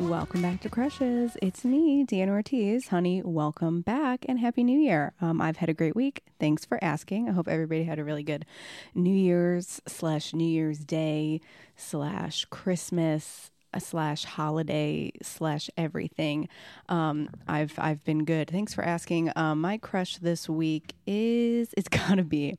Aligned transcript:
Welcome 0.00 0.42
back 0.42 0.60
to 0.60 0.68
Crushes. 0.68 1.36
It's 1.42 1.64
me, 1.64 2.04
Deanna 2.04 2.28
Ortiz. 2.28 2.86
Honey, 2.86 3.20
welcome 3.24 3.80
back 3.80 4.24
and 4.28 4.38
Happy 4.38 4.62
New 4.62 4.78
Year. 4.78 5.12
Um, 5.20 5.40
I've 5.40 5.56
had 5.56 5.68
a 5.68 5.74
great 5.74 5.96
week. 5.96 6.22
Thanks 6.38 6.64
for 6.64 6.78
asking. 6.82 7.28
I 7.28 7.32
hope 7.32 7.48
everybody 7.48 7.82
had 7.82 7.98
a 7.98 8.04
really 8.04 8.22
good 8.22 8.46
New 8.94 9.14
Year's 9.14 9.80
slash 9.88 10.32
New 10.32 10.46
Year's 10.46 10.78
Day 10.78 11.40
slash 11.74 12.44
Christmas 12.44 13.50
uh, 13.74 13.80
slash 13.80 14.24
holiday 14.24 15.10
slash 15.20 15.68
everything. 15.76 16.48
Um, 16.88 17.28
I've 17.48 17.76
I've 17.76 18.04
been 18.04 18.24
good. 18.24 18.48
Thanks 18.50 18.72
for 18.72 18.84
asking. 18.84 19.32
Um, 19.34 19.60
my 19.60 19.78
crush 19.78 20.18
this 20.18 20.48
week 20.48 20.94
is 21.08 21.74
it's 21.76 21.88
gotta 22.08 22.22
be. 22.22 22.56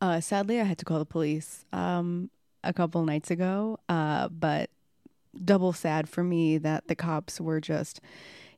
Uh, 0.00 0.20
sadly, 0.20 0.60
I 0.60 0.64
had 0.64 0.78
to 0.78 0.84
call 0.84 1.00
the 1.00 1.06
police 1.06 1.64
um, 1.72 2.30
a 2.62 2.72
couple 2.72 3.04
nights 3.04 3.32
ago, 3.32 3.80
uh, 3.88 4.28
but 4.28 4.70
double 5.44 5.72
sad 5.72 6.08
for 6.08 6.22
me 6.22 6.58
that 6.58 6.88
the 6.88 6.94
cops 6.94 7.40
were 7.40 7.60
just 7.60 8.00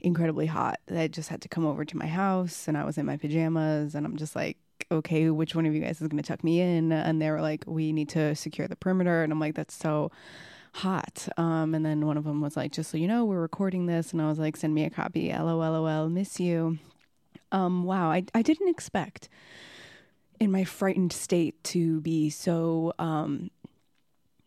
incredibly 0.00 0.46
hot. 0.46 0.80
They 0.86 1.08
just 1.08 1.28
had 1.28 1.40
to 1.42 1.48
come 1.48 1.64
over 1.66 1.84
to 1.84 1.96
my 1.96 2.06
house 2.06 2.68
and 2.68 2.76
I 2.76 2.84
was 2.84 2.98
in 2.98 3.06
my 3.06 3.16
pajamas 3.16 3.94
and 3.94 4.04
I'm 4.04 4.16
just 4.16 4.36
like, 4.36 4.58
okay, 4.90 5.30
which 5.30 5.54
one 5.54 5.66
of 5.66 5.74
you 5.74 5.80
guys 5.80 6.00
is 6.00 6.08
going 6.08 6.22
to 6.22 6.26
tuck 6.26 6.44
me 6.44 6.60
in? 6.60 6.92
And 6.92 7.20
they 7.20 7.30
were 7.30 7.40
like, 7.40 7.64
we 7.66 7.92
need 7.92 8.08
to 8.10 8.34
secure 8.34 8.68
the 8.68 8.76
perimeter. 8.76 9.22
And 9.22 9.32
I'm 9.32 9.40
like, 9.40 9.54
that's 9.54 9.74
so 9.74 10.10
hot. 10.74 11.28
Um, 11.36 11.74
and 11.74 11.86
then 11.86 12.06
one 12.06 12.16
of 12.16 12.24
them 12.24 12.40
was 12.40 12.56
like, 12.56 12.72
just 12.72 12.90
so 12.90 12.98
you 12.98 13.08
know, 13.08 13.24
we're 13.24 13.40
recording 13.40 13.86
this. 13.86 14.12
And 14.12 14.20
I 14.20 14.28
was 14.28 14.38
like, 14.38 14.56
send 14.56 14.74
me 14.74 14.84
a 14.84 14.90
copy. 14.90 15.32
LOL, 15.32 16.08
miss 16.08 16.38
you. 16.38 16.78
Um, 17.52 17.84
wow, 17.84 18.10
I, 18.10 18.24
I 18.34 18.42
didn't 18.42 18.68
expect 18.68 19.28
in 20.40 20.50
my 20.50 20.64
frightened 20.64 21.12
state 21.12 21.62
to 21.64 22.00
be 22.00 22.28
so 22.28 22.92
um, 22.98 23.50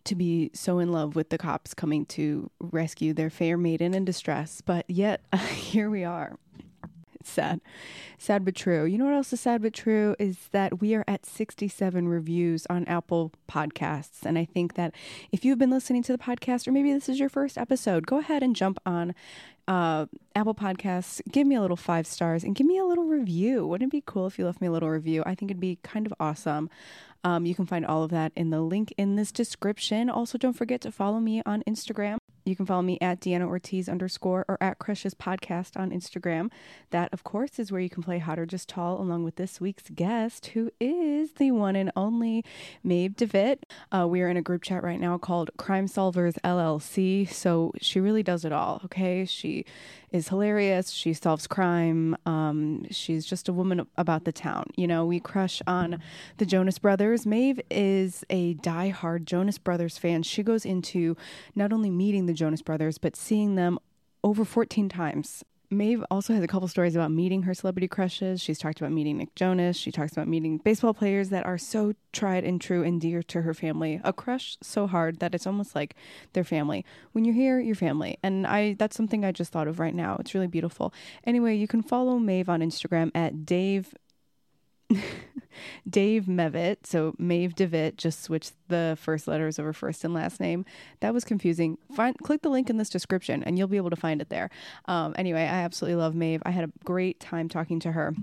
to 0.07 0.15
be 0.15 0.51
so 0.53 0.79
in 0.79 0.91
love 0.91 1.15
with 1.15 1.29
the 1.29 1.37
cops 1.37 1.73
coming 1.73 2.05
to 2.07 2.49
rescue 2.59 3.13
their 3.13 3.29
fair 3.29 3.57
maiden 3.57 3.93
in 3.93 4.05
distress, 4.05 4.61
but 4.61 4.85
yet 4.89 5.21
here 5.53 5.89
we 5.89 6.03
are. 6.03 6.37
Sad. 7.27 7.61
Sad 8.17 8.45
but 8.45 8.55
true. 8.55 8.85
You 8.85 8.97
know 8.97 9.05
what 9.05 9.13
else 9.13 9.33
is 9.33 9.41
sad 9.41 9.61
but 9.61 9.73
true 9.73 10.15
is 10.17 10.49
that 10.51 10.81
we 10.81 10.95
are 10.95 11.03
at 11.07 11.25
67 11.25 12.07
reviews 12.07 12.65
on 12.69 12.85
Apple 12.85 13.31
Podcasts. 13.49 14.25
And 14.25 14.37
I 14.37 14.45
think 14.45 14.75
that 14.75 14.93
if 15.31 15.45
you've 15.45 15.59
been 15.59 15.69
listening 15.69 16.03
to 16.03 16.11
the 16.11 16.17
podcast, 16.17 16.67
or 16.67 16.71
maybe 16.71 16.91
this 16.91 17.09
is 17.09 17.19
your 17.19 17.29
first 17.29 17.57
episode, 17.57 18.07
go 18.07 18.17
ahead 18.17 18.43
and 18.43 18.55
jump 18.55 18.79
on 18.85 19.13
uh, 19.67 20.05
Apple 20.35 20.55
Podcasts, 20.55 21.21
give 21.29 21.45
me 21.45 21.55
a 21.55 21.61
little 21.61 21.77
five 21.77 22.07
stars 22.07 22.43
and 22.43 22.55
give 22.55 22.65
me 22.65 22.77
a 22.77 22.85
little 22.85 23.03
review. 23.03 23.67
Wouldn't 23.67 23.89
it 23.89 23.91
be 23.91 24.03
cool 24.05 24.25
if 24.25 24.39
you 24.39 24.45
left 24.45 24.61
me 24.61 24.67
a 24.67 24.71
little 24.71 24.89
review? 24.89 25.23
I 25.25 25.35
think 25.35 25.51
it'd 25.51 25.59
be 25.59 25.77
kind 25.83 26.05
of 26.05 26.13
awesome. 26.19 26.69
Um, 27.23 27.45
you 27.45 27.53
can 27.53 27.65
find 27.65 27.85
all 27.85 28.03
of 28.03 28.11
that 28.11 28.31
in 28.35 28.49
the 28.49 28.61
link 28.61 28.93
in 28.97 29.15
this 29.17 29.31
description. 29.31 30.09
Also, 30.09 30.37
don't 30.37 30.53
forget 30.53 30.81
to 30.81 30.91
follow 30.91 31.19
me 31.19 31.41
on 31.45 31.61
Instagram. 31.67 32.17
You 32.47 32.55
can 32.55 32.65
follow 32.65 32.81
me 32.81 32.97
at 33.01 33.19
Deanna 33.19 33.45
Ortiz 33.45 33.89
underscore 33.89 34.45
or 34.47 34.57
at 34.61 34.79
Crushes 34.79 35.13
Podcast 35.13 35.77
on 35.77 35.91
Instagram. 35.91 36.49
That, 36.91 37.11
of 37.11 37.25
course, 37.25 37.59
is 37.59 37.73
where 37.73 37.81
you 37.81 37.89
can 37.89 38.01
play 38.01 38.19
Hot 38.19 38.39
or 38.39 38.45
Just 38.45 38.69
Tall 38.69 39.01
along 39.01 39.25
with 39.25 39.35
this 39.35 39.59
week's 39.59 39.89
guest, 39.89 40.47
who 40.47 40.71
is 40.79 41.33
the 41.33 41.51
one 41.51 41.75
and 41.75 41.91
only 41.97 42.45
Maeve 42.85 43.17
Devitt. 43.17 43.65
Uh, 43.91 44.07
we 44.09 44.21
are 44.21 44.29
in 44.29 44.37
a 44.37 44.41
group 44.41 44.63
chat 44.63 44.81
right 44.81 44.99
now 44.99 45.17
called 45.17 45.51
Crime 45.57 45.87
Solvers 45.87 46.37
LLC. 46.41 47.29
So 47.29 47.73
she 47.81 47.99
really 47.99 48.23
does 48.23 48.45
it 48.45 48.53
all, 48.53 48.79
okay? 48.85 49.25
She 49.25 49.65
is 50.11 50.29
hilarious. 50.29 50.91
She 50.91 51.13
solves 51.13 51.47
crime. 51.47 52.15
Um, 52.25 52.85
she's 52.91 53.25
just 53.25 53.49
a 53.49 53.53
woman 53.53 53.85
about 53.97 54.23
the 54.23 54.31
town. 54.31 54.65
You 54.75 54.87
know, 54.87 55.05
we 55.05 55.19
crush 55.19 55.61
on 55.67 56.01
the 56.37 56.45
Jonas 56.45 56.79
Brothers. 56.79 57.25
Maeve 57.25 57.59
is 57.69 58.23
a 58.29 58.53
die-hard 58.55 59.25
Jonas 59.25 59.57
Brothers 59.57 59.97
fan. 59.97 60.23
She 60.23 60.43
goes 60.43 60.65
into 60.65 61.17
not 61.55 61.73
only 61.73 61.89
meeting 61.89 62.25
the 62.25 62.33
Jonas 62.33 62.61
Brothers, 62.61 62.97
but 62.97 63.15
seeing 63.15 63.55
them 63.55 63.79
over 64.23 64.45
14 64.45 64.89
times. 64.89 65.43
Maeve 65.69 66.03
also 66.09 66.33
has 66.33 66.43
a 66.43 66.47
couple 66.47 66.67
stories 66.69 66.95
about 66.95 67.11
meeting 67.11 67.43
her 67.43 67.53
celebrity 67.53 67.87
crushes. 67.87 68.41
She's 68.41 68.57
talked 68.57 68.79
about 68.79 68.93
meeting 68.93 69.17
Nick 69.17 69.35
Jonas. 69.35 69.75
She 69.75 69.91
talks 69.91 70.13
about 70.13 70.27
meeting 70.27 70.59
baseball 70.59 70.93
players 70.93 71.29
that 71.29 71.45
are 71.45 71.57
so 71.57 71.93
tried 72.13 72.45
and 72.45 72.61
true 72.61 72.83
and 72.83 73.01
dear 73.01 73.21
to 73.23 73.41
her 73.41 73.53
family. 73.53 73.99
A 74.03 74.13
crush 74.13 74.57
so 74.61 74.87
hard 74.87 75.19
that 75.19 75.35
it's 75.35 75.45
almost 75.45 75.75
like 75.75 75.95
their 76.33 76.45
family. 76.45 76.85
When 77.11 77.25
you're 77.25 77.35
here, 77.35 77.59
you're 77.59 77.75
family. 77.75 78.17
And 78.23 78.47
I 78.47 78.73
that's 78.79 78.95
something 78.95 79.25
I 79.25 79.33
just 79.33 79.51
thought 79.51 79.67
of 79.67 79.79
right 79.79 79.95
now. 79.95 80.15
It's 80.19 80.33
really 80.33 80.47
beautiful. 80.47 80.93
Anyway, 81.25 81.55
you 81.55 81.67
can 81.67 81.83
follow 81.83 82.17
Maeve 82.17 82.47
on 82.47 82.61
Instagram 82.61 83.11
at 83.13 83.45
Dave 83.45 83.93
Dave 85.89 86.25
Mevitt, 86.25 86.85
so 86.85 87.15
Maeve 87.17 87.55
Devitt, 87.55 87.97
just 87.97 88.23
switched 88.23 88.53
the 88.67 88.97
first 88.99 89.27
letters 89.27 89.59
over 89.59 89.73
first 89.73 90.03
and 90.03 90.13
last 90.13 90.39
name. 90.39 90.65
That 90.99 91.13
was 91.13 91.23
confusing. 91.23 91.77
Find, 91.95 92.17
click 92.19 92.41
the 92.41 92.49
link 92.49 92.69
in 92.69 92.77
this 92.77 92.89
description 92.89 93.43
and 93.43 93.57
you'll 93.57 93.67
be 93.67 93.77
able 93.77 93.89
to 93.89 93.95
find 93.95 94.21
it 94.21 94.29
there. 94.29 94.49
Um, 94.85 95.15
anyway, 95.17 95.41
I 95.41 95.63
absolutely 95.63 95.95
love 95.95 96.15
Maeve. 96.15 96.41
I 96.45 96.51
had 96.51 96.65
a 96.65 96.71
great 96.83 97.19
time 97.19 97.49
talking 97.49 97.79
to 97.81 97.91
her. 97.91 98.13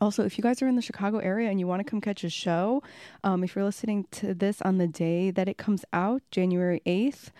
Also, 0.00 0.24
if 0.24 0.38
you 0.38 0.42
guys 0.42 0.62
are 0.62 0.68
in 0.68 0.76
the 0.76 0.82
Chicago 0.82 1.18
area 1.18 1.50
and 1.50 1.58
you 1.58 1.66
want 1.66 1.80
to 1.80 1.84
come 1.84 2.00
catch 2.00 2.22
a 2.22 2.30
show, 2.30 2.82
um, 3.24 3.42
if 3.42 3.56
you're 3.56 3.64
listening 3.64 4.06
to 4.12 4.32
this 4.32 4.62
on 4.62 4.78
the 4.78 4.86
day 4.86 5.30
that 5.32 5.48
it 5.48 5.58
comes 5.58 5.84
out, 5.92 6.22
January 6.30 6.80
8th, 6.86 7.30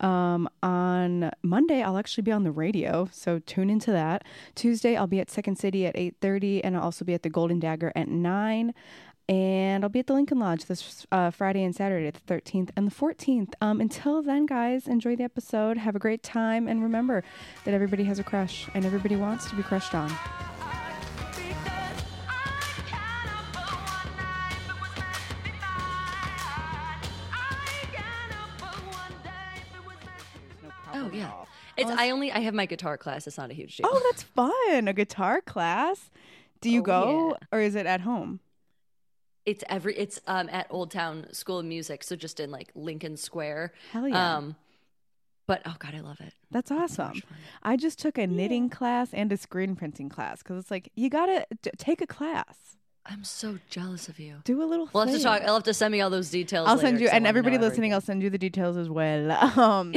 um, 0.00 0.48
on 0.62 1.30
Monday, 1.42 1.82
I'll 1.82 1.98
actually 1.98 2.22
be 2.22 2.32
on 2.32 2.44
the 2.44 2.50
radio, 2.50 3.08
so 3.12 3.38
tune 3.40 3.70
into 3.70 3.90
that. 3.92 4.24
Tuesday, 4.54 4.96
I'll 4.96 5.06
be 5.06 5.20
at 5.20 5.30
Second 5.30 5.56
City 5.56 5.86
at 5.86 5.94
8.30, 5.94 6.60
and 6.64 6.76
I'll 6.76 6.82
also 6.82 7.04
be 7.04 7.14
at 7.14 7.22
the 7.22 7.30
Golden 7.30 7.58
Dagger 7.58 7.92
at 7.94 8.08
9 8.08 8.74
and 9.28 9.84
I'll 9.84 9.90
be 9.90 9.98
at 9.98 10.06
the 10.06 10.14
Lincoln 10.14 10.38
Lodge 10.38 10.64
this 10.64 11.06
uh, 11.12 11.30
Friday 11.30 11.62
and 11.62 11.76
Saturday, 11.76 12.10
the 12.10 12.34
13th 12.34 12.70
and 12.76 12.86
the 12.86 12.94
14th. 12.94 13.52
Um, 13.60 13.80
until 13.80 14.22
then, 14.22 14.46
guys, 14.46 14.88
enjoy 14.88 15.16
the 15.16 15.24
episode. 15.24 15.76
Have 15.76 15.94
a 15.94 15.98
great 15.98 16.22
time. 16.22 16.66
And 16.66 16.82
remember 16.82 17.22
that 17.64 17.74
everybody 17.74 18.04
has 18.04 18.18
a 18.18 18.24
crush 18.24 18.68
and 18.74 18.86
everybody 18.86 19.16
wants 19.16 19.50
to 19.50 19.56
be 19.56 19.62
crushed 19.62 19.94
on. 19.94 20.10
Yeah. 31.18 31.32
It's 31.76 31.90
I 31.90 32.10
only 32.10 32.32
I 32.32 32.40
have 32.40 32.54
my 32.54 32.66
guitar 32.66 32.96
class. 32.98 33.26
It's 33.26 33.38
not 33.38 33.50
a 33.50 33.54
huge 33.54 33.76
deal. 33.76 33.86
Oh, 33.88 34.02
that's 34.10 34.22
fun. 34.24 34.88
A 34.88 34.92
guitar 34.92 35.40
class. 35.40 36.10
Do 36.60 36.70
you 36.70 36.80
Oh, 36.80 36.84
go 36.84 37.28
yeah. 37.40 37.46
or 37.52 37.60
is 37.60 37.74
it 37.76 37.86
at 37.86 38.00
home? 38.00 38.40
It's 39.46 39.62
every 39.68 39.96
it's 39.96 40.20
um 40.26 40.48
at 40.50 40.66
Old 40.70 40.90
Town 40.90 41.26
School 41.32 41.60
of 41.60 41.64
Music, 41.66 42.02
so 42.02 42.16
just 42.16 42.40
in 42.40 42.50
like 42.50 42.70
Lincoln 42.74 43.16
Square. 43.16 43.72
Hell 43.92 44.08
yeah. 44.08 44.36
Um 44.36 44.56
but 45.46 45.62
oh 45.64 45.76
god, 45.78 45.94
I 45.94 46.00
love 46.00 46.20
it. 46.20 46.34
That's 46.50 46.70
awesome. 46.70 47.22
I 47.62 47.76
just 47.76 47.98
took 47.98 48.18
a 48.18 48.26
knitting 48.26 48.68
class 48.68 49.14
and 49.14 49.32
a 49.32 49.36
screen 49.36 49.76
printing 49.76 50.08
class 50.08 50.42
because 50.42 50.58
it's 50.58 50.70
like 50.70 50.90
you 50.96 51.08
gotta 51.08 51.46
take 51.78 52.00
a 52.02 52.06
class, 52.06 52.76
I'm 53.10 53.24
so 53.24 53.58
jealous 53.70 54.08
of 54.08 54.18
you. 54.18 54.36
do 54.44 54.62
a 54.62 54.66
little. 54.66 54.88
We'll 54.92 55.06
have 55.06 55.16
to 55.16 55.22
talk. 55.22 55.42
I'll 55.42 55.54
have 55.54 55.62
to 55.64 55.72
send 55.74 55.92
me 55.92 56.00
all 56.02 56.10
those 56.10 56.30
details. 56.30 56.68
I'll 56.68 56.76
later, 56.76 56.88
send 56.88 57.00
you, 57.00 57.08
and 57.08 57.26
everybody 57.26 57.56
know 57.56 57.66
listening, 57.66 57.94
I'll 57.94 58.00
send 58.02 58.22
you 58.22 58.28
the 58.30 58.38
details 58.38 58.76
as 58.76 58.88
well. 58.90 59.30
Um, 59.58 59.94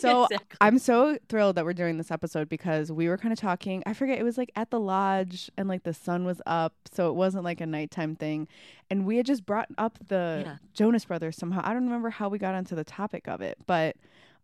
so 0.00 0.24
Exactly. 0.24 0.56
I'm 0.60 0.78
so 0.78 1.18
thrilled 1.28 1.56
that 1.56 1.64
we're 1.64 1.72
doing 1.72 1.96
this 1.98 2.10
episode 2.10 2.48
because 2.48 2.90
we 2.92 3.08
were 3.08 3.16
kind 3.16 3.32
of 3.32 3.38
talking. 3.38 3.82
I 3.86 3.94
forget 3.94 4.18
it 4.18 4.22
was 4.22 4.36
like 4.36 4.50
at 4.56 4.70
the 4.70 4.80
lodge 4.80 5.50
and 5.56 5.68
like 5.68 5.84
the 5.84 5.94
sun 5.94 6.24
was 6.24 6.42
up, 6.46 6.74
so 6.92 7.08
it 7.08 7.14
wasn't 7.14 7.44
like 7.44 7.60
a 7.60 7.66
nighttime 7.66 8.16
thing. 8.16 8.48
And 8.90 9.06
we 9.06 9.16
had 9.16 9.26
just 9.26 9.46
brought 9.46 9.68
up 9.78 9.98
the 10.08 10.42
Yeah. 10.44 10.56
Jonas 10.74 11.04
Brothers 11.04 11.36
somehow. 11.36 11.60
I 11.64 11.72
don't 11.72 11.84
remember 11.84 12.10
how 12.10 12.28
we 12.28 12.38
got 12.38 12.54
onto 12.54 12.74
the 12.74 12.84
topic 12.84 13.28
of 13.28 13.40
it, 13.40 13.56
but 13.66 13.96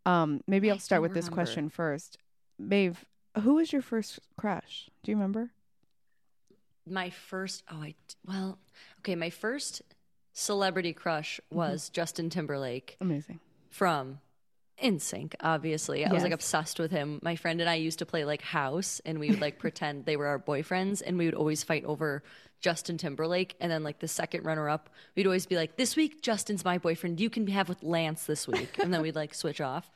um, 0.07 0.41
maybe 0.47 0.71
I 0.71 0.75
I'll 0.75 0.79
start 0.81 0.99
don't 1.01 1.09
with 1.11 1.15
this 1.15 1.29
question 1.29 1.69
first. 1.69 2.17
Maeve, 2.59 3.05
who 3.43 3.55
was 3.55 3.73
your 3.73 3.83
first 3.83 4.21
crush? 4.37 4.89
Do 5.03 5.11
you 5.11 5.17
remember? 5.17 5.51
My 6.91 7.11
first 7.11 7.63
oh 7.71 7.77
I 7.83 7.95
well 8.27 8.59
okay 9.01 9.15
my 9.15 9.31
first 9.31 9.83
celebrity 10.33 10.93
crush 10.93 11.41
Mm-hmm. 11.51 11.57
was 11.57 11.89
Justin 11.91 12.31
Timberlake 12.31 12.97
Amazing. 13.01 13.41
from 13.71 14.21
NSYNC. 14.83 15.35
Obviously, 15.41 16.05
I 16.07 16.13
was 16.13 16.23
like 16.23 16.33
obsessed 16.33 16.79
with 16.79 16.93
him. 16.93 17.19
My 17.23 17.35
friend 17.35 17.61
and 17.61 17.69
I 17.69 17.75
used 17.75 17.99
to 17.99 18.07
play 18.07 18.25
like 18.25 18.43
house, 18.43 19.01
and 19.05 19.19
we 19.19 19.31
would 19.31 19.41
like 19.41 19.59
pretend 19.65 20.05
they 20.07 20.17
were 20.17 20.27
our 20.27 20.39
boyfriends, 20.39 21.03
and 21.05 21.19
we 21.19 21.25
would 21.25 21.35
always 21.35 21.65
fight 21.65 21.85
over 21.85 22.23
Justin 22.61 22.97
Timberlake. 22.97 23.57
And 23.61 23.73
then 23.73 23.83
like 23.83 23.99
the 23.99 24.07
second 24.07 24.45
runner 24.45 24.69
up, 24.69 24.89
we'd 25.17 25.27
always 25.27 25.47
be 25.47 25.57
like, 25.57 25.77
"This 25.77 25.97
week 25.97 26.23
Justin's 26.23 26.65
my 26.65 26.79
boyfriend. 26.79 27.19
You 27.19 27.29
can 27.29 27.45
have 27.49 27.69
with 27.69 27.83
Lance 27.83 28.25
this 28.27 28.47
week," 28.47 28.79
and 28.79 28.95
then 28.95 29.03
we'd 29.03 29.17
like 29.17 29.35
switch 29.35 29.61
off. 29.61 29.91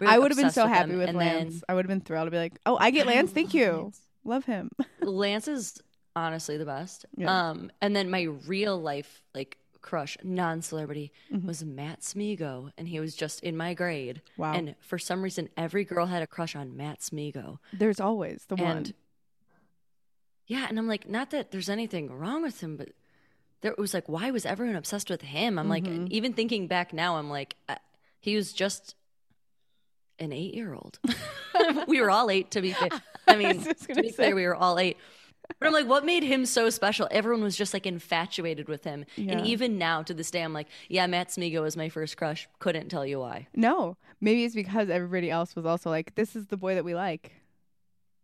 We 0.00 0.08
I 0.08 0.18
would 0.18 0.32
have 0.32 0.38
been 0.38 0.50
so 0.50 0.66
happy 0.66 0.90
them. 0.90 0.98
with 0.98 1.08
and 1.10 1.18
Lance. 1.18 1.62
I 1.68 1.74
would 1.74 1.84
have 1.84 1.88
been 1.88 2.00
thrilled 2.00 2.26
to 2.26 2.30
be 2.32 2.36
like, 2.36 2.58
oh, 2.66 2.76
I 2.78 2.90
get 2.90 3.06
Lance. 3.06 3.30
Thank 3.30 3.54
you. 3.54 3.70
Lance. 3.70 4.00
Love 4.24 4.44
him. 4.44 4.70
Then 4.76 4.88
Lance 5.02 5.46
is 5.46 5.80
honestly 6.16 6.56
the 6.56 6.64
best. 6.66 7.06
Yeah. 7.16 7.50
Um, 7.50 7.70
and 7.80 7.94
then 7.94 8.10
my 8.10 8.22
real 8.46 8.80
life 8.80 9.22
like 9.34 9.56
crush, 9.80 10.16
non 10.22 10.60
celebrity, 10.62 11.12
Mm-hmm. 11.32 11.46
was 11.46 11.64
Matt 11.64 12.00
Smigo, 12.00 12.70
and 12.76 12.86
he 12.88 13.00
was 13.00 13.14
just 13.14 13.42
in 13.42 13.56
my 13.56 13.72
grade. 13.74 14.20
Wow. 14.36 14.52
And 14.54 14.74
for 14.80 14.98
some 14.98 15.22
reason, 15.22 15.48
every 15.56 15.84
girl 15.84 16.06
had 16.06 16.22
a 16.22 16.26
crush 16.26 16.54
on 16.54 16.76
Matt 16.76 17.00
Smigo. 17.00 17.58
There's 17.72 18.00
always 18.00 18.44
the 18.48 18.56
one. 18.56 18.92
Yeah, 20.46 20.66
and 20.68 20.78
I'm 20.78 20.88
like, 20.88 21.08
not 21.08 21.30
that 21.30 21.50
there's 21.52 21.68
anything 21.70 22.10
wrong 22.12 22.42
with 22.42 22.60
him, 22.60 22.76
but 22.76 22.88
there 23.60 23.72
it 23.72 23.78
was 23.78 23.94
like, 23.94 24.08
why 24.08 24.30
was 24.32 24.44
everyone 24.44 24.74
obsessed 24.76 25.08
with 25.10 25.22
him? 25.22 25.58
I'm 25.58 25.68
Mm-hmm. 25.68 26.02
like, 26.02 26.10
even 26.12 26.32
thinking 26.32 26.66
back 26.66 26.92
now, 26.92 27.16
I'm 27.16 27.30
like, 27.30 27.56
uh, 27.68 27.76
he 28.20 28.34
was 28.36 28.52
just 28.52 28.96
an 30.18 30.32
eight 30.32 30.54
year 30.54 30.74
old. 30.74 30.98
we 31.86 32.00
were 32.00 32.10
all 32.10 32.30
eight, 32.30 32.50
to 32.52 32.60
be 32.60 32.72
fair. 32.72 32.88
I 33.28 33.36
mean, 33.36 33.62
just 33.62 33.88
to 33.88 33.94
be 33.94 34.08
say. 34.10 34.24
fair, 34.24 34.34
we 34.34 34.44
were 34.44 34.56
all 34.56 34.78
eight. 34.78 34.96
But 35.58 35.66
I'm 35.66 35.72
like, 35.72 35.86
what 35.88 36.04
made 36.04 36.22
him 36.22 36.46
so 36.46 36.70
special? 36.70 37.08
Everyone 37.10 37.42
was 37.42 37.56
just 37.56 37.74
like 37.74 37.86
infatuated 37.86 38.68
with 38.68 38.84
him. 38.84 39.04
Yeah. 39.16 39.32
And 39.32 39.46
even 39.46 39.78
now, 39.78 40.02
to 40.02 40.14
this 40.14 40.30
day, 40.30 40.42
I'm 40.42 40.52
like, 40.52 40.68
yeah, 40.88 41.06
Matt 41.06 41.28
Smigo 41.28 41.62
was 41.62 41.76
my 41.76 41.88
first 41.88 42.16
crush. 42.16 42.48
Couldn't 42.58 42.88
tell 42.88 43.04
you 43.04 43.20
why. 43.20 43.48
No, 43.54 43.96
maybe 44.20 44.44
it's 44.44 44.54
because 44.54 44.88
everybody 44.88 45.30
else 45.30 45.56
was 45.56 45.66
also 45.66 45.90
like, 45.90 46.14
"This 46.14 46.36
is 46.36 46.46
the 46.46 46.56
boy 46.56 46.74
that 46.74 46.84
we 46.84 46.94
like." 46.94 47.32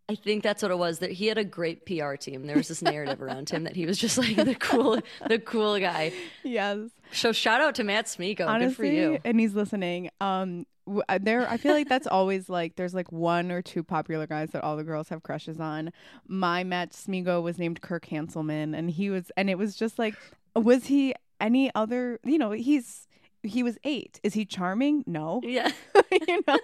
I 0.09 0.15
think 0.15 0.43
that's 0.45 0.63
what 0.63 0.71
it 0.71 0.79
was. 0.79 1.01
That 1.01 1.11
he 1.11 1.27
had 1.27 1.37
a 1.39 1.45
great 1.45 1.85
PR 1.85 2.15
team. 2.15 2.47
There 2.47 2.57
was 2.57 2.69
this 2.69 2.81
narrative 2.83 3.21
around 3.21 3.51
him 3.51 3.65
that 3.65 3.75
he 3.75 3.87
was 3.87 3.99
just 3.99 4.17
like 4.19 4.37
the 4.37 4.55
cool, 4.55 5.01
the 5.29 5.39
cool 5.39 5.79
guy. 5.81 6.13
Yes, 6.45 6.79
So 7.13 7.33
shout 7.33 7.61
out 7.61 7.75
to 7.77 7.85
Matt 7.85 8.07
Smigo. 8.07 8.47
honestly, 8.47 8.69
Good 8.69 8.77
for 8.77 8.85
you. 9.15 9.19
and 9.25 9.41
he's 9.41 9.55
listening. 9.55 10.11
Um, 10.21 10.65
uh, 11.09 11.19
there, 11.21 11.49
I 11.51 11.57
feel 11.57 11.73
like 11.73 11.89
that's 11.89 12.07
always 12.07 12.49
like 12.49 12.77
there's 12.77 12.95
like 12.95 13.11
one 13.11 13.51
or 13.51 13.61
two 13.63 13.83
popular 13.83 14.29
guys 14.29 14.51
that 14.53 14.63
all 14.63 14.77
the 14.77 14.85
girls 14.85 15.09
have 15.09 15.25
crushes 15.25 15.59
on. 15.59 15.91
My 16.29 16.63
Matt 16.63 16.93
Smigo 16.93 17.43
was 17.43 17.59
named 17.59 17.81
Kirk 17.81 18.07
Hanselman, 18.07 18.77
and 18.79 18.89
he 18.89 19.11
was, 19.11 19.33
and 19.37 19.51
it 19.51 19.59
was 19.59 19.75
just 19.75 19.99
like, 19.99 20.15
was 20.55 20.87
he 20.87 21.15
any 21.41 21.73
other? 21.75 22.21
You 22.23 22.39
know, 22.39 22.53
he's 22.53 23.09
he 23.43 23.65
was 23.65 23.77
eight. 23.83 24.21
Is 24.23 24.35
he 24.35 24.45
charming? 24.45 25.03
No. 25.09 25.41
Yeah. 25.43 25.73
you 26.13 26.45
know, 26.47 26.59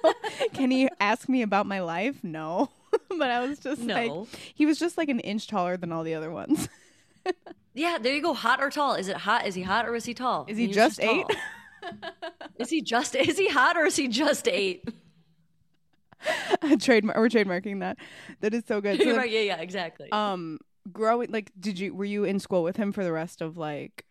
can 0.52 0.70
he 0.70 0.88
ask 1.00 1.28
me 1.28 1.42
about 1.42 1.66
my 1.66 1.80
life? 1.80 2.22
No. 2.22 2.70
but 3.08 3.30
I 3.30 3.46
was 3.46 3.58
just 3.58 3.82
like, 3.82 4.12
he 4.54 4.66
was 4.66 4.78
just 4.78 4.98
like 4.98 5.08
an 5.08 5.20
inch 5.20 5.46
taller 5.46 5.76
than 5.76 5.92
all 5.92 6.02
the 6.02 6.14
other 6.14 6.30
ones. 6.30 6.68
Yeah, 7.74 7.98
there 7.98 8.14
you 8.14 8.20
go. 8.20 8.34
Hot 8.34 8.62
or 8.62 8.70
tall? 8.70 8.94
Is 8.94 9.08
it 9.08 9.16
hot? 9.16 9.46
Is 9.46 9.54
he 9.54 9.62
hot 9.62 9.88
or 9.88 9.94
is 9.94 10.04
he 10.04 10.14
tall? 10.14 10.44
Is 10.48 10.58
he 10.58 10.66
He's 10.66 10.74
just 10.74 11.00
eight? 11.00 11.24
is 12.58 12.70
he 12.70 12.82
just 12.82 13.14
is 13.16 13.38
he 13.38 13.48
hot 13.48 13.76
or 13.76 13.86
is 13.86 13.96
he 13.96 14.08
just 14.08 14.46
eight? 14.48 14.86
Trademark. 16.80 17.16
We're 17.16 17.28
trademarking 17.28 17.80
that. 17.80 17.96
That 18.40 18.54
is 18.54 18.64
so 18.68 18.80
good. 18.80 19.00
So, 19.00 19.22
yeah, 19.22 19.40
yeah, 19.40 19.56
exactly. 19.56 20.12
um, 20.12 20.60
growing 20.92 21.30
like, 21.30 21.50
did 21.58 21.78
you 21.78 21.94
were 21.94 22.04
you 22.04 22.24
in 22.24 22.38
school 22.38 22.62
with 22.62 22.76
him 22.76 22.92
for 22.92 23.04
the 23.04 23.12
rest 23.12 23.40
of 23.40 23.56
like 23.56 24.04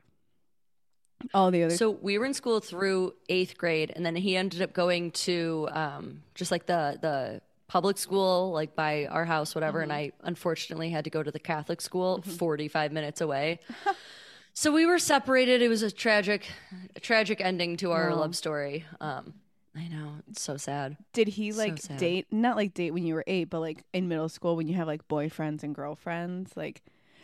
all 1.33 1.51
the 1.51 1.63
other? 1.63 1.77
so 1.77 1.91
we 1.91 2.17
were 2.17 2.25
in 2.25 2.33
school 2.33 2.59
through 2.59 3.13
eighth 3.29 3.57
grade, 3.57 3.93
and 3.95 4.05
then 4.05 4.15
he 4.15 4.35
ended 4.35 4.61
up 4.61 4.73
going 4.73 5.11
to 5.11 5.69
um, 5.71 6.23
just 6.33 6.51
like 6.51 6.65
the 6.65 6.97
the 6.99 7.41
public 7.71 7.97
school, 7.97 8.51
like 8.51 8.75
by 8.75 9.05
our 9.05 9.23
house, 9.23 9.55
whatever. 9.55 9.79
And 9.79 9.93
I 9.93 10.11
unfortunately 10.23 10.89
had 10.89 11.05
to 11.05 11.09
go 11.09 11.23
to 11.23 11.31
the 11.31 11.39
Catholic 11.39 11.79
school, 11.79 12.21
forty 12.21 12.67
five 12.67 12.91
minutes 12.91 13.21
away. 13.21 13.61
so 14.53 14.73
we 14.73 14.85
were 14.85 14.99
separated. 14.99 15.61
It 15.61 15.69
was 15.69 15.81
a 15.81 15.89
tragic, 15.89 16.51
a 16.97 16.99
tragic 16.99 17.39
ending 17.39 17.77
to 17.77 17.91
our 17.91 18.13
love 18.13 18.35
story. 18.35 18.83
Um, 18.99 19.35
I 19.73 19.87
know 19.87 20.15
it's 20.29 20.41
so 20.41 20.57
sad. 20.57 20.97
did 21.13 21.29
he 21.29 21.53
like 21.53 21.77
sad. 21.77 21.95
date? 21.95 22.27
Not 22.29 22.57
like 22.57 22.73
date 22.73 22.91
when 22.91 23.05
you 23.05 23.13
were 23.13 23.23
eight, 23.25 23.49
but 23.49 23.61
like 23.61 23.85
in 23.93 24.09
middle 24.09 24.27
school 24.27 24.57
when 24.57 24.67
you 24.67 24.75
have 24.75 24.87
like 24.87 25.07
boyfriends 25.07 25.63
and 25.63 25.73
girlfriends. 25.73 26.51
Like 26.57 26.81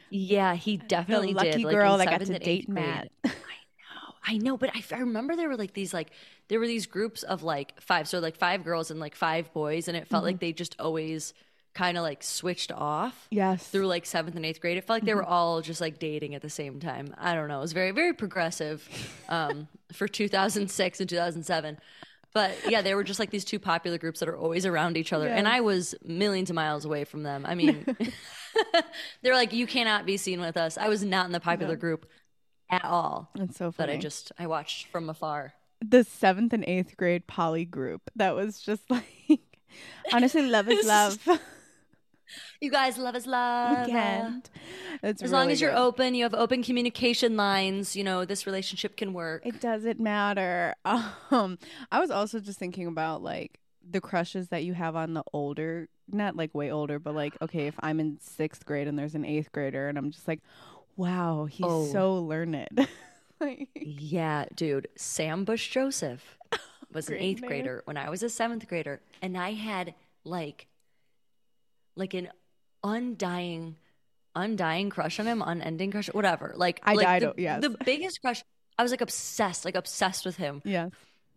Yeah, 0.09 0.55
he 0.55 0.77
definitely 0.77 1.33
the 1.33 1.39
lucky 1.39 1.51
did. 1.51 1.63
Like, 1.63 1.75
girl 1.75 1.93
in 1.95 1.99
that 1.99 2.09
got 2.09 2.25
to 2.25 2.39
date. 2.39 2.69
Matt. 2.69 3.11
I 4.27 4.37
know, 4.37 4.57
but 4.57 4.69
I, 4.75 4.83
I 4.93 4.99
remember 4.99 5.35
there 5.35 5.47
were 5.47 5.55
like 5.57 5.73
these 5.73 5.93
like 5.93 6.09
there 6.49 6.59
were 6.59 6.67
these 6.67 6.85
groups 6.85 7.23
of 7.23 7.43
like 7.43 7.79
five, 7.81 8.07
so 8.07 8.19
like 8.19 8.35
five 8.37 8.63
girls 8.63 8.91
and 8.91 8.99
like 8.99 9.15
five 9.15 9.53
boys, 9.53 9.87
and 9.87 9.95
it 9.95 10.07
felt 10.07 10.21
Mm-hmm. 10.21 10.25
like 10.27 10.39
they 10.39 10.53
just 10.53 10.75
always 10.79 11.33
kind 11.73 11.95
of 11.97 12.01
like 12.03 12.23
switched 12.23 12.71
off 12.71 13.27
yes. 13.29 13.67
through 13.67 13.85
like 13.85 14.05
seventh 14.05 14.35
and 14.35 14.43
eighth 14.45 14.59
grade. 14.59 14.77
It 14.77 14.83
felt 14.85 14.97
like 14.97 15.05
they 15.05 15.13
were 15.13 15.21
Mm-hmm. 15.21 15.31
all 15.31 15.61
just 15.61 15.79
like 15.79 15.99
dating 15.99 16.33
at 16.35 16.41
the 16.41 16.49
same 16.49 16.79
time. 16.79 17.13
I 17.17 17.35
don't 17.35 17.47
know. 17.47 17.59
It 17.59 17.61
was 17.61 17.73
very 17.73 17.91
very 17.91 18.13
progressive 18.13 18.87
um, 19.29 19.67
for 19.93 20.07
2006 20.07 20.99
and 20.99 21.09
2007. 21.09 21.77
But 22.33 22.55
yeah, 22.69 22.81
they 22.81 22.93
were 22.93 23.03
just 23.03 23.19
like 23.19 23.29
these 23.31 23.45
two 23.45 23.57
popular 23.59 23.97
groups 23.97 24.19
that 24.19 24.29
are 24.29 24.37
always 24.37 24.65
around 24.65 24.97
each 24.97 25.13
other, 25.13 25.27
and 25.27 25.47
I 25.47 25.61
was 25.61 25.95
millions 26.03 26.49
of 26.49 26.55
miles 26.55 26.83
away 26.85 27.03
from 27.05 27.23
them. 27.23 27.45
I 27.47 27.55
mean, 27.55 27.85
they're 29.21 29.33
like, 29.33 29.53
you 29.53 29.65
cannot 29.67 30.05
be 30.05 30.17
seen 30.17 30.41
with 30.41 30.57
us. 30.57 30.77
I 30.77 30.89
was 30.89 31.03
not 31.03 31.25
in 31.25 31.31
the 31.31 31.39
popular 31.39 31.75
group 31.75 32.05
at 32.69 32.83
all. 32.85 33.29
That's 33.35 33.57
so 33.57 33.71
funny. 33.71 33.93
I 33.93 33.97
just 33.97 34.31
I 34.37 34.47
watched 34.47 34.87
from 34.87 35.09
afar. 35.09 35.53
the 35.83 36.03
seventh 36.03 36.53
and 36.53 36.63
eighth 36.65 36.97
grade 36.97 37.27
poly 37.27 37.65
group 37.65 38.01
that 38.15 38.35
was 38.35 38.59
just 38.59 38.83
like 38.89 39.39
honestly 40.11 40.41
love 40.41 40.67
is 40.69 40.85
love 40.95 41.19
You 42.59 42.69
guys 42.71 42.97
love 42.97 43.15
is 43.15 43.25
love. 43.25 43.85
Weekend. 43.87 44.49
It's 45.01 45.21
As 45.21 45.31
long 45.31 45.49
as 45.49 45.61
you're 45.61 45.71
good. 45.71 45.77
open, 45.79 46.13
you 46.13 46.23
have 46.23 46.33
open 46.33 46.61
communication 46.61 47.37
lines, 47.37 47.95
you 47.95 48.03
know, 48.03 48.25
this 48.25 48.45
relationship 48.45 48.97
can 48.97 49.13
work. 49.13 49.45
it 49.45 49.61
doesn't 49.61 49.99
matter 49.99 50.73
um 51.31 51.57
i 51.91 51.99
was 51.99 52.11
also 52.11 52.39
just 52.39 52.59
thinking 52.59 52.87
about 52.87 53.21
like 53.23 53.59
the 53.89 54.01
crushes 54.01 54.49
that 54.49 54.63
you 54.65 54.73
have 54.73 54.95
on 54.97 55.13
the 55.13 55.23
older 55.31 55.87
not 56.11 56.35
like 56.35 56.53
way 56.53 56.69
older 56.71 56.99
but 56.99 57.15
like 57.15 57.33
okay 57.41 57.67
if 57.67 57.75
i'm 57.79 57.99
in 58.01 58.17
sixth 58.19 58.65
grade 58.65 58.87
and 58.87 58.97
there's 58.99 59.15
an 59.15 59.23
eighth 59.23 59.51
grader 59.53 59.87
and 59.87 59.97
i'm 59.97 60.11
just 60.11 60.27
like 60.27 60.41
wow 60.97 61.45
he's 61.45 61.65
Oh. 61.65 61.85
so 61.91 62.15
learned 62.19 62.67
like 63.39 63.69
Yeah, 63.75 64.45
dude. 64.55 64.87
Sam 64.97 65.45
Bush 65.45 65.69
Joseph 65.69 66.37
was 66.93 67.07
an 67.09 67.15
eighth 67.15 67.41
grader 67.41 67.81
when 67.85 67.95
I 67.97 68.09
was 68.09 68.23
a 68.23 68.29
seventh 68.29 68.67
grader, 68.67 68.99
and 69.21 69.37
I 69.37 69.53
had 69.53 69.93
like, 70.25 70.67
like 71.95 72.13
an 72.13 72.29
undying, 72.83 73.75
undying 74.35 74.89
crush 74.89 75.19
on 75.19 75.25
him, 75.27 75.41
unending 75.41 75.91
crush, 75.91 76.07
whatever. 76.13 76.53
Like 76.55 76.79
I 76.83 76.93
like 76.93 77.05
died 77.05 77.21
The, 77.23 77.33
yes. 77.37 77.61
the 77.61 77.69
biggest 77.85 78.21
crush. 78.21 78.43
I 78.77 78.83
was 78.83 78.91
like 78.91 79.01
obsessed, 79.01 79.65
like 79.65 79.75
obsessed 79.75 80.25
with 80.25 80.37
him. 80.37 80.61
Yeah. 80.65 80.89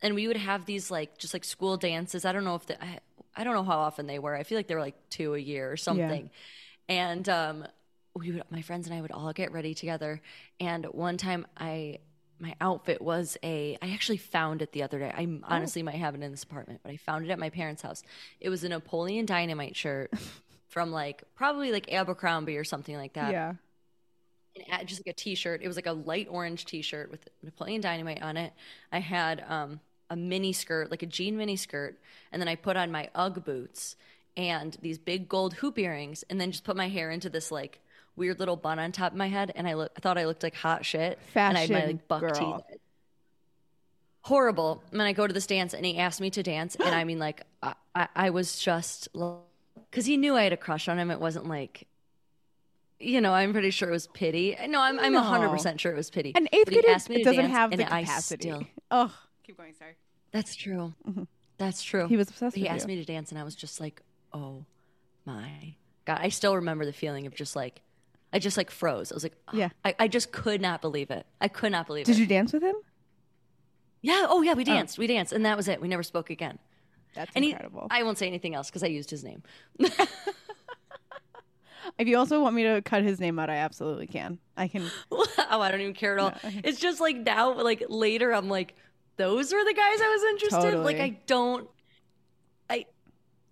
and 0.02 0.14
we 0.14 0.26
would 0.26 0.36
have 0.36 0.66
these 0.66 0.90
like 0.90 1.18
just 1.18 1.34
like 1.34 1.44
school 1.44 1.76
dances. 1.76 2.24
I 2.24 2.32
don't 2.32 2.44
know 2.44 2.54
if 2.56 2.66
the, 2.66 2.82
I, 2.82 2.98
I 3.36 3.44
don't 3.44 3.54
know 3.54 3.64
how 3.64 3.78
often 3.78 4.06
they 4.06 4.18
were. 4.18 4.34
I 4.34 4.42
feel 4.42 4.58
like 4.58 4.66
they 4.66 4.74
were 4.74 4.80
like 4.80 4.96
two 5.10 5.34
a 5.34 5.38
year 5.38 5.70
or 5.70 5.76
something. 5.76 6.30
And 6.88 7.28
um, 7.28 7.64
we 8.20 8.32
would, 8.32 8.44
my 8.50 8.62
friends 8.62 8.86
and 8.86 8.94
I 8.94 9.00
would 9.00 9.12
all 9.12 9.32
get 9.32 9.52
ready 9.52 9.74
together. 9.74 10.20
And 10.60 10.84
one 10.86 11.16
time, 11.16 11.46
I 11.56 11.98
my 12.38 12.54
outfit 12.60 13.02
was 13.02 13.36
a. 13.42 13.76
I 13.82 13.90
actually 13.90 14.18
found 14.18 14.62
it 14.62 14.72
the 14.72 14.82
other 14.82 14.98
day. 14.98 15.12
I 15.14 15.26
honestly 15.44 15.82
might 15.82 15.96
have 15.96 16.14
it 16.14 16.22
in 16.22 16.30
this 16.30 16.42
apartment, 16.42 16.80
but 16.82 16.92
I 16.92 16.96
found 16.96 17.24
it 17.24 17.30
at 17.30 17.38
my 17.38 17.50
parents' 17.50 17.82
house. 17.82 18.02
It 18.40 18.48
was 18.48 18.64
a 18.64 18.68
Napoleon 18.68 19.26
Dynamite 19.26 19.76
shirt 19.76 20.12
from 20.68 20.92
like 20.92 21.22
probably 21.34 21.72
like 21.72 21.92
Abercrombie 21.92 22.56
or 22.56 22.64
something 22.64 22.96
like 22.96 23.14
that 23.14 23.32
yeah 23.32 23.54
an 24.56 24.62
ad, 24.70 24.88
just 24.88 25.00
like 25.00 25.12
a 25.12 25.16
t-shirt. 25.16 25.62
It 25.62 25.68
was 25.68 25.76
like 25.76 25.86
a 25.86 25.92
light 25.92 26.28
orange 26.30 26.64
t-shirt 26.64 27.10
with 27.10 27.28
Napoleon 27.42 27.80
Dynamite 27.80 28.22
on 28.22 28.36
it. 28.36 28.52
I 28.92 28.98
had 28.98 29.44
um, 29.48 29.80
a 30.08 30.16
mini 30.16 30.52
skirt, 30.52 30.90
like 30.90 31.02
a 31.02 31.06
jean 31.06 31.36
mini 31.36 31.56
skirt, 31.56 31.98
and 32.32 32.40
then 32.40 32.48
I 32.48 32.56
put 32.56 32.76
on 32.76 32.90
my 32.90 33.08
UGG 33.14 33.44
boots 33.44 33.96
and 34.36 34.76
these 34.80 34.98
big 34.98 35.28
gold 35.28 35.54
hoop 35.54 35.78
earrings, 35.78 36.24
and 36.30 36.40
then 36.40 36.52
just 36.52 36.64
put 36.64 36.76
my 36.76 36.88
hair 36.88 37.10
into 37.10 37.28
this 37.28 37.50
like 37.50 37.80
weird 38.20 38.38
little 38.38 38.54
bun 38.56 38.78
on 38.78 38.92
top 38.92 39.10
of 39.12 39.18
my 39.18 39.26
head, 39.28 39.50
and 39.56 39.66
I, 39.66 39.74
look, 39.74 39.90
I 39.96 40.00
thought 40.00 40.16
I 40.18 40.26
looked 40.26 40.44
like 40.44 40.54
hot 40.54 40.84
shit. 40.84 41.18
and 41.34 41.56
I 41.58 41.62
had 41.62 41.70
my 41.70 41.74
Fashion 41.80 41.86
like 41.96 42.08
buck 42.08 42.20
girl. 42.20 42.32
teeth. 42.68 42.78
Horrible. 44.22 44.82
And 44.90 45.00
then 45.00 45.06
I 45.06 45.12
go 45.12 45.26
to 45.26 45.32
this 45.32 45.46
dance, 45.46 45.72
and 45.74 45.84
he 45.84 45.98
asked 45.98 46.20
me 46.20 46.30
to 46.30 46.42
dance, 46.42 46.76
and 46.76 46.94
I 46.94 47.04
mean, 47.04 47.18
like, 47.18 47.42
I, 47.62 47.74
I, 47.94 48.08
I 48.14 48.30
was 48.30 48.58
just 48.58 49.08
because 49.90 50.06
he 50.06 50.16
knew 50.16 50.36
I 50.36 50.44
had 50.44 50.52
a 50.52 50.56
crush 50.56 50.88
on 50.88 50.98
him. 50.98 51.10
It 51.10 51.20
wasn't 51.20 51.46
like 51.48 51.86
you 53.02 53.22
know, 53.22 53.32
I'm 53.32 53.52
pretty 53.52 53.70
sure 53.70 53.88
it 53.88 53.92
was 53.92 54.08
pity. 54.08 54.54
No, 54.68 54.78
I'm 54.82 55.00
I'm 55.00 55.14
No. 55.14 55.22
100% 55.22 55.78
sure 55.80 55.90
it 55.90 55.96
was 55.96 56.10
pity. 56.10 56.32
an 56.36 56.48
eighth 56.52 56.66
But 56.66 56.74
he 56.74 56.80
grader 56.82 56.94
asked 56.94 57.08
me 57.08 57.16
to 57.18 57.24
doesn't 57.24 57.40
dance, 57.44 57.52
have 57.54 57.72
and 57.72 57.80
the 57.80 57.90
I 57.92 58.02
capacity 58.02 58.48
still- 58.50 58.66
oh 58.90 59.10
keep 59.42 59.56
going 59.56 59.72
sorry 59.72 59.96
That's 60.32 60.54
true. 60.54 60.92
Mm-hmm. 61.08 61.22
That's 61.56 61.82
true. 61.82 62.06
he 62.08 62.18
was 62.18 62.28
obsessed 62.28 62.42
with 62.42 62.54
that. 62.54 62.58
he 62.60 62.64
with 62.64 62.72
asked 62.72 62.82
you. 62.88 62.94
me 62.96 62.96
to 63.02 63.10
dance, 63.10 63.30
and 63.30 63.38
I 63.40 63.44
was 63.44 63.54
just 63.54 63.80
like, 63.80 64.02
oh 64.34 64.66
my 65.24 65.74
god! 66.04 66.18
I 66.20 66.28
still 66.28 66.56
remember 66.56 66.84
the 66.84 66.92
feeling 66.92 67.26
of 67.26 67.34
just 67.34 67.56
like, 67.56 67.80
I 68.32 68.38
just 68.38 68.56
like 68.56 68.70
froze. 68.70 69.10
I 69.12 69.14
was 69.14 69.22
like, 69.22 69.36
oh, 69.48 69.56
Yeah. 69.56 69.70
I, 69.84 69.94
I 69.98 70.08
just 70.08 70.32
could 70.32 70.60
not 70.60 70.80
believe 70.80 71.10
it. 71.10 71.26
I 71.40 71.48
could 71.48 71.72
not 71.72 71.86
believe 71.86 72.06
did 72.06 72.12
it. 72.12 72.14
Did 72.14 72.20
you 72.20 72.26
dance 72.26 72.52
with 72.52 72.62
him 72.62 72.76
Yeah. 74.02 74.26
Oh 74.28 74.42
yeah, 74.42 74.54
we 74.54 74.62
oh. 74.62 74.66
danced. 74.66 74.98
We 74.98 75.06
danced, 75.06 75.32
and 75.32 75.44
that 75.46 75.56
was 75.56 75.68
it. 75.68 75.80
We 75.80 75.88
never 75.88 76.02
spoke 76.02 76.30
again. 76.30 76.58
that's 77.14 77.30
And 77.34 77.44
he, 77.44 77.50
incredible 77.50 77.86
I 77.90 78.02
won't 78.02 78.18
say 78.18 78.26
anything 78.26 78.54
else 78.54 78.68
because 78.68 78.82
I 78.82 78.88
used 78.88 79.10
his 79.10 79.24
name. 79.24 79.42
if 81.98 82.06
you 82.06 82.16
also 82.16 82.40
want 82.40 82.54
me 82.54 82.62
to 82.64 82.82
cut 82.82 83.02
his 83.02 83.18
name 83.18 83.38
out 83.38 83.50
i 83.50 83.56
absolutely 83.56 84.06
can 84.06 84.38
i 84.56 84.68
can 84.68 84.88
oh, 85.50 85.60
I 85.60 85.70
don't 85.70 85.80
even 85.80 85.94
care 85.94 86.18
at 86.18 86.20
all. 86.20 86.32
It's 86.64 86.80
just 86.80 87.00
like 87.00 87.16
now, 87.16 87.60
like 87.60 87.84
later, 87.88 88.32
I'm 88.32 88.48
like, 88.48 88.74
those 89.16 89.52
were 89.52 89.64
the 89.64 89.74
guys 89.74 90.00
I 90.00 90.08
was 90.08 90.22
interested. 90.30 90.74
in. 90.74 90.84
Like 90.84 91.00
I 91.00 91.18
don't. 91.26 91.68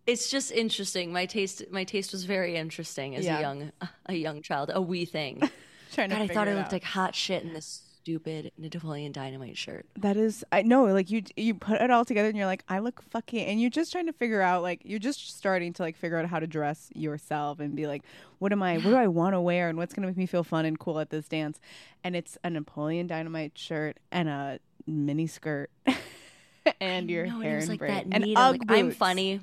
It's 0.09 0.31
just 0.31 0.51
interesting. 0.53 1.13
My 1.13 1.27
taste, 1.27 1.63
my 1.71 1.85
taste 1.85 2.13
was 2.13 2.25
very 2.25 2.57
interesting 2.57 3.15
as 3.15 3.25
Yeah. 3.27 3.39
a 3.39 3.41
young, 3.43 3.73
a 4.07 4.15
young 4.15 4.41
child, 4.43 4.71
a 4.73 4.81
wee 4.81 5.05
thing. 5.05 5.43
trying 5.93 6.09
to 6.11 6.17
God, 6.17 6.31
I 6.31 6.35
thought 6.35 6.49
I 6.49 6.53
it 6.53 6.55
looked 6.55 6.67
out. 6.69 6.73
like 6.73 6.83
hot 6.85 7.15
shit 7.15 7.43
in 7.43 7.53
this 7.53 7.83
stupid 8.01 8.51
Napoleon 8.57 9.13
Dynamite 9.13 9.59
shirt. 9.59 9.85
That 9.99 10.17
is, 10.17 10.43
I 10.51 10.63
know, 10.63 10.85
like 10.87 11.11
you 11.11 11.25
you 11.37 11.55
put 11.55 11.79
it 11.83 11.91
all 11.91 12.07
together 12.07 12.29
and 12.29 12.39
you're 12.39 12.47
like, 12.47 12.65
I 12.71 12.79
look 12.79 13.03
fucking, 13.03 13.45
and 13.45 13.61
you're 13.61 13.69
just 13.69 13.93
trying 13.93 14.07
to 14.07 14.15
figure 14.15 14.41
out, 14.41 14.63
like, 14.63 14.81
you're 14.83 14.99
just 14.99 15.37
starting 15.37 15.75
to 15.75 15.83
like 15.83 15.95
figure 15.95 16.17
out 16.17 16.25
how 16.25 16.39
to 16.41 16.47
dress 16.47 16.89
yourself 16.95 17.61
and 17.61 17.77
be 17.77 17.87
like, 17.87 18.03
what 18.39 18.51
am 18.51 18.63
I, 18.63 18.77
what 18.79 18.85
do 18.85 18.95
I 18.97 19.09
want 19.09 19.35
to 19.35 19.43
wear, 19.43 19.69
and 19.69 19.77
what's 19.77 19.93
gonna 19.93 20.07
make 20.07 20.17
me 20.17 20.25
feel 20.25 20.43
fun 20.43 20.65
and 20.65 20.79
cool 20.79 20.99
at 21.01 21.11
this 21.11 21.29
dance, 21.29 21.61
and 22.03 22.17
it's 22.17 22.39
a 22.43 22.49
Napoleon 22.49 23.07
Dynamite 23.09 23.59
shirt 23.59 23.99
and 24.11 24.31
a 24.31 24.59
mini 24.87 25.27
skirt. 25.27 25.69
and 26.81 27.11
your 27.11 27.27
No, 27.27 27.35
and 27.37 27.45
hair 27.45 27.57
was 27.57 27.65
and 27.65 27.71
like 27.73 27.79
braid 27.81 28.09
and 28.11 28.25
need. 28.25 28.37
UGG 28.39 28.61
I'm, 28.63 28.69
like, 28.69 28.79
I'm 28.79 28.91
funny. 28.91 29.41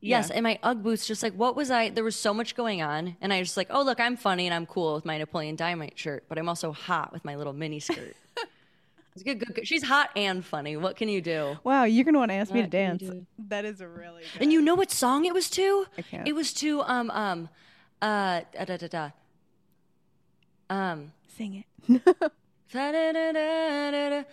Yes, 0.00 0.28
Yeah. 0.28 0.36
and 0.36 0.44
my 0.44 0.58
UGG 0.62 0.82
boots, 0.82 1.06
just 1.06 1.22
like 1.24 1.32
what 1.34 1.56
was 1.56 1.70
I? 1.70 1.88
There 1.90 2.04
was 2.04 2.14
so 2.16 2.32
much 2.32 2.54
going 2.54 2.82
on, 2.82 3.16
and 3.20 3.32
I 3.32 3.40
was 3.40 3.48
just 3.48 3.56
like, 3.56 3.66
oh 3.70 3.82
look, 3.82 3.98
I'm 3.98 4.16
funny 4.16 4.46
and 4.46 4.54
I'm 4.54 4.64
cool 4.66 4.94
with 4.94 5.04
my 5.04 5.18
Napoleon 5.18 5.56
Dynamite 5.56 5.98
shirt, 5.98 6.24
but 6.28 6.38
I'm 6.38 6.48
also 6.48 6.70
hot 6.72 7.12
with 7.12 7.24
my 7.24 7.34
little 7.34 7.52
mini 7.52 7.80
skirt. 7.80 8.14
it's 9.14 9.24
good, 9.24 9.40
good, 9.40 9.54
good. 9.56 9.66
She's 9.66 9.82
hot 9.82 10.10
and 10.14 10.44
funny. 10.44 10.76
What 10.76 10.94
can 10.96 11.08
you 11.08 11.20
do? 11.20 11.58
Wow, 11.64 11.82
you're 11.84 12.04
gonna 12.04 12.18
want 12.18 12.30
to 12.30 12.36
ask 12.36 12.52
me 12.52 12.60
to 12.60 12.66
What 12.66 12.70
can 12.70 12.98
you 13.00 13.08
dance. 13.10 13.26
That 13.48 13.64
is 13.64 13.80
a 13.80 13.88
really 13.88 14.22
good. 14.34 14.42
And 14.42 14.52
you 14.52 14.60
know 14.62 14.76
what 14.76 14.92
song 14.92 15.24
it 15.24 15.34
was 15.34 15.50
to? 15.50 15.86
I 15.98 16.02
can't. 16.02 16.28
It 16.28 16.34
was 16.34 16.52
to 16.54 16.80
um 16.82 17.10
um 17.10 17.48
uh 18.00 18.42
da 18.56 18.64
da 18.66 18.76
da 18.76 18.86
da. 18.86 19.10
Um 20.70 21.12
sing 21.36 21.64
it. 21.88 22.02
da-da-da-da-da-da. 22.72 24.24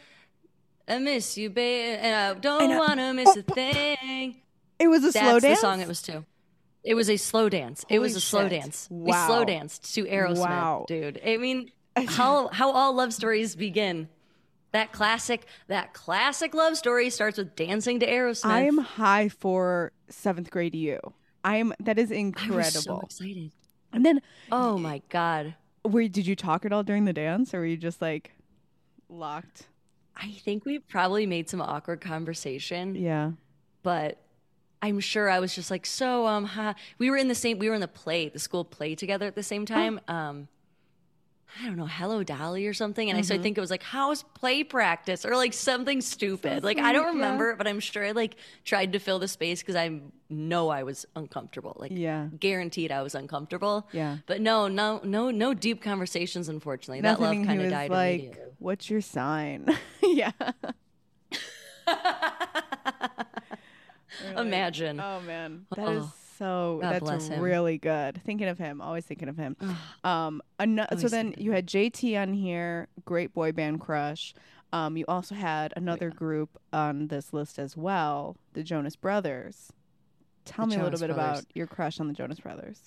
I 0.88 1.00
miss 1.00 1.38
you, 1.38 1.50
babe, 1.50 1.98
and 2.02 2.16
I 2.38 2.40
don't 2.40 2.62
I 2.62 2.66
know. 2.68 2.80
wanna 2.80 3.14
miss 3.16 3.30
Oh, 3.36 3.40
a 3.40 3.42
thing. 3.44 4.36
It 4.80 4.88
was 4.88 5.04
a 5.04 5.12
That's 5.12 5.20
slow 5.20 5.40
the 5.40 5.56
song 5.56 5.80
it 5.82 5.88
was 5.88 6.02
too. 6.02 6.26
It 6.84 6.94
was 6.94 7.10
a 7.10 7.18
slow 7.18 7.50
dance. 7.50 7.84
it 7.90 8.00
was 8.00 8.12
Holy 8.14 8.18
a 8.18 8.22
slow 8.22 8.42
shit. 8.50 8.62
dance. 8.62 8.88
We 8.92 9.12
slow 9.12 9.44
danced 9.46 9.94
to 9.96 10.04
Aerosmith, 10.06 10.38
Wow. 10.38 10.86
dude. 10.88 11.20
I 11.26 11.38
mean, 11.38 11.72
how 12.08 12.50
how 12.50 12.72
all 12.72 12.94
love 12.94 13.14
stories 13.14 13.56
begin. 13.56 14.10
That 14.72 14.92
classic, 14.92 15.46
that 15.68 15.94
classic 15.94 16.54
love 16.54 16.76
story 16.78 17.10
starts 17.10 17.38
with 17.38 17.56
dancing 17.56 18.02
to 18.02 18.08
Aerosmith. 18.08 18.46
I 18.50 18.64
am 18.64 18.78
high 18.80 19.30
for 19.30 19.94
seventh 20.10 20.52
grade 20.52 20.76
you. 20.76 21.00
I 21.46 21.58
am. 21.58 21.74
That 21.80 21.98
is 21.98 22.12
incredible. 22.12 22.56
I 22.58 22.62
was 22.66 22.84
so 22.84 23.00
excited. 23.02 23.52
and 23.94 24.06
then, 24.06 24.22
Oh 24.52 24.78
my 24.78 25.02
god. 25.10 25.56
wait, 25.86 26.12
did 26.12 26.28
you 26.28 26.36
talk 26.36 26.66
at 26.66 26.74
all 26.74 26.84
during 26.84 27.06
the 27.06 27.14
dance, 27.14 27.54
or 27.54 27.60
were 27.60 27.66
you 27.66 27.78
just 27.78 28.02
like 28.02 28.34
locked? 29.10 29.68
I 30.16 30.32
think 30.44 30.66
we 30.66 30.80
probably 30.80 31.26
made 31.26 31.50
some 31.50 31.62
awkward 31.62 32.02
conversation, 32.02 32.96
Yeah. 32.96 33.32
but 33.84 34.18
I'm 34.82 35.00
sure 35.00 35.30
I 35.30 35.40
was 35.40 35.56
just 35.56 35.72
like, 35.72 35.86
so 35.86 36.28
um, 36.28 36.46
ha. 36.46 36.76
we 36.98 37.10
were 37.10 37.18
in 37.18 37.28
the 37.28 37.36
same, 37.36 37.58
we 37.60 37.70
were 37.70 37.76
in 37.76 37.82
the 37.82 37.88
play, 37.88 38.30
the 38.30 38.40
school 38.40 38.64
play 38.64 38.96
together 38.96 39.26
at 39.26 39.36
the 39.36 39.44
same 39.44 39.66
time. 39.66 40.00
Um, 40.08 40.48
I 41.62 41.68
don't 41.68 41.78
know, 41.78 41.86
Hello 41.86 42.22
Dolly 42.22 42.68
or 42.68 42.74
something, 42.74 43.10
and 43.10 43.18
I 43.18 43.22
so 43.22 43.36
I 43.36 43.38
think 43.38 43.58
it 43.58 43.62
was 43.62 43.72
like, 43.72 43.82
how's 43.84 44.24
play 44.24 44.64
practice 44.64 45.26
or 45.26 45.38
like 45.38 45.54
something 45.54 46.02
stupid. 46.02 46.66
like 46.66 46.78
I 46.80 46.92
don't 46.92 47.14
remember, 47.14 47.52
it, 47.52 47.58
but 47.58 47.66
I'm 47.66 47.80
sure 47.80 48.06
I 48.06 48.12
like 48.12 48.36
tried 48.66 48.92
to 48.92 49.00
fill 49.00 49.20
the 49.20 49.30
space 49.30 49.62
because 49.62 49.76
I 49.78 50.02
know 50.30 50.68
I 50.68 50.84
was 50.84 51.06
uncomfortable. 51.16 51.78
Like 51.80 51.92
Yeah. 51.94 52.28
guaranteed 52.38 52.92
I 52.92 53.02
was 53.04 53.16
uncomfortable. 53.16 53.88
Yeah. 53.94 54.18
But 54.26 54.42
no, 54.42 54.68
no, 54.68 55.00
no, 55.06 55.32
no 55.32 55.54
deep 55.54 55.82
conversations. 55.82 56.50
Unfortunately, 56.50 57.00
that 57.02 57.22
love 57.22 57.34
kind 57.46 57.62
of 57.62 57.70
died 57.70 57.90
like, 57.90 58.20
immediately. 58.20 58.52
"What's 58.60 58.90
your 58.90 59.02
sign?" 59.02 59.66
yeah. 60.04 60.32
Or 64.24 64.36
like, 64.36 64.46
Imagine. 64.46 65.00
Oh 65.00 65.22
man, 65.22 65.66
that 65.76 65.90
is 65.90 66.04
Oh, 66.06 66.14
so. 66.38 66.80
God 66.82 66.94
that's 66.94 67.04
bless 67.04 67.28
him. 67.28 67.42
really 67.42 67.78
good. 67.78 68.22
Thinking 68.26 68.48
of 68.48 68.58
him, 68.58 68.82
always 68.82 69.06
thinking 69.06 69.30
of 69.30 69.38
him. 69.38 69.56
um, 70.04 70.42
ano- 70.60 70.86
so 70.98 71.08
then 71.08 71.34
you 71.38 71.52
had 71.52 71.68
JT 71.68 72.18
on 72.22 72.34
here, 72.34 72.88
great 73.06 73.34
boy 73.34 73.52
band 73.52 73.82
crush. 73.82 74.34
Um, 74.74 74.98
you 74.98 75.06
also 75.08 75.36
had 75.36 75.72
another 75.78 76.10
group 76.10 76.60
on 76.74 77.08
this 77.08 77.32
list 77.32 77.58
as 77.60 77.78
well, 77.78 78.36
the 78.54 78.64
Jonas 78.64 78.96
Brothers. 78.98 79.72
Tell 80.44 80.66
The 80.66 80.76
me 80.76 80.82
a 80.82 80.84
little 80.84 81.00
bit 81.00 81.14
Brothers. 81.16 81.40
about 81.40 81.46
your 81.56 81.66
crush 81.68 82.00
on 82.00 82.08
the 82.08 82.14
Jonas 82.14 82.40
Brothers. 82.42 82.82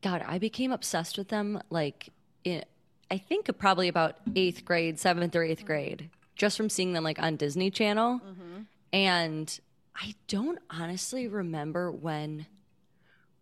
God, 0.00 0.24
I 0.26 0.38
became 0.38 0.70
obsessed 0.72 1.18
with 1.18 1.28
them 1.28 1.60
like 1.70 2.10
in, 2.44 2.62
I 3.10 3.18
think 3.18 3.50
probably 3.58 3.88
about 3.88 4.16
eighth 4.36 4.64
grade, 4.64 4.98
seventh 4.98 5.34
or 5.36 5.42
eighth 5.42 5.64
grade, 5.64 6.08
just 6.36 6.56
from 6.56 6.68
seeing 6.70 6.92
them 6.92 7.02
like 7.04 7.18
on 7.20 7.36
Disney 7.36 7.70
Channel. 7.70 8.20
And 8.92 9.58
I 9.94 10.14
don't 10.28 10.58
honestly 10.70 11.28
remember 11.28 11.90
when, 11.90 12.46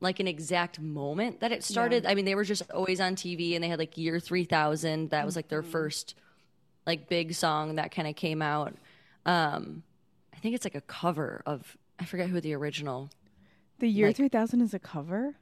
like 0.00 0.18
an 0.18 0.26
exact 0.26 0.80
moment 0.80 1.40
that 1.40 1.52
it 1.52 1.62
started. 1.62 2.06
I 2.06 2.14
mean, 2.14 2.24
they 2.24 2.34
were 2.34 2.44
just 2.44 2.68
always 2.70 3.00
on 3.00 3.14
TV 3.16 3.54
and 3.54 3.62
they 3.62 3.68
had 3.68 3.78
like 3.78 3.96
Year 3.98 4.18
3000. 4.18 5.10
That 5.10 5.24
was 5.26 5.36
like 5.36 5.48
their 5.48 5.62
first 5.62 6.14
like 6.86 7.08
big 7.08 7.34
song 7.34 7.74
that 7.76 7.92
kind 7.94 8.08
of 8.08 8.16
came 8.16 8.40
out. 8.42 8.74
Um, 9.26 9.82
I 10.34 10.38
think 10.38 10.54
it's 10.54 10.64
like 10.64 10.74
a 10.74 10.80
cover 10.80 11.42
of, 11.46 11.76
I 11.98 12.06
forget 12.06 12.28
who 12.30 12.40
the 12.40 12.54
original. 12.54 13.10
The 13.78 13.88
year 13.88 14.06
Like- 14.08 14.16
3000 14.16 14.60
is 14.62 14.74
a 14.74 14.78
cover. 14.78 15.36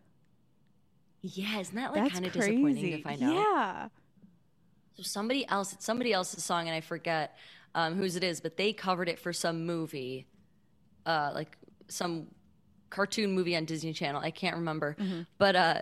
Yeah, 1.23 1.59
isn't 1.61 1.75
that 1.75 1.93
like 1.95 2.12
kind 2.12 2.27
of 2.27 2.33
disappointing 2.33 2.97
to 2.97 3.03
find 3.03 3.23
out? 3.23 3.33
yeah. 3.35 3.88
So 4.95 5.03
somebody 5.05 5.47
else, 5.49 5.73
it's 5.73 5.85
somebody 5.85 6.12
else's 6.12 6.43
song, 6.45 6.67
and 6.69 6.75
I 6.75 6.81
forget 6.81 7.37
um, 7.75 7.95
whose 7.97 8.17
it 8.17 8.25
is, 8.25 8.41
but 8.41 8.57
they 8.57 8.73
covered 8.73 9.09
it 9.09 9.19
for 9.19 9.33
some 9.33 9.67
movie, 9.67 10.27
uh, 11.09 11.33
like 11.35 11.57
some 11.88 12.29
cartoon 12.91 13.33
movie 13.33 13.57
on 13.57 13.65
Disney 13.65 13.93
Channel. 13.93 14.21
I 14.23 14.31
can't 14.31 14.57
remember, 14.57 14.97
but 15.38 15.57
uh, 15.57 15.81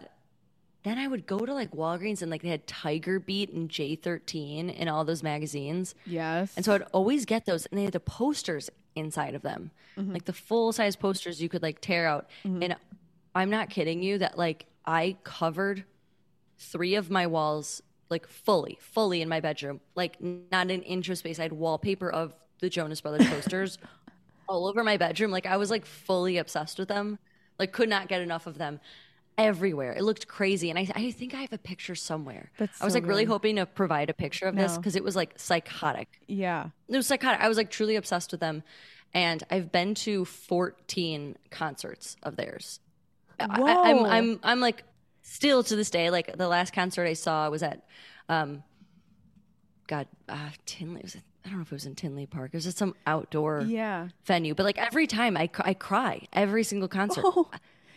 then 0.85 0.99
I 0.99 1.07
would 1.09 1.27
go 1.27 1.39
to 1.45 1.53
like 1.53 1.73
Walgreens 1.73 2.23
and 2.23 2.31
like 2.31 2.43
they 2.43 2.49
had 2.49 2.67
Tiger 2.67 3.19
Beat 3.19 3.53
and 3.53 3.69
J13 3.69 4.75
in 4.77 4.89
all 4.89 5.05
those 5.05 5.23
magazines, 5.23 5.95
Yes. 6.07 6.53
and 6.57 6.65
so 6.65 6.75
I'd 6.75 6.83
always 6.93 7.25
get 7.27 7.45
those, 7.45 7.67
and 7.67 7.79
they 7.79 7.85
had 7.85 7.93
the 7.93 8.01
posters 8.01 8.71
inside 8.95 9.35
of 9.35 9.43
them, 9.43 9.71
like 9.97 10.25
the 10.25 10.33
full 10.33 10.73
size 10.73 10.95
posters 10.97 11.43
you 11.43 11.49
could 11.49 11.63
like 11.63 11.81
tear 11.81 12.07
out. 12.07 12.29
And 12.45 12.77
I'm 13.35 13.51
not 13.51 13.69
kidding 13.71 14.03
you 14.03 14.19
that 14.19 14.39
like 14.39 14.67
I 14.87 15.17
covered 15.25 15.85
three 16.59 16.95
of 16.95 17.11
my 17.11 17.27
walls 17.27 17.83
like 18.09 18.27
fully, 18.29 18.79
fully 18.81 19.21
in 19.21 19.29
my 19.29 19.41
bedroom, 19.41 19.81
like 19.97 20.17
not 20.23 20.71
an 20.71 20.83
inch 20.83 21.09
of 21.09 21.19
space. 21.19 21.39
I 21.39 21.43
had 21.43 21.53
wallpaper 21.53 22.09
of 22.09 22.35
the 22.61 22.71
Jonas 22.71 23.01
Brothers 23.01 23.27
posters 23.29 23.79
all 24.49 24.67
over 24.67 24.83
my 24.85 24.97
bedroom. 24.97 25.31
Like 25.31 25.47
I 25.47 25.57
was 25.57 25.71
like 25.71 25.87
fully 25.87 26.39
obsessed 26.39 26.79
with 26.79 26.89
them, 26.89 27.19
like 27.59 27.73
could 27.73 27.89
not 27.89 28.09
get 28.09 28.21
enough 28.21 28.47
of 28.47 28.59
them 28.59 28.81
everywhere. 29.39 29.93
It 29.93 30.03
looked 30.03 30.27
crazy. 30.27 30.71
And 30.71 30.79
I, 30.79 30.89
I 30.95 31.11
think 31.11 31.35
I 31.35 31.43
have 31.43 31.53
a 31.53 31.59
picture 31.59 31.95
somewhere. 31.95 32.51
That's 32.59 32.81
I 32.81 32.85
was 32.85 32.95
so 32.95 32.99
like 32.99 33.07
really 33.07 33.25
hoping 33.25 33.57
to 33.57 33.67
provide 33.67 34.11
a 34.11 34.15
picture 34.15 34.47
of 34.47 34.57
this 34.57 34.77
because 34.77 34.97
it 34.97 35.05
was 35.05 35.17
like 35.17 35.35
psychotic. 35.37 36.21
yeah. 36.27 36.69
It 36.89 36.97
was 36.97 37.07
psychotic. 37.07 37.41
I 37.41 37.49
was 37.49 37.57
like 37.57 37.71
truly 37.71 37.97
obsessed 37.97 38.33
with 38.33 38.41
them. 38.41 38.63
And 39.15 39.43
I've 39.51 39.73
been 39.73 39.95
to 39.97 40.25
14 40.25 41.37
concerts 41.51 42.17
of 42.23 42.37
theirs. 42.37 42.81
I, 43.39 43.45
I, 43.45 43.47
I'm, 43.47 43.97
Whoa. 43.97 44.07
I'm, 44.07 44.41
I'm 44.43 44.61
like 44.61 44.85
still 45.23 45.63
to 45.65 45.77
this 45.77 45.91
day, 45.91 46.11
like 46.11 46.37
the 46.37 46.49
last 46.49 46.73
concert 46.73 47.07
I 47.07 47.15
saw 47.15 47.49
was 47.49 47.63
at, 47.63 47.83
um, 48.29 48.63
God, 49.87 50.07
uh, 50.29 50.51
Tinley. 50.67 51.01
Was 51.03 51.15
it, 51.15 51.23
I 51.47 51.49
don't 51.51 51.59
know 51.59 51.63
if 51.63 51.73
it 51.73 51.75
was 51.77 51.87
in 51.87 51.95
Tinley 51.95 52.27
Park. 52.27 52.51
It 52.53 52.57
was 52.57 52.67
at 52.67 52.77
some 52.77 52.95
outdoor 53.07 53.61
Yeah. 53.63 54.09
venue. 54.25 54.55
But 54.55 54.65
like 54.65 54.79
every 54.79 55.07
time 55.07 55.37
I, 55.37 55.49
I 55.61 55.75
cry 55.75 56.23
every 56.33 56.65
single 56.65 56.89
concert. 56.89 57.23
Oh, 57.25 57.49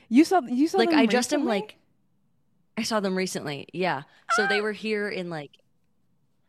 you 0.08 0.24
saw 0.24 0.42
you 0.42 0.68
saw 0.68 0.78
like 0.78 0.90
I 0.94 1.06
just 1.08 1.34
am 1.34 1.46
like, 1.46 1.76
I 2.78 2.84
saw 2.84 3.00
them 3.00 3.16
recently. 3.16 3.68
Yeah. 3.74 4.04
So 4.36 4.46
they 4.48 4.62
were 4.62 4.72
here 4.72 5.10
in 5.10 5.30
like 5.30 5.52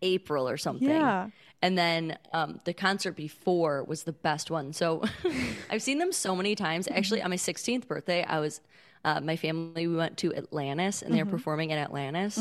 April 0.02 0.48
or 0.48 0.56
something. 0.58 0.88
Yeah. 0.88 1.28
And 1.62 1.76
then 1.76 2.18
um, 2.32 2.60
the 2.64 2.72
concert 2.72 3.12
before 3.16 3.84
was 3.84 4.04
the 4.04 4.12
best 4.12 4.50
one. 4.50 4.72
So 4.72 5.02
I've 5.70 5.82
seen 5.82 5.98
them 5.98 6.12
so 6.12 6.34
many 6.34 6.54
times. 6.54 6.88
Actually, 6.88 7.22
on 7.22 7.30
my 7.30 7.36
16th 7.36 7.86
birthday, 7.86 8.24
I 8.24 8.40
was, 8.40 8.62
uh, 9.04 9.20
my 9.20 9.36
family, 9.36 9.86
we 9.86 9.94
went 9.96 10.16
to 10.18 10.34
Atlantis 10.34 11.02
and 11.02 11.14
they 11.14 11.22
were 11.22 11.30
performing 11.30 11.70
in 11.70 11.78
Atlantis. 11.78 12.38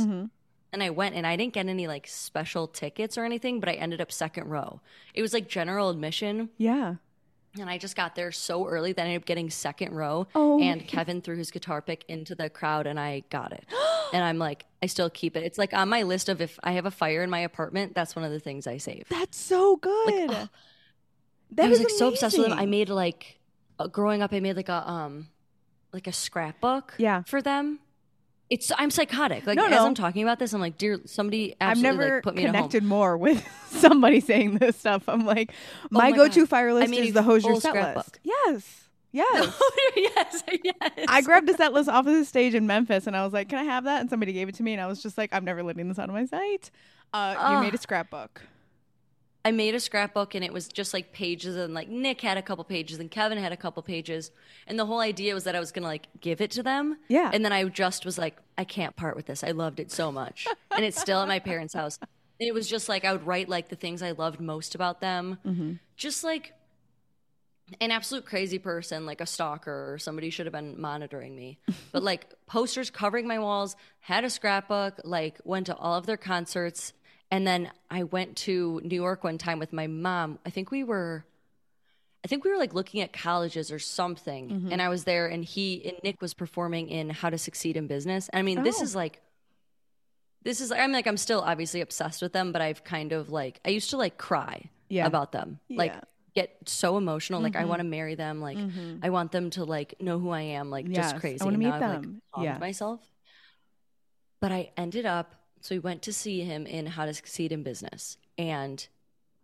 And 0.72 0.84
I 0.84 0.92
went 0.92 1.16
and 1.16 1.26
I 1.26 1.36
didn't 1.36 1.54
get 1.54 1.68
any 1.68 1.88
like 1.88 2.06
special 2.08 2.68
tickets 2.68 3.18
or 3.18 3.26
anything, 3.26 3.60
but 3.60 3.70
I 3.70 3.74
ended 3.74 4.02
up 4.02 4.12
second 4.12 4.50
row. 4.50 4.82
It 5.14 5.22
was 5.22 5.34
like 5.34 5.48
general 5.48 5.90
admission. 5.90 6.50
Yeah. 6.58 6.96
And 7.60 7.68
I 7.68 7.80
just 7.80 7.96
got 7.96 8.16
there 8.16 8.32
so 8.32 8.68
early 8.68 8.94
that 8.94 9.02
I 9.02 9.06
ended 9.06 9.22
up 9.24 9.26
getting 9.26 9.50
second 9.50 9.96
row. 9.96 10.28
Oh. 10.36 10.62
And 10.62 10.88
Kevin 10.88 11.22
threw 11.22 11.36
his 11.36 11.50
guitar 11.50 11.82
pick 11.82 12.06
into 12.08 12.36
the 12.36 12.50
crowd 12.50 12.86
and 12.86 13.00
I 13.00 13.24
got 13.32 13.52
it. 13.52 13.66
and 14.14 14.24
I'm 14.24 14.38
like, 14.38 14.66
I 14.84 14.86
still 14.86 15.10
keep 15.10 15.36
it. 15.36 15.44
It's 15.44 15.58
like 15.58 15.74
on 15.74 15.90
my 15.90 16.04
list 16.04 16.30
of 16.30 16.42
if 16.42 16.60
I 16.64 16.74
have 16.74 16.86
a 16.86 16.92
fire 16.92 17.24
in 17.24 17.30
my 17.32 17.40
apartment, 17.40 17.96
that's 17.96 18.16
one 18.16 18.24
of 18.24 18.32
the 18.32 18.40
things 18.40 18.68
I 18.68 18.78
save. 18.78 19.06
That's 19.10 19.38
so 19.38 19.78
good. 19.78 19.92
oh, 20.30 20.50
That 21.52 21.66
I 21.66 21.70
was 21.70 21.80
like 21.80 21.90
so 21.90 22.10
obsessed 22.10 22.38
with 22.38 22.48
them. 22.50 22.58
I 22.60 22.68
made 22.68 22.90
like 22.90 23.40
uh, 23.80 23.88
growing 23.88 24.22
up. 24.22 24.32
I 24.34 24.40
made 24.40 24.56
like 24.56 24.70
a 24.70 24.88
um 24.88 25.28
like 25.92 26.06
a 26.06 26.14
scrapbook. 26.14 26.94
Yeah. 27.00 27.24
For 27.24 27.42
them, 27.42 27.80
it's 28.50 28.72
I'm 28.78 28.90
psychotic. 28.90 29.46
Like 29.46 29.58
No, 29.58 29.66
as 29.66 29.72
no. 29.72 29.86
I'm 29.86 29.94
talking 29.96 30.24
about 30.24 30.40
this, 30.40 30.54
I'm 30.54 30.62
like, 30.62 30.78
dear, 30.78 31.00
somebody 31.06 31.56
I've 31.62 31.72
absolutely 31.72 31.98
never 32.00 32.16
like, 32.16 32.24
put 32.24 32.36
me 32.36 32.46
connected 32.46 32.84
more 32.84 33.18
with 33.18 33.48
somebody 33.70 34.20
saying 34.20 34.58
this 34.58 34.78
stuff. 34.78 35.08
I'm 35.08 35.26
like, 35.26 35.52
my, 35.92 36.08
Oh 36.08 36.12
my 36.12 36.18
go-to 36.18 36.42
God. 36.42 36.50
fire 36.50 36.74
list 36.74 36.90
made 36.92 37.04
is 37.04 37.10
a 37.12 37.14
the 37.14 37.24
Hozier 37.24 37.52
full 37.52 37.62
set 37.62 37.74
list. 37.74 37.84
scrapbook. 37.92 38.20
Yes. 38.24 38.76
Yes. 39.12 39.60
yes, 39.96 40.44
yes. 40.64 40.76
I 41.08 41.22
grabbed 41.22 41.50
a 41.50 41.54
set 41.56 41.74
list 41.74 41.90
off 41.90 42.06
of 42.06 42.14
the 42.14 42.26
stage 42.26 42.54
in 42.54 42.68
Memphis 42.68 43.08
and 43.08 43.16
I 43.16 43.24
was 43.24 43.34
like, 43.34 43.50
can 43.50 43.58
I 43.60 43.64
have 43.64 43.84
that? 43.86 44.02
And 44.02 44.10
somebody 44.10 44.34
gave 44.34 44.50
it 44.50 44.56
to 44.56 44.64
me 44.64 44.74
and 44.74 44.82
I 44.82 44.86
was 44.88 45.02
just 45.02 45.18
like, 45.18 45.34
I'm 45.34 45.46
never 45.46 45.64
letting 45.64 45.88
this 45.88 45.98
out 45.98 46.10
of 46.10 46.16
my 46.16 46.26
sight. 46.26 46.70
Uh, 47.14 47.34
you 47.38 47.56
Ugh. 47.58 47.64
made 47.64 47.74
a 47.74 47.78
scrapbook. 47.80 48.42
I 49.46 49.52
made 49.52 49.74
a 49.74 49.80
scrapbook 49.80 50.36
and 50.36 50.44
it 50.44 50.52
was 50.52 50.68
just 50.68 50.94
like 50.94 51.14
pages 51.14 51.56
and 51.56 51.74
like 51.74 51.88
Nick 51.88 52.20
had 52.22 52.38
a 52.38 52.42
couple 52.42 52.64
pages 52.66 53.00
and 53.00 53.10
Kevin 53.10 53.38
had 53.38 53.54
a 53.54 53.58
couple 53.58 53.82
pages 53.82 54.32
and 54.68 54.78
the 54.78 54.86
whole 54.86 55.00
idea 55.00 55.34
was 55.34 55.46
that 55.46 55.56
I 55.56 55.60
was 55.60 55.72
gonna 55.72 55.88
like 55.88 56.08
give 56.20 56.42
it 56.42 56.52
to 56.52 56.64
them. 56.64 56.98
Yeah. 57.08 57.30
And 57.34 57.46
then 57.46 57.54
I 57.54 57.64
just 57.66 58.06
was 58.06 58.18
like, 58.18 58.38
I 58.58 58.66
can't 58.66 58.96
part 58.96 59.16
with 59.16 59.28
this. 59.28 59.44
I 59.44 59.52
loved 59.52 59.80
it 59.80 59.92
so 59.92 60.12
much. 60.12 60.46
and 60.72 60.84
it's 60.84 61.00
still 61.00 61.22
at 61.22 61.28
my 61.28 61.40
parents' 61.40 61.74
house. 61.74 61.98
And 62.02 62.48
it 62.48 62.54
was 62.54 62.68
just 62.68 62.90
like 62.90 63.06
I 63.06 63.14
would 63.14 63.26
write 63.26 63.48
like 63.48 63.70
the 63.70 63.76
things 63.78 64.04
I 64.04 64.12
loved 64.12 64.42
most 64.42 64.76
about 64.76 65.00
them. 65.00 65.38
Mm-hmm. 65.46 65.74
Just 65.96 66.24
like 66.24 66.54
an 67.80 67.92
absolute 67.92 68.26
crazy 68.26 68.60
person, 68.60 69.06
like 69.06 69.22
a 69.22 69.26
stalker 69.26 69.94
or 69.94 69.98
somebody 69.98 70.30
should 70.30 70.46
have 70.46 70.54
been 70.54 70.80
monitoring 70.80 71.36
me. 71.36 71.60
But 71.92 72.04
like 72.04 72.28
posters 72.46 72.90
covering 72.90 73.28
my 73.28 73.40
walls, 73.40 73.76
had 74.00 74.24
a 74.24 74.30
scrapbook, 74.30 75.00
like 75.04 75.40
went 75.44 75.68
to 75.68 75.76
all 75.76 75.96
of 75.96 76.06
their 76.06 76.18
concerts. 76.18 76.94
And 77.32 77.46
then 77.46 77.72
I 77.92 78.04
went 78.04 78.36
to 78.38 78.82
New 78.84 78.96
York 78.96 79.24
one 79.24 79.38
time 79.38 79.60
with 79.60 79.72
my 79.72 79.88
mom. 79.88 80.40
I 80.46 80.50
think 80.50 80.72
we 80.72 80.84
were 80.84 81.26
I 82.24 82.28
think 82.28 82.44
we 82.44 82.52
were 82.52 82.58
like 82.58 82.74
looking 82.74 83.00
at 83.02 83.14
colleges 83.14 83.72
or 83.72 83.80
something. 83.80 84.50
Mm-hmm. 84.50 84.72
And 84.74 84.82
I 84.82 84.90
was 84.90 85.06
there 85.06 85.28
and 85.28 85.46
he 85.46 85.86
and 85.86 85.98
Nick 86.04 86.22
was 86.22 86.34
performing 86.34 86.90
in 86.90 87.10
How 87.10 87.30
to 87.30 87.38
Succeed 87.38 87.78
in 87.78 87.88
Business. 87.88 88.30
I 88.34 88.42
mean, 88.42 88.64
this 88.64 88.80
Oh. 88.80 88.84
is 88.84 88.96
like 88.96 89.22
this 90.44 90.60
is 90.60 90.72
I'm 90.72 90.92
like 90.92 91.08
I'm 91.08 91.18
still 91.18 91.42
obviously 91.42 91.82
obsessed 91.82 92.22
with 92.22 92.34
them, 92.34 92.52
but 92.52 92.62
I've 92.62 92.84
kind 92.84 93.12
of 93.14 93.30
like 93.30 93.60
I 93.66 93.70
used 93.70 93.92
to 93.92 93.98
like 93.98 94.18
cry 94.18 94.70
Yeah. 94.90 95.06
about 95.06 95.32
them. 95.32 95.60
Like 95.70 95.92
Yeah. 95.92 95.98
Mm-hmm. 95.98 96.04
get 96.36 96.58
so 96.70 96.98
emotional. 96.98 97.42
Like 97.42 97.56
I 97.56 97.66
want 97.66 97.80
to 97.80 97.88
marry 97.88 98.16
them. 98.16 98.42
Like 98.42 98.58
I 99.04 99.12
want 99.12 99.32
them 99.32 99.50
to 99.52 99.64
like 99.64 100.02
know 100.02 100.18
who 100.20 100.30
I 100.32 100.42
am. 100.42 100.70
Like 100.70 100.88
Yes, 100.88 100.96
just 100.98 101.16
I 101.16 101.20
crazy. 101.20 101.44
wanna 101.46 101.54
And 101.56 101.60
meet 101.64 101.70
now 101.70 101.76
I've, 101.76 101.82
like, 101.82 102.02
them. 102.02 102.22
Yes. 102.42 102.60
myself. 102.60 103.00
But 104.42 104.52
I 104.52 104.72
ended 104.78 105.06
up 105.06 105.36
so 105.62 105.76
we 105.76 105.80
went 105.80 106.02
to 106.04 106.14
see 106.14 106.42
him 106.42 106.66
in 106.66 106.86
How 106.88 107.06
to 107.06 107.14
Succeed 107.14 107.52
in 107.52 107.64
Business. 107.64 108.18
And 108.38 108.88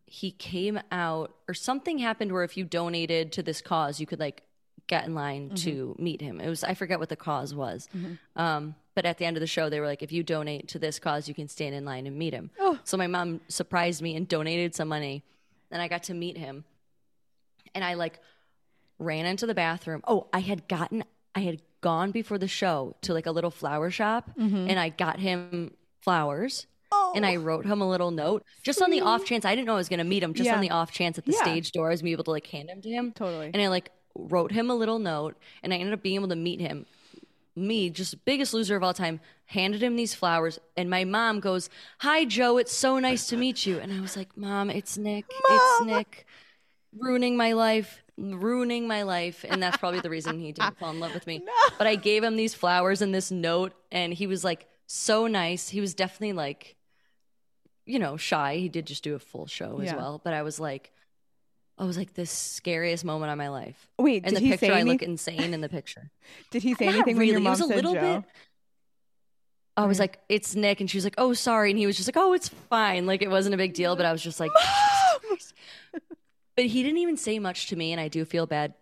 he 0.05 0.31
came 0.31 0.79
out 0.91 1.33
or 1.47 1.53
something 1.53 1.97
happened 1.97 2.31
where 2.31 2.43
if 2.43 2.55
you 2.57 2.63
donated 2.63 3.31
to 3.33 3.43
this 3.43 3.61
cause, 3.61 3.99
you 3.99 4.05
could 4.05 4.19
like 4.19 4.43
get 4.87 5.05
in 5.05 5.15
line 5.15 5.47
Mm-hmm. 5.47 5.55
to 5.55 5.95
meet 5.99 6.21
him. 6.21 6.39
It 6.39 6.47
was 6.47 6.63
I 6.63 6.73
forget 6.75 6.99
what 6.99 7.09
the 7.09 7.15
cause 7.15 7.53
was. 7.55 7.89
Um, 8.35 8.75
but 8.93 9.05
at 9.05 9.17
the 9.17 9.25
end 9.25 9.35
of 9.35 9.41
the 9.41 9.47
show, 9.47 9.69
they 9.69 9.79
were 9.79 9.87
like, 9.87 10.03
if 10.03 10.11
you 10.11 10.23
donate 10.23 10.67
to 10.69 10.79
this 10.79 10.99
cause, 10.99 11.27
you 11.27 11.33
can 11.33 11.47
stand 11.47 11.75
in 11.75 11.83
line 11.85 12.07
and 12.07 12.15
meet 12.17 12.33
him. 12.33 12.51
Oh. 12.59 12.79
So 12.83 12.95
my 12.97 13.07
mom 13.07 13.41
surprised 13.49 14.01
me 14.01 14.15
and 14.15 14.27
donated 14.27 14.73
some 14.75 14.87
money, 14.87 15.23
and 15.71 15.81
I 15.81 15.87
got 15.89 16.03
to 16.03 16.13
meet 16.13 16.37
him. 16.37 16.63
And 17.73 17.83
I 17.83 17.95
like 17.95 18.19
ran 18.99 19.25
into 19.25 19.45
the 19.47 19.53
bathroom. 19.55 20.01
Oh, 20.07 20.27
I 20.31 20.39
had 20.39 20.67
gotten, 20.69 21.03
I 21.33 21.41
had 21.41 21.61
gone 21.81 22.11
before 22.11 22.37
the 22.37 22.47
show 22.47 22.95
to 23.01 23.13
like 23.13 23.25
a 23.25 23.31
little 23.31 23.51
flower 23.51 23.89
shop, 23.91 24.29
and 24.37 24.79
I 24.79 24.89
got 24.89 25.19
him 25.19 25.73
flowers. 26.05 26.67
And 27.13 27.25
I 27.25 27.35
oh. 27.35 27.41
wrote 27.41 27.65
him 27.65 27.81
a 27.81 27.89
little 27.89 28.11
note 28.11 28.45
just 28.63 28.81
on 28.81 28.89
the 28.89 29.01
off 29.01 29.25
chance. 29.25 29.43
I 29.43 29.53
didn't 29.53 29.67
know 29.67 29.73
I 29.73 29.77
was 29.77 29.89
going 29.89 29.97
to 29.97 30.05
meet 30.05 30.23
him. 30.23 30.33
Just 30.33 30.47
Yeah. 30.47 30.55
on 30.55 30.61
the 30.61 30.69
off 30.69 30.91
chance 30.91 31.17
at 31.17 31.25
the 31.25 31.33
Yeah. 31.33 31.41
stage 31.41 31.71
door, 31.73 31.87
I 31.87 31.91
was 31.91 32.01
be 32.01 32.13
able 32.13 32.23
to 32.25 32.31
like 32.31 32.47
hand 32.47 32.69
him 32.69 32.81
to 32.81 32.89
him. 32.89 33.11
Totally. 33.11 33.51
And 33.53 33.61
I 33.61 33.67
like 33.67 33.91
wrote 34.15 34.51
him 34.53 34.69
a 34.69 34.75
little 34.75 34.99
note, 34.99 35.35
and 35.61 35.73
I 35.73 35.77
ended 35.77 35.93
up 35.93 36.01
being 36.01 36.15
able 36.15 36.29
to 36.29 36.35
meet 36.37 36.61
him. 36.61 36.85
Me, 37.55 37.89
just 37.89 38.23
biggest 38.23 38.53
loser 38.53 38.77
of 38.77 38.83
all 38.83 38.93
time, 38.93 39.19
handed 39.47 39.83
him 39.83 39.95
these 39.97 40.13
flowers, 40.13 40.59
and 40.77 40.89
my 40.89 41.03
mom 41.03 41.39
goes, 41.41 41.69
"Hi, 41.99 42.23
Joe. 42.23 42.57
It's 42.57 42.73
so 42.73 42.99
nice 42.99 43.27
to 43.27 43.35
meet 43.35 43.65
you." 43.65 43.79
And 43.79 43.91
I 43.91 43.99
was 43.99 44.15
like, 44.15 44.37
"Mom, 44.37 44.69
it's 44.69 44.97
Nick. 44.97 45.25
It's 45.49 45.85
Nick, 45.85 46.25
ruining 46.97 47.35
my 47.35 47.51
life." 47.53 48.01
Ruining 48.17 48.87
my 48.87 49.03
life, 49.03 49.43
and 49.45 49.61
that's 49.61 49.75
probably 49.75 49.99
the 49.99 50.09
reason 50.09 50.39
he 50.39 50.53
didn't 50.53 50.77
fall 50.79 50.91
in 50.91 51.01
love 51.01 51.13
with 51.13 51.27
me. 51.27 51.41
But 51.77 51.85
I 51.85 51.95
gave 51.95 52.23
him 52.23 52.37
these 52.37 52.53
flowers 52.53 53.01
and 53.01 53.13
this 53.13 53.29
note, 53.29 53.73
and 53.91 54.13
he 54.13 54.25
was 54.25 54.41
like 54.41 54.67
so 54.87 55.27
nice. 55.27 55.69
He 55.69 55.81
was 55.81 55.93
definitely 55.93 56.33
like, 56.33 56.75
you 57.85 57.99
know, 57.99 58.17
shy. 58.17 58.55
He 58.57 58.69
did 58.69 58.85
just 58.87 59.03
do 59.03 59.15
a 59.15 59.19
full 59.19 59.45
show 59.47 59.79
as 59.79 59.87
Yeah. 59.87 59.97
well. 59.97 60.21
But 60.23 60.33
I 60.33 60.41
was 60.41 60.59
like, 60.59 60.91
I 61.77 61.83
was 61.85 61.97
like 61.97 62.13
the 62.13 62.25
scariest 62.25 63.03
moment 63.03 63.31
of 63.31 63.37
my 63.37 63.49
life. 63.49 63.87
Wait, 63.99 64.23
In 64.23 64.29
did 64.29 64.35
the 64.35 64.39
he 64.39 64.51
picture, 64.51 64.67
say 64.67 64.73
I 64.73 64.83
look 64.83 65.01
insane 65.03 65.53
in 65.53 65.61
the 65.61 65.69
picture. 65.69 66.09
Did 66.51 66.63
he 66.63 66.73
say 66.73 66.85
Not 66.85 66.95
anything 66.95 67.17
when 67.17 67.27
your 67.27 67.35
really. 67.35 67.43
mom 67.43 67.53
it 67.53 67.61
was 67.63 67.69
a 67.69 67.75
little 67.75 67.93
Joe? 67.93 68.15
bit. 68.21 68.25
I 69.77 69.85
was 69.87 69.99
like, 69.99 70.19
"It's 70.29 70.55
Nick," 70.55 70.79
and 70.79 70.89
she 70.89 70.95
was 70.95 71.03
like, 71.03 71.15
"Oh, 71.17 71.33
sorry," 71.33 71.69
and 71.69 71.77
he 71.77 71.85
was 71.85 71.97
just 71.97 72.07
like, 72.07 72.15
"Oh, 72.15 72.31
it's 72.31 72.47
fine." 72.47 73.05
Like 73.05 73.21
it 73.21 73.29
wasn't 73.29 73.55
a 73.55 73.57
big 73.57 73.73
deal, 73.73 73.97
but 73.97 74.05
I 74.05 74.13
was 74.13 74.23
just 74.23 74.39
like, 74.39 74.51
but 76.55 76.65
he 76.65 76.81
didn't 76.81 76.99
even 76.99 77.17
say 77.17 77.39
much 77.39 77.67
to 77.67 77.75
me, 77.75 77.91
and 77.91 77.99
I 77.99 78.07
do 78.07 78.23
feel 78.23 78.45
bad, 78.45 78.73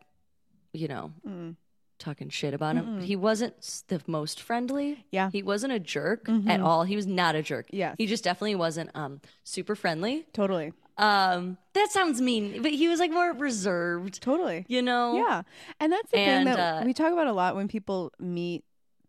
you 0.71 0.87
know, 0.87 1.11
Mm. 1.27 1.55
Talking 1.99 2.29
shit 2.29 2.53
about 2.53 2.75
him. 2.75 3.01
He 3.01 3.15
wasn't 3.15 3.55
s- 3.59 3.83
the 3.87 4.01
most 4.07 4.41
friendly. 4.41 5.05
Yeah. 5.11 5.29
he 5.31 5.43
wasn't 5.43 5.73
a 5.73 5.79
jerk 5.79 6.27
at 6.47 6.59
all. 6.59 6.83
He 6.83 6.95
was 6.95 7.07
not 7.07 7.35
a 7.35 7.41
jerk. 7.41 7.67
Yes. 7.71 7.95
he 7.97 8.05
just 8.07 8.23
definitely 8.23 8.55
wasn't 8.55 8.89
um 8.95 9.21
super 9.43 9.75
friendly. 9.75 10.25
Totally. 10.33 10.73
Um, 10.97 11.57
that 11.73 11.89
sounds 11.91 12.21
mean, 12.21 12.61
but 12.61 12.71
he 12.71 12.87
was 12.87 12.99
like 12.99 13.09
more 13.11 13.31
reserved. 13.33 14.21
Totally. 14.21 14.65
You 14.67 14.81
know? 14.83 15.15
Yeah. 15.15 15.41
And 15.79 15.91
that's 15.91 16.11
the 16.11 16.17
And, 16.19 16.47
thing 16.47 16.55
that 16.55 16.81
uh, 16.83 16.85
we 16.85 16.93
talk 16.93 17.11
about 17.11 17.25
a 17.27 17.33
lot 17.33 17.55
when 17.55 17.67
people 17.67 18.11
meet 18.19 18.63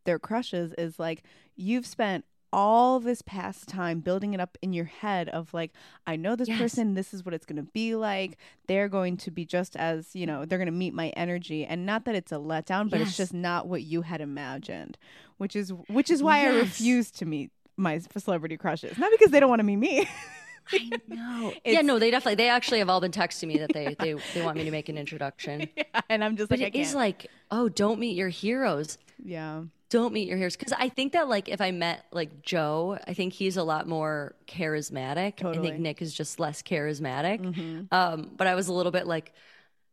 their 0.04 0.18
crushes 0.18 0.72
is 0.78 0.98
like 0.98 1.22
you've 1.56 1.86
spent 1.86 2.24
all 2.56 3.00
this 3.00 3.20
past 3.22 3.66
time 3.68 3.98
building 3.98 4.32
it 4.32 4.38
up 4.40 4.56
in 4.62 4.72
your 4.72 4.84
head 4.84 5.28
of 5.30 5.52
like 5.52 5.72
I 6.06 6.14
know 6.14 6.36
this 6.36 6.48
Yes. 6.48 6.58
person 6.60 6.94
this 6.94 7.12
is 7.12 7.24
what 7.24 7.34
it's 7.34 7.44
going 7.46 7.56
to 7.56 7.62
be 7.72 7.96
like 7.96 8.38
they're 8.68 8.88
going 8.88 9.16
to 9.18 9.30
be 9.32 9.44
just 9.44 9.74
as 9.76 10.14
you 10.14 10.24
know 10.24 10.44
they're 10.44 10.58
going 10.58 10.66
to 10.66 10.72
meet 10.72 10.94
my 10.94 11.08
energy 11.16 11.64
and 11.64 11.84
not 11.84 12.04
that 12.04 12.14
it's 12.14 12.30
a 12.30 12.36
letdown 12.36 12.88
but 12.88 13.00
it's 13.00 13.16
just 13.16 13.34
not 13.34 13.66
what 13.66 13.82
you 13.82 14.02
had 14.02 14.20
imagined 14.20 14.96
which 15.38 15.56
is 15.56 15.70
which 15.88 16.10
is 16.10 16.22
why 16.22 16.42
I 16.42 16.46
refuse 16.46 17.10
to 17.12 17.24
meet 17.26 17.50
my 17.76 17.98
celebrity 18.16 18.56
crushes 18.56 18.96
not 18.98 19.10
because 19.10 19.32
they 19.32 19.40
don't 19.40 19.50
want 19.50 19.58
to 19.60 19.64
meet 19.64 19.76
me 19.76 20.08
I 20.72 21.00
know. 21.08 21.54
yeah, 21.66 21.82
no, 21.82 21.98
they 21.98 22.10
definitely 22.10 22.36
they 22.36 22.48
actually 22.48 22.78
have 22.78 22.88
all 22.88 23.00
been 23.00 23.10
texting 23.12 23.48
me 23.48 23.58
that 23.58 23.72
they 23.72 23.94
they, 23.98 24.14
they 24.32 24.40
want 24.42 24.56
me 24.56 24.64
to 24.64 24.70
make 24.70 24.88
an 24.88 24.96
introduction. 24.96 25.68
Yeah, 25.76 26.00
and 26.08 26.24
I'm 26.24 26.36
just 26.36 26.48
But 26.50 26.60
like 26.60 26.74
it 26.74 26.78
is 26.80 26.94
like, 26.94 27.26
oh, 27.50 27.68
don't 27.68 27.98
meet 27.98 28.16
your 28.16 28.30
heroes. 28.30 28.96
yeah 29.22 29.64
Don't 29.94 30.12
meet 30.12 30.26
your 30.26 30.36
heroes. 30.36 30.56
Because 30.56 30.72
I 30.72 30.88
think 30.88 31.12
that 31.12 31.28
like 31.28 31.48
if 31.48 31.60
I 31.60 31.70
met 31.70 32.04
like 32.10 32.42
Joe, 32.42 32.98
I 33.06 33.14
think 33.14 33.32
he's 33.32 33.56
a 33.56 33.62
lot 33.62 33.86
more 33.86 34.34
charismatic. 34.48 35.16
I 35.18 35.30
Totally. 35.30 35.54
Mm-hmm. 35.54 35.62
think 35.62 35.78
Nick 35.80 36.02
is 36.02 36.12
just 36.12 36.40
less 36.40 36.62
charismatic. 36.62 37.38
Um, 37.92 38.30
but 38.36 38.46
I 38.48 38.54
was 38.56 38.66
a 38.68 38.72
little 38.72 38.90
bit 38.92 39.06
like, 39.06 39.32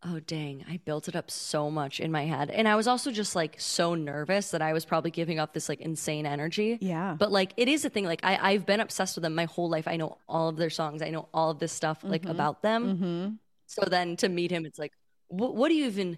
oh 0.03 0.19
dang, 0.19 0.65
I 0.67 0.77
built 0.83 1.07
it 1.07 1.15
up 1.15 1.29
so 1.29 1.69
much 1.69 1.99
in 1.99 2.11
my 2.11 2.25
head. 2.25 2.49
And 2.49 2.67
I 2.67 2.75
was 2.75 2.87
also 2.87 3.11
just 3.11 3.35
like 3.35 3.53
so 3.59 3.93
nervous 3.93 4.49
that 4.51 4.61
I 4.63 4.73
was 4.73 4.83
probably 4.85 5.11
giving 5.11 5.39
off 5.39 5.53
this 5.53 5.69
like 5.69 5.81
insane 5.81 6.25
energy. 6.25 6.79
Yeah. 6.81 7.15
But 7.17 7.31
like 7.31 7.53
it 7.55 7.67
is 7.67 7.85
a 7.85 7.89
thing. 7.89 8.05
Like 8.05 8.21
I, 8.23 8.39
I've 8.53 8.65
been 8.65 8.79
obsessed 8.79 9.15
with 9.15 9.21
them 9.21 9.35
my 9.35 9.45
whole 9.45 9.69
life. 9.69 9.87
I 9.87 9.97
know 9.97 10.17
all 10.27 10.49
of 10.49 10.57
their 10.57 10.71
songs. 10.71 11.03
I 11.03 11.11
know 11.11 11.27
all 11.31 11.51
of 11.51 11.59
this 11.59 11.71
stuff 11.71 11.99
like 12.03 12.23
Mm-hmm. 12.23 12.31
about 12.31 12.63
them. 12.63 13.39
So 13.67 13.83
then 13.87 14.15
to 14.17 14.27
meet 14.29 14.49
him, 14.51 14.65
it's 14.65 14.79
like, 14.79 14.93
what, 15.27 15.55
what 15.55 15.69
do 15.69 15.75
you 15.75 15.85
even 15.85 16.17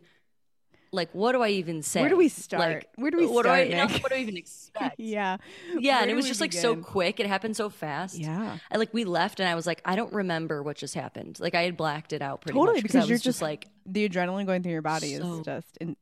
like? 0.93 1.09
What 1.13 1.31
do 1.33 1.41
I 1.41 1.49
even 1.49 1.81
say? 1.81 2.01
Where 2.01 2.09
do 2.09 2.15
we 2.17 2.29
start? 2.29 2.61
Like, 2.61 2.89
Where 2.95 3.11
do 3.11 3.17
we 3.17 3.25
what 3.27 3.45
start, 3.45 3.67
Do 3.69 3.75
I, 3.75 3.85
Nick? 3.85 3.91
What 4.03 4.11
do 4.11 4.15
I 4.17 4.19
even 4.19 4.37
expect? 4.37 4.95
yeah 4.99 5.37
Yeah, 5.77 5.93
Where 5.95 6.01
and 6.03 6.11
it 6.11 6.15
was 6.15 6.27
just 6.27 6.39
like 6.41 6.53
so 6.53 6.75
quick. 6.75 7.19
It 7.19 7.25
happened 7.27 7.55
so 7.57 7.69
fast. 7.69 8.17
Yeah. 8.17 8.57
I 8.71 8.77
like 8.77 8.93
we 8.93 9.03
left, 9.03 9.39
and 9.39 9.49
I 9.49 9.55
was 9.55 9.67
like, 9.67 9.81
I 9.85 9.95
don't 9.95 10.13
remember 10.13 10.63
what 10.63 10.77
just 10.77 10.93
happened. 10.95 11.39
Like 11.39 11.55
I 11.55 11.63
had 11.63 11.75
blacked 11.75 12.13
it 12.13 12.21
out 12.21 12.41
pretty 12.41 12.57
Totally, 12.57 12.77
much 12.77 12.83
because 12.83 13.07
you're 13.09 13.15
was 13.15 13.21
just- 13.21 13.39
just 13.39 13.41
like, 13.41 13.67
the 13.85 14.07
adrenaline 14.07 14.45
going 14.45 14.63
through 14.63 14.71
your 14.71 14.81
body 14.81 15.15
So- 15.17 15.39
is 15.39 15.45
just 15.45 15.77
in 15.81 15.97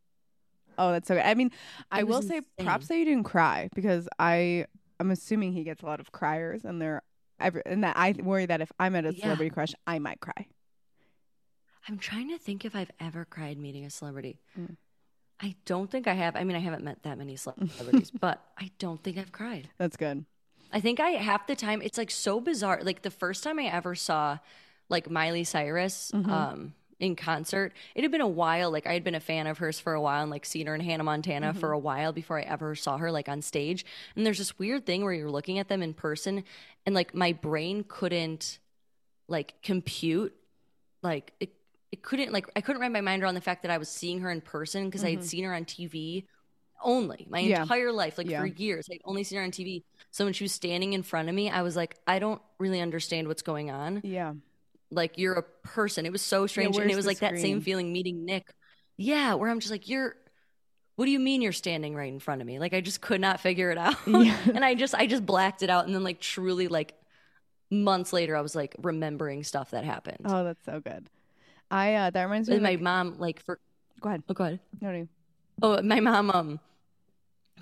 oh 0.78 0.92
that's 0.94 1.08
so 1.08 1.16
good. 1.16 1.26
i 1.26 1.34
mean 1.34 1.52
i 1.92 2.04
will 2.04 2.18
was 2.20 2.28
say 2.28 2.38
insane. 2.38 2.66
props 2.66 2.88
that 2.88 2.98
you 2.98 3.04
didn't 3.04 3.26
cry 3.26 3.68
because 3.76 4.08
i 4.20 4.66
i'm 5.02 5.12
assuming 5.12 5.52
he 5.52 5.64
gets 5.66 5.84
a 5.84 5.86
lot 5.86 6.00
of 6.00 6.14
criers 6.14 6.64
and 6.64 6.82
they're 6.82 7.02
every, 7.42 7.62
and 7.66 7.84
that 7.84 7.98
i 7.98 8.14
worry 8.24 8.46
that 8.46 8.62
if 8.62 8.72
i'm 8.80 8.96
at 8.96 9.06
a 9.06 9.14
Yeah. 9.14 9.24
celebrity 9.24 9.50
crush 9.50 9.74
i 9.86 10.00
might 10.00 10.22
cry 10.22 10.46
I'm 11.88 11.98
trying 11.98 12.30
to 12.30 12.38
think 12.38 12.64
if 12.66 12.76
I've 12.76 12.92
ever 13.00 13.26
cried 13.26 13.58
meeting 13.58 13.86
a 13.86 13.90
celebrity. 13.90 14.40
Mm. 14.60 14.78
I 15.42 15.56
don't 15.66 15.90
think 15.90 16.08
I 16.08 16.14
have. 16.14 16.36
I 16.36 16.44
mean, 16.44 16.56
I 16.56 16.60
haven't 16.60 16.84
met 16.84 17.02
that 17.04 17.18
many 17.18 17.36
celebrities, 17.38 18.12
but 18.12 18.44
I 18.58 18.70
don't 18.78 19.02
think 19.04 19.18
I've 19.18 19.32
cried. 19.32 19.70
that's 19.78 19.98
good 19.98 20.26
I 20.74 20.80
think 20.80 21.00
I 21.02 21.10
half 21.12 21.48
the 21.48 21.56
time 21.56 21.82
it's 21.82 21.98
like 21.98 22.12
so 22.12 22.40
bizarre. 22.40 22.80
Like 22.82 23.02
the 23.02 23.12
first 23.12 23.44
time 23.44 23.60
I 23.60 23.66
ever 23.66 23.94
saw 23.96 24.38
like 24.90 25.10
Miley 25.10 25.44
Cyrus 25.44 26.12
Mm-hmm. 26.14 26.32
um 26.32 26.74
in 27.00 27.16
concert, 27.16 27.74
it 27.96 28.04
had 28.04 28.12
been 28.12 28.22
a 28.22 28.28
while. 28.28 28.70
Like 28.72 28.86
I 28.86 28.94
had 28.94 29.04
been 29.04 29.16
a 29.16 29.20
fan 29.20 29.48
of 29.48 29.58
hers 29.58 29.80
for 29.80 29.94
a 29.94 30.00
while 30.02 30.22
and 30.22 30.30
like 30.30 30.46
seen 30.46 30.68
her 30.68 30.76
in 30.76 30.82
Hannah 30.82 31.04
Montana 31.04 31.50
Mm-hmm. 31.50 31.60
for 31.60 31.72
a 31.72 31.80
while 31.80 32.14
before 32.14 32.38
I 32.38 32.44
ever 32.44 32.76
saw 32.76 32.98
her 33.00 33.12
like 33.12 33.28
on 33.28 33.42
stage. 33.42 33.84
And 34.16 34.24
there's 34.24 34.38
this 34.38 34.60
weird 34.60 34.86
thing 34.86 35.04
where 35.04 35.12
you're 35.12 35.32
looking 35.32 35.58
at 35.58 35.68
them 35.68 35.82
in 35.82 35.96
person 35.96 36.44
and 36.86 36.94
like 36.94 37.16
my 37.16 37.34
brain 37.34 37.84
couldn't 37.88 38.60
like 39.28 39.56
compute 39.64 40.36
like 41.02 41.34
it 41.40 41.50
it 41.92 42.02
couldn't 42.04 42.32
like 42.32 42.50
I 42.56 42.62
couldn't 42.62 42.82
wrap 42.82 42.92
my 42.92 43.02
mind 43.02 43.24
around 43.24 43.36
the 43.36 43.42
fact 43.42 43.64
that 43.64 43.72
I 43.72 43.78
was 43.78 43.90
seeing 43.90 44.20
her 44.22 44.32
in 44.32 44.42
person 44.42 44.86
because 44.86 45.04
I 45.04 45.10
had 45.12 45.24
seen 45.24 45.44
her 45.44 45.54
on 45.54 45.66
TV 45.66 46.26
only 46.84 47.28
my 47.30 47.42
Mm-hmm. 47.42 47.50
Yeah. 47.50 47.62
entire 47.62 47.92
life, 47.92 48.18
like 48.18 48.28
Yeah. 48.28 48.40
for 48.40 48.48
years. 48.48 48.88
I'd 48.92 49.02
only 49.06 49.24
seen 49.24 49.38
her 49.38 49.44
on 49.44 49.52
TV. 49.52 49.84
So 50.10 50.24
when 50.26 50.34
she 50.34 50.44
was 50.44 50.52
standing 50.52 50.94
in 50.94 51.04
front 51.04 51.30
of 51.30 51.36
me, 51.36 51.50
I 51.50 51.62
was 51.62 51.76
like, 51.76 51.96
I 52.08 52.18
don't 52.20 52.42
really 52.60 52.82
understand 52.82 53.28
what's 53.28 53.42
going 53.44 53.70
on. 53.70 54.02
yeah 54.04 54.34
Like 54.90 55.18
you're 55.18 55.36
a 55.36 55.44
person. 55.44 56.06
It 56.06 56.12
was 56.12 56.22
so 56.22 56.48
strange. 56.48 56.78
and 56.78 56.90
it 56.90 56.96
was 56.96 57.06
like 57.06 57.20
that 57.20 57.38
same 57.40 57.62
feeling 57.62 57.92
meeting 57.94 58.26
Nick. 58.26 58.52
Yeah, 58.98 59.36
where 59.36 59.50
I'm 59.50 59.60
just 59.60 59.72
like, 59.72 59.88
you're 59.90 60.16
what 60.98 61.06
do 61.06 61.12
you 61.12 61.20
mean 61.20 61.42
you're 61.42 61.52
standing 61.54 61.96
right 61.96 62.12
in 62.12 62.20
front 62.20 62.42
of 62.42 62.48
me? 62.48 62.60
Like 62.60 62.74
I 62.74 62.82
just 62.82 63.02
could 63.02 63.22
not 63.22 63.40
figure 63.40 63.72
it 63.72 63.78
out. 63.78 63.96
Yeah. 64.08 64.38
and 64.54 64.64
I 64.64 64.74
just 64.76 64.94
I 64.96 65.08
just 65.08 65.26
blacked 65.26 65.62
it 65.64 65.70
out 65.70 65.86
and 65.86 65.94
then 65.96 66.04
like 66.04 66.20
truly 66.20 66.68
like 66.68 66.94
months 67.70 68.12
later 68.12 68.36
I 68.36 68.42
was 68.42 68.56
like 68.56 68.76
remembering 68.80 69.44
stuff 69.44 69.72
that 69.72 69.84
happened. 69.86 70.22
oh 70.26 70.44
that's 70.44 70.64
so 70.66 70.80
good 70.80 71.10
i 71.72 71.94
uh 71.96 72.10
that 72.10 72.24
reminds 72.24 72.50
me 72.50 72.58
of, 72.58 72.62
my 72.62 72.72
like, 72.72 72.82
mom 72.82 73.16
like 73.18 73.40
for 73.42 73.60
go 74.00 74.10
ahead 74.10 74.24
oh 74.30 74.34
go 74.34 74.44
ahead. 74.44 74.60
no 74.82 74.92
no 74.92 75.08
Oh, 75.64 75.82
my 75.82 76.00
mom 76.00 76.30
um 76.32 76.60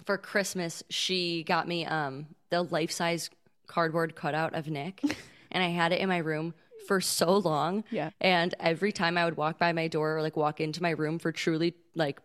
for 0.06 0.18
Christmas 0.18 0.84
she 0.90 1.44
got 1.44 1.68
me 1.68 1.86
um 1.86 2.28
the 2.50 2.62
life 2.64 2.92
size 2.92 3.30
cardboard 3.68 4.16
cutout 4.16 4.54
of 4.56 4.68
Nick, 4.68 5.02
and 5.52 5.64
I 5.64 5.68
had 5.68 5.92
it 5.92 6.00
in 6.02 6.10
my 6.10 6.18
room 6.18 6.54
for 6.88 7.00
so 7.00 7.38
long. 7.38 7.84
Yeah. 7.92 8.10
And 8.20 8.56
every 8.60 8.92
time 8.92 9.18
I 9.18 9.26
would 9.26 9.38
walk 9.38 9.60
by 9.60 9.72
my 9.74 9.88
door 9.88 10.18
or 10.18 10.22
like 10.22 10.36
walk 10.36 10.60
into 10.60 10.82
my 10.82 10.90
room 10.92 11.20
for 11.20 11.32
truly 11.32 11.76
like 11.96 12.20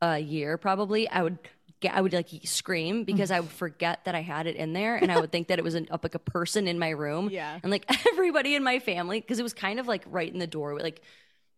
a 0.00 0.18
year, 0.18 0.56
probably, 0.56 1.08
I 1.08 1.22
would 1.22 1.38
I 1.86 2.00
would 2.00 2.12
like 2.12 2.28
scream 2.44 3.04
because 3.04 3.30
I 3.30 3.40
would 3.40 3.50
forget 3.50 4.04
that 4.04 4.14
I 4.14 4.20
had 4.22 4.46
it 4.46 4.56
in 4.56 4.72
there, 4.72 4.96
and 4.96 5.10
I 5.12 5.18
would 5.20 5.30
think 5.32 5.48
that 5.48 5.58
it 5.58 5.62
was 5.64 5.74
an, 5.74 5.88
up 5.90 6.02
like 6.04 6.14
a 6.14 6.18
person 6.18 6.66
in 6.68 6.78
my 6.78 6.90
room. 6.90 7.30
Yeah. 7.30 7.58
And 7.62 7.70
like 7.70 7.84
everybody 8.12 8.54
in 8.54 8.62
my 8.62 8.78
family, 8.78 9.20
because 9.20 9.38
it 9.38 9.42
was 9.42 9.54
kind 9.54 9.80
of 9.80 9.86
like 9.86 10.04
right 10.06 10.32
in 10.32 10.38
the 10.38 10.46
doorway, 10.46 10.82
like 10.82 10.98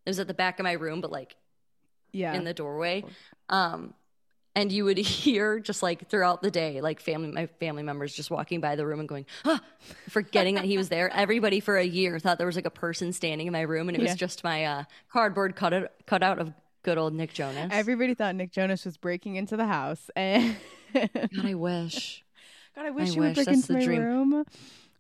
it 0.05 0.11
was 0.11 0.19
at 0.21 0.27
the 0.29 0.35
back 0.35 0.59
of 0.59 0.65
my 0.65 0.73
room, 0.73 1.01
but 1.01 1.11
like 1.13 1.37
Yeah. 2.13 2.35
in 2.35 2.45
the 2.45 2.55
doorway. 2.55 3.05
Um, 3.49 3.95
and 4.55 4.73
you 4.73 4.85
would 4.85 4.97
hear 5.23 5.59
just 5.61 5.83
like 5.83 6.09
throughout 6.09 6.41
the 6.43 6.51
day, 6.51 6.81
like 6.81 7.01
family, 7.01 7.31
my 7.31 7.47
family 7.61 7.83
members 7.83 8.15
just 8.15 8.31
walking 8.31 8.61
by 8.61 8.75
the 8.77 8.87
room 8.87 9.01
and 9.01 9.09
going, 9.09 9.27
ah, 9.45 9.61
forgetting 10.09 10.55
that 10.55 10.65
he 10.65 10.79
was 10.79 10.89
there. 10.89 11.11
Everybody 11.13 11.61
for 11.61 11.77
a 11.77 11.85
year 11.85 12.19
thought 12.19 12.39
there 12.39 12.47
was 12.47 12.57
like 12.57 12.65
a 12.67 12.71
person 12.71 13.13
standing 13.13 13.47
in 13.47 13.53
my 13.53 13.61
room, 13.63 13.89
and 13.89 13.97
it 13.97 14.03
Yeah. 14.03 14.11
was 14.11 14.17
just 14.19 14.43
my 14.45 14.65
uh, 14.65 14.85
cardboard 15.13 15.57
cutout 15.57 15.91
cutout 16.07 16.39
of 16.39 16.53
good 16.87 16.99
old 16.99 17.13
Nick 17.13 17.33
Jonas. 17.35 17.69
Everybody 17.73 18.15
thought 18.15 18.37
Nick 18.37 18.53
Jonas 18.53 18.85
was 18.85 18.97
breaking 18.97 19.35
into 19.35 19.57
the 19.57 19.67
house, 19.67 20.09
and 20.15 20.57
God, 20.95 21.29
I 21.45 21.55
wish. 21.55 22.25
God, 22.77 22.87
I 22.87 22.91
wish 22.91 23.11
I 23.11 23.13
you 23.13 23.21
would 23.23 23.35
break 23.35 23.47
That's 23.47 23.59
into 23.59 23.67
the 23.73 23.79
my 23.81 23.85
dream. 23.85 24.03
room. 24.03 24.45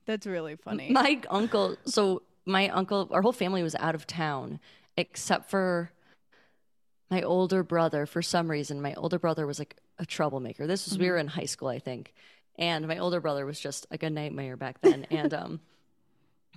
That's 0.04 0.26
really 0.26 0.56
funny. 0.56 0.90
My 0.90 1.20
uncle, 1.30 1.76
so 1.84 2.22
my 2.44 2.68
uncle, 2.70 3.08
our 3.12 3.22
whole 3.22 3.32
family 3.32 3.62
was 3.62 3.76
out 3.76 3.94
of 3.94 4.04
town 4.04 4.58
except 4.96 5.48
for 5.48 5.92
my 7.08 7.22
older 7.22 7.62
brother. 7.62 8.04
For 8.04 8.20
some 8.20 8.50
reason, 8.50 8.82
my 8.82 8.94
older 8.94 9.20
brother 9.20 9.46
was 9.46 9.60
like 9.60 9.76
a 10.00 10.04
troublemaker. 10.04 10.66
This 10.66 10.86
was, 10.88 10.98
we 10.98 11.08
were 11.08 11.18
in 11.18 11.28
high 11.28 11.44
school, 11.44 11.68
I 11.68 11.78
think. 11.78 12.14
And 12.58 12.88
my 12.88 12.98
older 12.98 13.20
brother 13.20 13.46
was 13.46 13.60
just 13.60 13.86
like 13.92 14.02
a 14.02 14.10
nightmare 14.10 14.56
back 14.56 14.80
then. 14.80 15.06
and, 15.10 15.32
um, 15.32 15.60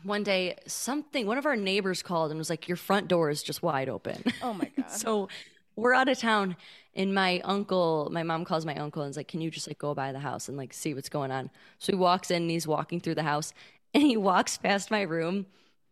one 0.03 0.23
day, 0.23 0.55
something, 0.67 1.25
one 1.25 1.37
of 1.37 1.45
our 1.45 1.55
neighbors 1.55 2.01
called 2.01 2.31
and 2.31 2.37
was 2.37 2.49
like, 2.49 2.67
Your 2.67 2.77
front 2.77 3.07
door 3.07 3.29
is 3.29 3.43
just 3.43 3.61
wide 3.63 3.89
open. 3.89 4.23
oh 4.41 4.53
my 4.53 4.69
god. 4.77 4.91
So 4.91 5.29
we're 5.75 5.93
out 5.93 6.09
of 6.09 6.17
town, 6.17 6.57
and 6.95 7.13
my 7.13 7.39
uncle, 7.45 8.09
my 8.11 8.23
mom 8.23 8.43
calls 8.45 8.65
my 8.65 8.75
uncle 8.75 9.03
and 9.03 9.09
is 9.09 9.17
like, 9.17 9.27
"Can 9.27 9.41
you 9.41 9.49
just 9.49 9.67
like 9.67 9.77
go 9.77 9.93
by 9.93 10.11
the 10.11 10.19
house 10.19 10.49
and 10.49 10.57
like 10.57 10.73
see 10.73 10.93
what's 10.93 11.09
going 11.09 11.31
on?" 11.31 11.49
So 11.79 11.93
he 11.93 11.97
walks 11.97 12.31
in 12.31 12.43
and 12.43 12.51
he's 12.51 12.67
walking 12.67 12.99
through 12.99 13.15
the 13.15 13.23
house, 13.23 13.53
and 13.93 14.03
he 14.03 14.17
walks 14.17 14.57
past 14.57 14.91
my 14.91 15.03
room 15.03 15.45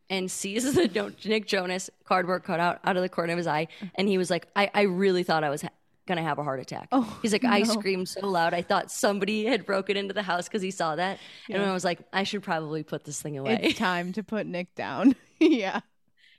and 0.09 0.29
sees 0.29 0.73
the 0.73 1.13
Nick 1.25 1.47
Jonas 1.47 1.89
cardboard 2.03 2.43
cutout 2.43 2.75
out 2.75 2.79
out 2.83 2.97
of 2.97 3.01
the 3.01 3.09
corner 3.09 3.33
of 3.33 3.37
his 3.37 3.47
eye, 3.47 3.67
and 3.95 4.07
he 4.07 4.17
was 4.17 4.29
like, 4.29 4.47
"I, 4.55 4.69
I 4.73 4.81
really 4.83 5.23
thought 5.23 5.43
I 5.43 5.49
was." 5.49 5.61
Ha- 5.61 5.69
Gonna 6.07 6.23
have 6.23 6.39
a 6.39 6.43
heart 6.43 6.59
attack. 6.59 6.87
Oh, 6.91 7.19
He's 7.21 7.33
like, 7.33 7.43
I 7.43 7.63
screamed 7.63 8.07
so 8.09 8.25
loud, 8.27 8.53
I 8.53 8.61
thought 8.61 8.89
somebody 8.89 9.45
had 9.45 9.65
broken 9.65 9.97
into 9.97 10.13
the 10.13 10.23
house 10.23 10.47
because 10.47 10.61
he 10.61 10.71
saw 10.71 10.95
that. 10.95 11.19
And 11.49 11.61
I 11.61 11.73
was 11.73 11.83
like, 11.83 11.99
I 12.13 12.23
should 12.23 12.41
probably 12.43 12.81
put 12.83 13.03
this 13.03 13.21
thing 13.21 13.37
away. 13.37 13.59
it's 13.61 13.77
time 13.93 14.13
to 14.13 14.23
put 14.23 14.47
Nick 14.47 14.73
down. 14.73 15.15
yeah. 15.39 15.81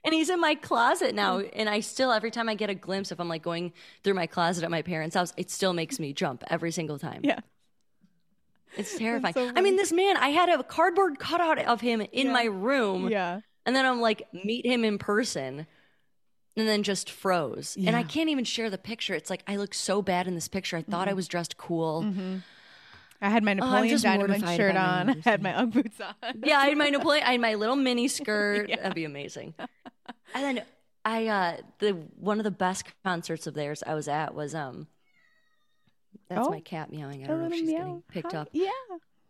And 0.03 0.13
he's 0.13 0.29
in 0.29 0.39
my 0.39 0.55
closet 0.55 1.13
now. 1.13 1.39
Mm. 1.39 1.49
And 1.53 1.69
I 1.69 1.81
still, 1.81 2.11
every 2.11 2.31
time 2.31 2.49
I 2.49 2.55
get 2.55 2.69
a 2.69 2.73
glimpse, 2.73 3.11
if 3.11 3.19
I'm 3.19 3.27
like 3.29 3.43
going 3.43 3.73
through 4.03 4.13
my 4.15 4.27
closet 4.27 4.63
at 4.63 4.71
my 4.71 4.81
parents' 4.81 5.15
house, 5.15 5.33
it 5.37 5.51
still 5.51 5.73
makes 5.73 5.99
me 5.99 6.13
jump 6.13 6.43
every 6.49 6.71
single 6.71 6.97
time. 6.97 7.21
Yeah. 7.23 7.39
It's 8.77 8.97
terrifying. 8.97 9.33
so 9.33 9.51
I 9.55 9.61
mean, 9.61 9.75
this 9.75 9.91
man, 9.91 10.15
I 10.17 10.29
had 10.29 10.49
a 10.49 10.63
cardboard 10.63 11.19
cutout 11.19 11.59
of 11.59 11.81
him 11.81 12.01
in 12.01 12.27
Yeah. 12.27 12.33
my 12.33 12.43
room. 12.45 13.09
Yeah. 13.09 13.41
And 13.65 13.75
then 13.75 13.85
I'm 13.85 13.99
like, 13.99 14.23
meet 14.33 14.65
him 14.65 14.83
in 14.85 14.97
person. 14.97 15.67
And 16.57 16.67
then 16.67 16.83
just 16.83 17.09
froze. 17.09 17.77
And 17.77 17.95
I 17.95 18.03
can't 18.03 18.29
even 18.29 18.43
share 18.43 18.69
the 18.69 18.77
picture. 18.77 19.13
It's 19.13 19.29
like, 19.29 19.43
I 19.47 19.55
look 19.55 19.73
so 19.73 20.01
bad 20.01 20.27
in 20.27 20.35
this 20.35 20.47
picture. 20.49 20.75
I 20.77 20.81
thought 20.81 21.07
I 21.07 21.13
was 21.13 21.27
dressed 21.27 21.55
cool. 21.57 22.05
I 23.21 23.29
had 23.29 23.43
my 23.43 23.53
Napoleon 23.53 23.95
Oh, 23.95 23.97
Dynamite 23.97 24.57
shirt 24.57 24.75
on. 24.75 25.09
I 25.25 25.29
had 25.29 25.41
my 25.43 25.53
Ugg 25.53 25.71
boots 25.73 25.99
on. 26.01 26.41
Yeah, 26.43 26.57
I 26.59 26.67
had 26.69 26.77
my 26.77 26.89
Napoleon, 26.89 27.23
I 27.25 27.31
had 27.33 27.41
my 27.41 27.53
little 27.55 27.75
mini 27.75 28.07
skirt. 28.07 28.69
That'd 28.69 28.93
be 28.95 29.05
amazing. 29.05 29.53
And 30.35 30.43
then 30.57 30.65
I 31.05 31.25
uh 31.27 31.57
the 31.79 31.91
one 32.19 32.37
of 32.39 32.43
the 32.43 32.51
best 32.51 32.85
concerts 33.03 33.47
of 33.47 33.55
theirs 33.55 33.81
I 33.85 33.95
was 33.95 34.07
at 34.07 34.35
was 34.35 34.53
um 34.53 34.85
that's 36.29 36.47
Oh. 36.47 36.51
my 36.51 36.59
cat 36.61 36.91
meowing. 36.91 37.23
I 37.23 37.27
don't 37.27 37.39
know 37.41 37.47
if 37.47 37.53
she's 37.53 37.67
meow. 37.67 37.77
getting 37.79 38.03
picked 38.09 38.31
Hi- 38.33 38.37
up. 38.39 38.49
Yeah. 38.51 38.69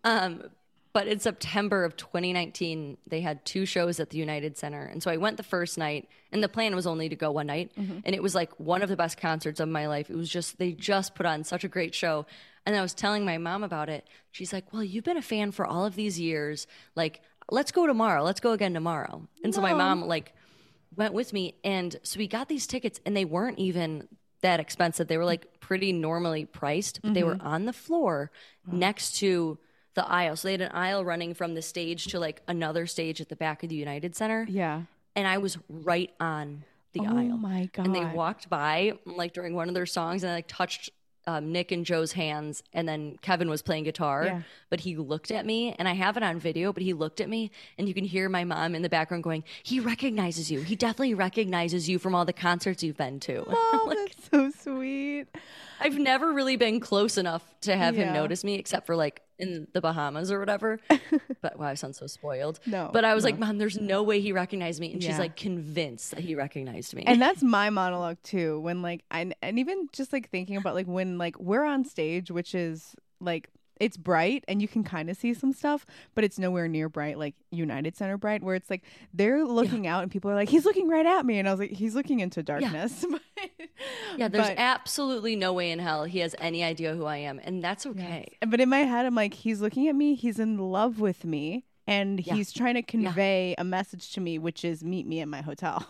Um 0.04 0.44
but 0.92 1.08
in 1.08 1.20
September 1.20 1.84
of 1.84 1.96
2019, 1.98 2.98
they 3.08 3.22
had 3.22 3.46
two 3.46 3.66
shows 3.66 4.00
at 4.00 4.10
the 4.10 4.18
United 4.18 4.58
Center. 4.58 4.82
And 4.82 5.04
so 5.04 5.12
I 5.12 5.18
went 5.18 5.38
the 5.38 5.44
first 5.44 5.78
night, 5.78 6.10
and 6.32 6.44
the 6.44 6.50
plan 6.50 6.76
was 6.76 6.88
only 6.88 7.10
to 7.10 7.16
go 7.16 7.32
one 7.32 7.48
night. 7.48 7.72
Mm-hmm. 7.78 8.00
And 8.04 8.16
it 8.16 8.24
was 8.24 8.34
like 8.34 8.52
one 8.60 8.82
of 8.82 8.90
the 8.90 8.96
best 8.96 9.20
concerts 9.20 9.60
of 9.60 9.70
my 9.70 9.88
life. 9.88 10.10
It 10.10 10.16
was 10.16 10.30
just, 10.30 10.58
they 10.58 10.72
just 10.72 11.14
put 11.14 11.28
on 11.28 11.44
such 11.44 11.64
a 11.64 11.68
great 11.68 11.94
show. 11.94 12.26
And 12.66 12.76
I 12.76 12.82
was 12.82 12.94
telling 12.94 13.24
my 13.24 13.38
mom 13.38 13.64
about 13.64 13.90
it. 13.90 14.08
She's 14.32 14.52
like, 14.52 14.74
Well, 14.74 14.84
you've 14.84 15.04
been 15.04 15.18
a 15.18 15.22
fan 15.22 15.52
for 15.52 15.66
all 15.66 15.86
of 15.86 15.96
these 15.96 16.20
years. 16.20 16.66
Like, 16.96 17.22
let's 17.52 17.72
go 17.72 17.86
tomorrow. 17.86 18.24
Let's 18.24 18.40
go 18.40 18.52
again 18.52 18.74
tomorrow. 18.74 19.28
And 19.44 19.54
so 19.54 19.62
my 19.62 19.74
mom, 19.74 20.02
like, 20.08 20.34
went 20.96 21.14
with 21.14 21.34
me. 21.34 21.56
And 21.64 21.96
so 22.04 22.18
we 22.18 22.28
got 22.28 22.48
these 22.48 22.66
tickets, 22.68 23.00
and 23.06 23.16
they 23.16 23.26
weren't 23.26 23.60
even 23.60 24.08
that 24.42 24.60
expensive. 24.60 25.08
They 25.08 25.18
were 25.18 25.26
like 25.26 25.60
pretty 25.60 25.94
normally 25.94 26.46
priced, 26.46 27.02
but 27.02 27.14
they 27.14 27.24
were 27.24 27.38
on 27.42 27.66
the 27.66 27.74
floor 27.74 28.32
next 28.66 29.18
to 29.18 29.58
the 30.00 30.08
aisle. 30.08 30.36
So 30.36 30.48
they 30.48 30.54
had 30.54 30.62
an 30.62 30.72
aisle 30.72 31.04
running 31.04 31.34
from 31.34 31.54
the 31.56 31.62
stage 31.62 32.06
to 32.12 32.20
like 32.20 32.42
another 32.48 32.86
stage 32.88 33.20
at 33.22 33.30
the 33.30 33.36
back 33.36 33.64
of 33.64 33.70
the 33.70 33.76
United 33.76 34.16
Center. 34.16 34.46
Yeah. 34.50 34.84
And 35.16 35.28
I 35.28 35.38
was 35.38 35.58
right 35.70 36.12
on 36.20 36.64
the 36.94 37.02
Oh 37.02 37.18
aisle. 37.18 37.32
Oh 37.34 37.38
my 37.38 37.70
god. 37.74 37.86
And 37.86 37.96
they 37.96 38.06
walked 38.06 38.50
by 38.50 38.94
like 39.06 39.34
during 39.34 39.54
one 39.54 39.68
of 39.68 39.74
their 39.76 39.86
songs 39.86 40.24
and 40.24 40.32
I 40.32 40.36
like 40.36 40.48
touched 40.48 40.90
um, 41.28 41.52
Nick 41.52 41.72
and 41.72 41.86
Joe's 41.86 42.14
hands, 42.14 42.64
and 42.74 42.88
then 42.88 43.20
Kevin 43.22 43.50
was 43.52 43.62
playing 43.62 43.84
guitar. 43.84 44.24
Yeah. 44.26 44.42
But 44.72 44.80
he 44.80 44.96
looked 44.96 45.30
at 45.30 45.46
me, 45.46 45.76
and 45.78 45.88
I 45.88 45.94
have 45.94 46.18
it 46.18 46.24
on 46.24 46.40
video. 46.40 46.74
But 46.74 46.82
he 46.82 46.94
looked 46.94 47.22
at 47.22 47.30
me, 47.30 47.52
and 47.78 47.88
you 47.88 47.94
can 47.94 48.04
hear 48.06 48.30
my 48.30 48.44
mom 48.46 48.74
in 48.74 48.82
the 48.82 48.90
background 48.90 49.24
going, 49.24 49.44
"He 49.62 49.80
recognizes 49.80 50.50
you. 50.50 50.62
He 50.62 50.76
definitely 50.76 51.14
recognizes 51.14 51.88
you 51.88 52.00
from 52.00 52.16
all 52.16 52.26
the 52.26 52.34
concerts 52.34 52.82
you've 52.82 52.98
been 52.98 53.20
to." 53.20 53.44
Oh, 53.82 53.94
that's 53.96 54.30
so 54.32 54.50
sweet. 54.50 55.28
I've 55.80 56.00
never 56.00 56.34
really 56.34 56.56
been 56.56 56.80
close 56.80 57.16
enough 57.18 57.44
to 57.62 57.76
have 57.76 57.96
Yeah. 57.96 58.06
him 58.08 58.14
notice 58.14 58.44
me, 58.44 58.56
except 58.56 58.88
for 58.88 58.96
like 58.96 59.22
in 59.40 59.68
the 59.74 59.82
Bahamas 59.82 60.32
or 60.32 60.40
whatever. 60.40 60.80
but 61.42 61.58
wow, 61.58 61.68
I 61.68 61.74
sound 61.76 61.96
so 61.96 62.06
spoiled. 62.08 62.60
No, 62.66 62.90
but 62.94 63.06
I 63.06 63.16
was 63.16 63.24
like, 63.24 63.40
Mom, 63.40 63.58
there's 63.58 63.78
no 63.80 64.04
way 64.04 64.20
he 64.22 64.32
recognized 64.32 64.80
me, 64.82 64.92
and 64.94 65.02
Yeah. 65.02 65.10
she's 65.12 65.20
like 65.20 65.36
convinced 65.36 66.12
that 66.12 66.20
he 66.20 66.36
recognized 66.36 66.94
me. 66.96 67.04
and 67.08 67.22
that's 67.22 67.42
my 67.60 67.70
monologue 67.70 68.18
too 68.24 68.60
when 68.60 68.82
like 68.82 69.04
I, 69.10 69.32
and 69.42 69.58
even 69.60 69.88
just 69.94 70.14
like 70.14 70.30
thinking 70.30 70.58
about 70.58 70.76
like 70.76 70.88
when 70.88 71.18
like 71.18 71.40
we're 71.40 71.64
on 71.64 71.86
stage 71.86 72.30
which 72.32 72.54
is 72.54 72.96
like 73.22 73.50
it's 73.80 73.96
bright 73.98 74.44
and 74.48 74.62
you 74.62 74.68
can 74.68 74.84
kind 74.84 75.10
of 75.10 75.16
see 75.18 75.34
some 75.34 75.54
stuff 75.54 75.86
but 76.16 76.24
it's 76.24 76.38
nowhere 76.38 76.68
near 76.68 76.90
bright 76.90 77.18
like 77.18 77.34
united 77.52 77.96
center 77.96 78.18
bright 78.18 78.44
where 78.44 78.56
it's 78.56 78.70
like 78.70 78.84
they're 79.14 79.46
looking 79.46 79.88
out 79.88 80.04
and 80.04 80.12
people 80.12 80.30
are 80.30 80.36
like 80.36 80.50
he's 80.50 80.66
looking 80.66 80.88
right 80.90 81.06
at 81.06 81.26
me 81.26 81.40
and 81.40 81.48
i 81.48 81.52
was 81.52 81.60
like 81.60 81.72
he's 81.72 81.96
looking 81.96 82.20
into 82.20 82.44
darkness. 82.44 83.06
Yeah, 84.18 84.28
there's 84.28 84.50
but- 84.50 84.58
absolutely 84.60 85.38
no 85.38 85.54
way 85.54 85.72
in 85.72 85.80
hell 85.80 86.04
he 86.04 86.20
has 86.20 86.36
any 86.40 86.64
idea 86.66 86.94
who 86.96 87.06
I 87.06 87.18
am, 87.18 87.40
and 87.42 87.64
that's 87.64 87.86
okay. 87.86 88.28
but 88.46 88.60
in 88.60 88.68
my 88.68 88.80
head 88.80 89.06
i'm 89.06 89.16
like 89.16 89.34
he's 89.34 89.62
looking 89.62 89.88
at 89.88 89.96
me 89.96 90.16
he's 90.16 90.38
in 90.40 90.58
love 90.58 91.00
with 91.00 91.24
me 91.24 91.64
and 91.88 92.20
Yeah. 92.26 92.34
he's 92.36 92.52
trying 92.52 92.74
to 92.76 92.82
convey 92.82 93.56
a 93.58 93.64
message 93.64 94.12
to 94.14 94.20
me 94.22 94.38
which 94.38 94.66
is 94.66 94.84
meet 94.84 95.08
me 95.08 95.22
at 95.22 95.28
my 95.30 95.42
hotel. 95.42 95.88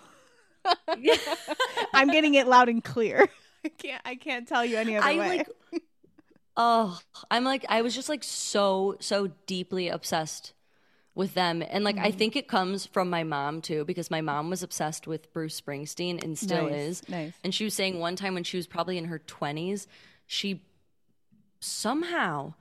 I'm 1.93 2.09
getting 2.09 2.35
it 2.35 2.47
loud 2.47 2.69
and 2.69 2.83
clear. 2.83 3.27
I 3.65 3.69
can't 3.69 4.01
i 4.05 4.15
can't 4.15 4.47
tell 4.47 4.63
you 4.63 4.77
any 4.77 4.95
other 4.95 5.05
I 5.07 5.17
way. 5.17 5.37
like 5.73 5.83
oh 6.61 6.99
i'm 7.31 7.43
like 7.45 7.65
i 7.69 7.81
was 7.81 7.95
just 7.95 8.09
like 8.09 8.23
so 8.23 8.95
so 8.99 9.29
deeply 9.47 9.87
obsessed 9.87 10.51
with 11.15 11.33
them 11.33 11.63
and 11.69 11.83
like 11.83 11.95
Mm-hmm. 11.95 12.05
i 12.05 12.11
think 12.11 12.35
it 12.35 12.47
comes 12.47 12.85
from 12.85 13.09
my 13.09 13.23
mom 13.23 13.61
too 13.61 13.85
because 13.85 14.11
my 14.11 14.19
mom 14.21 14.49
was 14.49 14.61
obsessed 14.61 15.07
with 15.07 15.31
bruce 15.33 15.59
springsteen 15.59 16.21
and 16.23 16.37
still 16.37 16.69
Nice, 16.69 16.75
is 17.01 17.09
nice. 17.09 17.33
and 17.43 17.55
she 17.55 17.63
was 17.63 17.73
saying 17.73 17.99
one 17.99 18.15
time 18.15 18.33
when 18.33 18.43
she 18.43 18.57
was 18.57 18.67
probably 18.67 18.97
in 18.97 19.05
her 19.05 19.19
20s 19.19 19.87
she 20.27 20.61
somehow 21.59 22.53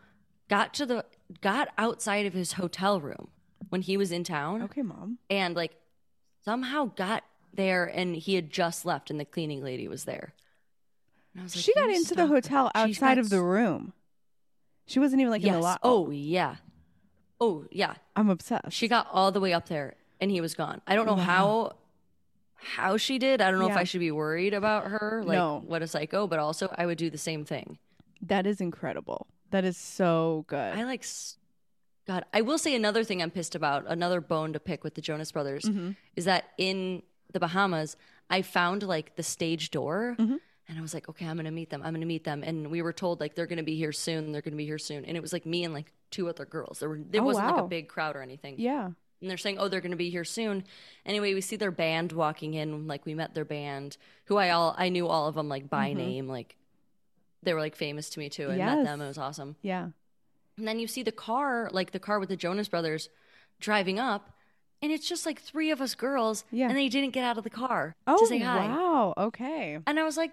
got 0.48 0.74
to 0.74 0.86
the 0.86 1.04
got 1.40 1.68
outside 1.76 2.26
of 2.26 2.32
his 2.32 2.52
hotel 2.54 3.00
room 3.00 3.28
when 3.68 3.82
he 3.82 3.96
was 3.96 4.12
in 4.12 4.24
town 4.24 4.62
okay 4.62 4.82
mom 4.82 5.18
and 5.28 5.54
like 5.54 5.72
somehow 6.44 6.86
got 6.96 7.24
there 7.54 7.84
and 7.84 8.16
he 8.16 8.34
had 8.34 8.50
just 8.50 8.84
left 8.84 9.10
and 9.10 9.18
the 9.20 9.24
cleaning 9.24 9.62
lady 9.62 9.88
was 9.88 10.04
there 10.04 10.32
and 10.32 10.32
I 10.32 10.32
was 10.32 10.34
like, 11.42 11.50
she 11.64 11.72
got 11.74 11.90
into 11.90 12.14
the 12.14 12.26
hotel 12.26 12.70
outside 12.74 13.16
got 13.16 13.18
of 13.18 13.30
the 13.30 13.42
room. 13.42 13.92
She 14.86 14.98
wasn't 14.98 15.20
even 15.20 15.30
like 15.30 15.42
in 15.42 15.52
the 15.52 15.58
lot. 15.60 15.80
Oh 15.82 16.10
yeah. 16.10 16.56
Oh 17.40 17.66
yeah. 17.70 17.94
I'm 18.16 18.30
obsessed. 18.30 18.72
She 18.72 18.88
got 18.88 19.06
all 19.12 19.30
the 19.32 19.40
way 19.40 19.52
up 19.52 19.68
there 19.68 19.96
and 20.20 20.30
he 20.30 20.40
was 20.40 20.54
gone. 20.54 20.80
I 20.86 20.94
don't 20.94 21.06
know 21.06 21.16
how 21.16 21.76
how 22.54 22.96
she 22.96 23.18
did. 23.18 23.40
I 23.40 23.50
don't 23.50 23.60
know 23.60 23.68
if 23.70 23.76
I 23.76 23.84
should 23.84 24.00
be 24.00 24.10
worried 24.10 24.54
about 24.54 24.86
her. 24.88 25.22
Like 25.24 25.36
No. 25.36 25.62
what 25.66 25.82
a 25.82 25.86
psycho, 25.86 26.26
but 26.26 26.38
also 26.38 26.72
I 26.76 26.86
would 26.86 26.98
do 26.98 27.10
the 27.10 27.18
same 27.18 27.44
thing. 27.44 27.78
that 28.22 28.46
is 28.46 28.60
incredible. 28.60 29.26
That 29.50 29.64
is 29.64 29.76
so 29.76 30.44
good. 30.48 30.74
I 30.74 30.84
like 30.84 31.04
God, 32.06 32.24
I 32.32 32.40
will 32.40 32.58
say 32.58 32.74
another 32.74 33.04
thing 33.04 33.22
I'm 33.22 33.30
pissed 33.30 33.54
about, 33.54 33.84
another 33.86 34.20
bone 34.22 34.54
to 34.54 34.60
pick 34.60 34.82
with 34.82 34.94
the 34.94 35.02
Jonas 35.02 35.30
Brothers 35.32 35.64
Mm-hmm. 35.64 35.90
is 36.16 36.24
that 36.24 36.46
in 36.58 37.02
the 37.32 37.38
Bahamas, 37.40 37.96
I 38.30 38.40
found 38.42 38.82
like 38.82 39.16
the 39.16 39.22
stage 39.22 39.70
door 39.70 40.16
Mm-hmm. 40.18 40.36
And 40.68 40.78
I 40.78 40.82
was 40.82 40.92
like, 40.94 41.08
okay, 41.08 41.26
I'm 41.26 41.36
going 41.36 41.46
to 41.46 41.50
meet 41.50 41.70
them. 41.70 41.82
I'm 41.82 41.92
going 41.92 42.00
to 42.02 42.06
meet 42.06 42.24
them. 42.24 42.42
And 42.42 42.70
we 42.70 42.82
were 42.82 42.92
told 42.92 43.20
like 43.20 43.34
they're 43.34 43.46
going 43.46 43.56
to 43.58 43.62
be 43.62 43.76
here 43.76 43.92
soon. 43.92 44.32
They're 44.32 44.42
going 44.42 44.52
to 44.52 44.58
be 44.58 44.66
here 44.66 44.78
soon. 44.78 45.04
And 45.04 45.16
it 45.16 45.20
was 45.20 45.32
like 45.32 45.46
me 45.46 45.64
and 45.64 45.72
like 45.72 45.92
two 46.10 46.28
other 46.28 46.44
girls. 46.44 46.78
There 46.80 46.88
were, 46.88 46.98
there 46.98 47.22
Oh, 47.22 47.24
wasn't 47.24 47.46
like 47.46 47.64
a 47.64 47.68
big 47.68 47.88
crowd 47.88 48.16
or 48.16 48.22
anything. 48.22 48.56
yeah. 48.58 48.84
and 49.20 49.28
they're 49.30 49.36
saying, 49.36 49.58
"Oh, 49.58 49.68
they're 49.68 49.80
going 49.80 49.92
to 49.92 49.96
be 49.96 50.10
here 50.10 50.24
soon." 50.24 50.64
Anyway, 51.06 51.34
we 51.34 51.40
see 51.40 51.56
their 51.56 51.70
band 51.72 52.12
walking 52.12 52.54
in. 52.54 52.86
Like 52.86 53.04
we 53.06 53.14
met 53.14 53.34
their 53.34 53.44
band, 53.44 53.96
who 54.26 54.36
I 54.36 54.50
all 54.50 54.74
I 54.78 54.90
knew 54.90 55.08
all 55.08 55.26
of 55.26 55.34
them 55.34 55.48
like 55.48 55.68
by 55.68 55.88
mm-hmm. 55.88 55.98
name. 55.98 56.28
Like 56.28 56.54
they 57.42 57.54
were 57.54 57.60
like 57.60 57.74
famous 57.76 58.10
to 58.10 58.20
me 58.20 58.28
too. 58.28 58.50
I 58.50 58.56
met 58.56 58.84
them. 58.84 59.00
It 59.00 59.08
was 59.08 59.18
awesome. 59.18 59.56
Yeah. 59.62 59.88
And 60.56 60.66
then 60.68 60.78
you 60.80 60.86
see 60.88 61.02
the 61.02 61.12
car, 61.12 61.68
like 61.72 61.92
the 61.92 62.00
car 62.00 62.18
with 62.18 62.28
the 62.28 62.36
Jonas 62.36 62.68
Brothers, 62.68 63.08
driving 63.60 63.98
up, 64.00 64.30
and 64.82 64.90
it's 64.92 65.08
just 65.08 65.24
like 65.24 65.40
three 65.40 65.70
of 65.70 65.80
us 65.80 65.94
girls, 65.94 66.44
Yeah. 66.50 66.68
and 66.68 66.76
they 66.76 66.88
didn't 66.88 67.10
get 67.12 67.24
out 67.24 67.38
of 67.38 67.44
the 67.44 67.50
car 67.50 67.94
Oh 68.08 68.18
to 68.18 68.26
say 68.26 68.38
hi. 68.40 68.66
wow. 68.68 69.14
Okay. 69.16 69.78
And 69.86 69.98
I 70.00 70.02
was 70.02 70.16
like, 70.16 70.32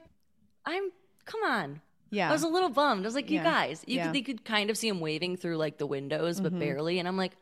"I'm 0.65 0.91
come 1.25 1.43
on." 1.43 1.81
Yeah. 2.11 2.29
I 2.29 2.31
was 2.31 2.43
a 2.43 2.47
little 2.47 2.69
bummed. 2.69 3.03
I 3.03 3.07
was 3.07 3.15
like, 3.15 3.29
"You 3.29 3.37
Yeah. 3.39 3.43
guys, 3.43 3.83
you 3.87 3.97
Yeah. 3.97 4.05
Could, 4.05 4.15
they 4.15 4.21
could 4.21 4.45
kind 4.45 4.69
of 4.69 4.77
see 4.77 4.87
him 4.87 4.99
waving 4.99 5.37
through 5.37 5.57
like 5.57 5.77
the 5.77 5.87
windows, 5.87 6.39
but 6.39 6.57
barely." 6.57 6.99
And 6.99 7.07
I'm 7.07 7.17
like, 7.17 7.33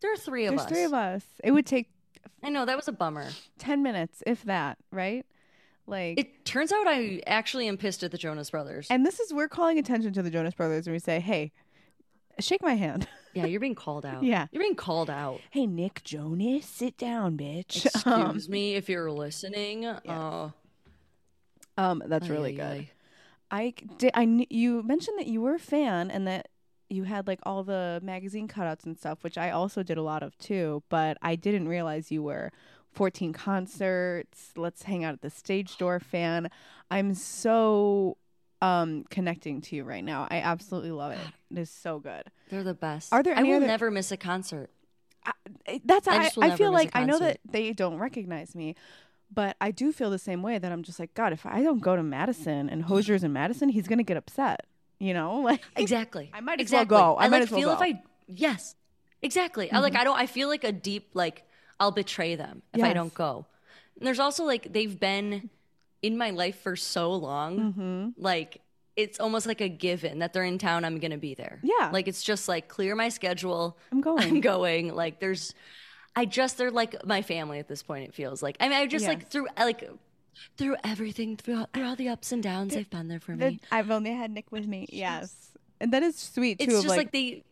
"There 0.00 0.12
are 0.12 0.16
three 0.16 0.46
of 0.46 0.54
us. 0.54 0.60
There's 0.60 0.66
us." 0.66 0.72
three 0.72 0.84
of 0.84 0.94
us. 0.94 1.24
It 1.44 1.50
would 1.52 1.66
take 1.66 1.90
I 2.42 2.48
know 2.50 2.64
that 2.64 2.76
was 2.76 2.88
a 2.88 2.92
bummer. 2.92 3.28
ten 3.58 3.82
minutes, 3.82 4.22
if 4.26 4.42
that. 4.44 4.78
Right. 4.90 5.24
Like. 5.86 6.18
It 6.18 6.44
turns 6.44 6.72
out 6.72 6.86
I 6.86 7.20
actually 7.26 7.66
am 7.68 7.76
pissed 7.76 8.02
at 8.04 8.10
the 8.12 8.18
Jonas 8.18 8.50
Brothers. 8.50 8.86
and 8.90 9.04
this 9.04 9.18
is 9.20 9.32
we're 9.34 9.48
calling 9.48 9.78
attention 9.78 10.12
to 10.14 10.22
the 10.22 10.30
Jonas 10.30 10.54
Brothers, 10.54 10.86
and 10.86 10.94
we 10.94 11.00
say, 11.00 11.18
"Hey, 11.20 11.50
shake 12.38 12.62
my 12.62 12.74
hand." 12.74 13.08
yeah, 13.34 13.46
you're 13.46 13.60
being 13.60 13.74
called 13.74 14.06
out. 14.06 14.22
Yeah. 14.22 14.46
you're 14.52 14.62
being 14.62 14.76
called 14.76 15.10
out. 15.10 15.40
hey, 15.50 15.66
Nick 15.66 16.02
Jonas, 16.04 16.64
sit 16.66 16.96
down, 16.96 17.36
bitch. 17.36 17.86
Um, 18.06 18.22
Excuse 18.22 18.48
me 18.48 18.74
if 18.76 18.88
you're 18.88 19.10
listening. 19.10 19.86
Uh, 19.86 20.50
um, 21.76 22.02
that's 22.06 22.28
really 22.28 22.52
ay, 22.52 22.56
good. 22.56 22.80
ay. 22.80 22.90
I 23.50 23.74
did. 23.98 24.10
I 24.14 24.24
kn- 24.24 24.46
you 24.50 24.82
mentioned 24.82 25.18
that 25.18 25.26
you 25.26 25.40
were 25.42 25.54
a 25.54 25.58
fan 25.58 26.10
and 26.10 26.26
that 26.26 26.48
you 26.88 27.04
had 27.04 27.26
like 27.26 27.40
all 27.44 27.62
the 27.64 28.00
magazine 28.02 28.48
cutouts 28.48 28.84
and 28.84 28.96
stuff, 28.96 29.22
which 29.22 29.36
I 29.38 29.50
also 29.50 29.82
did 29.82 29.98
a 29.98 30.02
lot 30.02 30.22
of 30.22 30.36
too. 30.38 30.82
But 30.88 31.16
I 31.22 31.36
didn't 31.36 31.68
realize 31.68 32.10
you 32.10 32.22
were 32.22 32.50
14 32.92 33.32
concerts. 33.32 34.52
Let's 34.56 34.82
hang 34.84 35.04
out 35.04 35.14
at 35.14 35.22
the 35.22 35.30
stage 35.30 35.76
door 35.78 36.00
fan. 36.00 36.50
I'm 36.90 37.14
so 37.14 38.16
um 38.60 39.04
connecting 39.10 39.60
to 39.62 39.76
you 39.76 39.84
right 39.84 40.04
now. 40.04 40.26
I 40.30 40.36
absolutely 40.38 40.92
love 40.92 41.12
it. 41.12 41.18
It 41.50 41.58
is 41.58 41.70
so 41.70 41.98
good. 41.98 42.24
They're 42.50 42.62
the 42.64 42.74
best. 42.74 43.12
Are 43.12 43.22
there 43.22 43.36
I 43.36 43.42
will 43.42 43.56
other- 43.56 43.66
never 43.66 43.90
miss 43.90 44.12
a 44.12 44.16
concert. 44.16 44.70
I- 45.24 45.80
That's 45.84 46.08
I 46.08 46.24
I, 46.24 46.30
I, 46.42 46.56
feel 46.56 46.72
like 46.72 46.90
I 46.94 47.04
know 47.04 47.18
that 47.18 47.38
they 47.48 47.72
don't 47.72 47.98
recognize 47.98 48.54
me, 48.56 48.74
but 49.32 49.56
I 49.60 49.70
do 49.70 49.92
feel 49.92 50.10
the 50.10 50.18
same 50.18 50.42
way 50.42 50.58
that 50.58 50.70
I'm 50.72 50.82
just 50.82 50.98
like 50.98 51.14
God. 51.14 51.32
If 51.32 51.46
I 51.46 51.62
don't 51.62 51.80
go 51.80 51.96
to 51.96 52.02
Madison 52.02 52.68
and 52.68 52.82
Hozier's 52.84 53.24
in 53.24 53.32
Madison, 53.32 53.68
he's 53.68 53.88
gonna 53.88 54.02
get 54.02 54.16
upset. 54.16 54.66
You 54.98 55.14
know, 55.14 55.36
like 55.44 55.62
Exactly. 55.76 56.30
I 56.32 56.40
might 56.40 56.60
as 56.60 56.70
well 56.70 56.82
exactly. 56.82 56.96
go. 56.98 57.16
I 57.18 57.28
might 57.28 57.38
like 57.38 57.42
as 57.42 57.50
well 57.50 57.60
feel 57.60 57.68
go. 57.70 57.74
Mm-hmm. 57.76 57.90
if 57.90 57.96
I 57.96 58.02
yes, 58.28 58.74
exactly. 59.22 59.70
I 59.72 59.78
like 59.78 59.96
I 59.96 60.04
don't. 60.04 60.18
I 60.18 60.26
feel 60.26 60.48
like 60.48 60.64
a 60.64 60.72
deep 60.72 61.10
like 61.14 61.44
I'll 61.80 61.90
betray 61.90 62.36
them 62.36 62.62
if 62.74 62.82
I 62.82 62.92
don't 62.92 63.14
go. 63.14 63.46
And 63.98 64.06
there's 64.06 64.20
also 64.20 64.44
like 64.44 64.72
they've 64.72 64.98
been 64.98 65.50
in 66.02 66.16
my 66.18 66.30
life 66.30 66.60
for 66.60 66.76
so 66.76 67.12
long. 67.12 67.58
Mm-hmm. 67.58 68.08
Like 68.16 68.60
it's 68.94 69.18
almost 69.18 69.46
like 69.46 69.60
a 69.60 69.68
given 69.68 70.18
that 70.18 70.32
they're 70.32 70.44
in 70.44 70.58
town. 70.58 70.84
I'm 70.84 70.98
gonna 70.98 71.18
be 71.18 71.34
there. 71.34 71.60
Yeah. 71.62 71.90
Like 71.92 72.08
it's 72.08 72.22
just 72.22 72.46
like 72.48 72.68
clear 72.68 72.94
my 72.94 73.08
schedule. 73.08 73.78
I'm 73.90 74.00
going. 74.08 74.22
I'm 74.22 74.40
going. 74.40 74.94
Like 74.94 75.18
there's. 75.20 75.54
I 76.14 76.24
just 76.24 76.58
they're 76.58 76.70
like 76.70 77.04
my 77.06 77.22
family 77.22 77.58
at 77.58 77.68
this 77.68 77.82
point. 77.82 78.08
It 78.08 78.14
feels 78.14 78.42
like 78.42 78.56
I 78.60 78.68
mean 78.68 78.78
I 78.78 78.86
just 78.86 79.06
like 79.06 79.28
through 79.28 79.48
like 79.58 79.88
through 80.56 80.76
everything 80.84 81.36
through 81.36 81.66
through 81.72 81.86
all 81.86 81.96
the 81.96 82.08
ups 82.08 82.32
and 82.32 82.42
downs 82.42 82.74
they've 82.74 82.88
been 82.88 83.08
there 83.08 83.20
for 83.20 83.36
The- 83.36 83.52
me. 83.52 83.60
I've 83.70 83.90
only 83.90 84.12
had 84.12 84.30
Nick 84.30 84.50
with 84.50 84.66
me. 84.66 84.86
Yes, 84.90 85.34
and 85.80 85.92
that 85.92 86.02
is 86.02 86.16
sweet 86.16 86.58
too. 86.58 86.64
It's 86.64 86.74
just 86.74 86.88
like, 86.88 86.98
like 86.98 87.12
they 87.12 87.44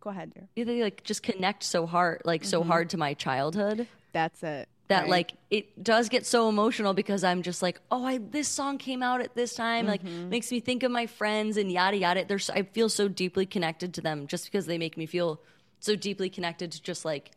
go 0.00 0.10
ahead, 0.10 0.32
dear. 0.34 0.64
they 0.64 0.82
like 0.82 1.04
just 1.04 1.22
connect 1.22 1.62
so 1.62 1.86
hard 1.86 2.22
like 2.24 2.44
so 2.44 2.60
mm-hmm. 2.60 2.70
hard 2.70 2.90
to 2.90 2.96
my 2.96 3.14
childhood 3.14 3.86
That's 4.12 4.42
it. 4.42 4.68
that 4.88 5.02
right? 5.02 5.10
like 5.10 5.32
it 5.50 5.84
does 5.84 6.08
get 6.08 6.26
so 6.26 6.48
emotional 6.48 6.94
because 6.94 7.22
I'm 7.22 7.42
just 7.42 7.62
like 7.62 7.80
oh 7.90 8.04
I 8.04 8.18
this 8.18 8.48
song 8.48 8.78
came 8.78 9.02
out 9.02 9.20
at 9.20 9.34
this 9.34 9.54
time 9.54 9.86
like 9.86 10.02
mm-hmm. 10.02 10.30
makes 10.30 10.50
me 10.50 10.60
think 10.60 10.82
of 10.82 10.90
my 10.90 11.06
friends 11.06 11.56
and 11.56 11.70
yada 11.70 11.98
yada 11.98 12.24
there's 12.24 12.50
I 12.50 12.62
feel 12.62 12.88
so 12.88 13.08
deeply 13.08 13.46
connected 13.46 13.94
to 13.94 14.00
them 14.00 14.26
just 14.26 14.46
because 14.46 14.66
they 14.66 14.78
make 14.78 14.96
me 14.96 15.06
feel 15.06 15.40
so 15.78 15.94
deeply 15.94 16.30
connected 16.30 16.72
to 16.72 16.82
just 16.82 17.04
like 17.04 17.30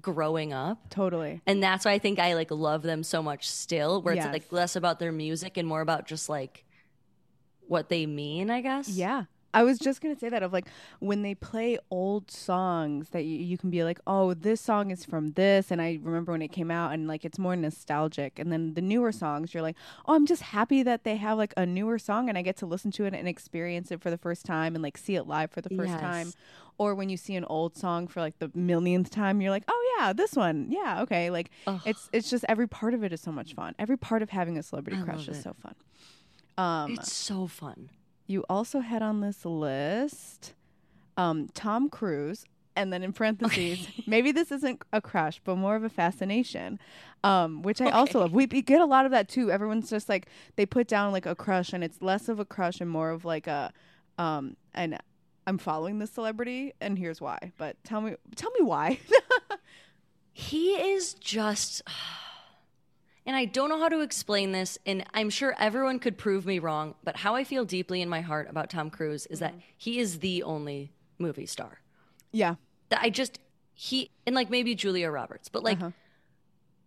growing 0.00 0.52
up 0.52 0.78
totally. 0.90 1.40
and 1.46 1.62
that's 1.62 1.84
why 1.84 1.92
I 1.92 1.98
think 1.98 2.18
I 2.18 2.34
like 2.34 2.50
love 2.50 2.82
them 2.82 3.02
so 3.04 3.22
much 3.22 3.48
still 3.48 4.02
where 4.02 4.14
it's 4.14 4.24
like 4.26 4.50
less 4.50 4.74
about 4.74 4.98
their 4.98 5.12
music 5.12 5.56
and 5.56 5.68
more 5.68 5.80
about 5.80 6.06
just 6.06 6.28
like 6.28 6.64
what 7.66 7.88
they 7.88 8.06
mean 8.06 8.50
I 8.50 8.60
guess 8.60 8.88
Yeah. 8.88 9.24
I 9.54 9.64
was 9.64 9.78
just 9.78 10.00
gonna 10.00 10.18
say 10.18 10.30
that 10.30 10.42
of 10.42 10.50
like 10.50 10.66
when 10.98 11.20
they 11.20 11.34
play 11.34 11.78
old 11.90 12.30
songs 12.30 13.10
that 13.10 13.24
you, 13.26 13.36
you 13.38 13.58
can 13.58 13.68
be 13.68 13.84
like, 13.84 14.00
oh, 14.06 14.32
this 14.32 14.62
song 14.62 14.90
is 14.90 15.04
from 15.04 15.32
this, 15.32 15.70
and 15.70 15.82
I 15.82 15.98
remember 16.02 16.32
when 16.32 16.40
it 16.40 16.52
came 16.52 16.70
out, 16.70 16.94
and 16.94 17.06
like 17.06 17.22
it's 17.26 17.38
more 17.38 17.54
nostalgic. 17.54 18.38
And 18.38 18.50
then 18.50 18.72
the 18.72 18.80
newer 18.80 19.12
songs, 19.12 19.52
you're 19.52 19.62
like, 19.62 19.76
oh, 20.08 20.14
I'm 20.14 20.24
just 20.24 20.40
happy 20.40 20.82
that 20.84 21.04
they 21.04 21.16
have 21.16 21.36
like 21.36 21.52
a 21.58 21.66
newer 21.66 21.98
song, 21.98 22.30
and 22.30 22.38
I 22.38 22.40
get 22.40 22.56
to 22.58 22.66
listen 22.66 22.90
to 22.92 23.04
it 23.04 23.12
and 23.12 23.28
experience 23.28 23.90
it 23.92 24.00
for 24.00 24.08
the 24.10 24.16
first 24.16 24.46
time, 24.46 24.74
and 24.74 24.82
like 24.82 24.96
see 24.96 25.16
it 25.16 25.26
live 25.26 25.50
for 25.50 25.60
the 25.60 25.68
first 25.68 25.90
Yes. 25.92 26.00
time. 26.00 26.32
Or 26.82 26.94
when 26.94 27.08
you 27.08 27.16
see 27.16 27.36
an 27.36 27.44
old 27.44 27.76
song 27.76 28.08
for 28.08 28.20
like 28.20 28.38
the 28.38 28.50
millionth 28.54 29.10
time, 29.10 29.40
you're 29.40 29.50
like, 29.50 29.64
oh 29.68 29.96
yeah, 29.98 30.12
this 30.12 30.34
one, 30.34 30.68
yeah, 30.70 31.02
okay. 31.02 31.30
Like 31.30 31.50
Ugh. 31.66 31.80
it's 31.84 32.08
it's 32.12 32.28
just 32.28 32.44
every 32.48 32.66
part 32.66 32.94
of 32.94 33.04
it 33.04 33.12
is 33.12 33.20
so 33.20 33.32
much 33.32 33.54
fun. 33.54 33.74
Every 33.78 33.96
part 33.96 34.22
of 34.22 34.30
having 34.30 34.58
a 34.58 34.62
celebrity 34.62 35.00
I 35.00 35.04
crush 35.04 35.28
is 35.28 35.38
it. 35.38 35.42
so 35.42 35.54
fun. 35.54 35.74
Um, 36.58 36.92
it's 36.94 37.12
so 37.12 37.46
fun 37.46 37.90
you 38.26 38.44
also 38.48 38.80
had 38.80 39.02
on 39.02 39.20
this 39.20 39.44
list 39.44 40.54
um, 41.16 41.48
Tom 41.52 41.90
Cruise, 41.90 42.44
and 42.74 42.90
then 42.90 43.02
in 43.02 43.12
parentheses, 43.12 43.86
maybe 44.06 44.32
this 44.32 44.50
isn't 44.50 44.82
a 44.92 45.00
crush, 45.02 45.40
but 45.44 45.56
more 45.56 45.76
of 45.76 45.84
a 45.84 45.90
fascination, 45.90 46.78
um, 47.22 47.60
which 47.60 47.82
I 47.82 47.90
also 47.90 48.20
love. 48.20 48.32
We, 48.32 48.46
we 48.46 48.62
get 48.62 48.80
a 48.80 48.86
lot 48.86 49.04
of 49.04 49.10
that 49.12 49.28
too. 49.28 49.50
Everyone's 49.50 49.90
just 49.90 50.08
like 50.08 50.26
they 50.56 50.64
put 50.64 50.88
down 50.88 51.12
like 51.12 51.26
a 51.26 51.34
crush, 51.34 51.74
and 51.74 51.84
it's 51.84 52.00
less 52.00 52.30
of 52.30 52.40
a 52.40 52.46
crush 52.46 52.80
and 52.80 52.88
more 52.88 53.10
of 53.10 53.26
like 53.26 53.46
a, 53.46 53.72
um, 54.16 54.56
and 54.74 54.98
I'm 55.46 55.58
following 55.58 55.98
this 55.98 56.10
celebrity, 56.10 56.72
and 56.80 56.98
here's 56.98 57.20
why. 57.20 57.52
But 57.58 57.82
tell 57.84 58.00
me, 58.00 58.14
tell 58.36 58.50
me 58.52 58.64
why. 58.64 58.98
He 60.32 60.72
is 60.72 61.14
just. 61.14 61.82
And 63.24 63.36
I 63.36 63.44
don't 63.44 63.68
know 63.68 63.78
how 63.78 63.88
to 63.88 64.00
explain 64.00 64.50
this, 64.50 64.78
and 64.84 65.04
I'm 65.14 65.30
sure 65.30 65.54
everyone 65.56 66.00
could 66.00 66.18
prove 66.18 66.44
me 66.44 66.58
wrong, 66.58 66.96
but 67.04 67.14
how 67.18 67.36
I 67.36 67.44
feel 67.44 67.64
deeply 67.64 68.02
in 68.02 68.08
my 68.08 68.20
heart 68.20 68.50
about 68.50 68.68
Tom 68.68 68.90
Cruise 68.90 69.26
is 69.26 69.38
that 69.38 69.52
mm-hmm. 69.52 69.60
he 69.76 70.00
is 70.00 70.18
the 70.18 70.42
only 70.42 70.90
movie 71.20 71.46
star. 71.46 71.78
yeah, 72.32 72.56
That 72.88 72.98
I 73.00 73.10
just, 73.10 73.38
he, 73.74 74.10
and 74.26 74.34
like 74.34 74.50
maybe 74.50 74.74
Julia 74.74 75.08
Roberts, 75.08 75.48
but 75.48 75.62
like, 75.62 75.78
uh-huh. 75.78 75.92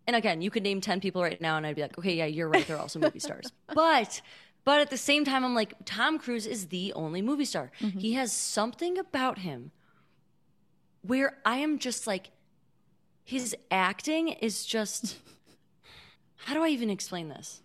and 0.07 0.15
again, 0.17 0.41
you 0.41 0.51
could 0.51 0.63
name 0.63 0.81
10 0.81 0.99
people 0.99 1.21
right 1.23 1.39
now, 1.39 1.55
and 1.55 1.65
I'd 1.65 1.77
be 1.77 1.83
like, 1.83 1.97
okay, 1.97 2.15
yeah, 2.15 2.25
you're 2.25 2.49
right, 2.49 2.67
they're 2.67 2.79
also 2.79 2.99
movie 2.99 3.19
stars. 3.19 3.53
But, 3.73 4.19
but 4.65 4.82
at 4.82 4.89
the 4.89 4.97
same 4.97 5.23
time, 5.23 5.45
I'm 5.45 5.56
like, 5.56 5.73
Tom 5.86 6.17
Cruise 6.19 6.45
is 6.47 6.67
the 6.67 6.91
only 6.93 7.21
movie 7.21 7.45
star. 7.45 7.71
He 7.80 8.13
has 8.13 8.34
something 8.34 8.97
about 8.97 9.39
him 9.39 9.71
where 11.01 11.38
I 11.45 11.58
am 11.58 11.78
just 11.80 12.08
like, 12.08 12.32
his 13.23 13.56
acting 13.71 14.30
is 14.30 14.65
just 14.65 15.17
how 16.36 16.54
do 16.54 16.63
I 16.63 16.69
even 16.69 16.89
explain 16.89 17.30
this? 17.30 17.62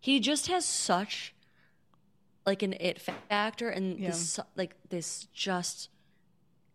He 0.00 0.20
just 0.20 0.46
has 0.48 0.64
such 0.64 1.34
like 2.46 2.62
an 2.62 2.74
it 2.80 3.00
factor 3.00 3.68
and 3.68 3.98
Yeah. 3.98 4.08
this 4.10 4.38
like 4.56 4.74
this 4.88 5.28
just 5.32 5.88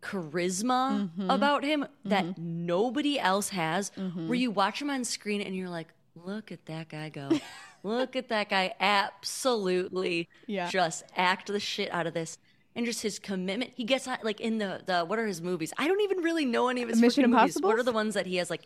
charisma 0.02 1.10
Mm-hmm. 1.18 1.30
about 1.30 1.64
him 1.64 1.86
that 2.06 2.38
nobody 2.38 3.20
else 3.20 3.50
has 3.50 3.92
Mm-hmm. 3.98 4.28
where 4.28 4.38
you 4.38 4.52
watch 4.52 4.82
him 4.82 4.90
on 4.90 5.04
screen 5.04 5.42
and 5.42 5.56
you're 5.56 5.70
like 5.70 5.88
look 6.16 6.52
at 6.52 6.66
that 6.68 6.90
guy 6.90 7.10
go 7.10 7.30
look 7.84 8.16
at 8.16 8.30
that 8.30 8.50
guy 8.50 8.74
absolutely 8.80 10.28
Yeah. 10.48 10.70
just 10.70 11.04
act 11.16 11.48
the 11.48 11.60
shit 11.60 11.92
out 11.92 12.08
of 12.08 12.14
this 12.14 12.38
and 12.76 12.86
just 12.86 13.02
his 13.02 13.18
commitment 13.20 13.72
he 13.76 13.84
gets 13.84 14.08
on 14.08 14.18
like 14.24 14.40
in 14.40 14.58
the 14.58 14.82
the 14.86 15.04
what 15.06 15.18
are 15.20 15.26
his 15.28 15.42
movies 15.42 15.74
i 15.78 15.88
don't 15.88 16.02
even 16.02 16.20
really 16.20 16.46
know 16.46 16.68
any 16.70 16.82
of 16.84 16.90
his 16.90 17.00
Mission 17.02 17.24
Impossible. 17.24 17.62
movies. 17.62 17.62
what 17.64 17.80
are 17.80 17.84
the 17.84 17.92
ones 17.92 18.14
that 18.14 18.26
he 18.26 18.36
has 18.38 18.50
like 18.50 18.64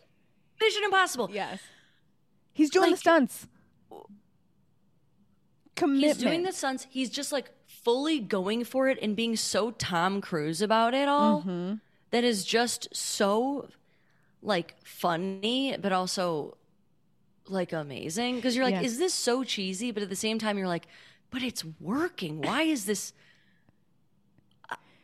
mission 0.60 0.82
impossible 0.84 1.28
yes, 1.32 1.60
he's 2.52 2.70
doing 2.70 2.90
the 2.92 2.96
stunts. 2.96 3.46
Commitment. 5.74 6.04
he's 6.04 6.16
doing 6.22 6.42
the 6.42 6.52
stunts 6.52 6.86
he's 6.90 7.08
just 7.10 7.32
like 7.32 7.50
fully 7.66 8.20
going 8.20 8.62
for 8.64 8.88
it 8.88 8.98
and 9.00 9.16
being 9.16 9.34
so 9.36 9.70
tom 9.72 10.20
cruise 10.20 10.60
about 10.60 10.92
it 10.94 11.08
all 11.08 11.40
Mm-hmm. 11.40 11.74
that 12.10 12.22
is 12.24 12.44
just 12.44 12.88
so 12.94 13.68
like 14.42 14.74
funny 14.84 15.74
but 15.80 15.90
also 15.92 16.56
like 17.48 17.72
amazing 17.72 18.36
because 18.36 18.54
you're 18.54 18.64
like 18.64 18.74
Yes. 18.74 18.84
is 18.92 18.98
this 18.98 19.12
so 19.14 19.42
cheesy 19.44 19.90
but 19.90 20.02
at 20.02 20.08
the 20.08 20.16
same 20.16 20.38
time 20.38 20.56
you're 20.58 20.68
like 20.68 20.86
but 21.30 21.42
it's 21.42 21.64
working 21.80 22.40
why 22.40 22.62
is 22.62 22.84
this 22.84 23.12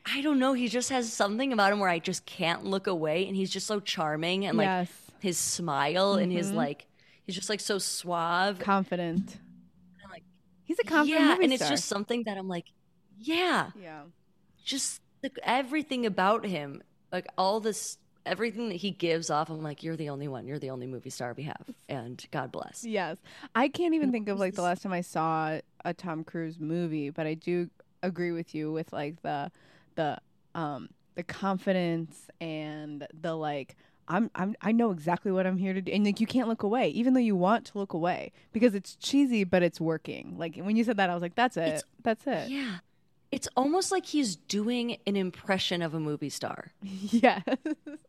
I- 0.06 0.22
don't 0.22 0.38
know. 0.38 0.54
He 0.54 0.68
just 0.68 0.88
has 0.88 1.12
something 1.12 1.52
about 1.52 1.70
him 1.72 1.80
where 1.80 1.90
I 1.90 1.98
just 1.98 2.24
can't 2.24 2.64
look 2.64 2.86
away, 2.86 3.26
and 3.26 3.36
he's 3.36 3.50
just 3.50 3.66
so 3.66 3.78
charming, 3.78 4.46
and 4.46 4.56
like 4.56 4.64
Yes. 4.66 4.90
his 5.20 5.36
smile 5.36 6.14
and 6.14 6.30
Mm-hmm. 6.32 6.38
his 6.38 6.50
like, 6.50 6.86
he's 7.26 7.34
just 7.34 7.50
like 7.50 7.60
so 7.60 7.76
suave. 7.78 8.58
confident. 8.58 9.36
Like, 10.10 10.22
He's 10.64 10.78
a 10.78 10.84
confident 10.84 11.20
yeah, 11.20 11.36
and 11.42 11.52
it's 11.52 11.68
just 11.68 11.84
something 11.84 12.22
that 12.24 12.38
I'm 12.38 12.48
like, 12.48 12.66
yeah, 13.18 13.70
yeah. 13.78 14.02
just 14.64 15.02
the, 15.20 15.30
everything 15.42 16.06
about 16.06 16.46
him, 16.46 16.82
like 17.12 17.26
all 17.36 17.60
this, 17.60 17.98
everything 18.28 18.68
that 18.68 18.76
he 18.76 18.90
gives 18.90 19.30
off. 19.30 19.50
I'm 19.50 19.62
like, 19.62 19.82
you're 19.82 19.96
the 19.96 20.08
only 20.10 20.28
one. 20.28 20.46
You're 20.46 20.58
the 20.58 20.70
only 20.70 20.86
movie 20.86 21.10
star 21.10 21.34
we 21.36 21.44
have, 21.44 21.64
and 21.88 22.24
God 22.30 22.52
bless. 22.52 22.84
Yes. 22.84 23.16
I 23.54 23.68
can't 23.68 23.94
even 23.94 24.12
think 24.12 24.28
of 24.28 24.38
like 24.38 24.54
the 24.54 24.62
last 24.62 24.82
time 24.82 24.92
I 24.92 25.00
saw 25.00 25.58
a 25.84 25.94
Tom 25.94 26.24
Cruise 26.24 26.58
movie, 26.60 27.10
but 27.10 27.26
I 27.26 27.34
do 27.34 27.68
agree 28.02 28.30
with 28.32 28.54
you 28.54 28.70
with 28.72 28.92
like 28.92 29.20
the 29.22 29.50
the 29.96 30.18
um 30.54 30.88
the 31.16 31.22
confidence 31.24 32.28
and 32.40 33.06
the 33.20 33.34
like 33.34 33.76
I'm 34.06 34.30
I'm 34.34 34.54
I 34.62 34.72
know 34.72 34.90
exactly 34.90 35.32
what 35.32 35.46
I'm 35.46 35.56
here 35.58 35.74
to 35.74 35.80
do. 35.82 35.92
And 35.92 36.04
like 36.04 36.20
you 36.20 36.26
can't 36.26 36.48
look 36.48 36.62
away, 36.62 36.88
even 36.90 37.12
though 37.14 37.20
you 37.20 37.36
want 37.36 37.66
to 37.66 37.78
look 37.78 37.92
away. 37.92 38.32
Because 38.52 38.74
it's 38.74 38.94
cheesy 38.96 39.44
but 39.44 39.62
it's 39.62 39.80
working. 39.80 40.36
Like 40.38 40.56
when 40.56 40.76
you 40.76 40.84
said 40.84 40.96
that 40.96 41.10
I 41.10 41.14
was 41.14 41.22
like, 41.22 41.34
That's 41.34 41.56
it. 41.56 41.60
It's- 41.66 41.82
That's 42.02 42.26
it. 42.26 42.48
Yeah. 42.50 42.76
It's 43.30 43.48
almost 43.56 43.92
like 43.92 44.06
he's 44.06 44.36
doing 44.36 44.96
an 45.06 45.16
impression 45.16 45.82
of 45.82 45.94
a 45.94 46.00
movie 46.00 46.30
star. 46.30 46.72
Yeah. 46.82 47.42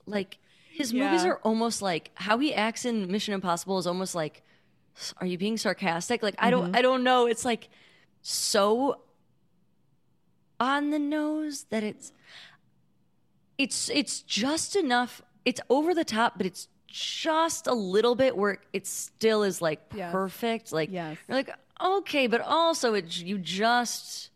Like 0.05 0.37
his 0.71 0.93
movies 0.93 1.25
are 1.25 1.39
almost 1.43 1.81
like 1.81 2.11
how 2.15 2.37
he 2.39 2.53
acts 2.53 2.85
in 2.85 3.11
Mission 3.11 3.33
Impossible 3.33 3.77
is 3.77 3.85
almost 3.87 4.15
like 4.15 4.43
are 5.17 5.27
you 5.27 5.37
being 5.37 5.57
sarcastic? 5.57 6.23
Like 6.23 6.35
I 6.39 6.49
don't 6.49 6.67
mm-hmm. 6.67 6.75
I 6.75 6.81
don't 6.81 7.03
know. 7.03 7.25
It's 7.27 7.45
like 7.45 7.69
so 8.21 9.01
on 10.59 10.89
the 10.89 10.99
nose 10.99 11.65
that 11.69 11.83
it's 11.83 12.11
it's 13.57 13.89
it's 13.89 14.21
just 14.21 14.75
enough. 14.75 15.21
It's 15.45 15.61
over 15.69 15.93
the 15.93 16.05
top, 16.05 16.37
but 16.37 16.45
it's 16.45 16.67
just 16.87 17.67
a 17.67 17.73
little 17.73 18.15
bit 18.15 18.35
where 18.35 18.57
it 18.73 18.87
still 18.87 19.43
is 19.43 19.61
like 19.61 19.81
Yes. 19.93 20.11
perfect. 20.11 20.71
Like 20.71 20.89
Yes. 20.91 21.17
you're 21.27 21.37
like 21.37 21.51
okay, 21.81 22.27
but 22.27 22.41
also 22.41 22.93
it 22.93 23.17
you 23.17 23.37
just 23.37 24.29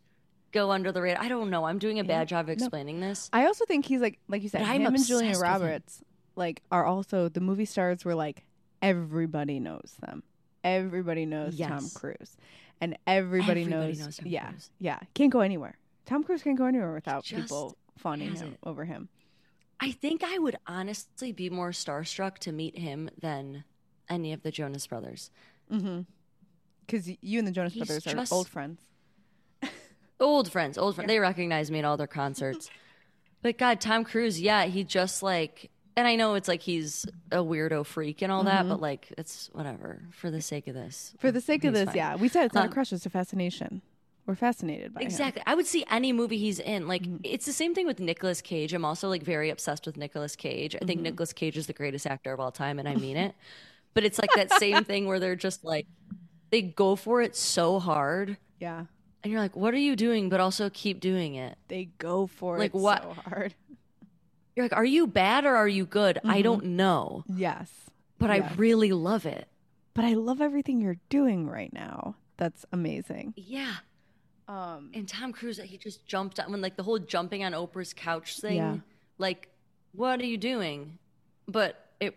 go 0.53 0.71
under 0.71 0.91
the 0.91 1.01
radar. 1.01 1.21
I 1.23 1.27
don't 1.27 1.49
know. 1.49 1.65
I'm 1.65 1.79
doing 1.79 1.99
a 1.99 2.03
bad 2.03 2.27
job 2.29 2.45
of 2.45 2.49
explaining 2.49 3.01
this. 3.01 3.29
I 3.33 3.45
also 3.47 3.65
think 3.65 3.85
he's 3.85 3.99
like 4.01 4.19
like 4.29 4.41
you 4.43 4.49
said, 4.49 4.61
But 4.61 4.69
I'm 4.69 4.81
him 4.81 4.95
and 4.95 5.05
Julia 5.05 5.31
him. 5.31 5.41
Roberts 5.41 6.01
like 6.35 6.61
are 6.71 6.85
also 6.85 7.27
the 7.29 7.41
movie 7.41 7.65
stars 7.65 8.05
were 8.05 8.15
like 8.15 8.45
everybody 8.81 9.59
knows 9.59 9.95
them. 9.99 10.23
Everybody 10.63 11.25
knows 11.25 11.57
Tom 11.57 11.89
Cruise. 11.93 12.37
And 12.79 12.97
everybody, 13.07 13.61
Everybody 13.61 13.65
knows, 13.91 13.99
knows 13.99 14.17
Tom 14.17 14.27
yeah, 14.27 14.49
Cruise. 14.49 14.69
yeah. 14.79 14.99
Can't 15.13 15.31
go 15.31 15.39
anywhere. 15.41 15.77
Tom 16.05 16.23
Cruise 16.23 16.43
can't 16.43 16.57
go 16.57 16.65
anywhere 16.65 16.93
without 16.93 17.23
Just 17.23 17.43
people 17.43 17.77
fawning 17.97 18.35
him, 18.35 18.57
over 18.63 18.83
him. 18.85 19.07
I 19.79 19.91
think 19.91 20.21
I 20.23 20.37
would 20.37 20.57
honestly 20.67 21.31
be 21.31 21.49
more 21.49 21.71
starstruck 21.71 22.39
to 22.39 22.51
meet 22.51 22.77
him 22.77 23.09
than 23.21 23.63
any 24.09 24.33
of 24.33 24.41
the 24.43 24.51
Jonas 24.51 24.85
Brothers. 24.87 25.31
Mm-hmm. 25.71 26.01
Because 26.85 27.09
you 27.21 27.39
and 27.39 27.47
the 27.47 27.51
Jonas 27.51 27.73
He's 27.73 27.85
Brothers 27.87 28.03
just- 28.03 28.31
are 28.31 28.35
old 28.35 28.47
friends. 28.49 28.81
Old 30.19 30.51
friends, 30.51 30.77
old 30.77 30.95
friends. 30.95 31.07
They 31.07 31.19
recognize 31.19 31.69
me 31.71 31.79
at 31.79 31.85
all 31.85 31.97
their 31.97 32.07
concerts. 32.07 32.69
but 33.41 33.57
God, 33.57 33.81
Tom 33.81 34.03
Cruise, 34.03 34.39
yeah, 34.39 34.65
he 34.65 34.83
just 34.83 35.21
like, 35.23 35.69
and 35.95 36.07
I 36.07 36.15
know 36.15 36.35
it's 36.35 36.47
like 36.47 36.61
he's 36.61 37.05
a 37.31 37.37
weirdo 37.37 37.85
freak 37.85 38.21
and 38.21 38.31
all 38.31 38.43
that, 38.45 38.61
mm-hmm. 38.61 38.69
but 38.69 38.81
like, 38.81 39.13
it's 39.17 39.49
whatever 39.53 40.01
for 40.11 40.31
the 40.31 40.41
sake 40.41 40.67
of 40.67 40.75
this. 40.75 41.13
For 41.19 41.31
the 41.31 41.41
sake 41.41 41.63
of 41.65 41.73
this, 41.73 41.85
fine. 41.85 41.95
yeah. 41.95 42.15
We 42.15 42.29
said 42.29 42.45
it's 42.45 42.55
not 42.55 42.65
Um, 42.65 42.71
a 42.71 42.73
crush, 42.73 42.93
it's 42.93 43.05
a 43.05 43.09
fascination. 43.09 43.81
We're 44.25 44.35
fascinated 44.35 44.93
by 44.93 45.01
him. 45.01 45.07
Exactly. 45.07 45.43
I 45.45 45.53
would 45.53 45.65
see 45.67 45.83
any 45.91 46.13
movie 46.13 46.37
he's 46.37 46.59
in. 46.59 46.87
Like 46.87 47.03
mm-hmm. 47.03 47.17
it's 47.23 47.45
the 47.45 47.51
same 47.51 47.75
thing 47.75 47.85
with 47.85 47.99
Nicolas 47.99 48.41
Cage. 48.41 48.73
I'm 48.73 48.85
also 48.85 49.09
like 49.09 49.21
very 49.21 49.49
obsessed 49.49 49.85
with 49.85 49.97
Nicolas 49.97 50.37
Cage. 50.37 50.75
I 50.75 50.85
think 50.85 50.99
mm-hmm. 50.99 51.03
Nicolas 51.03 51.33
Cage 51.33 51.57
is 51.57 51.67
the 51.67 51.73
greatest 51.73 52.07
actor 52.07 52.31
of 52.31 52.39
all 52.39 52.51
time 52.51 52.79
and 52.79 52.87
I 52.87 52.95
mean 52.95 53.17
it. 53.17 53.35
But 53.95 54.05
it's 54.05 54.17
like 54.17 54.31
that 54.35 54.51
same 54.53 54.85
thing 54.85 55.05
where 55.05 55.19
they're 55.19 55.35
just 55.35 55.63
like 55.63 55.85
they 56.49 56.63
go 56.63 56.95
for 56.95 57.21
it 57.21 57.35
so 57.35 57.79
hard 57.79 58.37
Yeah. 58.59 58.85
And 59.23 59.31
you're 59.31 59.41
like, 59.41 59.55
"What 59.55 59.73
are 59.73 59.77
you 59.77 59.95
doing?" 59.95 60.29
but 60.29 60.39
also 60.39 60.69
keep 60.69 60.99
doing 60.99 61.35
it. 61.35 61.57
They 61.67 61.85
go 61.97 62.27
for 62.27 62.57
Like 62.57 62.73
it 62.75 62.77
what- 62.79 63.03
so 63.03 63.13
hard. 63.13 63.55
You're 64.55 64.65
like, 64.65 64.73
"Are 64.73 64.85
you 64.85 65.07
bad 65.07 65.45
or 65.45 65.55
are 65.55 65.67
you 65.67 65.85
good?" 65.85 66.19
I 66.23 66.43
don't 66.43 66.63
know, 66.77 67.23
Yes. 67.27 67.71
but 68.19 68.29
Yes. 68.29 68.51
I 68.51 68.55
really 68.55 68.91
love 68.91 69.25
it. 69.25 69.47
But 69.95 70.05
I 70.05 70.13
love 70.13 70.41
everything 70.41 70.79
you're 70.79 70.99
doing 71.09 71.47
right 71.49 71.73
now. 71.73 72.15
That's 72.37 72.63
amazing. 72.71 73.33
Yeah. 73.35 73.75
Um 74.47 74.91
And 74.93 75.07
Tom 75.07 75.31
Cruise, 75.31 75.57
he 75.57 75.77
just 75.77 76.05
jumped 76.05 76.39
on 76.39 76.51
when 76.51 76.61
like 76.61 76.75
the 76.75 76.83
whole 76.83 76.99
jumping 76.99 77.43
on 77.43 77.53
Oprah's 77.53 77.93
couch 77.93 78.39
thing. 78.39 78.57
Yeah. 78.57 78.77
Like, 79.17 79.49
what 79.93 80.19
are 80.21 80.25
you 80.25 80.37
doing? 80.37 80.99
But 81.47 81.89
it. 81.99 82.15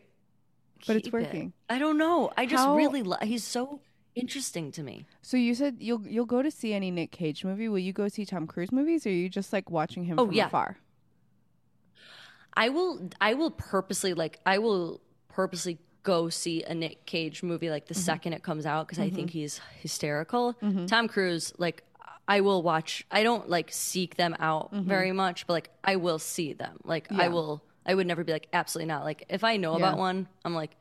But 0.86 0.96
it's 0.96 1.04
keep 1.06 1.14
it. 1.14 1.22
working. 1.22 1.52
I 1.70 1.78
don't 1.78 1.96
know. 1.98 2.30
I 2.36 2.44
just 2.46 2.64
How- 2.64 2.76
really 2.76 3.02
lo- 3.02 3.16
he's 3.22 3.44
so 3.44 3.80
interesting 4.16 4.72
to 4.72 4.82
me. 4.82 5.06
So 5.22 5.36
you 5.36 5.54
said 5.54 5.76
you'll 5.78 6.02
you'll 6.06 6.24
go 6.26 6.42
to 6.42 6.50
see 6.50 6.72
any 6.74 6.90
Nick 6.90 7.12
Cage 7.12 7.44
movie. 7.44 7.68
Will 7.68 7.78
you 7.78 7.92
go 7.92 8.08
see 8.08 8.24
Tom 8.24 8.46
Cruise 8.48 8.72
movies, 8.72 9.06
or 9.06 9.10
are 9.10 9.12
you 9.12 9.28
just 9.28 9.52
like 9.52 9.70
watching 9.70 10.04
him 10.04 10.18
Oh, 10.18 10.26
from 10.26 10.34
yeah. 10.34 10.46
afar? 10.46 10.78
I 12.54 12.70
will. 12.70 13.08
I 13.20 13.34
will 13.34 13.50
purposely 13.50 14.14
like. 14.14 14.40
I 14.46 14.58
will 14.58 15.00
purposely 15.28 15.78
go 16.02 16.28
see 16.28 16.62
a 16.62 16.74
Nick 16.74 17.04
Cage 17.04 17.42
movie 17.42 17.68
like 17.70 17.86
the 17.86 17.94
Mm-hmm. 17.94 18.02
second 18.02 18.32
it 18.32 18.42
comes 18.42 18.64
out 18.64 18.86
because 18.88 18.98
I 18.98 19.10
think 19.10 19.30
he's 19.30 19.60
hysterical. 19.80 20.54
Tom 20.86 21.08
Cruise, 21.08 21.52
like. 21.58 21.82
I 22.28 22.40
will 22.40 22.60
watch. 22.64 23.06
I 23.08 23.22
don't 23.22 23.48
like 23.48 23.68
seek 23.70 24.16
them 24.16 24.34
out 24.40 24.70
very 24.72 25.12
much, 25.12 25.46
but 25.46 25.52
like 25.52 25.70
I 25.84 25.94
will 25.94 26.18
see 26.18 26.54
them. 26.54 26.78
Like 26.82 27.06
I 27.12 27.26
Mm-hmm. 27.26 27.32
Will. 27.34 27.62
I 27.86 27.94
would 27.94 28.08
never 28.08 28.24
be 28.24 28.32
like 28.32 28.48
absolutely 28.52 28.88
not. 28.88 29.04
Like 29.04 29.22
if 29.28 29.44
I 29.44 29.58
know 29.58 29.78
Yeah. 29.78 29.86
about 29.86 29.96
one, 29.98 30.26
I'm 30.44 30.52
like, 30.52 30.72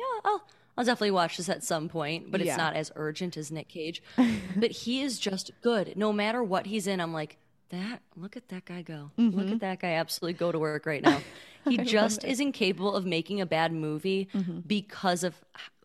yeah, 0.00 0.06
I'll 0.24 0.44
I'll 0.78 0.84
definitely 0.84 1.10
watch 1.10 1.36
this 1.36 1.48
at 1.48 1.62
some 1.64 1.88
point. 1.88 2.30
But 2.30 2.40
it's 2.40 2.48
Yeah. 2.48 2.56
not 2.56 2.76
as 2.76 2.90
urgent 2.96 3.36
as 3.36 3.50
Nick 3.50 3.68
Cage. 3.68 4.00
but 4.56 4.70
he 4.70 5.02
is 5.02 5.18
just 5.18 5.50
good. 5.60 5.94
No 5.96 6.12
matter 6.12 6.42
what 6.42 6.66
he's 6.66 6.86
in, 6.86 7.00
I'm 7.00 7.12
like 7.12 7.36
that. 7.70 8.00
Look 8.16 8.36
at 8.36 8.48
that 8.48 8.64
guy 8.64 8.82
go. 8.82 9.10
Mm-hmm. 9.18 9.36
Look 9.38 9.50
at 9.50 9.60
that 9.60 9.80
guy 9.80 9.94
absolutely 9.94 10.38
go 10.38 10.52
to 10.52 10.58
work 10.58 10.86
right 10.86 11.02
now. 11.02 11.20
He 11.64 11.76
just 11.76 12.24
is 12.24 12.40
incapable 12.40 12.94
of 12.94 13.04
making 13.04 13.42
a 13.42 13.46
bad 13.46 13.72
movie 13.72 14.28
because 14.66 15.22
of 15.22 15.34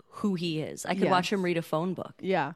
who 0.08 0.36
he 0.36 0.62
is. 0.62 0.86
I 0.86 0.96
could 0.96 1.10
watch 1.10 1.26
Mm-hmm. 1.26 1.36
Him 1.36 1.44
read 1.44 1.58
a 1.58 1.62
phone 1.62 1.94
book. 1.94 2.14
Yeah, 2.22 2.54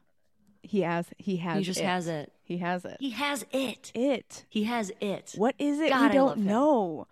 he 0.62 0.80
has. 0.80 1.06
He 1.18 1.36
has. 1.38 1.58
He 1.58 1.64
just 1.64 1.80
it. 1.80 1.84
has 1.84 2.06
it. 2.06 2.32
He 2.44 2.56
has 2.58 2.86
it. 2.86 2.96
He 3.00 3.10
has 3.10 3.44
it. 3.52 3.90
It. 3.94 4.44
He 4.48 4.64
has 4.64 4.92
it. 5.02 5.34
What 5.36 5.56
is 5.58 5.78
it? 5.78 5.90
God, 5.90 6.00
we 6.00 6.06
I 6.06 6.12
don't 6.14 6.38
know, 6.38 7.06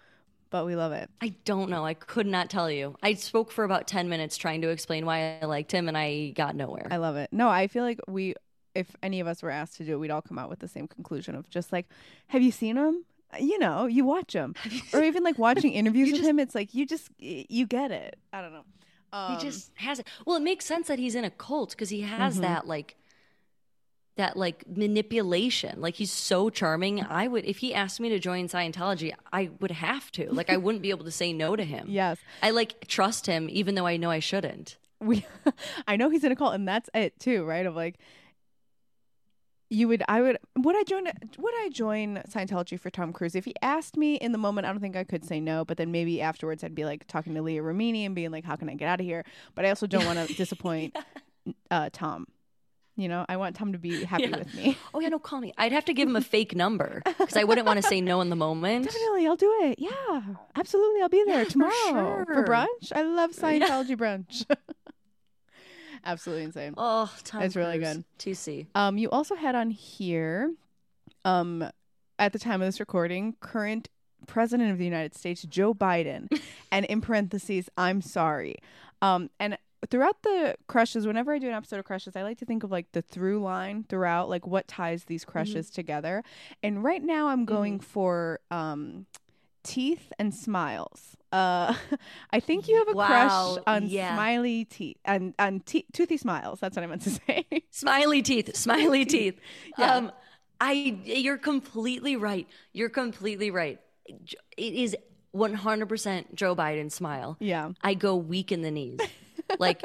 but 0.56 0.66
we 0.66 0.74
love 0.76 0.92
it. 0.92 1.10
I 1.20 1.34
don't 1.44 1.68
know. 1.68 1.84
I 1.84 1.94
could 1.94 2.26
not 2.26 2.48
tell 2.50 2.70
you. 2.70 2.96
I 3.02 3.12
spoke 3.14 3.50
for 3.52 3.64
about 3.64 3.86
10 3.86 4.08
minutes 4.08 4.36
trying 4.36 4.62
to 4.62 4.68
explain 4.70 5.04
why 5.04 5.38
I 5.42 5.44
liked 5.46 5.70
him 5.72 5.86
and 5.88 5.96
I 5.98 6.30
got 6.34 6.56
nowhere. 6.56 6.86
I 6.90 6.96
love 6.96 7.16
it. 7.16 7.28
No, 7.32 7.48
I 7.48 7.66
feel 7.66 7.84
like 7.84 8.00
we, 8.08 8.34
if 8.74 8.94
any 9.02 9.20
of 9.20 9.26
us 9.26 9.42
were 9.42 9.50
asked 9.50 9.76
to 9.76 9.84
do 9.84 9.92
it, 9.94 9.98
we'd 9.98 10.10
all 10.10 10.22
come 10.22 10.38
out 10.38 10.48
with 10.48 10.60
the 10.60 10.68
same 10.68 10.88
conclusion 10.88 11.34
of 11.34 11.50
just 11.50 11.72
like, 11.72 11.86
have 12.28 12.40
you 12.40 12.50
seen 12.50 12.76
him? 12.76 13.04
You 13.38 13.58
know, 13.58 13.86
you 13.86 14.04
watch 14.04 14.32
him, 14.32 14.54
or 14.94 15.02
even 15.02 15.22
like 15.24 15.36
watching 15.46 15.72
interviews 15.72 16.12
with 16.12 16.22
him. 16.22 16.38
It's 16.38 16.54
like 16.54 16.74
you 16.74 16.86
just 16.86 17.10
you 17.18 17.66
get 17.66 17.90
it. 17.90 18.16
I 18.32 18.40
don't 18.40 18.52
know. 18.52 18.64
Um, 19.12 19.34
he 19.36 19.42
just 19.44 19.72
has 19.74 19.98
it. 19.98 20.06
Well, 20.24 20.36
it 20.36 20.42
makes 20.42 20.64
sense 20.64 20.86
that 20.86 20.98
he's 20.98 21.14
in 21.16 21.24
a 21.24 21.30
cult 21.30 21.70
because 21.70 21.90
he 21.90 22.02
has 22.02 22.34
Mm-hmm. 22.34 22.42
that 22.42 22.66
like 22.66 22.96
that 24.16 24.36
like 24.36 24.64
manipulation. 24.66 25.80
Like 25.80 25.94
he's 25.94 26.10
so 26.10 26.50
charming. 26.50 27.02
I 27.04 27.28
would 27.28 27.44
if 27.44 27.58
he 27.58 27.74
asked 27.74 28.00
me 28.00 28.08
to 28.08 28.18
join 28.18 28.48
Scientology, 28.48 29.12
I 29.32 29.50
would 29.60 29.70
have 29.70 30.10
to. 30.12 30.32
Like 30.32 30.50
I 30.50 30.56
wouldn't 30.56 30.82
be 30.82 30.90
able 30.90 31.04
to 31.04 31.10
say 31.10 31.32
no 31.32 31.54
to 31.56 31.64
him. 31.64 31.86
yes, 31.88 32.18
I 32.42 32.50
like 32.50 32.86
trust 32.88 33.26
him 33.26 33.48
even 33.50 33.74
though 33.74 33.86
I 33.86 33.96
know 33.96 34.10
I 34.10 34.20
shouldn't. 34.20 34.78
we. 35.00 35.24
I 35.86 35.96
know 35.96 36.10
he's 36.10 36.24
in 36.24 36.32
a 36.32 36.36
cult, 36.36 36.54
and 36.54 36.66
that's 36.66 36.88
it 36.94 37.18
too, 37.20 37.44
right? 37.44 37.66
Of 37.66 37.76
like, 37.76 37.98
you 39.68 39.88
would, 39.88 40.02
I 40.08 40.22
would, 40.22 40.38
would 40.56 40.76
I 40.76 40.84
join? 40.84 41.04
Would 41.38 41.54
I 41.58 41.68
join 41.70 42.22
Scientology 42.28 42.78
for 42.80 42.88
Tom 42.88 43.12
Cruise? 43.12 43.34
If 43.34 43.44
he 43.44 43.54
asked 43.60 43.96
me 43.96 44.14
in 44.14 44.32
the 44.32 44.38
moment, 44.38 44.66
I 44.66 44.70
don't 44.70 44.80
think 44.80 44.96
I 44.96 45.04
could 45.04 45.24
say 45.24 45.40
no. 45.40 45.64
But 45.64 45.76
then 45.76 45.92
maybe 45.92 46.22
afterwards, 46.22 46.64
I'd 46.64 46.74
be 46.74 46.84
like 46.84 47.06
talking 47.06 47.34
to 47.34 47.42
Leah 47.42 47.62
Remini 47.62 48.06
and 48.06 48.14
being 48.14 48.30
like, 48.30 48.44
"How 48.44 48.56
can 48.56 48.70
I 48.70 48.74
get 48.74 48.88
out 48.88 49.00
of 49.00 49.06
here?" 49.06 49.24
But 49.54 49.66
I 49.66 49.68
also 49.68 49.86
don't 49.86 50.06
want 50.06 50.26
to 50.26 50.34
disappoint 50.36 50.96
uh, 51.70 51.90
Tom. 51.92 52.26
You 52.98 53.08
know, 53.08 53.26
I 53.28 53.36
want 53.36 53.54
Tom 53.56 53.72
to 53.72 53.78
be 53.78 54.04
happy 54.04 54.24
Yeah. 54.28 54.38
with 54.38 54.54
me. 54.54 54.76
Oh 54.94 55.00
yeah, 55.00 55.08
no, 55.10 55.18
call 55.18 55.40
me. 55.40 55.52
I'd 55.58 55.72
have 55.72 55.84
to 55.86 55.92
give 55.94 56.08
him 56.08 56.16
a 56.16 56.20
fake 56.34 56.54
number 56.56 57.02
because 57.04 57.36
I 57.36 57.44
wouldn't 57.44 57.66
want 57.66 57.76
to 57.82 57.86
say 57.86 58.00
no 58.00 58.20
in 58.22 58.30
the 58.30 58.36
moment. 58.36 58.84
Definitely, 58.86 59.26
I'll 59.26 59.36
do 59.36 59.52
it. 59.62 59.78
Yeah, 59.78 60.22
absolutely, 60.54 61.02
I'll 61.02 61.08
be 61.10 61.22
there 61.26 61.38
Yeah, 61.42 61.44
tomorrow 61.44 62.24
for, 62.24 62.34
sure. 62.34 62.44
brunch. 62.46 62.92
I 62.94 63.02
love 63.02 63.32
Scientology 63.32 63.96
brunch. 63.96 64.44
absolutely 66.04 66.44
insane. 66.44 66.74
Oh, 66.76 67.12
Tom 67.24 67.42
It's 67.42 67.56
really 67.56 67.78
good. 67.78 68.04
TC. 68.18 68.66
Um, 68.74 68.96
you 68.98 69.10
also 69.10 69.34
had 69.34 69.54
on 69.54 69.70
here, 69.70 70.54
um, 71.24 71.68
at 72.18 72.32
the 72.32 72.38
time 72.38 72.62
of 72.62 72.68
this 72.68 72.80
recording, 72.80 73.34
current 73.40 73.88
president 74.26 74.70
of 74.70 74.78
the 74.78 74.84
United 74.84 75.14
States, 75.14 75.42
Joe 75.42 75.74
Biden, 75.74 76.28
and 76.72 76.86
in 76.86 77.00
parentheses, 77.00 77.68
I'm 77.76 78.00
sorry. 78.00 78.56
Um, 79.02 79.28
and 79.38 79.58
throughout 79.90 80.22
the 80.22 80.56
crushes, 80.66 81.06
whenever 81.06 81.32
I 81.32 81.38
do 81.38 81.48
an 81.48 81.54
episode 81.54 81.78
of 81.78 81.84
crushes, 81.84 82.16
I 82.16 82.22
like 82.22 82.38
to 82.38 82.44
think 82.44 82.62
of 82.62 82.70
like 82.70 82.92
the 82.92 83.02
through 83.02 83.40
line 83.42 83.84
throughout, 83.88 84.28
like 84.28 84.46
what 84.46 84.68
ties 84.68 85.04
these 85.04 85.24
crushes 85.24 85.70
together. 85.70 86.22
And 86.62 86.82
right 86.84 87.02
now, 87.02 87.28
I'm 87.28 87.44
going 87.44 87.80
for 87.80 88.40
um, 88.50 89.06
teeth 89.62 90.12
and 90.18 90.34
smiles. 90.34 91.16
Uh, 91.32 91.74
I 92.30 92.40
think 92.40 92.68
you 92.68 92.76
have 92.78 92.88
a 92.88 92.92
Wow, 92.92 93.06
crush 93.06 93.64
on 93.66 93.86
yeah. 93.88 94.14
smiley 94.14 94.64
teeth 94.64 94.96
and 95.04 95.34
on 95.38 95.60
te- 95.60 95.86
toothy 95.92 96.16
smiles. 96.16 96.60
That's 96.60 96.76
what 96.76 96.82
I 96.82 96.86
meant 96.86 97.02
to 97.02 97.10
say. 97.26 97.44
Smiley 97.70 98.22
teeth, 98.22 98.56
smiley 98.56 99.04
teeth. 99.04 99.38
Yeah. 99.78 99.94
Um, 99.94 100.12
I 100.58 100.72
you're 101.04 101.36
completely 101.36 102.16
right. 102.16 102.48
You're 102.72 102.88
completely 102.88 103.50
right. 103.50 103.78
It 104.06 104.72
is 104.74 104.96
100% 105.34 106.34
Joe 106.34 106.56
Biden 106.56 106.90
smile. 106.90 107.36
Yeah. 107.40 107.72
I 107.82 107.92
go 107.94 108.16
weak 108.16 108.52
in 108.52 108.62
the 108.62 108.70
knees. 108.70 108.98
Like, 109.58 109.82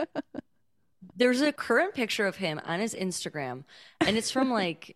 there's 1.16 1.41
a 1.41 1.51
current 1.51 1.93
picture 1.93 2.26
of 2.28 2.38
him 2.38 2.62
on 2.66 2.80
his 2.80 2.93
Instagram, 2.95 3.64
and 3.99 4.18
it's 4.18 4.32
from 4.32 4.51
like 4.51 4.95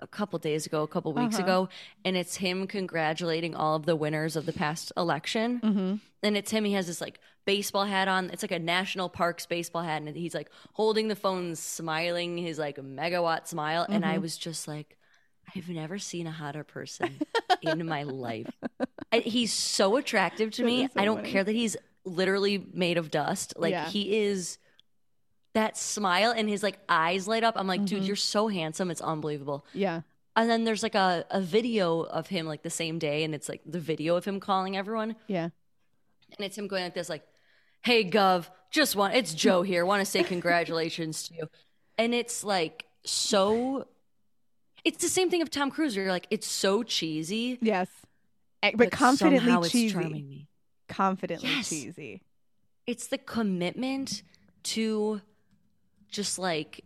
a 0.00 0.06
couple 0.06 0.38
days 0.38 0.64
ago, 0.66 0.82
a 0.82 0.88
couple 0.88 1.12
weeks 1.12 1.36
Uh-huh. 1.36 1.44
ago, 1.44 1.68
and 2.04 2.16
it's 2.16 2.36
him 2.36 2.66
congratulating 2.68 3.54
all 3.56 3.74
of 3.74 3.84
the 3.86 3.96
winners 3.96 4.36
of 4.36 4.46
the 4.46 4.52
past 4.52 4.92
election. 4.96 5.60
Mm-hmm. 5.60 5.94
And 6.22 6.36
it's 6.36 6.50
him. 6.50 6.64
He 6.64 6.72
has 6.74 6.86
this 6.86 7.00
like 7.00 7.18
baseball 7.46 7.84
hat 7.84 8.06
on. 8.08 8.30
It's 8.30 8.42
like 8.42 8.52
a 8.52 8.58
national 8.60 9.08
parks 9.08 9.46
baseball 9.46 9.82
hat, 9.82 10.02
and 10.02 10.16
he's 10.16 10.34
like 10.34 10.50
holding 10.72 11.08
the 11.08 11.16
phone, 11.16 11.54
smiling 11.56 12.36
his 12.38 12.58
like 12.58 12.76
megawatt 12.76 13.46
smile. 13.48 13.86
And 13.88 14.04
Mm-hmm. 14.04 14.14
I 14.14 14.18
was 14.18 14.36
just 14.36 14.68
like, 14.68 14.96
I've 15.56 15.68
never 15.68 15.98
seen 15.98 16.26
a 16.26 16.30
hotter 16.32 16.62
person 16.64 17.18
in 17.62 17.86
my 17.86 18.02
life. 18.04 18.50
I, 19.12 19.18
he's 19.20 19.52
so 19.52 19.96
attractive 19.96 20.50
to 20.52 20.62
That 20.62 20.66
me. 20.66 20.86
so 20.86 20.92
I 21.00 21.04
don't 21.06 21.18
funny. 21.18 21.30
care 21.32 21.42
that 21.44 21.52
he's 21.54 21.76
literally 22.18 22.66
made 22.74 22.98
of 22.98 23.10
dust. 23.10 23.54
Like 23.56 23.70
Yeah. 23.72 23.88
he 23.88 24.16
is. 24.18 24.58
That 25.54 25.76
smile 25.78 26.30
and 26.36 26.48
his 26.48 26.62
like 26.62 26.78
eyes 26.88 27.26
light 27.26 27.42
up. 27.42 27.54
I'm 27.56 27.66
like, 27.66 27.84
dude, 27.86 28.02
Mhm. 28.02 28.06
you're 28.06 28.16
so 28.16 28.48
handsome. 28.48 28.90
It's 28.90 29.00
unbelievable. 29.00 29.64
Yeah. 29.72 30.02
And 30.36 30.48
then 30.48 30.64
there's 30.64 30.82
like 30.82 30.94
a, 30.94 31.24
a 31.30 31.40
video 31.40 32.00
of 32.02 32.28
him 32.28 32.46
like 32.46 32.62
the 32.62 32.70
same 32.70 32.98
day, 32.98 33.24
and 33.24 33.34
it's 33.34 33.48
like 33.48 33.62
the 33.66 33.80
video 33.80 34.14
of 34.16 34.24
him 34.24 34.38
calling 34.38 34.76
everyone, 34.76 35.16
Yeah. 35.26 35.44
and 36.36 36.40
it's 36.46 36.56
him 36.56 36.68
going 36.68 36.84
like 36.84 36.94
this, 36.94 37.08
like, 37.08 37.26
"Hey, 37.82 38.04
Gov, 38.08 38.46
just 38.70 38.94
want 38.94 39.14
it's 39.14 39.34
Joe 39.34 39.62
here. 39.70 39.84
Want 39.84 40.00
to 40.00 40.04
say 40.06 40.22
congratulations 40.22 41.24
to 41.28 41.34
you," 41.34 41.48
and 41.96 42.14
it's 42.14 42.44
like 42.44 42.84
so. 43.04 43.88
It's 44.84 45.02
the 45.02 45.08
same 45.08 45.28
thing 45.30 45.42
of 45.42 45.50
Tom 45.50 45.70
Cruise. 45.72 45.96
Where 45.96 46.04
you're 46.04 46.12
like, 46.12 46.28
it's 46.30 46.46
so 46.46 46.82
cheesy, 46.84 47.58
Yes. 47.60 47.88
Eh, 48.62 48.72
But, 48.76 48.90
confidently 48.92 49.38
somehow 49.40 49.62
it's 49.62 49.72
cheesy. 49.72 50.47
Confidently 50.88 51.48
Yes. 51.50 51.68
cheesy. 51.68 52.22
It's 52.86 53.06
the 53.08 53.18
commitment 53.18 54.22
to 54.64 55.20
just 56.10 56.38
like 56.38 56.84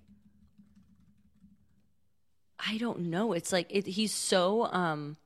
I 2.64 2.78
don't 2.78 3.00
know. 3.00 3.32
It's 3.32 3.52
like 3.52 3.66
it, 3.70 3.86
he's 3.86 4.14
so 4.14 4.66
um 4.72 5.16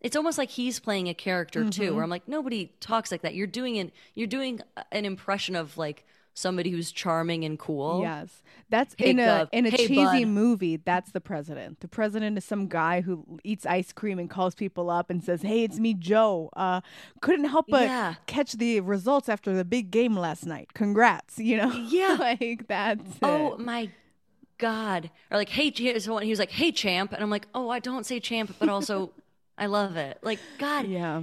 it's 0.00 0.16
almost 0.16 0.38
like 0.38 0.50
he's 0.50 0.80
playing 0.80 1.08
a 1.08 1.14
character 1.14 1.68
too 1.68 1.90
Mhm. 1.90 1.94
where 1.94 2.04
I'm 2.04 2.10
like 2.10 2.26
nobody 2.26 2.72
talks 2.80 3.12
like 3.12 3.22
that. 3.22 3.34
You're 3.34 3.46
doing 3.46 3.78
an 3.78 3.92
you're 4.14 4.26
doing 4.26 4.60
an 4.92 5.04
impression 5.04 5.54
of 5.56 5.76
like 5.76 6.04
somebody 6.34 6.70
who's 6.70 6.92
charming 6.92 7.44
and 7.44 7.58
cool. 7.58 8.00
Yes, 8.02 8.42
that's 8.68 8.94
in 8.98 9.18
a 9.18 9.48
in 9.52 9.66
a 9.66 9.70
Hey, 9.70 9.86
cheesy 9.86 10.24
bud. 10.24 10.28
movie. 10.30 10.76
That's 10.76 11.12
the 11.12 11.20
president. 11.20 11.80
The 11.80 11.88
president 11.88 12.38
is 12.38 12.44
some 12.44 12.66
guy 12.68 13.00
who 13.00 13.38
eats 13.44 13.66
ice 13.66 13.92
cream 13.92 14.18
and 14.18 14.30
calls 14.30 14.54
people 14.54 14.90
up 14.90 15.10
and 15.10 15.22
says, 15.22 15.42
"Hey, 15.42 15.64
it's 15.64 15.78
me, 15.78 15.94
Joe. 15.94 16.50
Uh, 16.54 16.80
couldn't 17.20 17.46
help 17.46 17.66
but 17.68 17.82
Yeah. 17.82 18.14
catch 18.26 18.52
the 18.52 18.80
results 18.80 19.28
after 19.28 19.54
the 19.54 19.64
big 19.64 19.90
game 19.90 20.16
last 20.16 20.46
night. 20.46 20.72
Congrats!" 20.74 21.38
You 21.38 21.56
know, 21.58 21.72
Yeah. 21.88 22.16
like 22.18 22.66
that's 22.68 23.18
Oh 23.22 23.54
it. 23.54 23.60
my 23.60 23.90
god. 24.58 25.10
Or 25.30 25.36
like 25.38 25.48
hey 25.48 25.70
he 25.70 25.92
was 25.92 26.04
he 26.04 26.30
was 26.30 26.38
like 26.38 26.50
hey 26.50 26.70
champ 26.70 27.12
and 27.12 27.22
I'm 27.22 27.30
like 27.30 27.46
"Oh, 27.54 27.68
I 27.70 27.78
don't 27.78 28.04
say 28.06 28.20
champ 28.20 28.54
but 28.58 28.68
also 28.68 29.10
I 29.58 29.66
love 29.66 29.96
it." 29.96 30.18
Like 30.22 30.38
god, 30.58 30.86
yeah. 30.86 31.22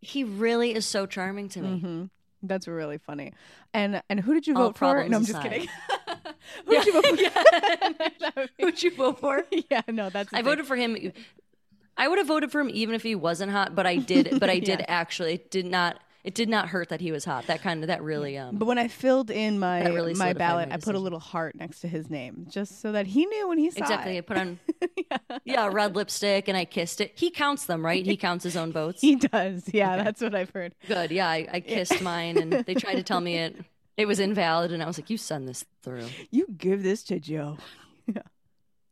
he 0.00 0.24
really 0.24 0.74
is 0.74 0.86
so 0.86 1.06
charming 1.06 1.48
to 1.50 1.60
me. 1.62 1.78
hmm 1.80 2.04
That's 2.46 2.68
really 2.68 2.98
funny. 2.98 3.32
And 3.72 4.02
and 4.08 4.20
who 4.20 4.34
did 4.34 4.46
you 4.46 4.54
All 4.56 4.66
vote 4.68 4.78
for? 4.78 5.08
No, 5.08 5.16
I'm 5.18 5.24
just 5.24 5.30
aside. 5.38 5.50
kidding. 5.50 5.68
who 6.66 6.72
did 6.72 6.86
you 6.86 6.92
vote 6.92 7.06
for? 7.06 7.16
That 8.20 8.32
would 8.36 8.50
be- 8.56 8.64
Who'd 8.64 8.82
you 8.82 8.94
vote 8.94 9.20
for? 9.20 9.44
yeah, 9.70 9.82
no, 9.88 10.10
that's 10.10 10.30
the 10.30 10.36
I 10.36 10.38
thing. 10.40 10.44
voted 10.44 10.66
for 10.66 10.76
him. 10.76 11.12
I 11.96 12.08
would 12.08 12.18
have 12.18 12.26
voted 12.26 12.50
for 12.52 12.60
him 12.60 12.70
even 12.72 12.94
if 12.94 13.02
he 13.02 13.14
wasn't 13.14 13.52
hot, 13.52 13.74
but 13.74 13.86
I 13.86 13.96
did. 13.96 14.38
But 14.40 14.50
I 14.50 14.58
did 14.58 14.84
actually. 14.88 15.42
Did 15.50 15.66
not. 15.66 16.00
It 16.24 16.34
did 16.34 16.48
not 16.48 16.68
hurt 16.68 16.88
that 16.88 17.02
he 17.02 17.12
was 17.12 17.24
hot. 17.26 17.48
That 17.48 17.60
kind 17.60 17.82
of 17.82 17.88
that 17.88 18.02
really. 18.02 18.38
Um. 18.38 18.56
But 18.56 18.64
when 18.64 18.78
I 18.78 18.88
filled 18.88 19.30
in 19.30 19.58
my 19.58 19.86
really 19.88 20.14
my 20.14 20.32
ballot, 20.32 20.70
my 20.70 20.76
I 20.76 20.78
put 20.78 20.94
a 20.94 20.98
little 20.98 21.20
heart 21.20 21.54
next 21.54 21.80
to 21.80 21.88
his 21.88 22.08
name, 22.08 22.46
just 22.48 22.80
so 22.80 22.92
that 22.92 23.06
he 23.06 23.26
knew 23.26 23.46
when 23.48 23.58
he 23.58 23.70
saw 23.70 23.80
it. 23.80 23.82
Exactly. 23.82 24.16
I 24.18 24.20
put 24.22 24.36
on 24.38 24.58
yeah 25.44 25.68
red 25.70 25.94
lipstick 25.94 26.48
and 26.48 26.56
I 26.56 26.64
kissed 26.64 27.02
it. 27.02 27.12
He 27.14 27.30
counts 27.30 27.66
them, 27.66 27.84
right? 27.84 28.04
He 28.04 28.16
counts 28.16 28.42
his 28.42 28.56
own 28.56 28.72
votes. 28.80 29.02
He 29.02 29.16
does. 29.16 29.64
Yeah, 29.72 30.02
that's 30.02 30.22
what 30.22 30.34
I've 30.34 30.48
heard. 30.50 30.74
Good. 30.88 31.10
Yeah, 31.10 31.28
I, 31.28 31.46
I 31.52 31.60
kissed 31.60 32.00
mine, 32.00 32.38
and 32.38 32.52
they 32.64 32.74
tried 32.74 32.94
to 32.94 33.02
tell 33.02 33.20
me 33.20 33.36
it 33.36 33.56
it 33.98 34.06
was 34.06 34.18
invalid, 34.18 34.72
and 34.72 34.82
I 34.82 34.86
was 34.86 34.96
like, 34.98 35.10
"You 35.10 35.18
send 35.18 35.46
this 35.46 35.66
through." 35.82 36.06
You 36.30 36.46
give 36.56 36.82
this 36.82 37.02
to 37.04 37.20
Joe. 37.20 37.58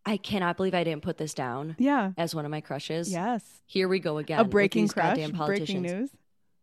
I 0.05 0.17
cannot 0.17 0.57
believe 0.57 0.75
I 0.75 0.83
didn't 0.83 1.03
put 1.03 1.17
this 1.17 1.33
down 1.33 1.77
Yeah. 1.79 2.11
as 2.19 2.35
one 2.35 2.45
of 2.45 2.51
my 2.51 2.61
crushes. 2.61 3.11
Yes. 3.13 3.45
Here 3.67 3.87
we 3.87 4.01
go 4.01 4.19
again. 4.19 4.41
a 4.41 4.45
breaking 4.45 4.89
crush. 4.89 5.17
goddamn 5.17 5.31
Breaking 5.47 5.83
news. 5.83 6.11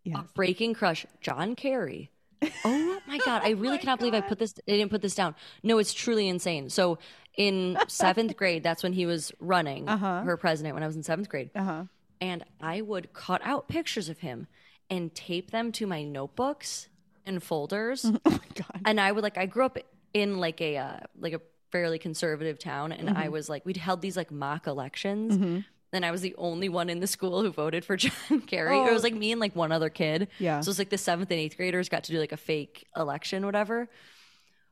Yes. 0.03 0.23
Breaking 0.33 0.73
crush, 0.73 1.05
John 1.21 1.55
Kerry. 1.55 2.11
Oh 2.65 2.99
my 3.07 3.17
god, 3.25 3.41
I 3.43 3.51
really 3.51 3.77
cannot 3.79 3.99
believe 3.99 4.13
I 4.13 4.21
put 4.21 4.37
this 4.39 4.53
I 4.67 4.71
didn't 4.71 4.91
put 4.91 5.01
this 5.01 5.15
down. 5.15 5.35
No, 5.63 5.77
it's 5.77 5.93
truly 5.93 6.27
insane. 6.27 6.69
So 6.69 6.99
in 7.35 7.75
7th 7.87 8.35
grade, 8.41 8.63
that's 8.63 8.83
when 8.83 8.93
he 8.93 9.05
was 9.05 9.31
running 9.39 9.87
Uh-huh. 9.89 10.23
for 10.23 10.37
president 10.37 10.73
when 10.75 10.83
I 10.83 10.87
was 10.87 10.95
in 10.95 11.01
7th 11.01 11.27
grade. 11.29 11.49
Uh 11.55 11.63
huh. 11.63 11.83
And 12.21 12.43
I 12.61 12.81
would 12.81 13.13
cut 13.13 13.41
out 13.43 13.67
pictures 13.67 14.09
of 14.09 14.19
him 14.19 14.47
and 14.89 15.13
tape 15.15 15.51
them 15.51 15.71
to 15.73 15.87
my 15.87 16.03
notebooks 16.03 16.87
and 17.25 17.41
folders. 17.41 18.05
Oh 18.25 18.29
my 18.29 18.39
god. 18.55 18.81
and 18.85 18.99
I 19.01 19.11
would 19.11 19.23
like 19.23 19.37
I 19.37 19.45
grew 19.45 19.65
up 19.65 19.77
in 20.13 20.37
like 20.37 20.61
a 20.61 20.77
uh, 20.77 20.99
like 21.19 21.33
a 21.33 21.41
fairly 21.71 21.99
conservative 21.99 22.57
town 22.59 22.91
and 22.91 23.09
Mm-hmm. 23.09 23.17
I 23.17 23.29
was 23.29 23.49
like 23.49 23.65
we'd 23.65 23.77
held 23.77 24.01
these 24.01 24.17
like 24.17 24.31
mock 24.31 24.67
elections. 24.67 25.63
And 25.91 26.05
I 26.05 26.11
was 26.11 26.21
the 26.21 26.35
only 26.37 26.69
one 26.69 26.89
in 26.89 26.99
the 26.99 27.07
school 27.07 27.41
who 27.41 27.49
voted 27.51 27.83
for 27.83 27.97
John 28.03 28.41
Kerry. 28.41 28.77
It 28.77 28.89
Oh. 28.89 28.93
was 28.93 29.03
like 29.03 29.13
me 29.15 29.31
and 29.31 29.41
like 29.41 29.55
one 29.55 29.71
other 29.71 29.89
kid. 29.89 30.27
Yeah. 30.37 30.61
So 30.61 30.67
it 30.67 30.71
was 30.71 30.79
like 30.79 30.89
the 30.89 30.97
seventh 30.97 31.31
and 31.31 31.39
eighth 31.39 31.57
graders 31.57 31.89
got 31.89 32.03
to 32.05 32.11
do 32.11 32.19
like 32.19 32.31
a 32.31 32.37
fake 32.37 32.85
election, 32.95 33.45
whatever. 33.45 33.89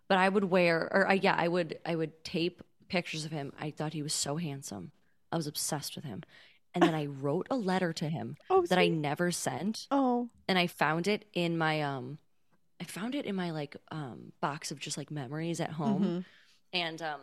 But 0.07 0.19
I 0.19 0.29
would 0.29 0.45
wear, 0.45 0.87
or 0.91 1.07
I, 1.07 1.13
yeah, 1.13 1.35
I 1.37 1.47
would, 1.47 1.79
I 1.85 1.95
would 1.95 2.23
tape 2.23 2.61
pictures 2.87 3.25
of 3.25 3.31
him. 3.31 3.51
I 3.59 3.71
thought 3.71 3.93
he 3.93 4.03
was 4.03 4.13
so 4.13 4.37
handsome. 4.37 4.91
I 5.31 5.35
was 5.37 5.47
obsessed 5.47 5.95
with 5.95 6.05
him. 6.05 6.23
And 6.73 6.83
then 6.83 6.93
I 6.95 7.05
wrote 7.21 7.47
a 7.49 7.55
letter 7.55 7.91
to 7.93 8.07
him 8.09 8.37
Oh, 8.49 8.65
that 8.67 8.77
I 8.77 8.87
never 8.87 9.31
sent, 9.31 9.87
Oh. 9.91 10.29
and 10.47 10.57
I 10.59 10.67
found 10.67 11.07
it 11.07 11.25
in 11.33 11.57
my 11.57 11.81
um, 11.81 12.19
I 12.79 12.83
found 12.83 13.15
it 13.15 13.25
in 13.25 13.35
my 13.35 13.49
like 13.51 13.75
um 13.89 14.31
box 14.39 14.69
of 14.69 14.79
just 14.79 14.97
like 14.97 15.09
memories 15.09 15.59
at 15.59 15.71
home, 15.71 16.03
Mhm. 16.03 16.25
and 16.73 17.01
um, 17.01 17.19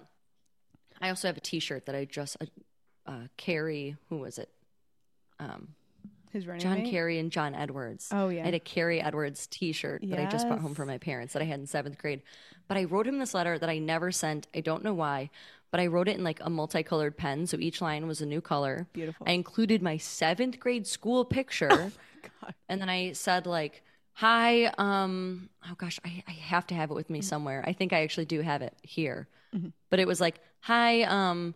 I 1.01 1.09
also 1.11 1.29
have 1.29 1.37
a 1.37 1.41
T-shirt 1.41 1.87
that 1.87 1.95
I 1.95 2.05
just 2.05 2.37
uh, 2.41 2.47
uh 3.07 3.27
Kerry, 3.37 3.97
who 4.09 4.19
was 4.19 4.39
it? 4.39 4.49
Um, 5.39 5.75
His 6.33 6.47
running 6.47 6.63
John 6.63 6.79
mate? 6.83 6.91
Kerry 6.91 7.19
and 7.19 7.31
John 7.31 7.55
Edwards. 7.55 8.09
Oh 8.13 8.29
yeah. 8.29 8.43
I 8.43 8.45
had 8.47 8.55
a 8.55 8.61
Kerry 8.61 9.01
Edwards 9.01 9.47
T-shirt 9.47 10.03
that 10.09 10.19
I 10.19 10.27
just 10.27 10.47
brought 10.49 10.61
home 10.61 10.71
Yes. 10.71 10.77
from 10.77 10.89
my 10.89 10.99
parents 10.99 11.33
that 11.33 11.43
I 11.43 11.45
had 11.45 11.61
in 11.61 11.67
seventh 11.67 11.99
grade. 11.99 12.23
But 12.69 12.77
I 12.79 12.85
wrote 12.85 13.07
him 13.07 13.19
this 13.19 13.35
letter 13.35 13.59
that 13.59 13.69
I 13.69 13.79
never 13.79 14.11
sent. 14.11 14.47
I 14.55 14.61
don't 14.61 14.83
know 14.85 14.95
why, 14.95 15.31
but 15.71 15.81
I 15.81 15.87
wrote 15.89 16.09
it 16.09 16.17
in 16.17 16.25
like 16.25 16.41
a 16.43 16.49
multicolored 16.51 17.17
pen, 17.17 17.47
so 17.47 17.59
each 17.59 17.81
line 17.83 18.07
was 18.07 18.21
a 18.21 18.27
new 18.27 18.41
color. 18.41 18.87
Beautiful. 18.93 19.27
I 19.29 19.33
included 19.33 19.83
my 19.83 19.97
seventh 19.99 20.59
grade 20.61 20.87
school 20.87 21.25
picture, 21.25 21.93
God. 22.41 22.55
and 22.69 22.81
then 22.81 22.89
I 22.89 23.13
said 23.13 23.47
like, 23.47 23.83
"Hi, 24.15 24.67
um, 24.79 25.51
oh 25.69 25.75
gosh, 25.77 25.99
I, 26.05 26.23
I 26.27 26.33
have 26.33 26.67
to 26.69 26.75
have 26.75 26.91
it 26.91 26.95
with 26.95 27.07
Mm-hmm. 27.07 27.13
me 27.15 27.21
somewhere. 27.23 27.63
I 27.67 27.73
think 27.75 27.93
I 27.93 28.03
actually 28.03 28.27
do 28.27 28.41
have 28.41 28.63
it 28.63 28.75
here, 28.83 29.29
but 29.91 29.99
it 30.01 30.07
was 30.07 30.21
like, 30.21 30.41
"Hi, 30.61 31.03
um." 31.03 31.55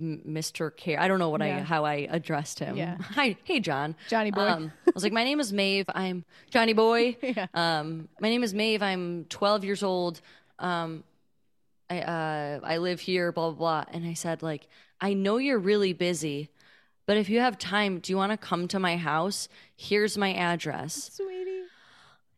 Mr. 0.00 0.74
Care. 0.74 1.00
I 1.00 1.08
don't 1.08 1.18
know 1.18 1.28
what 1.30 1.42
I 1.42 1.60
how 1.60 1.84
I 1.84 2.08
addressed 2.10 2.58
him. 2.58 2.76
Yeah. 2.76 2.96
Hi, 3.00 3.36
hey 3.44 3.60
John. 3.60 3.94
Johnny 4.08 4.30
boy. 4.30 4.42
Um, 4.42 4.72
I 4.86 4.92
was 4.94 5.02
like, 5.02 5.12
my 5.12 5.24
name 5.24 5.40
is 5.40 5.52
Maeve. 5.52 5.86
I'm 5.94 6.24
Johnny 6.50 6.72
Boy. 6.72 7.16
Yeah. 7.22 7.46
Um, 7.54 8.08
my 8.20 8.28
name 8.28 8.42
is 8.42 8.52
Maeve. 8.54 8.82
I'm 8.82 9.24
12 9.28 9.64
years 9.64 9.82
old. 9.82 10.20
Um, 10.58 11.04
I 11.88 12.00
uh, 12.00 12.60
I 12.64 12.78
live 12.78 13.00
here. 13.00 13.30
Blah 13.32 13.50
blah 13.50 13.58
blah. 13.58 13.84
And 13.94 14.06
I 14.06 14.14
said 14.14 14.42
like, 14.42 14.66
I 15.00 15.14
know 15.14 15.36
you're 15.38 15.58
really 15.58 15.92
busy, 15.92 16.50
but 17.06 17.16
if 17.16 17.28
you 17.28 17.40
have 17.40 17.58
time, 17.58 17.98
do 17.98 18.12
you 18.12 18.16
want 18.16 18.32
to 18.32 18.36
come 18.36 18.68
to 18.68 18.78
my 18.78 18.96
house? 18.96 19.48
Here's 19.76 20.16
my 20.18 20.32
address. 20.34 21.10
Sweetie. 21.14 21.62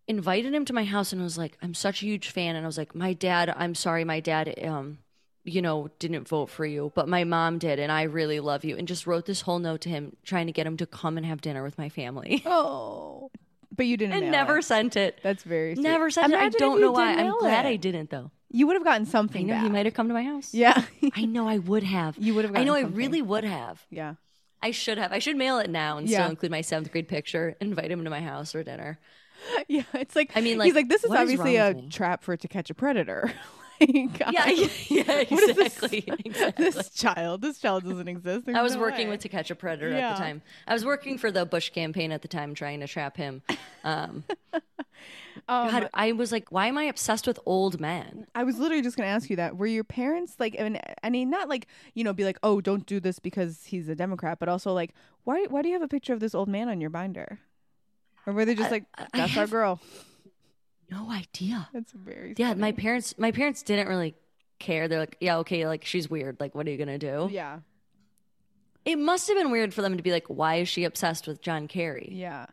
Invited 0.09 0.53
him 0.53 0.64
to 0.66 0.72
my 0.72 0.85
house 0.85 1.12
and 1.12 1.22
was 1.22 1.39
like, 1.39 1.57
I'm 1.62 1.74
such 1.74 2.03
a 2.03 2.07
huge 2.07 2.30
fan. 2.30 2.57
And 2.57 2.64
I 2.64 2.66
was 2.66 2.78
like, 2.78 2.95
my 2.95 3.12
dad. 3.12 3.53
I'm 3.57 3.74
sorry, 3.74 4.05
my 4.05 4.20
dad. 4.20 4.53
Um, 4.64 4.99
you 5.45 5.61
know, 5.62 5.88
didn't 5.99 6.28
vote 6.28 6.51
for 6.51 6.64
you, 6.64 6.93
but 6.95 7.09
my 7.09 7.24
mom 7.24 7.59
did, 7.59 7.78
and 7.78 7.90
I 7.90 8.03
really 8.05 8.40
love 8.40 8.64
you. 8.64 8.76
And 8.76 8.86
just 8.86 9.07
wrote 9.07 9.26
this 9.26 9.40
whole 9.40 9.59
note 9.59 9.80
to 9.82 9.88
him, 9.88 10.16
trying 10.24 10.47
to 10.47 10.53
get 10.53 10.66
him 10.66 10.76
to 10.78 10.86
come 10.86 11.16
and 11.16 11.26
have 11.26 11.40
dinner 11.40 11.62
with 11.62 11.78
my 11.78 11.88
family. 11.88 12.43
Oh. 12.47 13.30
But 13.74 13.86
you 13.86 13.97
didn't. 13.97 14.22
and 14.22 14.30
never 14.30 14.59
It. 14.59 14.64
sent 14.64 14.97
it. 14.97 15.18
That's 15.22 15.43
very. 15.45 15.74
Sweet. 15.74 15.82
Never 15.82 16.11
sent 16.11 16.30
it. 16.32 16.38
I 16.38 16.51
don't 16.51 16.78
know 16.80 16.93
why. 16.93 17.14
I'm 17.14 17.38
glad 17.38 17.64
it. 17.64 17.70
I 17.70 17.76
didn't 17.76 18.11
though. 18.11 18.30
You 18.51 18.66
would 18.66 18.74
have 18.74 18.84
gotten 18.84 19.07
I 19.07 19.11
something. 19.11 19.47
know 19.47 19.59
he 19.59 19.70
might 19.70 19.86
have 19.86 19.95
come 19.95 20.09
to 20.09 20.14
my 20.14 20.24
house. 20.24 20.53
Yeah. 20.53 20.84
I 21.16 21.24
know 21.24 21.49
I 21.49 21.57
would 21.57 21.82
have. 21.82 22.18
You 22.18 22.34
would 22.34 22.45
have 22.45 22.55
I 22.55 22.64
know 22.64 22.74
I 22.74 22.80
really 22.82 23.22
would 23.22 23.45
have. 23.45 23.82
yeah. 23.88 24.16
I 24.61 24.72
should 24.72 24.99
have. 24.99 25.11
I 25.11 25.20
should 25.20 25.36
mail 25.38 25.59
it 25.59 25.70
now 25.70 25.97
and 25.97 26.07
Yeah. 26.07 26.18
still 26.18 26.30
include 26.30 26.51
my 26.53 26.61
seventh 26.61 26.93
grade 26.93 27.09
picture. 27.09 27.57
Invite 27.62 27.90
him 27.90 28.05
to 28.05 28.11
my 28.11 28.20
house 28.20 28.53
for 28.53 28.62
dinner. 28.62 29.01
Yeah. 29.68 29.84
It's 29.95 30.14
like. 30.14 30.32
I 30.36 30.43
mean, 30.43 30.59
like, 30.59 30.66
he's 30.66 30.74
like, 30.74 30.90
this 30.90 31.03
is 31.03 31.11
obviously 31.11 31.57
wrong 31.57 31.78
a 31.86 31.88
trap 31.88 32.22
for 32.22 32.36
To 32.36 32.49
Catch 32.49 32.68
a 32.68 32.74
Predator. 32.74 33.32
like, 34.20 34.20
Yeah, 34.33 34.47
yeah, 34.47 34.68
yeah, 34.89 35.12
is 35.20 35.28
this- 35.28 35.59
exactly, 35.83 36.05
exactly. 36.24 36.64
This 36.64 36.89
child, 36.91 37.43
this 37.43 37.59
child 37.59 37.85
doesn't 37.85 38.09
exist. 38.09 38.47
There's 38.47 38.57
I 38.57 38.62
was 38.62 38.74
no 38.74 38.80
working 38.80 39.07
way. 39.09 39.12
with 39.12 39.20
To 39.22 39.28
Catch 39.28 39.51
a 39.51 39.55
Predator 39.55 39.93
at 39.93 40.14
the 40.14 40.22
time. 40.22 40.43
I 40.66 40.72
was 40.74 40.85
working 40.85 41.18
for 41.18 41.30
the 41.30 41.45
Bush 41.45 41.70
campaign 41.70 42.12
at 42.12 42.22
the 42.22 42.28
time, 42.28 42.55
trying 42.55 42.80
to 42.80 42.87
trap 42.87 43.16
him. 43.16 43.43
Um, 43.85 44.24
Um, 45.49 45.70
God, 45.70 45.91
I 45.95 46.12
was 46.12 46.30
like, 46.30 46.53
why 46.53 46.66
am 46.68 46.78
I 46.78 46.85
obsessed 46.85 47.26
with 47.26 47.39
old 47.47 47.80
men? 47.80 48.26
I 48.35 48.45
was 48.45 48.59
literally 48.59 48.83
just 48.83 48.97
going 48.97 49.09
to 49.09 49.11
ask 49.12 49.28
you 49.28 49.37
that. 49.37 49.57
Were 49.57 49.66
your 49.66 49.83
parents 49.83 50.37
like, 50.39 50.55
I 50.61 50.62
mean, 50.64 50.78
I 51.03 51.11
mean, 51.11 51.30
not 51.30 51.49
like 51.49 51.66
you 51.95 52.05
know, 52.05 52.12
be 52.12 52.22
like, 52.24 52.39
oh, 52.43 52.61
don't 52.61 52.87
do 52.87 53.01
this 53.01 53.18
because 53.18 53.64
he's 53.64 53.89
a 53.89 53.95
Democrat, 53.97 54.39
but 54.39 54.49
also 54.49 54.72
like, 54.72 54.95
why, 55.24 55.45
why 55.49 55.62
do 55.62 55.68
you 55.68 55.74
have 55.74 55.83
a 55.83 55.89
picture 55.89 56.12
of 56.12 56.20
this 56.20 56.35
old 56.35 56.49
man 56.49 56.68
on 56.68 56.80
your 56.80 56.91
binder? 56.91 57.41
Or 58.26 58.35
were 58.35 58.45
they 58.45 58.55
just 58.55 58.70
like, 58.70 58.85
I 58.97 59.07
that's 59.14 59.33
our 59.37 59.41
have- 59.41 59.51
girl? 59.51 59.80
No 60.93 61.11
idea. 61.11 61.68
That's 61.72 61.93
very 61.93 62.34
Yeah, 62.36 62.55
my 62.55 62.72
parents, 62.72 63.14
my 63.18 63.32
parents 63.32 63.62
didn't 63.62 63.88
really 63.88 64.14
care. 64.59 64.88
They're 64.88 64.99
like, 65.01 65.16
yeah, 65.20 65.38
okay, 65.38 65.66
like 65.66 65.84
she's 65.84 66.11
weird. 66.11 66.38
Like, 66.40 66.55
what 66.55 66.66
are 66.66 66.70
you 66.70 66.76
gonna 66.78 66.99
do? 66.99 67.28
yeah, 67.32 67.61
It 68.84 68.97
must 68.99 69.28
have 69.28 69.36
been 69.36 69.51
weird 69.51 69.72
for 69.72 69.80
them 69.82 69.97
to 69.97 70.03
be 70.03 70.11
like, 70.12 70.26
why 70.26 70.57
is 70.57 70.68
she 70.68 70.84
obsessed 70.84 71.26
with 71.26 71.40
John 71.40 71.66
Kerry? 71.68 72.09
yeah. 72.12 72.47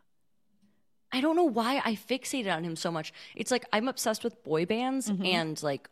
I 1.12 1.22
don't 1.22 1.36
know 1.36 1.44
why 1.44 1.82
I 1.84 1.96
fixated 1.96 2.56
on 2.56 2.64
him 2.64 2.76
so 2.76 2.92
much. 2.92 3.12
It's 3.36 3.50
like 3.50 3.66
I'm 3.74 3.88
obsessed 3.88 4.24
with 4.24 4.44
boy 4.44 4.68
bands 4.68 5.10
Mhm. 5.10 5.26
and 5.26 5.64
like 5.64 5.90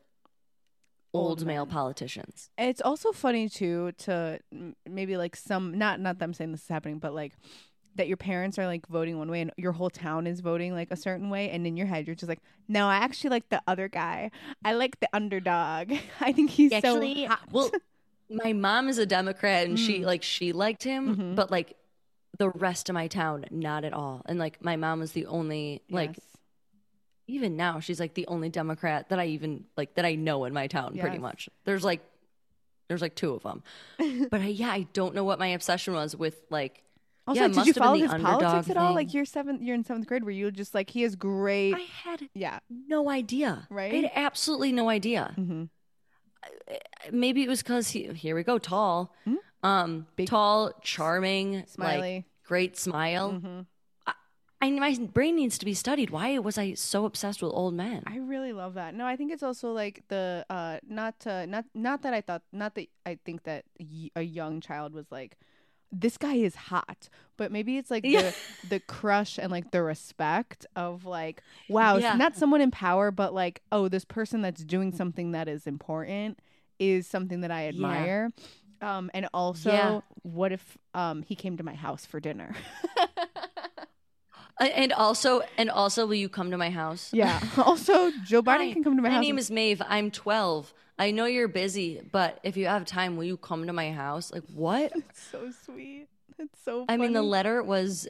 Old 1.14 1.39
old, 1.39 1.45
male 1.48 1.66
politicians. 1.66 2.52
It's 2.56 2.82
also 2.82 3.12
funny 3.12 3.50
too 3.50 3.93
to 4.06 4.39
maybe 4.88 5.18
like 5.18 5.36
some 5.36 5.76
not 5.78 6.00
not 6.00 6.20
them 6.20 6.36
saying 6.36 6.52
this 6.52 6.62
is 6.62 6.68
happening, 6.68 7.00
but 7.00 7.16
like 7.16 7.34
that 7.98 8.08
your 8.08 8.18
parents 8.18 8.58
are 8.58 8.66
like 8.66 8.88
voting 8.88 9.18
one 9.18 9.30
way 9.30 9.41
and 9.41 9.52
your 9.58 9.72
whole 9.74 9.89
town 9.89 10.26
is 10.28 10.39
voting 10.39 10.74
like 10.74 10.89
a 10.91 10.95
certain 10.95 11.30
way, 11.30 11.50
and 11.50 11.68
in 11.68 11.78
your 11.78 11.88
head 11.88 12.08
you're 12.08 12.16
just 12.16 12.30
like, 12.30 12.39
no, 12.68 12.88
I 12.88 12.95
actually 12.95 13.32
like 13.32 13.50
the 13.50 13.62
other 13.68 13.88
guy. 13.88 14.32
I 14.64 14.74
like 14.74 15.00
the 15.00 15.10
underdog. 15.14 15.93
I 16.22 16.32
think 16.32 16.50
he's 16.50 16.72
Actually, 16.72 17.24
so 17.24 17.28
hot. 17.30 17.39
well, 17.52 17.72
my 18.30 18.54
mom 18.54 18.89
is 18.89 18.98
a 18.98 19.06
Democrat 19.06 19.68
and 19.68 19.78
she 19.80 20.00
Mm. 20.00 20.06
like 20.06 20.24
she 20.24 20.52
liked 20.54 20.84
him, 20.84 21.16
Mhm. 21.16 21.36
but 21.36 21.52
like 21.52 21.76
the 22.38 22.50
rest 22.50 22.89
of 22.89 22.93
my 22.93 23.08
town, 23.08 23.45
not 23.52 23.84
at 23.84 23.93
all. 23.93 24.22
And 24.26 24.38
like 24.38 24.64
my 24.64 24.76
mom 24.76 25.00
was 25.00 25.12
the 25.14 25.26
only 25.28 25.82
like 25.89 26.18
Yes. 26.18 26.20
even 27.28 27.58
now 27.58 27.80
she's 27.80 28.00
like 28.00 28.14
the 28.14 28.28
only 28.28 28.50
Democrat 28.50 29.10
that 29.10 29.20
I 29.20 29.26
even 29.28 29.66
like 29.76 29.95
that 29.95 30.06
I 30.06 30.16
know 30.16 30.45
in 30.45 30.54
my 30.54 30.68
town 30.68 30.98
pretty 30.98 31.18
much. 31.18 31.50
There's 31.66 31.84
like 31.84 32.02
there's 32.88 33.02
like 33.02 33.16
two 33.16 33.34
of 33.34 33.43
them. 33.43 33.64
but 34.32 34.39
I, 34.41 34.48
yeah, 34.48 34.70
I 34.70 34.88
don't 34.93 35.14
know 35.16 35.24
what 35.26 35.39
my 35.39 35.48
obsession 35.48 35.93
was 35.93 36.16
with 36.16 36.39
like 36.50 36.84
Also, 37.28 37.42
yeah, 37.42 37.48
did 37.50 37.66
you 37.68 37.74
follow 37.74 37.98
his 37.98 38.10
politics 38.14 38.70
at 38.70 38.78
all? 38.78 38.94
Like 38.96 39.14
you're 39.14 39.26
seventh, 39.26 39.62
you're 39.62 39.76
in 39.76 39.84
seventh 39.84 40.08
grade. 40.08 40.24
Were 40.24 40.32
you 40.32 40.50
just 40.50 40.74
like 40.74 40.90
he 40.90 41.04
is 41.04 41.16
great? 41.16 41.74
I 41.76 41.86
had 42.04 42.30
yeah. 42.34 42.60
no 42.70 43.10
idea. 43.10 43.68
Right? 43.70 43.92
I 43.94 43.98
had 43.98 44.12
absolutely 44.16 44.72
no 44.72 44.88
idea. 44.90 45.34
Mm-hmm. 45.38 45.64
Maybe 47.12 47.44
it 47.44 47.50
was 47.50 47.62
because 47.64 47.90
he, 47.90 48.08
here 48.14 48.36
we 48.36 48.44
go, 48.44 48.58
tall, 48.58 49.14
Hmm? 49.26 49.36
um, 49.64 50.08
Big- 50.16 50.28
tall, 50.30 50.72
charming, 50.82 51.54
like 51.56 51.70
Smiley. 51.70 52.26
great 52.44 52.78
smile. 52.78 53.32
hmm 53.32 53.62
I 54.60 54.72
my 54.72 54.98
brain 55.14 55.36
needs 55.36 55.60
to 55.60 55.66
be 55.66 55.76
studied. 55.76 56.10
Why 56.10 56.40
was 56.40 56.58
I 56.58 56.74
so 56.74 57.06
obsessed 57.06 57.44
with 57.44 57.52
old 57.54 57.76
men? 57.76 58.02
I 58.08 58.18
really 58.18 58.54
love 58.54 58.74
that. 58.74 58.96
No, 58.96 59.06
I 59.06 59.16
think 59.16 59.32
it's 59.32 59.44
also 59.44 59.72
like 59.72 60.02
the 60.08 60.48
uh 60.50 60.80
not 60.90 61.20
to, 61.22 61.46
not 61.46 61.66
not 61.76 62.02
that 62.02 62.16
I 62.16 62.22
thought 62.22 62.42
not 62.52 62.74
that 62.74 62.88
I 63.06 63.20
think 63.24 63.44
that 63.44 63.66
y- 63.80 64.10
a 64.16 64.24
young 64.24 64.60
child 64.60 64.94
was 64.96 65.06
like 65.12 65.38
this 65.92 66.18
guy 66.18 66.36
is 66.36 66.56
hot, 66.56 67.10
but 67.38 67.52
maybe 67.52 67.78
it's 67.78 67.90
like 67.92 68.04
Yeah. 68.06 68.32
the 68.62 68.68
the 68.68 68.80
crush 68.82 69.38
and 69.38 69.52
like 69.52 69.72
the 69.72 69.82
respect 69.82 70.66
of 70.76 71.06
like 71.06 71.42
wow, 71.68 71.98
Yeah. 71.98 72.16
not 72.18 72.36
someone 72.36 72.62
in 72.62 72.72
power, 72.72 73.12
but 73.12 73.34
like 73.34 73.62
oh, 73.72 73.88
this 73.88 74.06
person 74.06 74.42
that's 74.42 74.64
doing 74.64 74.92
something 74.92 75.32
that 75.32 75.48
is 75.48 75.66
important 75.68 76.40
is 76.80 77.08
something 77.08 77.42
that 77.42 77.52
I 77.52 77.68
admire. 77.68 78.32
Um 78.82 79.10
and 79.14 79.28
also 79.34 79.70
Yeah. 79.70 80.00
what 80.24 80.52
if 80.52 80.78
um 80.94 81.24
he 81.24 81.36
came 81.36 81.58
to 81.58 81.64
my 81.64 81.74
house 81.76 82.06
for 82.06 82.20
dinner? 82.20 82.54
And 84.60 84.92
also, 84.94 85.44
and 85.60 85.70
also, 85.70 86.08
will 86.08 86.16
you 86.16 86.30
come 86.30 86.50
to 86.50 86.58
my 86.58 86.72
house? 86.72 87.12
yeah. 87.14 87.40
also, 87.58 88.12
Joe 88.24 88.42
Biden 88.42 88.58
Hi, 88.58 88.74
can 88.74 88.84
come 88.84 88.96
to 88.96 89.04
my, 89.04 89.10
my 89.10 89.14
house. 89.16 89.18
My 89.18 89.22
name 89.22 89.38
is 89.38 89.52
Maeve. 89.52 89.84
I'm 89.88 90.10
12. 90.10 90.74
I 91.00 91.12
know 91.12 91.26
you're 91.26 91.48
busy, 91.48 92.02
but 92.12 92.39
if 92.43 92.58
you 92.58 92.66
have 92.68 92.86
time, 92.86 93.18
will 93.18 93.24
you 93.26 93.38
come 93.38 93.68
to 93.68 93.74
my 93.74 93.91
house? 93.91 94.32
Like 94.34 94.43
what? 94.54 94.91
It's 95.10 95.22
so 95.32 95.52
sweet. 95.66 96.08
It's 96.39 96.60
so 96.64 96.86
I 96.89 96.98
mean, 96.98 97.14
the 97.14 97.22
letter 97.22 97.62
was 97.64 98.08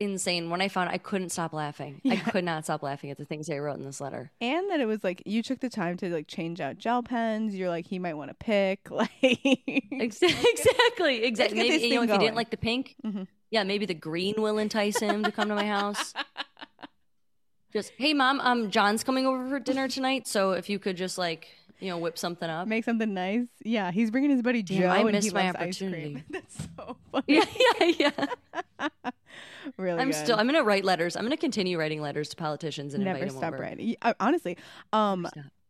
insane. 0.00 0.50
When 0.50 0.60
I 0.60 0.68
found 0.68 0.90
it, 0.90 0.94
I 0.94 0.98
couldn't 0.98 1.28
stop 1.30 1.52
laughing. 1.52 2.00
I 2.08 2.16
could 2.16 2.44
not 2.44 2.64
stop 2.64 2.82
laughing 2.82 3.10
at 3.10 3.18
the 3.18 3.24
things 3.24 3.48
I 3.48 3.58
wrote 3.58 3.78
in 3.78 3.84
this 3.84 4.00
letter. 4.00 4.32
and 4.40 4.70
that 4.70 4.80
it 4.80 4.86
was 4.86 5.04
like 5.04 5.22
you 5.26 5.42
took 5.42 5.60
the 5.60 5.68
time 5.70 5.96
to 5.98 6.08
like 6.08 6.26
change 6.26 6.60
out 6.60 6.78
gel 6.78 7.02
pens. 7.02 7.54
You're 7.54 7.68
like 7.68 7.86
he 7.86 7.98
might 7.98 8.14
want 8.14 8.30
to 8.30 8.34
pick 8.34 8.90
like 8.90 9.10
Ex- 9.22 10.22
exactly, 10.22 11.24
exactly. 11.24 11.58
Maybe 11.58 11.86
you 11.86 11.94
know 11.94 12.02
if 12.02 12.10
you 12.10 12.18
didn't 12.18 12.36
like 12.36 12.50
the 12.50 12.56
pink, 12.56 12.96
Mhm. 13.04 13.26
yeah, 13.50 13.62
maybe 13.64 13.86
the 13.86 13.94
green 13.94 14.34
will 14.38 14.58
entice 14.58 14.98
him 14.98 15.22
to 15.24 15.30
come 15.32 15.48
to 15.48 15.54
my 15.54 15.66
house. 15.66 16.12
Just 17.72 17.92
hey, 17.96 18.12
mom, 18.12 18.38
um, 18.40 18.70
John's 18.70 19.02
coming 19.02 19.26
over 19.26 19.48
for 19.48 19.58
dinner 19.58 19.88
tonight, 19.88 20.26
so 20.28 20.52
if 20.52 20.68
you 20.68 20.78
could 20.78 20.96
just 20.96 21.16
like 21.16 21.48
you 21.82 21.88
know 21.90 21.98
whip 21.98 22.16
something 22.16 22.48
up. 22.48 22.68
make 22.68 22.84
something 22.84 23.12
nice. 23.12 23.46
Yeah, 23.64 23.90
he's 23.90 24.10
bringing 24.10 24.30
his 24.30 24.40
buddy 24.42 24.62
Damn, 24.62 24.80
Joe 24.80 24.86
I 24.88 24.98
and 24.98 25.08
he 25.08 25.12
missed 25.14 25.34
my 25.34 25.46
loves 25.46 25.56
ice 25.58 25.78
cream. 25.78 25.90
opportunity. 25.90 26.24
That's 26.30 26.68
so 26.76 26.96
funny. 27.12 27.24
Yeah, 27.26 27.44
yeah, 27.80 28.12
yeah. 28.80 28.88
really, 29.76 30.00
I'm 30.00 30.10
good. 30.10 30.16
still. 30.16 30.38
I'm 30.38 30.46
gonna 30.46 30.62
write 30.62 30.84
letters. 30.84 31.16
I'm 31.16 31.24
gonna 31.24 31.36
continue 31.36 31.78
writing 31.78 32.00
letters 32.00 32.28
to 32.30 32.36
politicians 32.36 32.94
and 32.94 33.04
never 33.04 33.18
invite 33.18 33.30
them 33.32 33.38
stop 33.38 33.54
over. 33.54 33.62
writing. 33.62 33.96
Honestly, 34.20 34.56
um, 34.92 35.26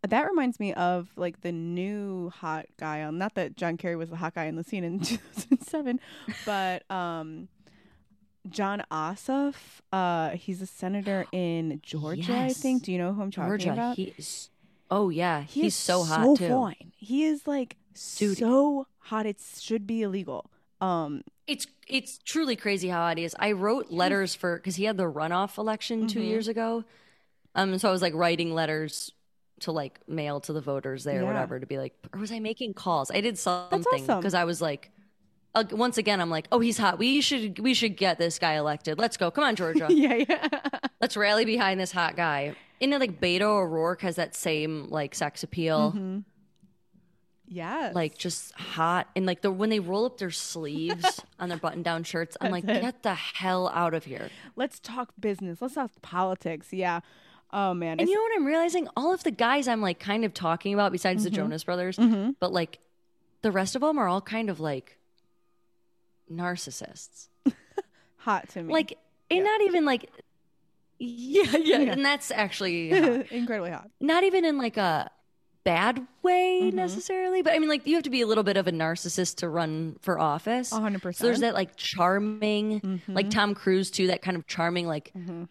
that 0.06 0.28
reminds 0.28 0.60
me 0.60 0.74
of 0.74 1.08
like 1.16 1.40
the 1.40 1.52
new 1.52 2.30
hot 2.30 2.66
guy 2.78 3.02
on. 3.02 3.16
Not 3.18 3.34
that 3.36 3.56
John 3.56 3.76
Kerry 3.78 3.96
was 3.96 4.10
the 4.10 4.16
hot 4.16 4.34
guy 4.34 4.44
in 4.44 4.56
the 4.56 4.64
scene 4.64 4.84
in 4.84 5.00
2007, 5.00 5.98
but 6.44 6.88
um. 6.90 7.48
Jon 8.48 8.82
Ossoff, 8.90 9.54
uh, 9.92 10.30
he's 10.30 10.60
a 10.60 10.66
senator 10.66 11.26
in 11.32 11.78
Georgia, 11.80 12.36
I 12.36 12.48
think. 12.52 12.82
Do 12.82 12.90
you 12.90 12.98
know 12.98 13.12
who 13.12 13.22
I'm 13.22 13.30
talking 13.30 13.50
Georgia. 13.50 13.72
about? 13.72 13.96
He 13.96 14.14
is. 14.18 14.50
Oh 14.94 15.08
yeah, 15.08 15.40
He 15.42 15.62
he's 15.62 15.74
so 15.74 16.02
hot 16.04 16.22
so 16.24 16.36
too. 16.36 16.48
fine. 16.48 16.92
He 16.96 17.24
is 17.24 17.46
like 17.46 17.76
Dude. 18.18 18.36
so 18.38 18.86
hot. 18.98 19.24
It 19.26 19.38
should 19.58 19.86
be 19.86 20.02
illegal. 20.02 20.50
Um, 20.82 21.22
It's 21.46 21.66
it's 21.88 22.18
truly 22.18 22.56
crazy 22.56 22.88
how 22.88 22.98
hot 22.98 23.16
he 23.18 23.24
is. 23.24 23.34
I 23.38 23.52
wrote 23.52 23.90
letters 23.90 24.34
for 24.34 24.56
because 24.56 24.76
he 24.76 24.84
had 24.84 24.96
the 24.98 25.10
runoff 25.10 25.56
election 25.56 26.06
2 26.06 26.18
Mhm. 26.20 26.26
years 26.26 26.46
ago. 26.48 26.84
Um, 27.54 27.78
so 27.78 27.88
I 27.88 27.92
was 27.92 28.02
like 28.02 28.14
writing 28.14 28.52
letters 28.52 29.12
to 29.60 29.72
like 29.72 30.00
mail 30.08 30.40
to 30.40 30.52
the 30.52 30.60
voters 30.60 31.04
there 31.04 31.16
Yeah. 31.16 31.22
or 31.22 31.26
whatever 31.26 31.58
to 31.58 31.66
be 31.66 31.78
like, 31.78 31.94
or 32.12 32.20
was 32.20 32.30
I 32.32 32.40
making 32.40 32.74
calls? 32.74 33.10
I 33.10 33.20
did 33.22 33.38
something 33.38 33.84
awesome. 33.94 34.18
because 34.20 34.34
I 34.34 34.44
was 34.44 34.60
like, 34.60 34.90
uh, 35.54 35.64
once 35.70 35.98
again, 35.98 36.20
I'm 36.20 36.30
like, 36.30 36.48
oh, 36.52 36.60
he's 36.60 36.78
hot. 36.78 36.98
We 36.98 37.20
should 37.20 37.58
we 37.60 37.72
should 37.74 37.96
get 37.96 38.18
this 38.18 38.38
guy 38.38 38.54
elected. 38.54 38.98
Let's 38.98 39.16
go. 39.16 39.30
Come 39.30 39.44
on, 39.44 39.56
Georgia. 39.56 39.86
yeah, 39.90 40.24
yeah. 40.28 40.48
Let's 41.00 41.16
rally 41.16 41.44
behind 41.44 41.78
this 41.80 41.92
hot 41.92 42.16
guy. 42.16 42.54
And 42.82 42.92
then, 42.92 43.00
like 43.00 43.20
Beto 43.20 43.42
O'Rourke 43.42 44.02
has 44.02 44.16
that 44.16 44.34
same 44.34 44.88
like 44.90 45.14
sex 45.14 45.42
appeal. 45.42 45.92
Mhm. 45.96 46.24
Yes. 47.54 47.94
like 47.94 48.16
just 48.16 48.52
hot 48.54 49.08
and 49.14 49.26
like 49.26 49.42
the 49.42 49.50
when 49.50 49.68
they 49.68 49.78
roll 49.78 50.06
up 50.06 50.16
their 50.16 50.30
sleeves 50.30 51.20
on 51.38 51.50
their 51.50 51.58
button 51.58 51.82
down 51.82 52.02
shirts 52.02 52.34
i'm 52.40 52.50
like 52.50 52.64
it. 52.64 52.80
get 52.80 53.02
the 53.02 53.12
hell 53.14 53.68
out 53.74 53.92
of 53.92 54.04
here 54.06 54.30
let's 54.56 54.78
talk 54.80 55.12
business. 55.20 55.60
Let's 55.60 55.74
talk 55.74 55.90
politics. 56.00 56.68
Yeah. 56.72 57.00
Oh 57.52 57.74
man. 57.74 58.00
and 58.00 58.08
you 58.08 58.14
know 58.14 58.22
what 58.22 58.32
i'm 58.36 58.46
realizing 58.46 58.88
all 58.96 59.12
of 59.12 59.22
the 59.24 59.30
guys 59.30 59.68
i'm 59.68 59.82
like 59.82 59.98
kind 60.00 60.24
of 60.24 60.32
talking 60.32 60.72
about 60.72 60.92
besides 60.92 61.24
the 61.24 61.30
jonas 61.30 61.62
brothers 61.64 61.96
hmm 61.96 62.30
but 62.40 62.54
like 62.54 62.78
the 63.42 63.52
rest 63.52 63.74
of 63.76 63.82
them 63.82 63.98
are 63.98 64.08
all 64.08 64.22
kind 64.22 64.48
of 64.48 64.58
like 64.58 64.96
narcissists 66.32 67.28
hot 68.16 68.48
to 68.50 68.62
me. 68.62 68.72
like 68.72 68.96
and 69.30 69.44
not 69.44 69.60
even 69.62 69.84
like 69.84 70.08
yeah, 71.02 71.56
yeah 71.56 71.78
Yeah. 71.78 71.92
and 71.92 72.04
that's 72.04 72.30
actually 72.30 72.90
hot. 73.00 73.26
incredibly 73.32 73.70
hot. 73.70 73.90
not 74.00 74.24
even 74.24 74.44
in 74.44 74.58
like 74.58 74.76
a 74.76 75.10
bad 75.64 76.04
way 76.22 76.60
Mhm. 76.64 76.72
necessarily 76.74 77.40
but 77.40 77.52
i 77.52 77.58
mean 77.60 77.68
like 77.68 77.86
you 77.86 77.94
have 77.94 78.02
to 78.02 78.10
be 78.10 78.20
a 78.20 78.26
little 78.26 78.42
bit 78.42 78.56
of 78.56 78.66
a 78.66 78.72
narcissist 78.72 79.36
to 79.36 79.48
run 79.48 79.96
for 80.00 80.18
office 80.18 80.70
hundred 80.72 81.02
percent. 81.02 81.18
So 81.18 81.26
there's 81.26 81.40
that 81.40 81.54
like 81.54 81.76
charming, 81.76 83.00
like 83.08 83.30
Tom 83.30 83.54
Cruise 83.54 83.90
too, 83.90 84.08
that 84.08 84.22
kind 84.22 84.36
of 84.36 84.46
charming, 84.46 84.86
like 84.86 85.12
Mhm. 85.16 85.48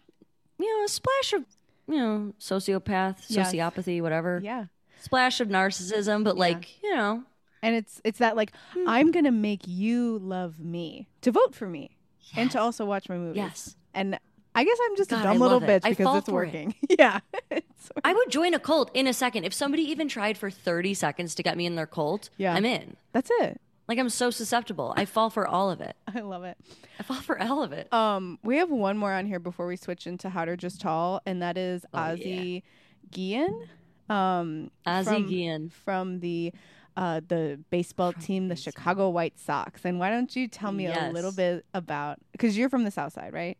you 0.58 0.78
know, 0.78 0.84
a 0.84 0.88
splash 0.88 1.32
of 1.32 1.44
you 1.88 1.96
know, 1.96 2.32
sociopath, 2.38 3.24
Yes. 3.28 3.52
sociopathy, 3.52 4.00
whatever. 4.00 4.40
Yeah. 4.42 4.66
Splash 5.00 5.40
of 5.40 5.48
narcissism, 5.48 6.22
but 6.24 6.36
like 6.36 6.82
you 6.82 6.94
know, 6.94 7.24
And 7.62 7.74
it's 7.74 8.00
it's 8.04 8.18
that 8.18 8.36
like 8.36 8.52
Hmm. 8.74 8.88
I'm 8.88 9.10
gonna 9.12 9.32
make 9.32 9.62
you 9.66 10.18
love 10.18 10.60
me 10.60 11.08
to 11.22 11.30
vote 11.32 11.54
for 11.54 11.66
me 11.68 11.96
and 12.36 12.50
to 12.50 12.60
also 12.60 12.84
watch 12.84 13.08
my 13.08 13.16
movies. 13.16 13.36
yes, 13.36 13.76
And 13.94 14.18
I 14.54 14.64
guess 14.64 14.78
I'm 14.84 14.96
just 14.96 15.10
God, 15.10 15.20
a 15.20 15.22
dumb 15.24 15.38
little 15.38 15.62
it. 15.62 15.66
bitch 15.82 15.88
because 15.88 16.16
it's 16.18 16.28
for 16.28 16.44
it. 16.44 16.46
working. 16.46 16.74
yeah. 16.98 17.20
It's 17.50 17.90
working. 17.94 18.02
I 18.04 18.12
would 18.12 18.30
join 18.30 18.54
a 18.54 18.58
cult 18.58 18.90
in 18.94 19.06
a 19.06 19.12
second 19.14 19.44
if 19.44 19.54
somebody 19.54 19.82
even 19.84 20.08
tried 20.08 20.36
for 20.36 20.50
30 20.50 20.94
seconds 20.94 21.34
to 21.36 21.42
get 21.42 21.56
me 21.56 21.64
in 21.66 21.74
their 21.74 21.86
cult. 21.86 22.28
Yeah. 22.36 22.54
I'm 22.54 22.64
in. 22.64 22.96
That's 23.12 23.30
it. 23.40 23.60
Like 23.88 23.98
I'm 23.98 24.08
so 24.10 24.30
susceptible. 24.30 24.94
I 24.96 25.04
fall 25.06 25.30
for 25.30 25.46
all 25.46 25.70
of 25.70 25.80
it. 25.80 25.96
I 26.14 26.20
love 26.20 26.44
it. 26.44 26.56
I 26.98 27.02
fall 27.02 27.16
for 27.16 27.40
all 27.42 27.62
of 27.62 27.72
it. 27.72 27.92
Um, 27.92 28.38
we 28.44 28.58
have 28.58 28.70
one 28.70 28.96
more 28.96 29.12
on 29.12 29.26
here 29.26 29.40
before 29.40 29.66
we 29.66 29.76
switch 29.76 30.06
into 30.06 30.28
Hot 30.30 30.48
or 30.48 30.56
Just 30.56 30.80
Tall, 30.80 31.20
and 31.26 31.42
that 31.42 31.56
is 31.56 31.84
Oh, 31.92 31.98
Ozzie 31.98 32.62
Guillen. 33.10 33.68
Um, 34.08 34.70
Ozzie 34.86 35.10
from, 35.10 35.28
Guillen. 35.28 35.68
from 35.70 36.20
the 36.20 36.52
uh, 36.94 37.20
the 37.26 37.58
baseball 37.70 38.12
team, 38.12 38.48
the 38.48 38.56
Chicago 38.56 39.08
White 39.08 39.38
Sox. 39.38 39.84
And 39.84 39.98
why 39.98 40.10
don't 40.10 40.34
you 40.36 40.46
tell 40.46 40.72
me 40.72 40.86
a 40.86 41.10
little 41.10 41.32
bit 41.32 41.64
about 41.72 42.18
because 42.32 42.56
you're 42.56 42.68
from 42.68 42.84
the 42.84 42.90
South 42.90 43.14
Side, 43.14 43.32
right? 43.32 43.56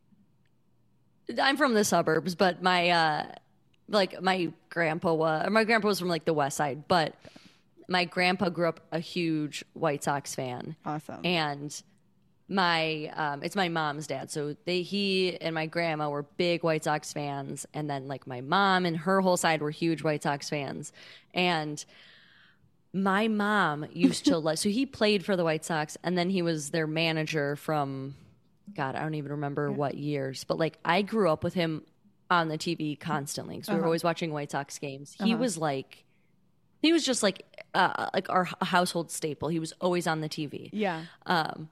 I'm 1.40 1.56
from 1.56 1.74
the 1.74 1.84
suburbs, 1.84 2.34
but 2.34 2.62
my 2.62 2.90
uh 2.90 3.26
like 3.88 4.20
my 4.22 4.52
grandpa 4.70 5.12
was 5.12 5.46
or 5.46 5.50
my 5.50 5.64
grandpa 5.64 5.88
was 5.88 5.98
from 5.98 6.08
like 6.08 6.24
the 6.24 6.34
west 6.34 6.56
side, 6.56 6.88
but 6.88 7.14
my 7.88 8.04
grandpa 8.04 8.48
grew 8.48 8.68
up 8.68 8.80
a 8.90 8.98
huge 8.98 9.64
White 9.74 10.04
Sox 10.04 10.34
fan. 10.34 10.76
Awesome. 10.84 11.24
And 11.24 11.82
my 12.48 13.10
um 13.14 13.42
it's 13.42 13.56
my 13.56 13.68
mom's 13.68 14.06
dad. 14.06 14.30
So 14.30 14.56
they 14.64 14.82
he 14.82 15.36
and 15.40 15.54
my 15.54 15.66
grandma 15.66 16.08
were 16.08 16.22
big 16.22 16.62
White 16.62 16.84
Sox 16.84 17.12
fans 17.12 17.66
and 17.74 17.88
then 17.88 18.08
like 18.08 18.26
my 18.26 18.40
mom 18.40 18.86
and 18.86 18.96
her 18.96 19.20
whole 19.20 19.36
side 19.36 19.62
were 19.62 19.70
huge 19.70 20.02
White 20.02 20.22
Sox 20.22 20.48
fans. 20.48 20.92
And 21.34 21.84
my 22.92 23.28
mom 23.28 23.86
used 23.92 24.26
to 24.26 24.38
let 24.38 24.58
so 24.58 24.68
he 24.68 24.86
played 24.86 25.24
for 25.24 25.36
the 25.36 25.44
White 25.44 25.64
Sox 25.64 25.96
and 26.02 26.16
then 26.16 26.30
he 26.30 26.42
was 26.42 26.70
their 26.70 26.86
manager 26.86 27.56
from 27.56 28.14
God, 28.74 28.94
I 28.96 29.00
don't 29.00 29.14
even 29.14 29.32
remember 29.32 29.70
what 29.70 29.96
years, 29.96 30.44
but 30.44 30.58
like 30.58 30.78
I 30.84 31.02
grew 31.02 31.30
up 31.30 31.44
with 31.44 31.54
him 31.54 31.82
on 32.30 32.48
the 32.48 32.56
TV 32.58 32.98
constantly 32.98 33.56
because 33.56 33.68
we 33.70 33.76
were 33.76 33.84
always 33.84 34.02
watching 34.04 34.32
White 34.32 34.50
Sox 34.50 34.78
games. 34.78 35.16
He 35.22 35.34
was 35.34 35.58
like, 35.58 36.04
he 36.80 36.92
was 36.92 37.04
just 37.04 37.22
like, 37.22 37.44
uh, 37.74 38.08
like 38.14 38.28
our 38.30 38.48
household 38.62 39.10
staple. 39.10 39.48
He 39.48 39.58
was 39.58 39.72
always 39.80 40.06
on 40.06 40.20
the 40.20 40.28
TV. 40.28 40.70
yeah. 40.72 41.02
Um, 41.26 41.68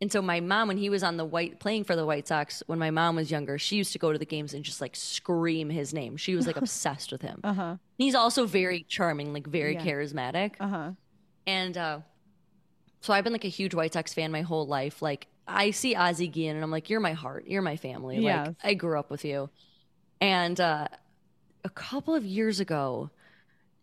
and 0.00 0.12
so 0.12 0.22
my 0.22 0.38
mom, 0.38 0.68
when 0.68 0.76
he 0.76 0.90
was 0.90 1.02
on 1.02 1.16
the 1.16 1.24
white 1.24 1.58
playing 1.58 1.82
for 1.82 1.96
the 1.96 2.06
White 2.06 2.28
Sox, 2.28 2.62
when 2.68 2.78
my 2.78 2.92
mom 2.92 3.16
was 3.16 3.32
younger, 3.32 3.58
she 3.58 3.74
used 3.74 3.92
to 3.94 3.98
go 3.98 4.12
to 4.12 4.18
the 4.18 4.24
games 4.24 4.54
and 4.54 4.64
just 4.64 4.80
like 4.80 4.94
scream 4.94 5.70
his 5.70 5.92
name. 5.92 6.16
She 6.16 6.36
was 6.36 6.46
like 6.46 6.56
obsessed 6.64 7.10
with 7.10 7.20
him. 7.22 7.40
Uh 7.42 7.52
huh. 7.52 7.76
He's 7.96 8.14
also 8.14 8.46
very 8.46 8.84
charming, 8.88 9.32
like 9.32 9.48
very 9.48 9.74
Yeah. 9.74 9.84
charismatic. 9.84 10.52
Uh 10.60 10.68
huh. 10.68 10.90
And 11.48 11.76
uh, 11.76 11.98
so 13.00 13.12
I've 13.12 13.24
been 13.24 13.32
like 13.32 13.44
a 13.44 13.48
huge 13.48 13.74
White 13.74 13.92
Sox 13.94 14.14
fan 14.14 14.30
my 14.30 14.42
whole 14.42 14.68
life. 14.68 15.02
Like 15.02 15.26
I 15.48 15.70
see 15.70 15.94
Ozzie 15.96 16.28
Guillen 16.28 16.56
and 16.56 16.62
I'm 16.62 16.70
like, 16.70 16.90
you're 16.90 17.00
my 17.00 17.14
heart, 17.14 17.46
you're 17.46 17.62
my 17.62 17.76
family. 17.76 18.18
Yes. 18.18 18.48
Like 18.48 18.56
I 18.62 18.74
grew 18.74 18.98
up 18.98 19.10
with 19.10 19.24
you. 19.24 19.48
And 20.20 20.60
uh, 20.60 20.88
a 21.64 21.70
couple 21.70 22.14
of 22.14 22.24
years 22.24 22.60
ago, 22.60 23.10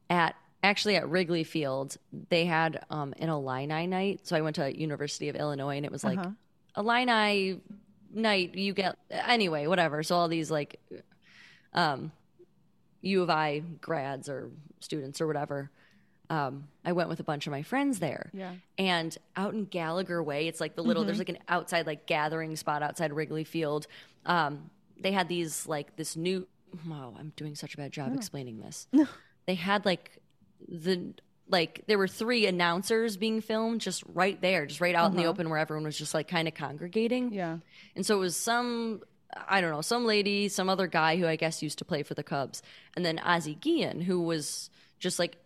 at 0.10 0.36
actually 0.62 0.96
at 0.96 1.10
Wrigley 1.10 1.44
Field, 1.44 1.98
they 2.30 2.46
had 2.46 2.86
um, 2.90 3.14
an 3.18 3.30
Illini 3.30 3.88
night. 3.88 4.28
So 4.28 4.36
I 4.36 4.42
went 4.42 4.56
to 4.58 4.80
University 4.80 5.30
of 5.30 5.36
Illinois, 5.36 5.78
and 5.78 5.86
it 5.86 5.92
was 5.92 6.04
like 6.04 6.20
Uh-huh. 6.20 6.32
Illini 6.78 7.62
night. 8.14 8.56
You 8.56 8.74
get 8.74 8.98
anyway, 9.10 9.66
whatever. 9.68 10.04
So 10.04 10.16
all 10.16 10.28
these 10.28 10.52
like 10.52 10.80
um, 11.74 12.12
U 13.02 13.24
of 13.24 13.30
I 13.30 13.60
grads 13.82 14.30
or 14.30 14.52
students 14.82 15.22
or 15.22 15.28
whatever. 15.28 15.72
Um, 16.30 16.68
I 16.84 16.92
went 16.94 17.10
with 17.10 17.20
a 17.20 17.24
bunch 17.24 17.48
of 17.48 17.52
my 17.52 17.62
friends 17.64 18.00
there. 18.00 18.32
Yeah. 18.34 18.54
And 18.78 19.16
out 19.36 19.54
in 19.54 19.66
Gallagher 19.66 20.22
Way, 20.22 20.48
it's 20.48 20.60
like 20.60 20.76
the 20.76 20.84
little, 20.84 21.04
there's 21.04 21.20
like 21.20 21.30
an 21.30 21.40
outside, 21.48 21.86
like 21.88 22.06
gathering 22.06 22.56
spot 22.56 22.82
outside 22.84 23.14
Wrigley 23.14 23.44
Field. 23.44 23.88
Um, 24.26 24.70
they 25.00 25.12
had 25.12 25.28
these, 25.28 25.68
like, 25.68 25.96
this 25.96 26.16
new, 26.16 26.48
wow, 26.88 27.14
I'm 27.20 27.34
doing 27.36 27.56
such 27.56 27.74
a 27.74 27.78
bad 27.78 27.92
job 27.92 28.14
explaining 28.16 28.60
this. 28.60 28.88
They 29.48 29.54
had, 29.54 29.86
like, 29.86 30.24
the, 30.68 31.14
like, 31.48 31.84
there 31.86 32.00
were 32.00 32.08
three 32.08 32.48
announcers 32.48 33.16
being 33.16 33.42
filmed 33.42 33.82
just 33.82 34.04
right 34.12 34.42
there, 34.42 34.66
just 34.66 34.82
right 34.82 34.96
out 34.96 35.12
in 35.12 35.18
the 35.18 35.26
open 35.26 35.52
where 35.52 35.60
everyone 35.60 35.84
was 35.84 35.96
just, 35.96 36.16
like, 36.16 36.28
kind 36.28 36.48
of 36.48 36.56
congregating. 36.56 37.32
Yeah. 37.32 37.60
And 37.96 38.04
so 38.04 38.16
it 38.16 38.20
was 38.20 38.36
some, 38.36 39.02
I 39.48 39.62
don't 39.62 39.70
know, 39.70 39.82
some 39.82 40.06
lady, 40.06 40.48
some 40.50 40.68
other 40.68 40.88
guy 40.88 41.18
who 41.18 41.28
I 41.28 41.36
guess 41.36 41.62
used 41.62 41.78
to 41.78 41.86
play 41.86 42.02
for 42.02 42.16
the 42.16 42.24
Cubs, 42.24 42.64
and 42.96 43.06
then 43.06 43.20
Ozzie 43.20 43.54
Guillen, 43.54 44.02
who 44.02 44.22
was 44.22 44.72
just 44.98 45.20
like 45.20 45.38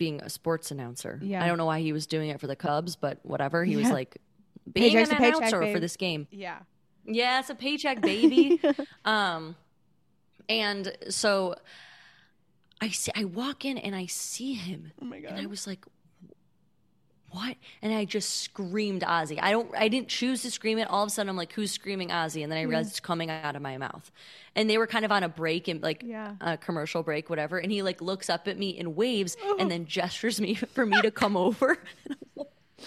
being 0.00 0.22
a 0.22 0.30
sports 0.30 0.70
announcer. 0.70 1.20
Yeah. 1.22 1.44
I 1.44 1.46
don't 1.46 1.58
know 1.58 1.66
why 1.66 1.80
he 1.80 1.92
was 1.92 2.06
doing 2.06 2.30
it 2.30 2.40
for 2.40 2.46
the 2.46 2.56
Cubs, 2.56 2.96
but 2.96 3.18
whatever. 3.22 3.62
He 3.64 3.76
was 3.76 3.90
like 3.90 4.16
being 4.72 4.92
Paycheck's 4.92 5.10
an 5.10 5.16
a 5.16 5.18
paycheck, 5.18 5.36
announcer 5.40 5.60
babe. 5.60 5.74
for 5.74 5.78
this 5.80 5.96
game. 5.98 6.26
Yeah. 6.30 6.58
Yeah, 7.04 7.38
it's 7.40 7.50
a 7.50 7.54
paycheck, 7.54 8.00
baby. 8.00 8.58
um, 9.04 9.56
and 10.48 10.90
so 11.10 11.54
I 12.80 12.88
see, 12.88 13.12
I 13.14 13.24
walk 13.24 13.66
in 13.66 13.76
and 13.76 13.94
I 13.94 14.06
see 14.06 14.54
him, 14.54 14.90
Oh 15.02 15.04
my 15.04 15.20
god. 15.20 15.32
and 15.32 15.40
I 15.40 15.44
was 15.46 15.66
like, 15.66 15.84
"What?" 17.30 17.56
And 17.82 17.92
I 17.92 18.04
just 18.04 18.42
screamed 18.42 19.04
Ozzie. 19.04 19.40
I 19.40 19.50
don't, 19.50 19.70
I 19.76 19.88
didn't 19.88 20.08
choose 20.08 20.42
to 20.42 20.50
scream 20.50 20.78
it. 20.78 20.88
All 20.90 21.02
of 21.02 21.08
a 21.08 21.10
sudden, 21.10 21.28
I'm 21.30 21.36
like, 21.36 21.52
"Who's 21.52 21.70
screaming 21.70 22.10
Ozzie?" 22.12 22.42
And 22.42 22.50
then 22.50 22.58
I 22.58 22.62
realized 22.62 22.90
it's 22.90 23.00
coming 23.00 23.30
out 23.30 23.56
of 23.56 23.62
my 23.62 23.76
mouth. 23.78 24.10
And 24.56 24.68
they 24.68 24.78
were 24.78 24.86
kind 24.86 25.04
of 25.04 25.12
on 25.12 25.22
a 25.22 25.28
break 25.28 25.68
and 25.68 25.82
like 25.82 26.02
Yeah. 26.04 26.34
a 26.40 26.56
commercial 26.56 27.02
break, 27.02 27.30
whatever. 27.30 27.58
And 27.58 27.70
he 27.70 27.82
like 27.82 28.00
looks 28.00 28.28
up 28.28 28.48
at 28.48 28.58
me 28.58 28.78
and 28.78 28.96
waves, 28.96 29.36
Oh. 29.42 29.56
and 29.60 29.70
then 29.70 29.86
gestures 29.86 30.40
me 30.40 30.54
for 30.74 30.84
me 30.86 31.00
to 31.02 31.10
come 31.10 31.36
over. 31.36 31.78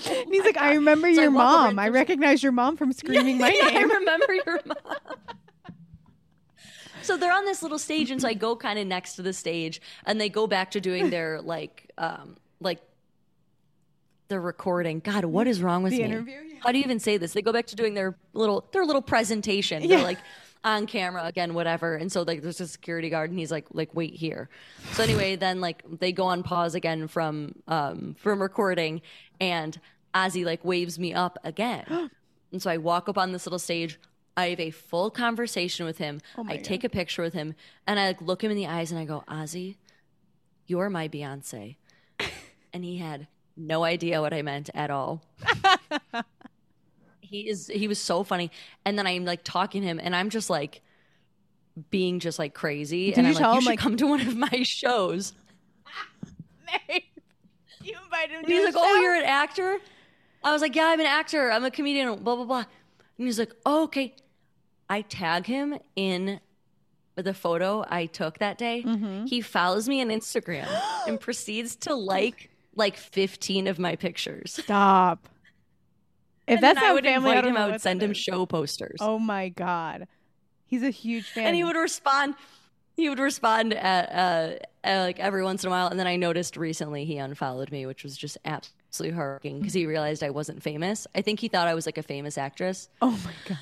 And 0.09 0.27
he's 0.33 0.43
like, 0.43 0.57
I 0.57 0.73
remember 0.73 1.05
So 1.13 1.21
your 1.21 1.29
over 1.29 1.37
mom. 1.37 1.77
I 1.77 1.87
recognize 1.89 2.41
your 2.41 2.51
mom 2.51 2.77
from 2.77 2.93
screaming 2.93 3.37
my 3.39 3.49
Yeah, 3.51 3.67
I 3.67 3.71
name. 3.73 3.89
remember 3.91 4.33
your 4.33 4.59
mom. 4.65 4.75
so 7.03 7.15
they're 7.15 7.31
on 7.31 7.45
this 7.45 7.61
little 7.61 7.77
stage, 7.77 8.09
and 8.09 8.19
so 8.21 8.27
I 8.27 8.33
go 8.33 8.55
kind 8.55 8.79
of 8.79 8.87
next 8.87 9.15
to 9.17 9.21
the 9.21 9.33
stage, 9.33 9.81
and 10.05 10.19
they 10.19 10.29
go 10.29 10.47
back 10.47 10.71
to 10.71 10.81
doing 10.81 11.11
their 11.11 11.41
like, 11.41 11.91
um, 11.99 12.37
like 12.59 12.81
the 14.33 14.39
recording. 14.39 14.99
God, 14.99 15.25
what 15.25 15.47
is 15.47 15.61
wrong 15.61 15.83
with 15.83 15.91
The 15.91 15.99
me? 15.99 16.05
interview? 16.05 16.33
Yeah. 16.33 16.55
How 16.63 16.71
do 16.71 16.79
you 16.79 16.83
even 16.83 16.99
say 16.99 17.17
this? 17.17 17.33
They 17.33 17.41
go 17.43 17.53
back 17.53 17.67
to 17.67 17.75
doing 17.75 17.93
their 17.93 18.15
little 18.33 18.67
their 18.71 18.83
little 18.83 19.01
presentation. 19.01 19.83
Yeah. 19.83 19.97
They're 19.97 20.03
like 20.05 20.17
on 20.63 20.87
camera 20.87 21.23
again, 21.25 21.53
whatever. 21.53 21.95
And 21.95 22.11
so 22.11 22.23
like 22.23 22.41
there's 22.41 22.59
a 22.59 22.67
security 22.67 23.09
guard, 23.09 23.29
and 23.29 23.37
he's 23.37 23.51
like 23.51 23.67
like 23.71 23.93
wait 23.93 24.15
here. 24.15 24.49
So 24.93 25.03
anyway, 25.03 25.35
then 25.35 25.61
like 25.61 25.83
they 25.99 26.11
go 26.11 26.23
on 26.25 26.41
pause 26.41 26.73
again 26.73 27.07
from 27.07 27.53
um 27.67 28.15
from 28.17 28.41
recording, 28.41 29.01
and 29.39 29.79
Ozzie 30.15 30.45
like 30.45 30.65
waves 30.65 30.97
me 30.97 31.13
up 31.13 31.37
again. 31.43 31.85
and 32.51 32.61
so 32.61 32.71
I 32.71 32.77
walk 32.77 33.07
up 33.07 33.17
on 33.17 33.31
this 33.33 33.45
little 33.45 33.59
stage. 33.59 33.99
I 34.35 34.47
have 34.47 34.59
a 34.59 34.71
full 34.71 35.11
conversation 35.11 35.85
with 35.85 35.99
him. 35.99 36.19
Oh 36.39 36.45
I 36.49 36.57
take 36.57 36.83
a 36.83 36.89
picture 36.89 37.21
with 37.21 37.33
him, 37.33 37.53
and 37.85 37.99
I 37.99 38.07
like, 38.07 38.21
look 38.21 38.43
him 38.43 38.49
in 38.49 38.57
the 38.57 38.65
eyes, 38.65 38.91
and 38.91 38.99
I 38.99 39.05
go, 39.05 39.23
Ozzie, 39.27 39.77
you're 40.65 40.89
my 40.89 41.07
Beyonce. 41.07 41.75
and 42.73 42.83
he 42.83 42.97
had 42.97 43.27
no 43.55 43.83
idea 43.83 44.21
what 44.21 44.33
I 44.33 44.41
meant 44.41 44.69
at 44.73 44.89
all. 44.89 45.23
he 47.21 47.49
is 47.49 47.67
he 47.67 47.87
was 47.87 47.99
so 47.99 48.23
funny. 48.23 48.51
And 48.85 48.97
then 48.97 49.07
I'm 49.07 49.25
like 49.25 49.43
talking 49.43 49.81
to 49.81 49.87
him, 49.87 49.99
and 50.01 50.15
I'm 50.15 50.29
just 50.29 50.49
like 50.49 50.81
being 51.89 52.19
just 52.19 52.39
like 52.39 52.53
crazy. 52.53 53.09
Did 53.09 53.19
and 53.19 53.27
I'm 53.27 53.33
like, 53.33 53.43
you 53.43 53.49
him, 53.51 53.61
should 53.61 53.69
like- 53.69 53.79
come 53.79 53.97
to 53.97 54.07
one 54.07 54.21
of 54.21 54.35
my 54.35 54.63
shows. 54.63 55.33
you 56.89 57.95
invited 58.03 58.31
him 58.31 58.39
And 58.39 58.47
to 58.47 58.53
he's 58.53 58.65
like, 58.65 58.75
Oh, 58.77 59.01
you're 59.01 59.15
an 59.15 59.23
actor? 59.25 59.77
I 60.43 60.51
was 60.51 60.61
like, 60.61 60.75
Yeah, 60.75 60.87
I'm 60.87 60.99
an 60.99 61.05
actor. 61.05 61.51
I'm 61.51 61.63
a 61.63 61.71
comedian, 61.71 62.15
blah, 62.23 62.35
blah, 62.35 62.45
blah. 62.45 62.65
And 63.17 63.27
he's 63.27 63.39
like, 63.39 63.53
Oh, 63.65 63.83
okay. 63.83 64.15
I 64.89 65.01
tag 65.01 65.45
him 65.45 65.77
in 65.95 66.39
the 67.15 67.33
photo 67.33 67.85
I 67.87 68.07
took 68.07 68.39
that 68.39 68.57
day. 68.57 68.83
Mm-hmm. 68.85 69.25
He 69.25 69.41
follows 69.41 69.87
me 69.87 70.01
on 70.01 70.09
Instagram 70.09 70.67
and 71.07 71.19
proceeds 71.19 71.75
to 71.77 71.95
like 71.95 72.49
like 72.75 72.97
15 72.97 73.67
of 73.67 73.79
my 73.79 73.95
pictures. 73.95 74.53
Stop. 74.63 75.27
If 76.47 76.55
And 76.55 76.63
that's 76.63 76.79
then 76.79 76.89
I 76.89 76.93
would 76.93 77.03
family, 77.05 77.31
I 77.31 77.35
invite 77.37 77.43
don't 77.45 77.55
him. 77.55 77.61
I 77.61 77.71
would 77.71 77.81
send 77.81 78.03
him 78.03 78.11
is. 78.11 78.17
show 78.17 78.45
posters. 78.45 78.97
Oh 78.99 79.17
my 79.19 79.49
god, 79.49 80.07
he's 80.65 80.83
a 80.83 80.89
huge 80.89 81.25
fan. 81.29 81.47
and 81.47 81.55
he 81.55 81.63
would 81.63 81.75
respond 81.77 82.35
he 82.95 83.09
would 83.09 83.17
respond 83.19 83.73
at, 83.73 84.09
uh, 84.11 84.87
uh, 84.87 84.99
like 84.99 85.19
every 85.19 85.43
once 85.43 85.63
in 85.63 85.67
a 85.67 85.71
while 85.71 85.87
and 85.87 85.99
then 85.99 86.05
i 86.05 86.15
noticed 86.15 86.55
recently 86.57 87.05
he 87.05 87.17
unfollowed 87.17 87.71
me 87.71 87.85
which 87.87 88.03
was 88.03 88.15
just 88.15 88.37
absolutely 88.45 89.15
heartbreaking 89.15 89.57
because 89.59 89.73
he 89.73 89.87
realized 89.87 90.21
i 90.21 90.29
wasn't 90.29 90.61
famous 90.61 91.07
i 91.15 91.21
think 91.21 91.39
he 91.39 91.47
thought 91.47 91.67
i 91.67 91.73
was 91.73 91.87
like 91.87 91.97
a 91.97 92.03
famous 92.03 92.37
actress 92.37 92.89
Oh 93.01 93.19
my 93.25 93.33
god. 93.47 93.57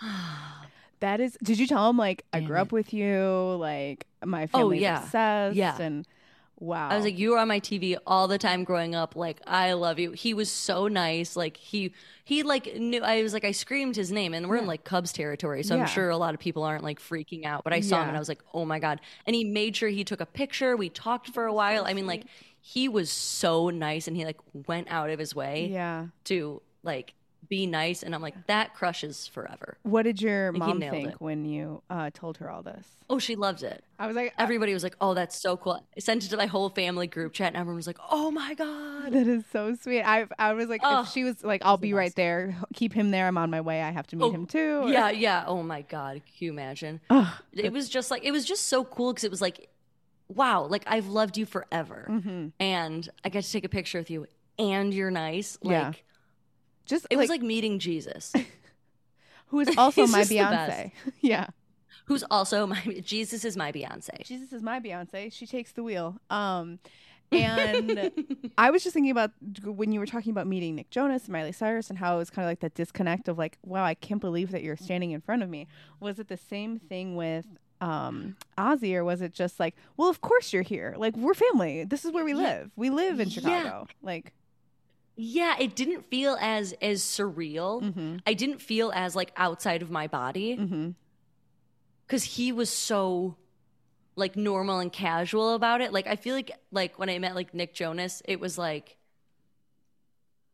That 1.00 1.20
is. 1.20 1.36
Did 1.42 1.58
you 1.58 1.66
tell 1.66 1.90
him 1.90 1.96
like 1.96 2.24
I 2.32 2.38
Damn 2.38 2.46
grew 2.48 2.58
up 2.58 2.70
with 2.70 2.94
you? 2.94 3.56
Like 3.58 4.06
my 4.24 4.44
Oh, 4.44 4.58
family's 4.58 4.82
yeah. 4.82 5.02
obsessed. 5.02 5.56
Yeah. 5.56 5.76
And 5.80 6.06
wow. 6.62 6.88
i 6.88 6.96
was 6.96 7.04
like 7.04 7.18
you 7.18 7.30
were 7.32 7.38
on 7.38 7.48
my 7.48 7.60
tv 7.60 7.96
all 8.06 8.28
the 8.28 8.38
time 8.38 8.64
growing 8.64 8.94
up. 8.94 9.16
Like 9.16 9.40
i 9.46 9.72
love 9.72 9.98
you. 9.98 10.12
He 10.12 10.32
was 10.34 10.50
so 10.50 10.88
nice. 10.88 11.36
Like 11.36 11.56
he 11.56 11.92
he 12.24 12.42
like 12.42 12.76
knew 12.76 13.02
i 13.02 13.22
was 13.22 13.32
like 13.32 13.44
i 13.44 13.50
screamed 13.50 13.96
his 13.96 14.12
name 14.12 14.32
and 14.32 14.48
we're 14.48 14.56
in 14.56 14.66
like 14.66 14.84
cubs 14.84 15.12
territory 15.12 15.62
so 15.64 15.74
Yeah. 15.74 15.82
i'm 15.82 15.86
sure 15.88 16.08
a 16.08 16.16
lot 16.16 16.34
of 16.34 16.40
people 16.40 16.62
aren't 16.62 16.84
like 16.84 17.00
freaking 17.00 17.44
out 17.44 17.64
but 17.64 17.72
i 17.72 17.80
saw 17.80 18.00
him 18.00 18.08
and 18.08 18.16
i 18.16 18.20
was 18.20 18.28
like 18.28 18.42
oh 18.54 18.64
my 18.64 18.78
god. 18.78 19.00
And 19.26 19.34
he 19.34 19.44
made 19.44 19.74
sure 19.76 19.88
he 19.88 20.04
took 20.04 20.20
a 20.20 20.26
picture. 20.26 20.76
We 20.76 20.88
talked 20.88 21.28
for 21.30 21.46
a 21.46 21.52
while. 21.52 21.84
i 21.84 21.92
mean 21.94 22.06
like 22.06 22.24
he 22.60 22.88
was 22.88 23.10
so 23.10 23.70
nice 23.70 24.06
and 24.06 24.16
he 24.16 24.24
like 24.24 24.38
went 24.68 24.86
out 24.88 25.10
of 25.10 25.18
his 25.18 25.34
way 25.34 25.68
yeah. 25.72 26.06
to 26.24 26.62
like 26.84 27.12
be 27.52 27.66
nice 27.66 28.02
and 28.02 28.14
i'm 28.14 28.22
like 28.22 28.46
that 28.46 28.72
crushes 28.72 29.26
forever 29.26 29.76
What 29.82 30.04
did 30.04 30.22
your 30.22 30.52
mom 30.52 30.80
think 30.80 31.10
it. 31.10 31.20
when 31.20 31.44
you 31.44 31.82
uh, 31.90 32.08
told 32.14 32.38
her 32.38 32.48
all 32.50 32.62
this? 32.62 32.86
oh 33.10 33.18
she 33.18 33.36
loved 33.36 33.62
it 33.62 33.84
I 33.98 34.06
was 34.06 34.16
like, 34.16 34.32
everybody 34.38 34.72
was 34.72 34.82
like 34.82 34.96
oh 35.02 35.12
that's 35.12 35.36
so 35.38 35.58
cool 35.58 35.74
i 35.96 36.00
sent 36.00 36.24
it 36.24 36.28
to 36.30 36.36
my 36.38 36.46
whole 36.46 36.70
family 36.70 37.06
group 37.06 37.34
chat 37.34 37.48
and 37.48 37.56
everyone 37.56 37.76
was 37.76 37.86
like 37.86 37.98
oh 38.10 38.30
my 38.30 38.54
god 38.54 39.12
that 39.12 39.26
is 39.26 39.44
so 39.52 39.74
sweet. 39.74 40.02
I 40.02 40.26
I 40.38 40.54
was 40.54 40.68
like, 40.68 40.80
Oh, 40.82 41.02
if 41.02 41.08
she 41.08 41.24
was 41.24 41.42
like, 41.44 41.60
I'll 41.64 41.76
be 41.76 41.92
right 41.92 42.14
there. 42.14 42.56
Keep 42.72 42.92
him 42.94 43.10
there. 43.10 43.26
I'm 43.26 43.36
on 43.36 43.50
my 43.50 43.60
way. 43.60 43.82
I 43.82 43.90
have 43.90 44.06
to 44.08 44.16
meet 44.16 44.24
Oh, 44.24 44.30
him 44.30 44.46
too. 44.46 44.84
yeah 44.88 45.10
yeah 45.10 45.44
oh 45.46 45.62
my 45.62 45.82
god 45.82 46.22
can 46.24 46.46
you 46.46 46.50
imagine 46.52 47.00
Ugh. 47.10 47.26
it 47.52 47.72
was 47.72 47.88
just 47.88 48.10
like 48.12 48.22
it 48.24 48.30
was 48.30 48.44
just 48.44 48.68
so 48.68 48.84
cool 48.84 49.12
because 49.12 49.24
it 49.24 49.30
was 49.30 49.42
like 49.42 49.68
wow, 50.28 50.64
like 50.64 50.84
I've 50.86 51.08
loved 51.08 51.36
you 51.36 51.44
forever. 51.44 52.06
Mm-hmm. 52.08 52.46
And 52.58 53.06
I 53.24 53.28
get 53.28 53.44
to 53.44 53.52
take 53.52 53.64
a 53.64 53.68
picture 53.68 53.98
with 53.98 54.10
you 54.10 54.26
and 54.58 54.94
you're 54.94 55.10
nice. 55.10 55.58
Like 55.62 55.72
Yeah. 55.72 55.92
Just 56.92 57.06
it 57.08 57.16
like, 57.16 57.22
was 57.24 57.30
like 57.30 57.40
meeting 57.42 57.78
Jesus, 57.78 58.32
who 59.46 59.60
is 59.60 59.68
also 59.78 60.06
my 60.06 60.18
just 60.18 60.28
the 60.30 60.36
best. 60.40 60.72
Beyonce. 60.72 60.92
yeah. 61.22 61.46
who's 62.04 62.22
also 62.30 62.66
my 62.66 62.80
Jesus 63.02 63.46
is 63.46 63.56
my 63.56 63.72
Beyonce. 63.72 64.22
Jesus 64.24 64.52
is 64.52 64.62
my 64.62 64.78
Beyonce. 64.78 65.32
She 65.32 65.46
takes 65.46 65.72
the 65.72 65.82
wheel. 65.82 66.18
Um, 66.28 66.78
and 67.30 68.10
I 68.58 68.70
was 68.70 68.82
just 68.82 68.92
thinking 68.92 69.10
about 69.10 69.30
when 69.64 69.90
you 69.90 70.00
were 70.00 70.06
talking 70.06 70.32
about 70.32 70.46
meeting 70.46 70.74
Nick 70.74 70.90
Jonas 70.90 71.24
and 71.24 71.32
Miley 71.32 71.52
Cyrus 71.52 71.88
and 71.88 71.98
how 71.98 72.16
it 72.16 72.18
was 72.18 72.28
kind 72.28 72.44
of 72.44 72.50
like 72.50 72.60
that 72.60 72.74
disconnect 72.74 73.26
of 73.26 73.38
like, 73.38 73.56
wow, 73.64 73.84
I 73.84 73.94
can't 73.94 74.20
believe 74.20 74.50
that 74.50 74.62
you're 74.62 74.76
standing 74.76 75.12
in 75.12 75.22
front 75.22 75.42
of 75.42 75.48
me. 75.48 75.66
Was 75.98 76.18
it 76.18 76.28
the 76.28 76.36
same 76.36 76.78
thing 76.78 77.16
with 77.16 77.46
um, 77.80 78.36
Ozzie, 78.58 78.94
or 78.94 79.02
was 79.02 79.22
it 79.22 79.32
just 79.32 79.58
like, 79.58 79.74
well, 79.96 80.10
of 80.10 80.20
course 80.20 80.52
you're 80.52 80.62
here. 80.62 80.94
Like 80.98 81.16
we're 81.16 81.32
family. 81.32 81.84
This 81.84 82.04
is 82.04 82.12
where 82.12 82.24
we 82.24 82.32
Yeah. 82.32 82.36
live. 82.48 82.70
We 82.76 82.90
live 82.90 83.18
in 83.18 83.28
Yeah. 83.30 83.34
Chicago. 83.34 83.86
Like, 84.02 84.34
Yeah, 85.16 85.56
it 85.58 85.76
didn't 85.76 86.06
feel 86.10 86.36
as 86.40 86.72
as 86.80 87.02
surreal. 87.02 87.82
mm-hmm, 87.82 88.16
I 88.26 88.34
didn't 88.34 88.60
feel 88.60 88.90
as 88.94 89.14
like 89.14 89.32
outside 89.36 89.82
of 89.82 89.90
my 89.90 90.06
body 90.06 90.56
mm-hmm. 90.56 90.90
because 92.06 92.24
he 92.24 92.52
was 92.52 92.70
so 92.70 93.36
like 94.16 94.36
normal 94.36 94.78
and 94.78 94.92
casual 94.92 95.54
about 95.54 95.80
it. 95.80 95.92
Like 95.92 96.06
I 96.06 96.16
feel 96.16 96.34
like 96.34 96.50
like 96.70 96.98
when 96.98 97.08
I 97.10 97.18
met 97.18 97.34
like 97.34 97.52
Nick 97.54 97.74
Jonas, 97.74 98.22
it 98.26 98.40
was 98.40 98.56
like 98.58 98.96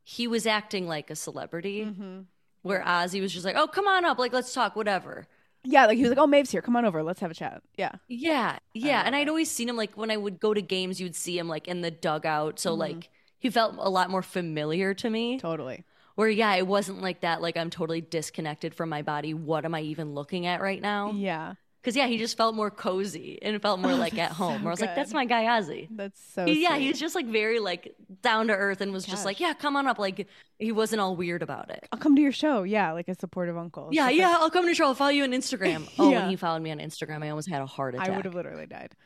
he 0.03 0.27
was 0.27 0.47
acting 0.47 0.87
like 0.87 1.11
a 1.11 1.17
celebrity, 1.17 1.85
Mm-hmm. 1.85 2.21
where 2.63 2.87
Ozzie 2.87 3.21
was 3.21 3.33
just 3.33 3.45
like, 3.45 3.57
"Oh, 3.57 3.67
come 3.67 3.87
on 3.87 4.05
up, 4.05 4.19
like 4.19 4.33
let's 4.33 4.53
talk, 4.53 4.75
whatever." 4.75 5.27
Yeah, 5.65 5.87
like 5.87 5.97
he 5.97 6.03
was 6.03 6.11
like, 6.11 6.19
oh, 6.19 6.27
Maeve's 6.27 6.51
here. 6.53 6.63
Come 6.63 6.77
on 6.77 6.85
over. 6.85 7.03
Let's 7.03 7.21
have 7.21 7.33
a 7.33 7.35
chat. 7.35 7.63
Yeah. 7.77 7.91
Yeah, 8.07 8.59
yeah. 8.75 8.99
love 8.99 9.07
And 9.07 9.17
I'd 9.17 9.29
always 9.29 9.51
seen 9.51 9.69
him 9.69 9.77
like 9.77 9.97
when 9.97 10.11
I 10.11 10.17
would 10.17 10.39
go 10.41 10.55
to 10.55 10.63
games, 10.63 11.01
you'd 11.01 11.17
see 11.17 11.37
him 11.37 11.49
like 11.49 11.67
in 11.67 11.81
the 11.83 11.91
dugout. 11.91 12.61
So 12.61 12.75
Mhm. 12.75 12.79
like 12.79 13.11
he 13.39 13.51
felt 13.51 13.75
a 13.79 13.89
lot 13.91 14.11
more 14.11 14.23
familiar 14.23 14.95
to 14.95 15.11
me. 15.11 15.39
Totally. 15.39 15.85
Where 16.15 16.29
yeah, 16.29 16.55
it 16.57 16.67
wasn't 16.67 17.01
like 17.01 17.21
that. 17.21 17.41
Like 17.41 17.57
I'm 17.57 17.71
totally 17.71 18.01
disconnected 18.01 18.75
from 18.75 18.89
my 18.89 19.03
body. 19.03 19.35
What 19.35 19.65
am 19.65 19.75
I 19.75 19.83
even 19.83 20.15
looking 20.15 20.47
at 20.47 20.61
right 20.61 20.81
now? 20.83 21.13
Yeah. 21.13 21.55
Because 21.81 21.95
yeah, 21.95 22.09
he 22.09 22.19
just 22.19 22.37
felt 22.37 22.57
more 22.57 22.73
cozy 22.73 23.39
and 23.41 23.63
felt 23.63 23.79
more 23.79 23.93
Oh, 23.93 23.97
like 23.97 24.19
at 24.19 24.33
home. 24.33 24.59
so 24.59 24.65
Where 24.65 24.71
I 24.71 24.73
was 24.73 24.81
like, 24.81 24.97
that's 24.97 25.15
my 25.15 25.25
guy 25.27 25.57
Ozzie. 25.57 25.87
That's 25.93 26.21
so 26.35 26.45
He- 26.45 26.61
yeah, 26.65 26.77
he 26.77 26.89
was 26.89 26.99
just 26.99 27.15
like 27.15 27.27
very 27.27 27.61
like 27.61 27.95
down 28.21 28.49
to 28.49 28.53
earth 28.53 28.81
and 28.81 28.93
was 28.93 29.07
just 29.07 29.25
like, 29.25 29.39
yeah, 29.39 29.53
come 29.53 29.77
on 29.77 29.87
up. 29.87 29.97
Like 30.01 30.27
he 30.59 30.73
wasn't 30.73 31.01
all 31.01 31.15
weird 31.15 31.41
about 31.41 31.71
it. 31.71 31.89
I'll 31.93 31.99
come 32.01 32.17
to 32.17 32.21
your 32.21 32.33
show. 32.33 32.65
Yeah, 32.65 32.91
like 32.93 33.07
a 33.09 33.15
supportive 33.15 33.57
uncle. 33.57 33.91
Yeah, 33.93 34.09
just 34.09 34.17
yeah, 34.19 34.37
I'll 34.41 34.51
come 34.51 34.65
to 34.65 34.67
your 34.69 34.75
show. 34.75 34.87
I'll 34.87 34.95
follow 34.97 35.11
you 35.11 35.23
on 35.23 35.31
Instagram. 35.31 35.89
Oh, 36.01 36.11
Yeah. 36.11 36.23
when 36.23 36.31
he 36.31 36.37
followed 36.37 36.63
me 36.63 36.73
on 36.73 36.79
Instagram, 36.79 37.23
I 37.23 37.29
almost 37.31 37.49
had 37.49 37.63
a 37.63 37.67
heart 37.67 37.95
attack. 37.95 38.09
I 38.09 38.17
would 38.17 38.25
have 38.25 38.35
literally 38.35 38.67
died. 38.67 38.97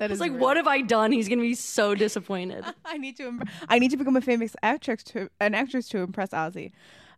That 0.00 0.10
is 0.10 0.18
like, 0.18 0.32
what 0.32 0.56
have 0.56 0.66
I 0.66 0.80
done? 0.80 1.12
He's 1.12 1.28
gonna 1.28 1.42
be 1.42 1.54
so 1.54 1.94
disappointed. 1.94 2.64
I 2.86 2.96
need 2.96 3.18
to. 3.18 3.28
Im- 3.28 3.42
I 3.68 3.78
need 3.78 3.90
to 3.90 3.98
become 3.98 4.16
a 4.16 4.22
famous 4.22 4.56
actress 4.62 5.02
to 5.04 5.28
an 5.40 5.54
actress 5.54 5.88
to 5.90 5.98
impress 5.98 6.32
Ozzie. 6.32 6.72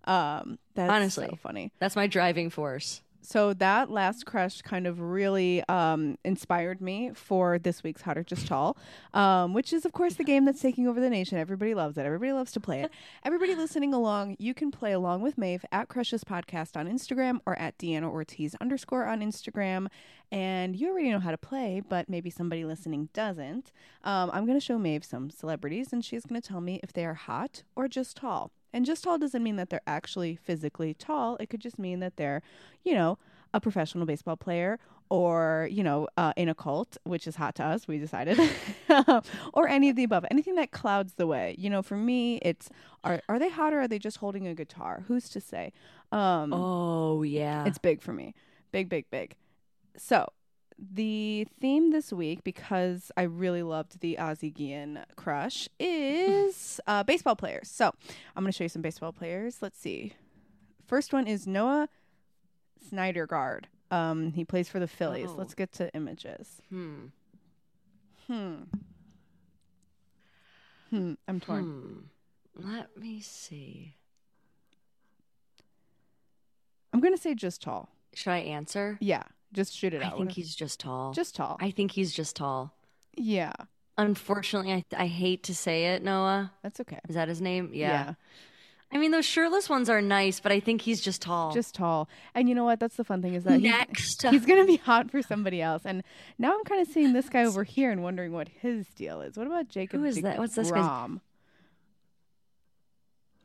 Um, 0.05 0.59
that's 0.75 0.91
Honestly. 0.91 1.29
so 1.31 1.37
funny. 1.37 1.71
That's 1.79 1.95
my 1.95 2.09
driving 2.09 2.51
force. 2.51 3.01
So 3.25 3.55
that 3.55 3.89
last 3.89 4.27
crush 4.27 4.63
kind 4.63 4.87
of 4.87 5.01
really 5.01 5.63
um, 5.69 6.19
inspired 6.25 6.81
me 6.81 7.13
for 7.15 7.57
this 7.59 7.85
week's 7.85 8.03
Hot 8.03 8.19
or 8.19 8.25
Just 8.25 8.49
Tall, 8.49 8.77
um, 9.15 9.55
which 9.55 9.73
is 9.73 9.85
of 9.85 9.93
course 9.93 10.15
the 10.15 10.25
game 10.25 10.45
that's 10.45 10.61
taking 10.61 10.89
over 10.89 11.01
the 11.01 11.09
nation. 11.09 11.39
Everybody 11.39 11.73
loves 11.73 11.97
it. 11.97 12.05
Everybody 12.05 12.33
loves 12.33 12.51
to 12.53 12.61
play 12.61 12.83
it. 12.83 12.91
Everybody 13.25 13.55
listening 13.55 13.95
along, 13.95 14.37
you 14.41 14.55
can 14.55 14.73
play 14.73 14.91
along 14.93 15.23
with 15.23 15.39
Maeve 15.39 15.65
at 15.71 15.89
Crushes 15.89 16.25
Podcast 16.25 16.77
on 16.77 16.89
Instagram 16.89 17.39
or 17.47 17.57
at 17.61 17.79
Deanna 17.79 18.11
Ortiz 18.11 18.57
underscore 18.61 19.07
on 19.07 19.21
Instagram. 19.21 19.87
And 20.33 20.75
you 20.75 20.91
already 20.91 21.11
know 21.11 21.21
how 21.21 21.31
to 21.31 21.39
play, 21.39 21.81
but 21.89 22.09
maybe 22.09 22.29
somebody 22.29 22.65
listening 22.65 23.09
doesn't. 23.13 23.71
Um, 24.03 24.31
I'm 24.33 24.47
going 24.47 24.59
to 24.59 24.65
show 24.65 24.79
Maeve 24.79 25.05
some 25.05 25.31
celebrities, 25.31 25.93
and 25.93 26.05
she's 26.05 26.25
going 26.25 26.41
to 26.41 26.47
tell 26.47 26.61
me 26.61 26.81
if 26.83 26.93
they 26.93 27.05
are 27.05 27.15
hot 27.15 27.63
or 27.77 27.87
just 27.87 28.17
tall. 28.17 28.51
And 28.73 28.85
just 28.87 29.05
tall 29.05 29.19
doesn't 29.19 29.43
mean 29.43 29.57
that 29.57 29.71
they're 29.71 29.81
actually 29.87 30.37
physically 30.37 30.95
tall. 30.95 31.37
It 31.41 31.51
could 31.51 31.61
just 31.61 31.79
mean 31.79 32.01
that 32.01 32.17
they're, 32.17 32.43
you 32.85 32.95
know, 32.95 33.19
a 33.55 33.61
professional 33.61 34.07
baseball 34.07 34.37
player 34.37 34.79
or, 35.11 35.69
you 35.71 35.83
know, 35.83 36.09
uh, 36.17 36.33
in 36.39 36.49
a 36.49 36.55
cult, 36.55 36.97
which 37.05 37.27
is 37.27 37.37
hot 37.37 37.55
to 37.57 37.63
us, 37.65 37.87
we 37.87 37.99
decided, 37.99 38.41
or 39.53 39.69
any 39.69 39.91
of 39.91 39.97
the 39.97 40.05
above. 40.05 40.25
Anything 40.31 40.55
that 40.55 40.71
clouds 40.71 41.15
the 41.15 41.27
way. 41.27 41.55
You 41.59 41.69
know, 41.69 41.83
for 41.83 41.97
me, 41.97 42.37
it's 42.39 42.71
are, 43.05 43.21
are 43.29 43.39
they 43.39 43.51
hot 43.51 43.75
or 43.75 43.81
are 43.81 43.89
they 43.89 43.99
just 43.99 44.17
holding 44.19 44.47
a 44.47 44.55
guitar? 44.55 45.05
Who's 45.09 45.29
to 45.31 45.41
say? 45.41 45.73
Um, 46.13 46.53
Oh 46.55 47.23
yeah. 47.23 47.67
it's 47.67 47.77
big 47.79 48.01
for 48.01 48.15
me. 48.15 48.35
Big, 48.71 48.89
big, 48.89 49.05
big. 49.11 49.37
So, 49.99 50.27
the 50.93 51.47
theme 51.61 51.91
this 51.91 52.13
week, 52.13 52.43
because 52.45 53.13
I 53.17 53.23
really 53.23 53.63
loved 53.63 54.01
the 54.01 54.19
Ozzie 54.19 54.51
Guillen 54.51 55.05
crush, 55.17 55.69
is 55.79 56.81
uh, 56.87 57.03
baseball 57.03 57.37
players. 57.37 57.69
So, 57.69 57.93
I'm 58.35 58.43
going 58.43 58.53
to 58.53 58.57
show 58.57 58.65
you 58.65 58.69
some 58.69 58.83
baseball 58.83 59.13
players. 59.13 59.59
Let's 59.61 59.79
see. 59.79 60.15
First 60.87 61.13
one 61.13 61.27
is 61.27 61.47
Noah 61.47 61.89
Syndergaard. 62.93 63.65
Um, 63.91 64.33
he 64.33 64.45
plays 64.45 64.69
for 64.69 64.81
the 64.81 64.89
Phillies. 64.89 65.29
Oh. 65.31 65.35
Let's 65.37 65.55
get 65.55 65.73
to 65.75 65.93
images. 65.95 66.61
hmm. 66.69 67.07
Hmm. 68.27 68.55
Hmm. 70.91 71.15
I'm 71.27 71.41
torn. 71.41 71.65
Hmm. 71.65 72.69
Let 72.69 72.97
me 72.97 73.21
see. 73.21 73.95
I'm 76.93 77.01
going 77.01 77.15
to 77.15 77.21
say 77.21 77.35
just 77.35 77.63
tall. 77.63 77.89
Should 78.15 78.31
I 78.31 78.39
answer? 78.39 78.99
Yeah. 79.01 79.25
Just 79.53 79.77
shoot 79.77 79.95
it 79.95 80.03
I 80.03 80.07
out. 80.07 80.15
I 80.15 80.17
think 80.17 80.33
he's 80.33 80.55
just 80.55 80.81
tall. 80.81 81.13
just 81.13 81.35
tall. 81.35 81.57
I 81.61 81.71
think 81.71 81.93
he's 81.93 82.13
just 82.13 82.37
tall. 82.37 82.75
yeah. 83.17 83.53
Unfortunately, 83.99 84.73
I 84.73 84.85
I 84.97 85.07
hate 85.07 85.43
to 85.45 85.55
say 85.55 85.95
it, 85.95 86.03
Noah. 86.03 86.53
That's 86.63 86.81
okay. 86.81 86.99
Is 87.09 87.15
that 87.15 87.29
his 87.29 87.43
name? 87.43 87.71
yeah. 87.75 87.89
Yeah. 87.89 88.15
I 88.95 88.99
mean, 88.99 89.11
those 89.11 89.25
shirtless 89.25 89.71
ones 89.71 89.89
are 89.89 90.03
nice, 90.03 90.39
but 90.39 90.53
I 90.53 90.61
think 90.61 90.83
he's 90.83 91.01
just 91.01 91.23
tall. 91.23 91.53
just 91.53 91.75
tall. 91.75 92.11
And 92.35 92.47
you 92.47 92.55
know 92.55 92.65
what? 92.65 92.79
That's 92.79 92.97
the 92.97 93.05
fun 93.05 93.23
thing 93.23 93.35
is 93.35 93.45
that 93.45 93.61
he's, 93.61 93.71
next. 93.71 94.23
he's 94.31 94.45
gonna 94.45 94.67
be 94.67 94.77
hot 94.77 95.11
for 95.11 95.23
somebody 95.23 95.63
else. 95.63 95.83
And 95.87 96.03
now 96.39 96.53
I'm 96.53 96.65
kind 96.65 96.81
of 96.81 96.89
seeing 96.89 97.15
this 97.15 97.31
guy 97.31 97.45
over 97.45 97.65
here 97.65 97.91
and 97.91 98.03
wondering 98.03 98.33
what 98.33 98.49
his 98.49 98.87
deal 98.89 99.23
is. 99.23 99.39
What 99.39 99.47
about 99.47 99.69
Jacob? 99.69 100.01
Who 100.01 100.07
is 100.07 100.21
that? 100.21 100.39
What's 100.39 100.57
this 100.57 100.71
guy's-? 100.71 101.21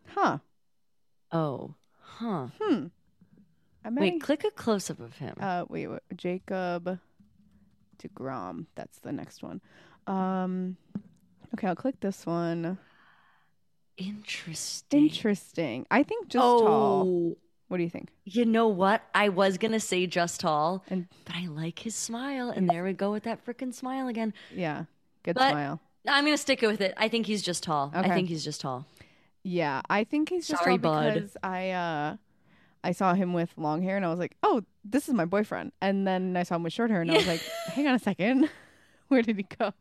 Huh? 0.08 0.40
oh, 1.32 1.76
huh. 2.00 2.48
Hmm. 2.60 2.88
I 3.86 3.90
might. 3.90 4.02
Wait, 4.02 4.22
click 4.22 4.44
a 4.44 4.52
close 4.52 4.90
up 4.90 5.00
of 5.00 5.16
him. 5.18 5.36
uh, 5.40 5.66
wait, 5.70 5.88
wait. 5.88 6.00
Jacob 6.16 7.00
deGrom. 8.02 8.66
That's 8.76 9.00
the 9.00 9.12
next 9.12 9.42
one. 9.44 9.62
Um. 10.08 10.78
Okay, 11.54 11.68
I'll 11.68 11.76
click 11.76 12.00
this 12.02 12.26
one. 12.26 12.78
Interesting. 13.98 15.04
Interesting. 15.04 15.86
I 15.90 16.04
think 16.04 16.28
just 16.28 16.44
oh, 16.44 16.60
tall. 16.60 17.38
What 17.68 17.78
do 17.78 17.84
you 17.84 17.90
think? 17.90 18.10
you 18.26 18.46
know 18.46 18.68
what? 18.68 19.02
I 19.16 19.30
was 19.30 19.58
gonna 19.58 19.80
say 19.80 20.06
just 20.08 20.40
tall, 20.40 20.84
And 20.90 21.08
but 21.26 21.36
I 21.36 21.48
like 21.48 21.80
his 21.80 21.96
smile, 21.96 22.50
and 22.50 22.70
there 22.70 22.84
we 22.84 22.94
go 22.94 23.12
with 23.12 23.24
that 23.24 23.46
freaking 23.46 23.74
smile 23.74 24.08
again. 24.08 24.34
yeah, 24.54 24.86
good 25.24 25.36
But- 25.36 25.52
smile. 25.52 25.82
I'm 26.10 26.24
gonna 26.24 26.38
stick 26.38 26.62
with 26.62 26.80
it. 26.80 26.94
I 26.96 27.10
think 27.10 27.26
he's 27.26 27.42
just 27.42 27.64
tall. 27.64 27.92
Okay. 27.94 28.10
I 28.10 28.14
think 28.14 28.30
he's 28.30 28.44
just 28.46 28.62
tall. 28.62 28.86
Yeah, 29.44 29.82
I 29.90 30.06
think 30.06 30.30
he's 30.30 30.48
just 30.48 30.64
Sorry, 30.64 30.78
tall 30.78 30.94
bud. 30.94 31.14
because 31.16 31.36
I 31.44 31.72
uh 31.72 32.16
I 32.84 32.92
saw 32.92 33.14
him 33.14 33.34
with 33.34 33.52
long 33.58 33.82
hair 33.82 33.96
and 33.98 34.06
I 34.06 34.10
was 34.10 34.20
like, 34.20 34.36
"Oh, 34.44 34.64
this 34.86 35.08
is 35.08 35.14
my 35.14 35.26
boyfriend." 35.26 35.72
And 35.82 36.08
then 36.08 36.36
I 36.38 36.44
saw 36.44 36.56
him 36.56 36.64
with 36.64 36.74
short 36.74 36.90
hair 36.90 37.02
and 37.02 37.12
I 37.12 37.16
was 37.18 37.28
like, 37.28 37.42
"Hang 37.74 37.88
on 37.88 37.96
a 37.96 38.00
second. 38.00 38.50
Where 39.10 39.22
did 39.22 39.38
he 39.38 39.44
go?" 39.44 39.74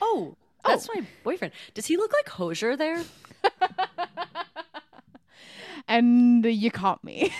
Oh, 0.00 0.36
that's 0.64 0.88
my 0.94 1.02
boyfriend. 1.24 1.52
Does 1.74 1.86
he 1.86 1.96
look 1.96 2.12
like 2.12 2.28
Hozier 2.28 2.76
there? 2.76 3.02
And 5.86 6.44
you 6.46 6.70
caught 6.70 7.04
me. 7.04 7.32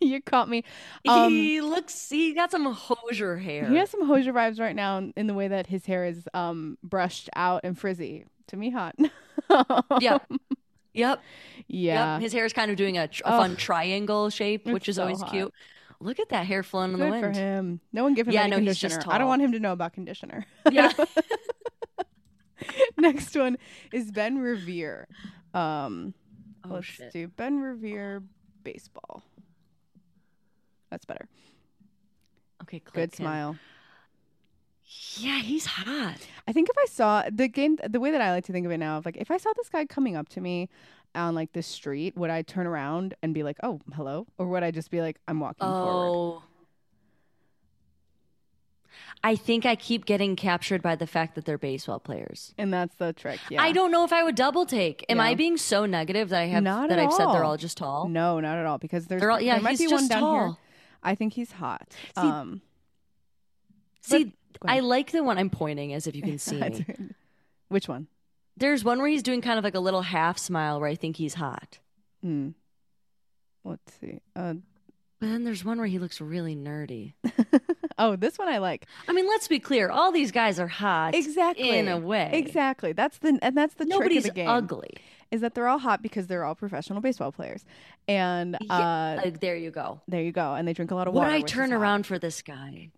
you 0.00 0.20
caught 0.22 0.48
me. 0.48 0.62
Um, 1.08 1.30
he 1.32 1.60
looks. 1.60 2.10
He 2.10 2.32
got 2.34 2.50
some 2.50 2.64
Hozier 2.72 3.36
hair. 3.36 3.68
He 3.68 3.76
has 3.76 3.90
some 3.90 4.06
Hozier 4.06 4.32
vibes 4.32 4.60
right 4.60 4.76
now 4.76 4.98
in- 4.98 5.12
in 5.16 5.26
the 5.26 5.34
way 5.34 5.48
that 5.48 5.66
his 5.66 5.86
hair 5.86 6.04
is 6.04 6.28
um 6.34 6.78
brushed 6.82 7.28
out 7.34 7.62
and 7.64 7.76
frizzy. 7.78 8.26
To 8.48 8.56
me, 8.56 8.70
hot. 8.70 8.94
Yep. 10.00 10.30
Yep. 10.94 11.22
Yeah. 11.68 12.14
Yep. 12.14 12.22
His 12.22 12.32
hair 12.32 12.44
is 12.44 12.52
kind 12.52 12.70
of 12.70 12.76
doing 12.76 12.98
a, 12.98 13.08
tr- 13.08 13.22
a 13.24 13.30
fun 13.30 13.56
triangle 13.56 14.30
shape, 14.30 14.62
It's 14.66 14.72
which 14.74 14.88
is 14.88 14.96
so 14.96 15.02
always 15.02 15.20
hot. 15.20 15.30
cute. 15.30 15.54
Look 16.00 16.18
at 16.20 16.28
that 16.30 16.46
hair 16.46 16.62
flowing 16.62 16.92
in 16.92 16.98
the 16.98 17.08
wind. 17.08 17.22
for 17.22 17.30
him. 17.30 17.80
No 17.92 18.02
one 18.02 18.14
give 18.14 18.26
him 18.26 18.34
Yeah, 18.34 18.42
any 18.42 18.50
no, 18.50 18.58
he's 18.58 18.80
conditioner. 18.80 19.12
I 19.12 19.18
don't 19.18 19.28
want 19.28 19.42
him 19.42 19.52
to 19.52 19.60
know 19.60 19.72
about 19.72 19.92
conditioner. 19.92 20.44
Yeah. 20.70 20.92
Next 22.98 23.34
one 23.36 23.58
is 23.92 24.10
Ben 24.12 24.38
Revere. 24.38 25.08
Um, 25.54 26.14
Oh 26.64 26.74
let's 26.74 26.86
shit. 26.86 27.12
do 27.12 27.26
Ben 27.28 27.58
Revere 27.60 28.22
baseball. 28.62 29.22
That's 30.90 31.04
better. 31.04 31.28
Okay. 32.62 32.80
Good 32.92 33.10
him. 33.10 33.12
smile. 33.12 33.56
Yeah, 35.16 35.40
he's 35.40 35.66
hot. 35.66 36.16
I 36.48 36.52
think 36.52 36.68
if 36.70 36.76
I 36.78 36.86
saw 36.86 37.22
the 37.30 37.48
game, 37.48 37.78
the 37.88 38.00
way 38.00 38.10
that 38.10 38.20
I 38.20 38.30
like 38.32 38.44
to 38.46 38.52
think 38.52 38.66
of 38.66 38.72
it 38.72 38.78
now, 38.78 38.98
of 38.98 39.04
like 39.04 39.16
if 39.16 39.30
I 39.30 39.36
saw 39.36 39.50
this 39.56 39.68
guy 39.68 39.84
coming 39.84 40.16
up 40.16 40.28
to 40.30 40.40
me 40.40 40.68
on 41.14 41.34
like 41.34 41.52
the 41.52 41.62
street, 41.62 42.16
would 42.16 42.30
I 42.30 42.42
turn 42.42 42.66
around 42.66 43.14
and 43.22 43.34
be 43.34 43.42
like, 43.42 43.58
"Oh, 43.62 43.80
hello," 43.94 44.26
or 44.38 44.46
would 44.48 44.62
I 44.62 44.70
just 44.70 44.90
be 44.90 45.00
like, 45.00 45.18
"I'm 45.28 45.38
walking 45.40 45.66
forward"? 45.66 46.38
Oh. 46.40 46.42
I 49.24 49.36
think 49.36 49.64
I 49.64 49.76
keep 49.76 50.04
getting 50.04 50.34
captured 50.34 50.82
by 50.82 50.96
the 50.96 51.06
fact 51.06 51.36
that 51.36 51.44
they're 51.44 51.58
baseball 51.58 52.00
players. 52.00 52.54
And 52.58 52.72
that's 52.74 52.94
the 52.96 53.12
trick. 53.12 53.38
Yeah. 53.50 53.62
I 53.62 53.70
don't 53.72 53.92
know 53.92 54.04
if 54.04 54.12
I 54.12 54.24
would 54.24 54.34
double 54.34 54.66
take. 54.66 55.04
Am 55.08 55.18
Yeah. 55.18 55.22
I 55.22 55.34
being 55.34 55.56
so 55.56 55.86
negative 55.86 56.30
that 56.30 56.40
I 56.40 56.46
have 56.46 56.62
Not 56.64 56.88
that 56.88 56.98
I've 56.98 57.12
said 57.12 57.26
they're 57.28 57.44
all. 57.44 57.52
all 57.52 57.56
just 57.56 57.76
tall? 57.78 58.08
No, 58.08 58.40
not 58.40 58.58
at 58.58 58.66
all. 58.66 58.78
Because 58.78 59.06
there's 59.06 59.20
They're 59.20 59.30
all- 59.30 59.40
yeah, 59.40 59.54
there 59.54 59.62
might 59.62 59.78
he's 59.78 59.88
be 59.88 59.94
one 59.94 60.08
down 60.08 60.18
here. 60.18 60.46
tall. 60.48 60.58
I 61.04 61.14
think 61.14 61.34
he's 61.34 61.52
hot. 61.52 61.86
um, 62.16 62.62
See, 64.00 64.32
I 64.62 64.80
like 64.80 65.10
the 65.12 65.22
one 65.22 65.38
I'm 65.38 65.50
pointing 65.50 65.92
as 65.94 66.06
if 66.06 66.14
you 66.16 66.22
can 66.22 66.38
see 66.38 66.56
me. 66.60 66.84
which 67.68 67.88
one? 67.88 68.06
There's 68.56 68.84
one 68.84 68.98
where 68.98 69.08
he's 69.08 69.22
doing 69.22 69.40
kind 69.40 69.58
of 69.58 69.64
like 69.64 69.74
a 69.74 69.80
little 69.80 70.02
half 70.02 70.38
smile 70.38 70.80
where 70.80 70.88
I 70.88 70.94
think 70.94 71.16
he's 71.16 71.34
hot. 71.34 71.78
Hmm. 72.22 72.50
Let's 73.64 73.92
see. 74.00 74.20
Uh, 74.36 74.54
But 75.20 75.28
then 75.28 75.44
there's 75.44 75.64
one 75.64 75.78
where 75.78 75.86
he 75.86 75.98
looks 75.98 76.20
really 76.20 76.54
nerdy. 76.56 77.14
oh, 77.98 78.16
this 78.16 78.38
one 78.38 78.48
I 78.48 78.58
like. 78.58 78.86
I 79.08 79.12
mean, 79.12 79.26
let's 79.28 79.46
be 79.48 79.58
clear. 79.60 79.88
All 79.88 80.10
these 80.12 80.32
guys 80.32 80.58
are 80.58 80.66
hot. 80.66 81.14
Exactly. 81.14 81.70
In 81.78 81.88
a 81.88 81.96
way. 81.98 82.30
Exactly. 82.34 82.92
That's 82.92 83.18
the 83.18 83.38
and 83.40 83.56
that's 83.56 83.74
the 83.74 83.84
Nobody's 83.84 84.24
trick 84.24 84.30
of 84.32 84.34
the 84.34 84.40
game. 84.40 84.48
ugly. 84.48 84.90
Is 85.30 85.40
that 85.40 85.54
they're 85.54 85.68
all 85.68 85.78
hot 85.78 86.02
because 86.02 86.26
they're 86.26 86.44
all 86.44 86.54
professional 86.54 87.00
baseball 87.00 87.32
players, 87.32 87.64
and 88.06 88.54
uh, 88.56 88.58
Yeah, 88.60 89.20
like, 89.24 89.40
there 89.40 89.56
you 89.56 89.70
go. 89.70 90.02
there 90.06 90.20
you 90.22 90.30
go. 90.32 90.52
And 90.54 90.68
they 90.68 90.74
drink 90.74 90.90
a 90.90 90.94
lot 90.94 91.08
of 91.08 91.14
Would 91.14 91.20
water. 91.20 91.30
I 91.30 91.36
which 91.38 91.44
is 91.46 91.52
turn 91.52 91.70
hot. 91.70 91.80
around 91.80 92.04
for 92.06 92.18
this 92.18 92.42
guy? 92.42 92.90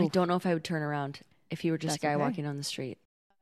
I 0.00 0.08
don't 0.08 0.28
know 0.28 0.36
if 0.36 0.46
I 0.46 0.54
would 0.54 0.64
turn 0.64 0.82
around 0.82 1.20
if 1.50 1.60
he 1.60 1.70
were 1.70 1.78
just 1.78 1.94
That's 1.94 2.02
a 2.04 2.06
guy 2.06 2.14
okay. 2.14 2.22
walking 2.22 2.46
on 2.46 2.56
the 2.56 2.62
street. 2.64 2.98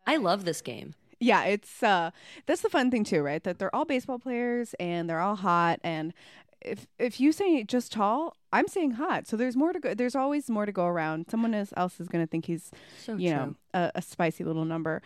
I 0.06 0.16
love 0.16 0.44
this 0.44 0.60
game. 0.60 0.94
Yeah, 1.20 1.44
it's 1.44 1.82
uh 1.82 2.10
that's 2.46 2.62
the 2.62 2.70
fun 2.70 2.90
thing 2.90 3.04
too, 3.04 3.20
right? 3.22 3.42
That 3.44 3.58
they're 3.58 3.74
all 3.74 3.84
baseball 3.84 4.18
players 4.18 4.74
and 4.80 5.08
they're 5.08 5.20
all 5.20 5.36
hot 5.36 5.78
and 5.84 6.14
if 6.62 6.86
if 6.98 7.20
you 7.20 7.32
say 7.32 7.62
just 7.64 7.92
tall, 7.92 8.36
I'm 8.52 8.68
saying 8.68 8.92
hot. 8.92 9.26
So 9.26 9.36
there's 9.36 9.56
more 9.56 9.72
to 9.72 9.80
go 9.80 9.94
there's 9.94 10.16
always 10.16 10.48
more 10.50 10.66
to 10.66 10.72
go 10.72 10.86
around. 10.86 11.26
Someone 11.30 11.54
else 11.54 12.00
is 12.00 12.08
going 12.08 12.24
to 12.24 12.30
think 12.30 12.46
he's, 12.46 12.70
So 13.04 13.16
you 13.16 13.30
true. 13.30 13.38
know, 13.38 13.54
a, 13.74 13.92
a 13.96 14.02
spicy 14.02 14.44
little 14.44 14.64
number. 14.64 15.02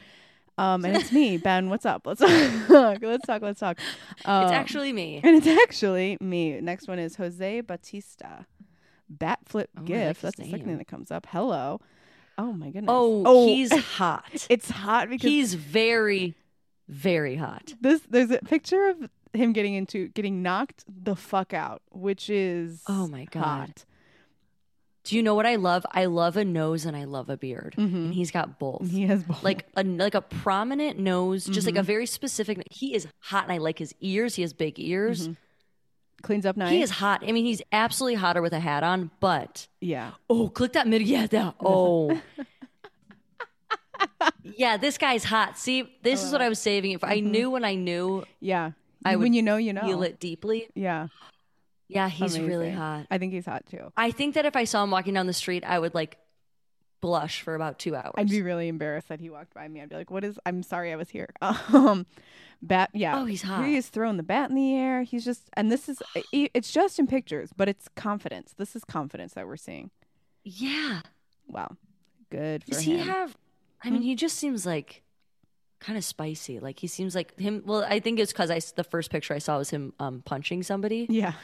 Um 0.57 0.85
and 0.85 0.97
it's 0.97 1.11
me, 1.21 1.37
Ben. 1.37 1.69
What's 1.69 1.85
up? 1.85 2.07
Let's 2.07 2.21
talk. 2.69 2.99
let's 3.03 3.27
talk. 3.27 3.43
Let's 3.43 3.61
talk. 3.61 3.79
Um, 4.25 4.45
it's 4.45 4.53
actually 4.53 4.93
me. 4.93 5.21
and 5.23 5.37
it's 5.37 5.49
actually 5.63 6.17
me. 6.21 6.61
Next 6.61 6.87
one 6.87 7.01
is 7.01 7.17
Jose 7.17 7.61
Bautista. 7.63 8.47
Bat 9.19 9.41
flip 9.47 9.71
Oh, 9.77 9.79
I 9.79 9.81
like 9.83 9.87
gif. 9.89 10.21
That's 10.21 10.37
the 10.37 10.45
second 10.45 10.65
thing 10.67 10.79
that 10.79 10.87
comes 10.89 11.11
up. 11.11 11.27
Hello. 11.31 11.81
Oh 12.37 12.53
my 12.53 12.67
goodness. 12.71 12.91
Oh, 12.93 13.47
he's 13.47 13.73
hot. 13.97 14.47
it's 14.51 14.69
hot 14.71 15.09
because 15.09 15.29
He's 15.31 15.55
very, 15.55 16.35
very 16.89 17.37
hot. 17.37 17.75
this 17.81 18.01
there's 18.11 18.31
a 18.31 18.39
picture 18.39 18.89
of 18.89 19.09
him 19.33 19.53
getting 19.53 19.75
into 19.75 20.09
getting 20.09 20.43
knocked 20.43 20.85
the 20.89 21.15
fuck 21.17 21.53
out, 21.55 21.83
which 21.93 22.29
is 22.31 22.83
Oh 22.89 23.07
my 23.07 23.25
God. 23.27 23.43
hot. 23.43 23.85
Do 25.05 25.17
you 25.17 25.23
know 25.23 25.35
what 25.35 25.45
I 25.45 25.57
love? 25.57 25.85
I 25.93 26.07
love 26.07 26.37
a 26.39 26.45
nose 26.47 26.87
and 26.87 26.97
I 26.97 27.05
love 27.05 27.29
a 27.29 27.37
beard. 27.37 27.75
Mhm. 27.77 27.95
And 27.95 28.15
he's 28.15 28.31
got 28.31 28.59
both. 28.59 28.91
He 28.91 29.03
has 29.03 29.23
both. 29.23 29.43
like 29.45 29.67
a 29.77 29.85
like 29.85 30.15
a 30.15 30.23
prominent 30.23 30.99
nose, 30.99 31.45
just 31.45 31.67
like 31.67 31.77
a 31.77 31.81
Mhm. 31.81 31.85
very 31.85 32.07
specific. 32.07 32.63
He 32.71 32.95
is 32.95 33.07
hot, 33.21 33.45
and 33.45 33.53
I 33.53 33.59
like 33.59 33.79
his 33.79 33.95
ears. 34.01 34.37
He 34.37 34.43
has 34.43 34.55
big 34.55 34.81
ears. 34.81 35.29
Mhm. 35.29 35.37
Cleans 36.25 36.45
up 36.47 36.57
nice. 36.57 36.71
He 36.71 36.83
is 36.83 36.91
hot. 36.91 37.23
I 37.27 37.33
mean, 37.33 37.45
he's 37.45 37.63
absolutely 37.71 38.17
hotter 38.17 38.43
with 38.43 38.53
a 38.53 38.61
hat 38.61 38.83
on. 38.83 39.11
But 39.21 39.69
yeah. 39.81 40.13
oh, 40.29 40.49
click 40.49 40.73
that 40.73 40.89
mid. 40.89 41.03
Yeah, 41.15 41.27
that. 41.29 41.55
Oh, 41.61 42.21
yeah. 44.43 44.77
This 44.77 44.99
guy's 44.99 45.25
hot. 45.25 45.59
See, 45.59 45.95
this 46.03 46.25
is 46.25 46.33
what 46.33 46.41
oh. 46.41 46.47
I 46.47 46.49
was 46.49 46.59
saving. 46.59 46.93
If 46.93 47.05
I 47.05 47.19
mm-hmm. 47.19 47.31
knew 47.31 47.51
when 47.51 47.65
I 47.65 47.75
knew, 47.75 48.25
Yeah. 48.41 48.73
I 49.05 49.17
when 49.17 49.35
you 49.35 49.43
know, 49.43 49.59
you 49.59 49.75
know. 49.75 49.83
feel 49.83 50.03
it 50.03 50.19
deeply. 50.19 50.69
Yeah. 50.75 51.09
Yeah, 51.89 52.09
he's 52.09 52.41
really 52.41 52.71
hot. 52.71 53.07
I 53.11 53.19
think 53.19 53.35
he's 53.35 53.45
hot 53.45 53.67
too. 53.67 53.93
I 53.97 54.11
think 54.11 54.35
that 54.35 54.47
if 54.47 54.57
I 54.57 54.65
saw 54.65 54.83
him 54.83 54.91
walking 54.91 55.15
down 55.15 55.27
the 55.27 55.35
street, 55.35 55.65
I 55.65 55.79
would 55.79 55.95
like 55.95 56.17
blush 57.05 57.43
for 57.43 57.55
about 57.55 57.79
two 57.79 57.95
hours. 57.95 58.15
I'd 58.17 58.31
be 58.31 58.41
really 58.41 58.69
embarrassed 58.69 59.09
that 59.09 59.21
he 59.21 59.29
walked 59.29 59.53
by 59.53 59.69
me. 59.69 59.83
I'd 59.83 59.91
be 59.91 59.97
like, 59.97 60.11
"What 60.11 60.25
is? 60.25 60.39
I'm 60.47 60.63
sorry, 60.63 60.93
I 60.93 60.97
was 60.97 61.11
here." 61.11 61.29
Um, 61.75 62.07
bat. 62.63 62.89
Yeah. 62.95 63.21
Oh, 63.21 63.27
he's 63.27 63.43
hot. 63.43 63.67
He 63.67 63.77
is 63.77 63.89
throwing 63.89 64.17
the 64.17 64.23
bat 64.23 64.49
in 64.49 64.57
the 64.57 64.75
air. 64.75 65.03
He's 65.03 65.25
just, 65.25 65.43
and 65.55 65.71
this 65.71 65.89
is, 65.89 66.03
it's 66.33 66.71
just 66.71 66.99
in 66.99 67.07
pictures, 67.07 67.51
but 67.55 67.69
it's 67.69 67.89
confidence. 67.95 68.55
This 68.57 68.75
is 68.75 68.85
confidence 68.85 69.35
that 69.35 69.47
we're 69.47 69.57
seeing. 69.57 69.91
yeah. 70.45 71.03
Wow. 71.47 71.77
Good 72.31 72.65
for 72.65 72.71
Does 72.71 72.81
him. 72.81 72.99
he 72.99 73.05
have? 73.05 73.37
I 73.83 73.91
mean, 73.91 74.01
he 74.01 74.15
just 74.15 74.39
seems 74.39 74.65
like 74.65 75.03
kind 75.79 75.99
of 75.99 76.05
spicy. 76.05 76.59
Like 76.59 76.79
he 76.79 76.87
seems 76.87 77.15
like 77.15 77.39
him. 77.39 77.63
Well, 77.67 77.85
I 77.87 78.01
think 78.01 78.19
it's 78.19 78.33
because 78.33 78.51
I 78.51 78.61
the 78.75 78.83
first 78.85 79.11
picture 79.11 79.35
I 79.35 79.39
saw 79.39 79.59
was 79.59 79.69
him 79.69 79.93
um, 80.01 80.23
punching 80.25 80.63
somebody, 80.63 81.07
yeah. 81.11 81.35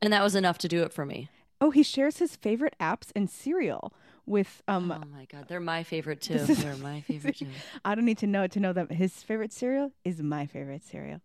and 0.00 0.12
that 0.12 0.22
was 0.22 0.36
enough 0.36 0.58
to 0.58 0.68
do 0.68 0.84
it 0.84 0.92
for 0.92 1.04
me. 1.04 1.28
Oh, 1.60 1.70
he 1.70 1.82
shares 1.82 2.18
his 2.18 2.36
favorite 2.36 2.76
apps 2.80 3.10
and 3.16 3.28
cereal 3.28 3.92
with 4.26 4.62
um 4.68 4.90
oh 4.90 5.02
my 5.16 5.26
god, 5.26 5.46
they're 5.48 5.60
my 5.60 5.82
favorite 5.82 6.20
too. 6.26 6.34
Is 6.34 6.62
They're 6.62 6.76
my 6.76 7.00
favorite 7.08 7.36
too. 7.36 7.46
I 7.84 7.94
don't 7.94 8.04
need 8.04 8.18
to 8.18 8.26
know 8.26 8.46
to 8.46 8.60
know 8.60 8.72
that 8.72 8.90
his 8.92 9.22
favorite 9.22 9.52
cereal 9.52 9.92
is 10.04 10.22
my 10.22 10.46
favorite 10.46 10.82
cereal. 10.84 11.20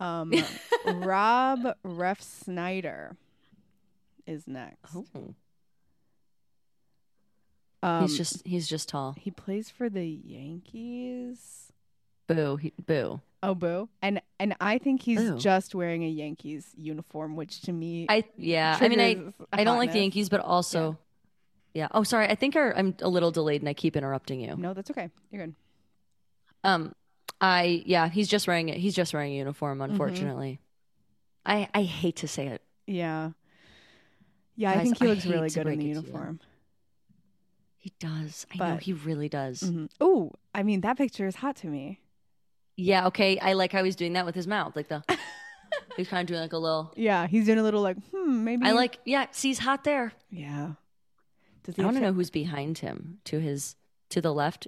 Um 0.00 0.32
Rob 0.86 1.60
Refsnyder 1.84 3.16
is 4.26 4.46
next. 4.46 4.94
Oh, 4.94 5.34
Um, 7.82 8.02
he's 8.02 8.16
just 8.16 8.46
he's 8.46 8.68
just 8.68 8.88
tall. 8.88 9.14
he 9.18 9.30
plays 9.30 9.70
for 9.70 9.88
the 9.88 10.04
Yankees. 10.06 11.72
Boo, 12.26 12.56
he, 12.56 12.72
boo. 12.84 13.20
Oh 13.42 13.54
boo. 13.54 13.88
And 14.02 14.20
and 14.40 14.54
I 14.60 14.78
think 14.78 15.02
he's 15.02 15.30
just 15.36 15.74
wearing 15.74 16.02
a 16.04 16.08
Yankees 16.08 16.66
uniform, 16.76 17.36
which 17.36 17.62
to 17.62 17.72
me 17.72 18.06
I 18.08 18.24
yeah. 18.36 18.76
I 18.80 18.88
mean, 18.88 19.00
I 19.00 19.32
I 19.52 19.64
don't 19.64 19.78
like 19.78 19.92
the. 19.92 20.00
Yankees, 20.00 20.28
but 20.28 20.40
also. 20.40 20.98
Yeah. 21.74 21.88
Oh, 21.92 22.02
sorry. 22.02 22.28
I 22.28 22.34
think 22.34 22.56
our, 22.56 22.76
I'm 22.76 22.94
a 23.02 23.08
little 23.08 23.30
delayed, 23.30 23.60
and 23.62 23.68
I 23.68 23.74
keep 23.74 23.96
interrupting 23.96 24.40
you. 24.40 24.56
No, 24.56 24.74
that's 24.74 24.90
okay. 24.90 25.10
You're 25.30 25.46
good. 25.46 25.54
Um, 26.64 26.94
I 27.40 27.82
yeah, 27.86 28.08
he's 28.08 28.28
just 28.28 28.48
wearing 28.48 28.68
it. 28.68 28.78
He's 28.78 28.94
just 28.94 29.14
wearing 29.14 29.32
a 29.32 29.36
uniform. 29.36 29.78
Mm-hmm. 29.78 29.90
Unfortunately, 29.92 30.60
I 31.46 31.68
I 31.74 31.82
hate 31.82 32.16
to 32.16 32.28
say 32.28 32.48
it. 32.48 32.62
Yeah. 32.86 33.30
Yeah, 34.56 34.72
I 34.72 34.82
think 34.82 34.98
he 34.98 35.06
looks 35.06 35.24
really 35.24 35.50
good 35.50 35.66
in 35.66 35.66
the 35.66 35.72
it 35.72 35.76
to 35.76 35.82
you. 35.84 35.88
uniform. 35.90 36.40
He 37.76 37.92
does. 38.00 38.44
I 38.52 38.70
know 38.70 38.76
he 38.76 38.92
really 38.92 39.28
does. 39.28 39.60
hmm 39.60 39.86
Oh, 40.00 40.32
I 40.52 40.64
mean 40.64 40.80
that 40.80 40.96
picture 40.98 41.28
is 41.28 41.36
hot 41.36 41.54
to 41.56 41.68
me. 41.68 42.00
Yeah. 42.76 43.06
Okay. 43.06 43.38
I 43.38 43.52
like 43.52 43.70
how 43.72 43.84
he's 43.84 43.94
doing 43.96 44.14
that 44.14 44.26
with 44.26 44.34
his 44.34 44.46
mouth, 44.48 44.74
like 44.74 44.88
the. 44.88 45.04
he's 45.96 46.08
kind 46.08 46.22
of 46.22 46.26
doing 46.26 46.40
like 46.40 46.52
a 46.52 46.58
little. 46.58 46.92
Yeah, 46.96 47.28
he's 47.28 47.46
doing 47.46 47.58
a 47.58 47.62
little 47.62 47.82
like, 47.82 47.96
hmm, 48.10 48.44
maybe. 48.44 48.66
I 48.66 48.72
like. 48.72 48.98
Yeah. 49.04 49.26
See, 49.30 49.48
he's 49.48 49.60
hot 49.60 49.84
there. 49.84 50.12
Yeah. 50.30 50.72
Does 51.68 51.76
he 51.76 51.82
I 51.82 51.84
want 51.84 51.98
to 51.98 52.02
know 52.02 52.14
who's 52.14 52.30
behind 52.30 52.78
him. 52.78 53.18
To 53.26 53.38
his 53.40 53.76
to 54.08 54.22
the 54.22 54.32
left, 54.32 54.66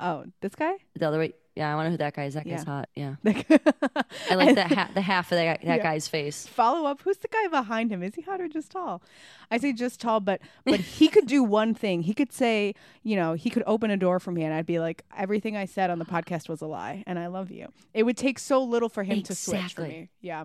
Oh, 0.00 0.24
this 0.40 0.54
guy. 0.54 0.72
the 0.94 1.06
other 1.06 1.18
way. 1.18 1.34
Yeah, 1.54 1.70
I 1.70 1.74
want 1.74 1.84
to 1.86 1.88
know 1.90 1.92
who 1.94 1.98
that 1.98 2.14
guy 2.14 2.24
is. 2.24 2.32
That 2.34 2.44
guy's 2.46 2.64
Yeah. 2.64 2.64
hot. 2.64 2.88
Yeah. 2.94 3.14
I 4.30 4.34
like 4.36 4.54
that 4.54 4.72
ha- 4.72 4.90
the 4.94 5.02
half 5.02 5.30
of 5.32 5.36
that, 5.36 5.60
that 5.62 5.66
Yeah. 5.78 5.82
guy's 5.82 6.08
face. 6.08 6.46
Follow 6.46 6.88
up. 6.88 7.02
Who's 7.02 7.18
the 7.18 7.28
guy 7.28 7.48
behind 7.48 7.90
him? 7.92 8.02
Is 8.02 8.14
he 8.14 8.22
hot 8.22 8.40
or 8.40 8.48
just 8.48 8.70
tall? 8.70 9.02
I 9.50 9.58
say 9.58 9.72
just 9.74 10.00
tall, 10.00 10.20
but 10.20 10.40
but 10.64 10.80
he 10.80 11.08
could 11.08 11.26
do 11.26 11.42
one 11.60 11.74
thing. 11.74 12.02
He 12.02 12.14
could 12.14 12.32
say, 12.32 12.74
you 13.02 13.16
know, 13.16 13.34
he 13.34 13.50
could 13.50 13.64
open 13.66 13.90
a 13.90 13.98
door 13.98 14.18
for 14.20 14.32
me, 14.32 14.44
and 14.44 14.54
I'd 14.54 14.64
be 14.64 14.78
like, 14.78 15.04
everything 15.18 15.56
I 15.56 15.66
said 15.66 15.90
on 15.90 15.98
the 15.98 16.06
podcast 16.06 16.48
was 16.48 16.62
a 16.62 16.66
lie, 16.66 17.04
and 17.06 17.18
I 17.18 17.26
love 17.26 17.50
you. 17.50 17.68
It 17.92 18.04
would 18.04 18.16
take 18.16 18.38
so 18.38 18.62
little 18.62 18.88
for 18.88 19.02
him 19.02 19.22
to 19.24 19.34
switch 19.34 19.58
for 19.74 19.82
Exactly. 19.84 19.88
me. 19.88 20.10
Yeah. 20.22 20.44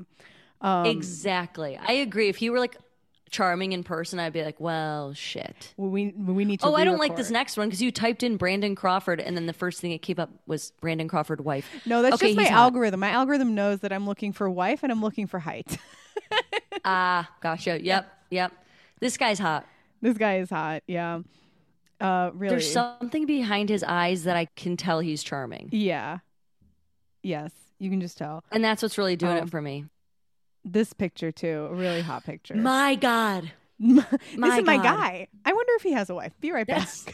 Um, 0.59 0.85
exactly. 0.87 1.77
I 1.77 1.93
agree. 1.93 2.27
If 2.29 2.37
he 2.37 2.49
were 2.49 2.59
like 2.59 2.77
charming 3.29 3.71
in 3.73 3.83
person, 3.83 4.19
I'd 4.19 4.33
be 4.33 4.43
like, 4.43 4.59
well, 4.59 5.13
shit. 5.13 5.73
we 5.77 6.11
we 6.11 6.45
need 6.45 6.59
to. 6.61 6.67
Oh, 6.67 6.75
I 6.75 6.83
don't 6.83 6.99
like 6.99 7.15
this 7.15 7.29
next 7.31 7.57
one 7.57 7.67
because 7.67 7.81
you 7.81 7.91
typed 7.91 8.23
in 8.23 8.37
Brandon 8.37 8.75
Crawford 8.75 9.19
and 9.19 9.35
then 9.35 9.45
the 9.45 9.53
first 9.53 9.81
thing 9.81 9.91
it 9.91 9.99
came 9.99 10.19
up 10.19 10.29
was 10.47 10.71
Brandon 10.81 11.07
Crawford 11.07 11.41
wife. 11.41 11.69
No, 11.85 12.01
that's 12.01 12.15
Okay, 12.15 12.27
just 12.27 12.37
my 12.37 12.43
hot. 12.45 12.57
algorithm. 12.59 12.99
My 12.99 13.09
algorithm 13.09 13.55
knows 13.55 13.79
that 13.81 13.91
I'm 13.91 14.05
looking 14.07 14.31
for 14.33 14.49
wife 14.49 14.83
and 14.83 14.91
I'm 14.91 15.01
looking 15.01 15.27
for 15.27 15.39
height. 15.39 15.77
Ah, 16.83 17.29
gotcha. 17.41 17.81
Yep, 17.83 18.07
yep. 18.29 18.51
This 18.99 19.17
guy's 19.17 19.39
hot. 19.39 19.65
this 20.01 20.17
guy 20.17 20.37
is 20.39 20.49
hot. 20.49 20.83
Yeah. 20.87 21.21
Uh, 21.99 22.29
really. 22.33 22.51
There's 22.51 22.71
something 22.71 23.25
behind 23.25 23.69
his 23.69 23.83
eyes 23.83 24.25
that 24.25 24.35
I 24.37 24.45
can 24.55 24.77
tell 24.77 24.99
he's 24.99 25.23
charming. 25.23 25.69
Yeah. 25.71 26.19
Yes, 27.23 27.51
you 27.79 27.89
can 27.89 28.01
just 28.01 28.17
tell. 28.17 28.43
And 28.51 28.63
that's 28.63 28.83
what's 28.83 28.97
really 28.97 29.15
doing 29.15 29.37
Um, 29.37 29.43
it 29.45 29.49
for 29.49 29.61
me. 29.61 29.85
This 30.65 30.93
picture 30.93 31.31
too, 31.31 31.67
a 31.69 31.73
really 31.73 32.01
hot 32.01 32.25
picture. 32.25 32.55
My 32.55 32.95
God. 32.95 33.51
this 33.79 34.05
my 34.37 34.57
is 34.57 34.65
my 34.65 34.77
guy. 34.77 35.27
I 35.43 35.53
wonder 35.53 35.73
if 35.75 35.83
he 35.83 35.91
has 35.91 36.09
a 36.09 36.15
wife. 36.15 36.33
Be 36.39 36.51
right 36.51 36.65
back. 36.65 36.87
Yes. 36.87 37.05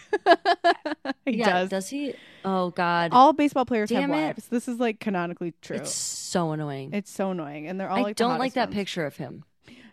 he 1.26 1.38
yeah, 1.38 1.66
does. 1.66 1.90
he? 1.90 2.14
Oh, 2.46 2.70
God. 2.70 3.12
All 3.14 3.34
baseball 3.34 3.66
players 3.66 3.90
have 3.90 4.10
it. 4.10 4.14
wives. 4.14 4.48
This 4.48 4.68
is 4.68 4.80
like 4.80 5.00
canonically 5.00 5.54
true. 5.62 5.78
It's 5.78 5.94
so 5.94 6.52
annoying. 6.52 6.94
It's 6.94 7.12
so 7.12 7.32
annoying, 7.32 7.68
and 7.68 7.80
they're 7.80 7.90
all 7.90 7.98
I 7.98 8.02
like 8.02 8.16
don't 8.16 8.38
like 8.38 8.54
that 8.54 8.70
ones. 8.70 8.76
picture 8.76 9.06
of 9.06 9.18
him. 9.18 9.44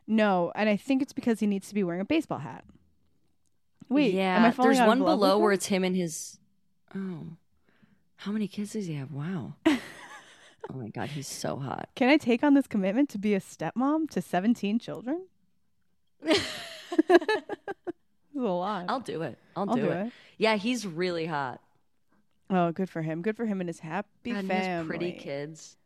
No, 0.07 0.53
and 0.55 0.69
I 0.69 0.77
think 0.77 1.03
it's 1.03 1.13
because 1.13 1.41
he 1.41 1.47
needs 1.47 1.69
to 1.69 1.75
be 1.75 1.83
wearing 1.83 2.01
a 2.01 2.05
baseball 2.05 2.39
hat. 2.39 2.65
Wait, 3.89 4.13
yeah. 4.13 4.51
There's 4.51 4.79
one 4.79 4.99
below 4.99 5.39
where 5.39 5.53
it's 5.53 5.67
him 5.67 5.85
and 5.85 5.97
his. 5.97 6.39
Oh. 6.95 7.25
How 8.17 8.33
many 8.33 8.49
kids 8.49 8.73
does 8.73 8.87
he 8.87 8.95
have? 8.95 9.13
Wow. 9.13 9.55
oh 10.71 10.75
my 10.75 10.89
God, 10.89 11.09
he's 11.09 11.27
so 11.27 11.57
hot. 11.57 11.89
Can 11.95 12.09
I 12.09 12.17
take 12.17 12.43
on 12.43 12.55
this 12.55 12.67
commitment 12.67 13.09
to 13.11 13.19
be 13.19 13.35
a 13.35 13.41
stepmom 13.41 14.11
to 14.11 14.23
17 14.23 14.79
children? 14.79 15.27
this 16.23 16.39
is 16.39 18.37
a 18.37 18.41
lot. 18.41 18.87
I'll 18.89 19.01
do 19.01 19.23
it. 19.23 19.39
I'll, 19.57 19.71
I'll 19.71 19.77
do, 19.77 19.83
do 19.83 19.89
it. 19.91 20.07
it. 20.07 20.13
Yeah, 20.37 20.57
he's 20.57 20.87
really 20.87 21.27
hot. 21.27 21.61
Oh, 22.51 22.73
good 22.73 22.89
for 22.89 23.03
him. 23.03 23.23
Good 23.23 23.37
for 23.37 23.45
him 23.45 23.61
and 23.61 23.69
his 23.69 23.81
happy 23.81 24.33
God, 24.33 24.47
family. 24.47 24.89
pretty 24.89 25.13
kids. 25.13 25.77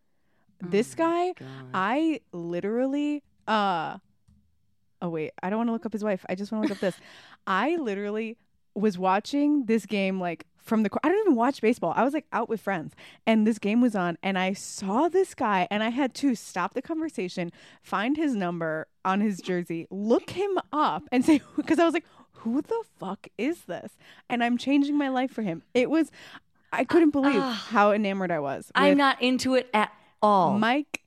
This 0.60 0.94
guy, 0.94 1.32
God. 1.32 1.48
I 1.74 2.20
literally 2.32 3.22
uh 3.48 3.98
Oh 5.00 5.08
wait, 5.08 5.32
I 5.42 5.50
don't 5.50 5.58
want 5.58 5.68
to 5.68 5.72
look 5.72 5.84
up 5.84 5.92
his 5.92 6.04
wife. 6.04 6.24
I 6.28 6.36
just 6.36 6.52
want 6.52 6.62
to 6.62 6.68
look 6.68 6.76
up 6.76 6.80
this. 6.80 6.94
I 7.46 7.74
literally 7.76 8.38
was 8.74 8.96
watching 8.96 9.66
this 9.66 9.84
game 9.84 10.20
like 10.20 10.46
from 10.62 10.82
the 10.82 10.90
I 11.02 11.08
don't 11.08 11.18
even 11.18 11.34
watch 11.34 11.60
baseball. 11.60 11.92
I 11.96 12.04
was 12.04 12.14
like 12.14 12.26
out 12.32 12.48
with 12.48 12.60
friends 12.60 12.94
and 13.26 13.46
this 13.46 13.58
game 13.58 13.80
was 13.80 13.94
on 13.94 14.16
and 14.22 14.38
I 14.38 14.52
saw 14.52 15.08
this 15.08 15.34
guy 15.34 15.68
and 15.70 15.82
I 15.82 15.90
had 15.90 16.14
to 16.16 16.34
stop 16.34 16.74
the 16.74 16.82
conversation, 16.82 17.52
find 17.82 18.16
his 18.16 18.34
number 18.34 18.86
on 19.04 19.20
his 19.20 19.40
jersey, 19.40 19.86
look 19.90 20.30
him 20.30 20.58
up 20.72 21.04
and 21.12 21.24
say 21.24 21.38
cuz 21.66 21.78
I 21.78 21.84
was 21.84 21.94
like 21.94 22.06
who 22.42 22.60
the 22.60 22.82
fuck 22.98 23.28
is 23.38 23.62
this? 23.62 23.96
And 24.28 24.42
I'm 24.42 24.58
changing 24.58 24.98
my 24.98 25.08
life 25.08 25.30
for 25.30 25.42
him. 25.42 25.62
It 25.74 25.90
was 25.90 26.10
I 26.72 26.84
couldn't 26.84 27.10
believe 27.10 27.40
ah. 27.40 27.66
how 27.68 27.92
enamored 27.92 28.30
I 28.30 28.40
was. 28.40 28.72
I'm 28.74 28.96
not 28.96 29.20
into 29.20 29.54
it 29.54 29.68
at 29.74 29.92
all. 30.22 30.58
Mike 30.58 31.02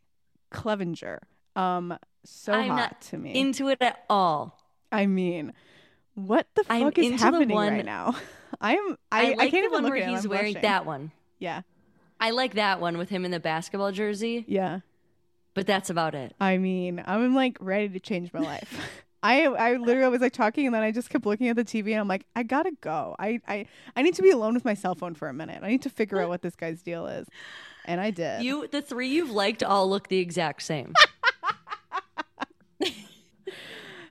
Clevinger. 0.51 1.19
Um, 1.55 1.97
so 2.23 2.53
I'm 2.53 2.69
hot 2.69 2.75
not 2.75 3.01
to 3.01 3.17
me. 3.17 3.39
into 3.39 3.69
it 3.69 3.81
at 3.81 4.03
all. 4.09 4.59
I 4.91 5.07
mean, 5.07 5.53
what 6.13 6.47
the 6.55 6.63
I'm 6.69 6.83
fuck 6.83 6.97
is 6.99 7.05
into 7.05 7.17
the 7.17 7.23
happening 7.23 7.57
right 7.57 7.85
now? 7.85 8.15
I'm. 8.61 8.97
I, 9.11 9.19
I, 9.19 9.21
I, 9.21 9.33
like 9.33 9.37
can't 9.37 9.51
the 9.51 9.57
even 9.57 9.71
one 9.71 9.83
look 9.83 9.91
where 9.91 10.07
he's 10.07 10.27
wearing 10.27 10.53
blushing. 10.53 10.61
that 10.61 10.85
one. 10.85 11.11
Yeah, 11.39 11.61
I 12.19 12.31
like 12.31 12.55
that 12.55 12.79
one 12.79 12.97
with 12.97 13.09
him 13.09 13.25
in 13.25 13.31
the 13.31 13.39
basketball 13.39 13.91
jersey, 13.91 14.45
yeah. 14.47 14.79
but 15.53 15.67
that's 15.67 15.89
about 15.89 16.15
it. 16.15 16.33
I 16.39 16.57
mean, 16.57 17.03
I'm 17.05 17.35
like 17.35 17.57
ready 17.59 17.89
to 17.89 17.99
change 17.99 18.33
my 18.33 18.39
life. 18.39 18.79
I 19.23 19.45
I 19.45 19.75
literally 19.77 20.09
was 20.09 20.21
like 20.21 20.33
talking, 20.33 20.67
and 20.67 20.75
then 20.75 20.83
I 20.83 20.91
just 20.91 21.09
kept 21.09 21.25
looking 21.25 21.49
at 21.49 21.55
the 21.55 21.65
TV, 21.65 21.91
and 21.91 21.99
I'm 21.99 22.07
like, 22.07 22.25
I 22.35 22.43
gotta 22.43 22.71
go. 22.81 23.15
I 23.17 23.41
I 23.47 23.65
I 23.95 24.03
need 24.03 24.13
to 24.15 24.21
be 24.21 24.29
alone 24.29 24.53
with 24.53 24.63
my 24.63 24.75
cell 24.75 24.93
phone 24.93 25.15
for 25.15 25.27
a 25.27 25.33
minute. 25.33 25.63
I 25.63 25.69
need 25.69 25.81
to 25.81 25.89
figure 25.89 26.21
out 26.21 26.29
what 26.29 26.43
this 26.43 26.55
guy's 26.55 26.83
deal 26.83 27.07
is, 27.07 27.27
and 27.85 27.99
I 27.99 28.11
did. 28.11 28.43
You, 28.43 28.67
the 28.67 28.83
three 28.83 29.09
you've 29.09 29.31
liked, 29.31 29.63
all 29.63 29.89
look 29.89 30.09
the 30.09 30.19
exact 30.19 30.61
same. 30.61 30.93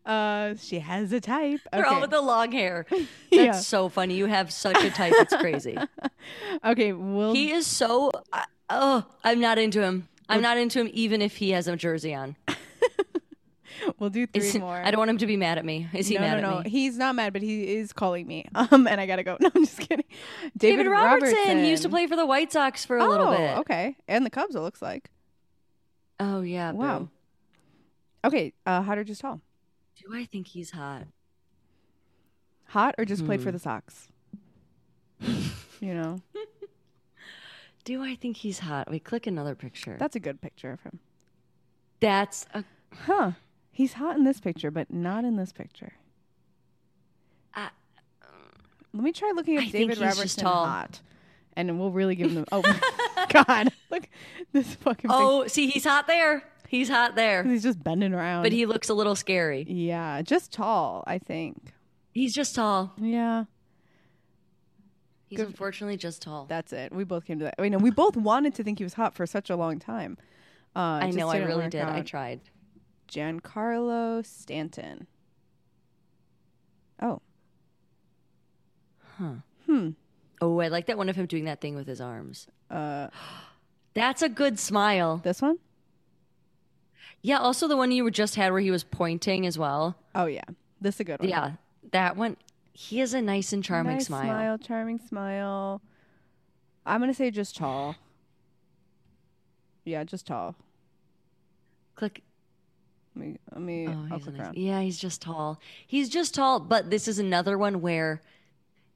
uh, 0.07 0.55
she 0.57 0.81
has 0.81 1.13
a 1.13 1.21
type. 1.21 1.61
They're 1.73 1.87
all 1.87 2.01
with 2.01 2.11
the 2.11 2.21
long 2.21 2.53
hair. 2.53 2.87
That's 2.91 3.07
Yeah. 3.31 3.53
so 3.53 3.89
funny. 3.89 4.15
You 4.15 4.27
have 4.27 4.53
such 4.53 4.83
a 4.83 4.91
type. 4.91 5.15
It's 5.17 5.35
crazy. 5.37 5.79
okay, 6.65 6.93
we'll 6.93 7.35
He 7.35 7.53
is 7.53 7.67
so. 7.67 8.11
I 8.33 8.45
oh, 8.71 9.05
I'm 9.23 9.41
not 9.41 9.59
into 9.59 9.83
him. 9.83 10.09
I'm 10.29 10.43
not 10.43 10.57
into 10.57 10.81
him, 10.81 10.91
even 10.93 11.23
if 11.23 11.37
he 11.37 11.51
has 11.51 11.69
a 11.69 11.77
jersey 11.77 12.15
on. 12.15 12.37
we'll 13.99 14.11
do 14.11 14.27
three 14.27 14.43
Is- 14.43 14.59
more. 14.59 14.77
I 14.77 14.91
don't 14.91 14.99
want 14.99 15.11
him 15.11 15.19
to 15.19 15.27
be 15.27 15.37
mad 15.37 15.59
at 15.59 15.65
me. 15.65 15.89
Is 15.93 16.09
he 16.09 16.15
no, 16.15 16.21
mad 16.21 16.43
no, 16.43 16.51
no. 16.51 16.59
at 16.59 16.65
me? 16.65 16.71
He's 16.71 16.97
not 16.97 17.15
mad, 17.15 17.33
but 17.33 17.43
he 17.43 17.77
is 17.77 17.93
calling 17.93 18.27
me. 18.27 18.47
Um, 18.55 18.87
and 18.87 19.01
I 19.01 19.07
gotta 19.07 19.23
go. 19.23 19.37
No, 19.41 19.51
I'm 19.55 19.65
just 19.65 19.81
kidding. 19.81 20.05
David, 20.57 20.85
David 20.85 20.87
Robertson. 20.89 21.59
He 21.59 21.71
used 21.71 21.83
to 21.83 21.89
play 21.89 22.07
for 22.07 22.17
the 22.17 22.27
White 22.27 22.53
Sox 22.53 22.85
for 22.85 22.97
a 22.99 23.05
oh, 23.05 23.09
little 23.09 23.31
bit. 23.31 23.59
okay. 23.59 23.97
And 24.09 24.25
the 24.25 24.31
Cubs. 24.31 24.55
It 24.55 24.61
looks 24.61 24.81
like. 24.83 25.11
Oh 26.21 26.41
yeah. 26.43 26.73
Wow. 26.73 26.99
Boo. 27.01 27.09
Okay. 28.25 28.53
Uh, 28.65 28.85
or 28.89 29.05
just 29.05 29.21
tall? 29.21 29.41
Do 30.07 30.15
I 30.15 30.25
think 30.25 30.49
he's 30.49 30.71
hot? 30.73 31.05
Hot 32.69 32.95
or 32.99 33.05
just 33.05 33.25
played 33.25 33.41
Hmm. 33.41 33.45
for 33.47 33.53
the 33.53 33.59
Sox? 33.59 34.09
you 35.81 35.95
know, 35.95 36.21
Do 37.85 38.03
I 38.03 38.15
think 38.15 38.39
he's 38.39 38.61
hot? 38.61 38.91
We 38.91 38.99
click 38.99 39.27
another 39.27 39.55
picture. 39.55 39.97
that's 39.99 40.17
a 40.17 40.21
good 40.21 40.41
picture 40.41 40.71
of 40.71 40.81
him. 40.83 41.01
That's 42.01 42.47
a. 42.55 42.65
Huh? 43.07 43.33
He's 43.71 43.95
hot 43.95 44.17
in 44.17 44.25
this 44.25 44.41
picture, 44.41 44.71
but 44.71 44.91
not 44.93 45.25
in 45.25 45.37
this 45.37 45.53
picture. 45.53 45.93
I- 47.55 47.71
Let 48.93 49.03
me 49.03 49.13
try 49.13 49.33
looking 49.35 49.59
I 49.59 49.63
at 49.65 49.71
think 49.71 49.91
David 49.91 49.99
he's 49.99 49.99
just 49.99 50.17
Robertson 50.19 50.45
tall. 50.45 50.67
hot, 50.67 51.01
and 51.57 51.79
we'll 51.79 51.91
really 51.91 52.15
give 52.15 52.31
him. 52.31 52.45
The, 52.45 52.47
oh 52.53 53.27
God! 53.31 53.71
Look, 53.91 54.09
this 54.53 54.75
fucking. 54.77 55.11
Oh, 55.13 55.47
see, 55.47 55.69
he's 55.69 55.85
hot 55.85 56.07
there. 56.07 56.45
He's 56.75 56.89
hot 56.89 57.14
there. 57.14 57.45
he's 57.45 57.62
just 57.62 57.85
bending 57.85 58.12
around. 58.12 58.43
But 58.43 58.51
he 58.51 58.66
looks 58.66 58.89
a 58.89 58.95
little 58.95 59.14
scary. 59.14 59.64
Yeah, 59.68 60.22
just 60.22 60.53
tall. 60.53 61.05
I 61.07 61.18
think. 61.18 61.72
He's 62.12 62.35
just 62.35 62.57
tall. 62.57 62.93
Yeah. 62.97 63.45
He's 65.29 65.37
Good- 65.37 65.47
unfortunately 65.47 65.97
just 65.97 66.20
tall. 66.20 66.47
That's 66.47 66.72
it. 66.72 66.93
We 66.93 67.05
both 67.05 67.27
came 67.27 67.39
to 67.39 67.45
that. 67.45 67.55
I 67.61 67.62
mean, 67.62 67.79
we 67.81 67.93
both 67.93 68.16
wanted 68.16 68.57
to 68.57 68.64
think 68.64 68.79
he 68.79 68.85
was 68.85 68.95
hot 68.95 69.14
for 69.14 69.25
such 69.25 69.51
a 69.51 69.57
long 69.57 69.79
time. 69.79 70.18
Uh, 70.75 70.99
I 71.03 71.11
know, 71.12 71.29
I 71.29 71.39
really 71.39 71.62
work 71.62 71.70
did. 71.70 71.83
I 71.83 72.01
tried. 72.01 72.41
Giancarlo 73.07 74.27
Stanton. 74.27 75.07
Oh. 77.01 77.22
Huh. 79.16 79.35
Hmm. 79.66 79.91
Oh, 80.41 80.59
I 80.59 80.66
like 80.66 80.87
that 80.87 80.99
one 80.99 81.09
of 81.09 81.14
him 81.14 81.27
doing 81.27 81.45
that 81.45 81.61
thing 81.61 81.77
with 81.77 81.87
his 81.87 82.01
arms. 82.01 82.49
Uh, 82.68 83.11
That's 83.95 84.22
a 84.22 84.29
good 84.29 84.59
smile. 84.59 85.20
this 85.22 85.41
one? 85.41 85.59
Yeah, 87.25 87.39
also 87.39 87.68
the 87.68 87.77
one 87.77 87.91
you 87.91 88.05
were 88.05 88.11
just 88.11 88.35
had 88.35 88.53
where 88.53 88.61
he 88.61 88.70
was 88.70 88.85
pointing 88.85 89.47
as 89.47 89.59
well. 89.59 89.97
Oh 90.14 90.27
yeah, 90.27 90.45
this 90.83 90.97
is 90.97 91.01
a 91.01 91.05
good 91.05 91.20
one. 91.20 91.29
Yeah, 91.31 91.53
that 91.91 92.18
one. 92.18 92.37
He 92.75 92.99
has 92.99 93.14
a 93.14 93.22
nice 93.22 93.55
and 93.55 93.64
charming 93.64 93.95
nice 93.95 94.09
smile. 94.09 94.59
charming 94.59 94.99
smile. 94.99 95.81
I'm 96.85 97.01
gonna 97.01 97.14
say 97.14 97.31
just 97.31 97.57
tall. 97.57 97.97
Yeah, 99.87 100.05
just 100.05 100.27
tall. 100.27 100.55
Click. 101.95 102.22
Let 103.16 103.27
me. 103.27 103.39
Let 103.53 103.62
me. 103.62 103.89
Oh, 103.89 103.93
I'll 104.11 104.18
he's 104.18 104.25
click 104.25 104.37
nice, 104.37 104.45
around. 104.45 104.59
yeah, 104.59 104.81
he's 104.83 104.99
just 104.99 105.22
tall. 105.22 105.59
He's 105.87 106.11
just 106.11 106.35
tall, 106.35 106.61
but 106.61 106.91
this 106.91 107.09
is 107.09 107.18
another 107.18 107.57
one 107.57 107.81
where, 107.81 108.20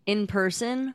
in 0.04 0.26
person, 0.26 0.92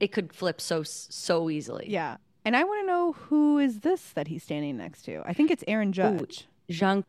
it 0.00 0.10
could 0.10 0.32
flip 0.32 0.58
so 0.58 0.84
so 0.84 1.50
easily. 1.50 1.84
Yeah, 1.90 2.16
and 2.46 2.56
I 2.56 2.64
want 2.64 2.82
to 2.82 2.86
who 3.12 3.58
is 3.58 3.80
this 3.80 4.10
that 4.12 4.28
he's 4.28 4.42
standing 4.42 4.76
next 4.76 5.02
to. 5.02 5.22
I 5.26 5.32
think 5.32 5.50
it's 5.50 5.64
Aaron 5.68 5.92
Judge. 5.92 6.46
Jean. 6.68 7.04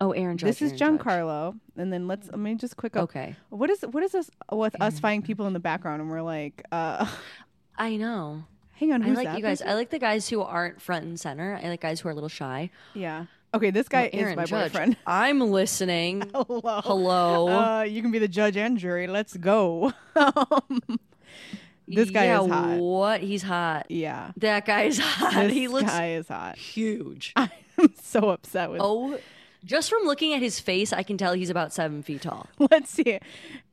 Oh, 0.00 0.12
Aaron 0.12 0.36
Judge. 0.36 0.46
this 0.48 0.62
is 0.62 0.80
Aaron 0.80 0.98
Judge. 0.98 1.54
And 1.76 1.92
then 1.92 2.06
let's 2.06 2.28
let 2.28 2.38
me 2.38 2.54
just 2.54 2.76
quick 2.76 2.96
up. 2.96 3.04
Okay, 3.04 3.34
What 3.50 3.70
is 3.70 3.80
what 3.82 4.02
is 4.02 4.12
this 4.12 4.30
with 4.52 4.80
us 4.80 4.98
finding 5.00 5.22
people 5.22 5.46
in 5.46 5.52
the 5.52 5.60
background 5.60 6.02
and 6.02 6.10
we're 6.10 6.22
like, 6.22 6.62
uh, 6.70 7.06
I 7.78 7.96
know. 7.96 8.44
hang 8.74 8.92
on, 8.92 9.02
I 9.02 9.08
like 9.10 9.24
that 9.24 9.36
you 9.36 9.42
guys. 9.42 9.62
I 9.62 9.74
like 9.74 9.90
the 9.90 9.98
guys 9.98 10.28
who 10.28 10.42
aren't 10.42 10.80
front 10.82 11.04
and 11.06 11.18
center. 11.18 11.58
I 11.62 11.68
like 11.68 11.80
guys 11.80 12.00
who 12.00 12.08
are 12.08 12.12
a 12.12 12.14
little 12.14 12.28
shy. 12.28 12.70
yeah. 12.94 13.26
Okay, 13.54 13.70
this 13.70 13.88
guy 13.88 14.10
Well, 14.12 14.20
Aaron 14.22 14.32
is 14.32 14.36
my 14.36 14.44
Judge. 14.44 14.72
boyfriend. 14.72 14.96
I'm 15.06 15.40
listening. 15.40 16.28
Hello. 16.34 16.80
Hello. 16.84 17.48
Uh, 17.48 17.82
you 17.82 18.02
can 18.02 18.10
be 18.10 18.18
the 18.18 18.28
judge 18.28 18.56
and 18.58 18.76
jury. 18.76 19.06
Let's 19.06 19.34
go. 19.36 19.92
Um, 20.16 20.80
this 21.88 22.10
guy 22.10 22.24
yeah, 22.24 22.42
is 22.42 22.50
hot. 22.50 22.78
What? 22.78 23.20
He's 23.20 23.42
hot. 23.42 23.86
Yeah. 23.90 24.32
That 24.38 24.66
guy's 24.66 24.98
hot. 24.98 25.34
This 25.44 25.52
he 25.52 25.68
looks 25.68 25.84
guy 25.90 26.12
is 26.12 26.28
hot. 26.28 26.56
huge. 26.56 27.32
I'm 27.36 27.50
so 28.02 28.30
upset 28.30 28.70
with. 28.70 28.80
Oh, 28.82 29.18
just 29.64 29.90
from 29.90 30.04
looking 30.04 30.32
at 30.32 30.40
his 30.42 30.60
face, 30.60 30.92
I 30.92 31.02
can 31.02 31.16
tell 31.18 31.32
he's 31.34 31.50
about 31.50 31.72
seven 31.72 32.02
feet 32.02 32.22
tall. 32.22 32.48
Let's 32.70 32.90
see 32.90 33.18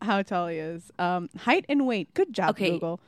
how 0.01 0.22
tall 0.24 0.47
he 0.47 0.57
is. 0.57 0.91
Um, 0.99 1.30
height 1.38 1.66
and 1.70 1.86
weight. 1.88 2.14
Good 2.14 2.34
job, 2.34 2.51
Okay. 2.51 2.72
Google. 2.72 2.99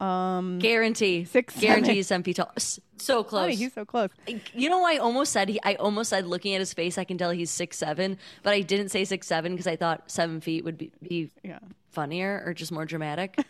Um, 0.00 0.58
Guarantee. 0.58 1.24
Six, 1.26 1.58
Guarantee 1.60 1.82
seven. 1.84 1.94
he's 1.96 2.06
seven 2.06 2.22
feet 2.22 2.36
tall. 2.36 2.50
So 2.96 3.22
close. 3.22 3.42
funny, 3.42 3.54
he's 3.56 3.74
so 3.74 3.84
close. 3.84 4.08
you 4.54 4.70
know, 4.70 4.82
I 4.84 4.96
almost 4.96 5.32
said 5.32 5.50
he. 5.50 5.60
I 5.62 5.74
almost 5.74 6.08
said 6.10 6.26
looking 6.26 6.54
at 6.54 6.60
his 6.60 6.72
face, 6.72 6.96
I 6.96 7.04
can 7.04 7.18
tell 7.18 7.30
he's 7.30 7.50
six 7.50 7.76
seven, 7.76 8.16
but 8.42 8.54
I 8.54 8.62
didn't 8.62 8.88
say 8.88 9.04
six 9.04 9.26
seven 9.26 9.52
because 9.52 9.66
I 9.66 9.76
thought 9.76 10.10
seven 10.10 10.40
feet 10.40 10.64
would 10.64 10.78
be, 10.78 10.90
be 11.06 11.30
Yeah. 11.42 11.58
funnier 11.90 12.42
or 12.46 12.54
just 12.54 12.72
more 12.72 12.86
dramatic. 12.86 13.38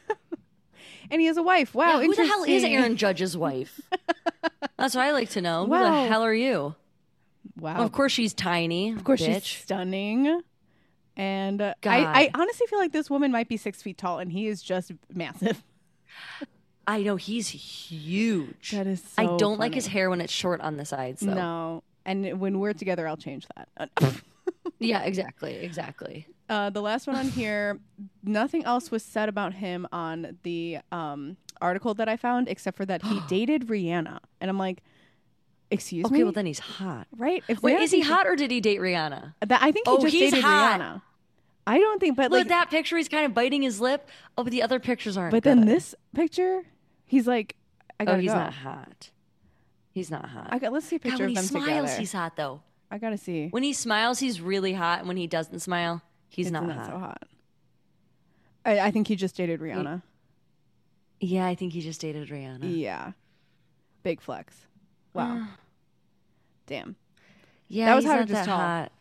And 1.10 1.20
he 1.20 1.26
has 1.26 1.36
a 1.36 1.42
wife. 1.42 1.74
Wow. 1.74 2.00
Yeah, 2.00 2.06
who 2.06 2.14
the 2.14 2.26
hell 2.26 2.44
is. 2.44 2.64
Aaron 2.64 2.96
Judge's 2.96 3.36
wife? 3.36 3.80
That's 4.76 4.94
what 4.94 5.02
I 5.02 5.12
like 5.12 5.30
to 5.30 5.40
know. 5.40 5.66
Who 5.66 5.78
the 5.78 6.06
hell 6.08 6.22
are 6.22 6.34
you? 6.34 6.74
Wow. 7.58 7.76
Of 7.76 7.92
course 7.92 8.12
she's 8.12 8.32
tiny. 8.32 8.92
Of 8.92 9.04
course, 9.04 9.20
she's 9.20 9.44
stunning. 9.44 10.42
And 11.16 11.60
uh. 11.60 11.74
I, 11.84 12.04
I 12.04 12.30
honestly 12.34 12.66
feel 12.66 12.78
like 12.78 12.92
this 12.92 13.10
woman 13.10 13.30
might 13.30 13.48
be 13.48 13.56
six 13.56 13.82
feet 13.82 13.98
tall, 13.98 14.18
and 14.18 14.32
he 14.32 14.46
is 14.46 14.62
just 14.62 14.92
massive. 15.12 15.62
I 16.86 17.02
know 17.02 17.16
he's 17.16 17.48
huge. 17.48 18.72
That 18.72 18.86
is 18.86 19.02
I 19.18 19.26
don't 19.36 19.58
like 19.58 19.74
his 19.74 19.86
hair 19.86 20.10
when 20.10 20.20
it's 20.20 20.32
short 20.32 20.60
on 20.60 20.76
the 20.76 20.84
sides, 20.84 21.20
though. 21.20 21.34
No, 21.34 21.82
and 22.04 22.40
when 22.40 22.58
we're 22.58 22.72
together, 22.72 23.06
I'll 23.06 23.16
change 23.16 23.46
that. 23.56 23.90
Yeah, 24.80 25.02
exactly, 25.02 25.56
exactly. 25.56 26.26
Uh, 26.50 26.68
the 26.68 26.82
last 26.82 27.06
one 27.06 27.16
on 27.16 27.28
here, 27.40 27.78
nothing 28.22 28.64
else 28.64 28.90
was 28.90 29.02
said 29.02 29.28
about 29.30 29.54
him 29.54 29.86
on 29.92 30.36
the 30.42 30.78
um, 30.92 31.36
article 31.62 31.94
that 31.94 32.08
I 32.08 32.16
found, 32.16 32.48
except 32.48 32.76
for 32.76 32.84
that 32.86 33.02
he 33.02 33.20
dated 33.28 33.68
Rihanna, 33.68 34.18
and 34.40 34.50
I'm 34.50 34.58
like, 34.58 34.82
excuse 35.70 36.04
Okay, 36.04 36.12
me, 36.12 36.18
Okay, 36.18 36.24
well 36.24 36.32
then 36.32 36.46
he's 36.46 36.58
hot. 36.58 37.06
right? 37.16 37.42
If 37.48 37.62
Wait, 37.62 37.76
Rihanna 37.78 37.82
is 37.82 37.90
he 37.92 38.00
hot 38.02 38.26
or 38.26 38.36
did 38.36 38.50
he 38.50 38.60
date 38.60 38.80
Rihanna? 38.80 39.34
That 39.46 39.62
I 39.62 39.72
think 39.72 39.86
he 39.86 39.92
Oh, 39.94 40.00
just 40.02 40.12
he's 40.12 40.30
dated 40.32 40.44
hot. 40.44 40.80
Rihanna. 40.80 41.02
I 41.66 41.78
don't 41.78 42.00
think, 42.00 42.16
but 42.16 42.30
Look 42.30 42.40
like, 42.40 42.48
that 42.48 42.70
picture. 42.70 42.96
He's 42.96 43.08
kind 43.08 43.24
of 43.26 43.32
biting 43.34 43.62
his 43.62 43.80
lip. 43.80 44.08
Oh, 44.36 44.42
but 44.42 44.50
the 44.50 44.62
other 44.62 44.80
pictures 44.80 45.16
aren't. 45.16 45.30
but 45.30 45.44
then 45.44 45.66
this 45.66 45.94
picture, 46.14 46.62
he's 47.06 47.26
like, 47.28 47.54
I 48.00 48.02
Oh, 48.02 48.06
gotta 48.06 48.22
he's 48.22 48.32
go. 48.32 48.38
not 48.38 48.52
hot. 48.54 49.10
He's 49.92 50.10
not 50.10 50.24
hot. 50.24 50.48
I 50.50 50.58
got. 50.58 50.72
Let's 50.72 50.86
see 50.86 50.96
a 50.96 50.98
picture 50.98 51.18
God, 51.18 51.26
when 51.28 51.36
of 51.36 51.42
he 51.42 51.46
smiles, 51.48 51.66
together. 51.66 51.98
he's 52.00 52.12
hot 52.12 52.36
though. 52.36 52.62
I 52.90 52.98
gotta 52.98 53.18
see. 53.18 53.48
When 53.48 53.62
he 53.62 53.72
smiles, 53.72 54.18
he's 54.18 54.40
really 54.40 54.72
hot, 54.72 55.00
and 55.00 55.06
when 55.08 55.16
he 55.18 55.26
doesn't 55.28 55.60
smile, 55.60 56.02
he's 56.30 56.46
It's 56.46 56.52
not, 56.52 56.66
not 56.66 56.76
hot. 56.76 56.86
so 56.86 56.98
hot. 56.98 57.22
I, 58.64 58.80
I 58.80 58.90
think 58.90 59.08
he 59.08 59.16
just 59.16 59.36
dated 59.36 59.60
Rihanna. 59.60 60.02
Yeah, 61.20 61.46
I 61.46 61.54
think 61.54 61.72
he 61.72 61.80
just 61.80 62.00
dated 62.00 62.28
Rihanna. 62.28 62.76
Yeah. 62.76 63.12
Big 64.02 64.20
flex. 64.20 64.54
Wow. 65.12 65.46
Damn. 66.66 66.96
Yeah, 67.68 67.86
That 67.86 67.94
was 67.96 68.04
he's 68.04 68.10
hard 68.10 68.20
not 68.20 68.26
to 68.28 68.32
that 68.34 68.44
tell. 68.46 68.56
hot. 68.56 68.92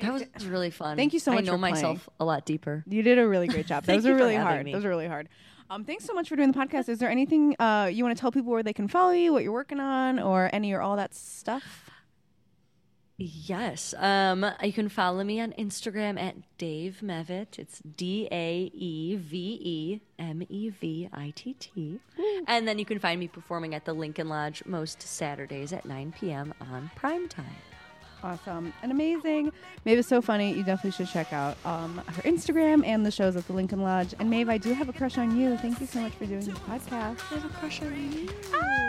That 0.00 0.12
was 0.34 0.46
really 0.46 0.70
fun. 0.70 0.96
Thank 0.96 1.12
you 1.12 1.20
so 1.20 1.32
much. 1.32 1.44
I 1.44 1.46
know 1.46 1.52
for 1.52 1.58
myself 1.58 2.08
a 2.18 2.24
lot 2.24 2.44
deeper. 2.44 2.82
You 2.88 3.02
did 3.02 3.18
a 3.18 3.26
really 3.28 3.46
great 3.46 3.66
job. 3.68 3.84
Thank 3.84 4.02
Those 4.02 4.08
you 4.08 4.14
are 4.14 4.18
really 4.18 4.34
hard. 4.36 4.64
me. 4.64 4.72
Those 4.72 4.84
are 4.84 4.88
really 4.88 5.06
hard. 5.06 5.28
Um, 5.70 5.84
thanks 5.84 6.04
so 6.04 6.12
much 6.12 6.28
for 6.28 6.36
doing 6.36 6.52
the 6.52 6.58
podcast. 6.58 6.88
Is 6.88 6.98
there 6.98 7.08
anything 7.10 7.56
uh, 7.58 7.88
you 7.92 8.04
want 8.04 8.16
to 8.16 8.20
tell 8.20 8.30
people 8.32 8.50
where 8.52 8.62
they 8.62 8.72
can 8.72 8.86
follow 8.88 9.12
you, 9.12 9.32
what 9.32 9.42
you're 9.44 9.52
working 9.52 9.80
on, 9.80 10.18
or 10.18 10.50
any 10.52 10.72
or 10.72 10.80
all 10.80 10.96
that 10.96 11.14
stuff? 11.14 11.88
Yes. 13.16 13.94
Um, 13.96 14.44
you 14.62 14.72
can 14.72 14.88
follow 14.88 15.22
me 15.22 15.40
on 15.40 15.52
Instagram 15.52 16.20
at 16.20 16.34
Daeve 16.58 16.98
Mevitt. 17.00 17.58
It's 17.58 17.78
D 17.78 18.26
A 18.32 18.70
E 18.74 19.16
V 19.16 19.58
E 19.62 20.00
M 20.18 20.42
E 20.48 20.70
V 20.70 21.08
I 21.12 21.32
T 21.36 21.54
T. 21.54 22.00
And 22.48 22.66
then 22.66 22.78
you 22.78 22.84
can 22.84 22.98
find 22.98 23.20
me 23.20 23.28
performing 23.28 23.74
at 23.74 23.84
the 23.84 23.92
Lincoln 23.92 24.28
Lodge 24.28 24.64
most 24.66 25.00
Saturdays 25.00 25.72
at 25.72 25.84
9 25.84 26.12
p.m. 26.18 26.52
on 26.60 26.90
prime 26.96 27.28
time. 27.28 27.46
Awesome 28.24 28.72
and 28.82 28.90
amazing. 28.90 29.52
Maeve 29.84 29.98
is 29.98 30.06
so 30.06 30.22
funny. 30.22 30.52
You 30.52 30.64
definitely 30.64 30.92
should 30.92 31.12
check 31.12 31.32
out 31.32 31.56
um, 31.64 31.98
her 32.06 32.22
Instagram 32.22 32.84
and 32.84 33.04
the 33.04 33.10
shows 33.10 33.36
at 33.36 33.46
the 33.46 33.52
Lincoln 33.52 33.82
Lodge. 33.82 34.14
And 34.18 34.30
Maeve, 34.30 34.48
I 34.48 34.56
do 34.58 34.72
have 34.72 34.88
a 34.88 34.94
crush 34.94 35.18
on 35.18 35.36
you. 35.38 35.56
Thank 35.58 35.78
you 35.78 35.86
so 35.86 36.00
much 36.00 36.14
for 36.14 36.24
doing 36.24 36.40
this 36.40 36.58
podcast. 36.60 37.20
I 37.30 37.34
have 37.34 37.44
a 37.44 37.48
crush 37.58 37.82
on 37.82 38.12
you. 38.12 38.28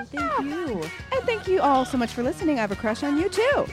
Thank 0.06 0.46
you. 0.46 0.82
And 1.12 1.24
thank 1.26 1.48
you 1.48 1.60
all 1.60 1.84
so 1.84 1.98
much 1.98 2.12
for 2.14 2.24
listening. 2.24 2.58
I 2.58 2.62
have 2.62 2.72
a 2.72 2.78
crush 2.78 3.04
on 3.04 3.18
you 3.18 3.28
too. 3.28 3.66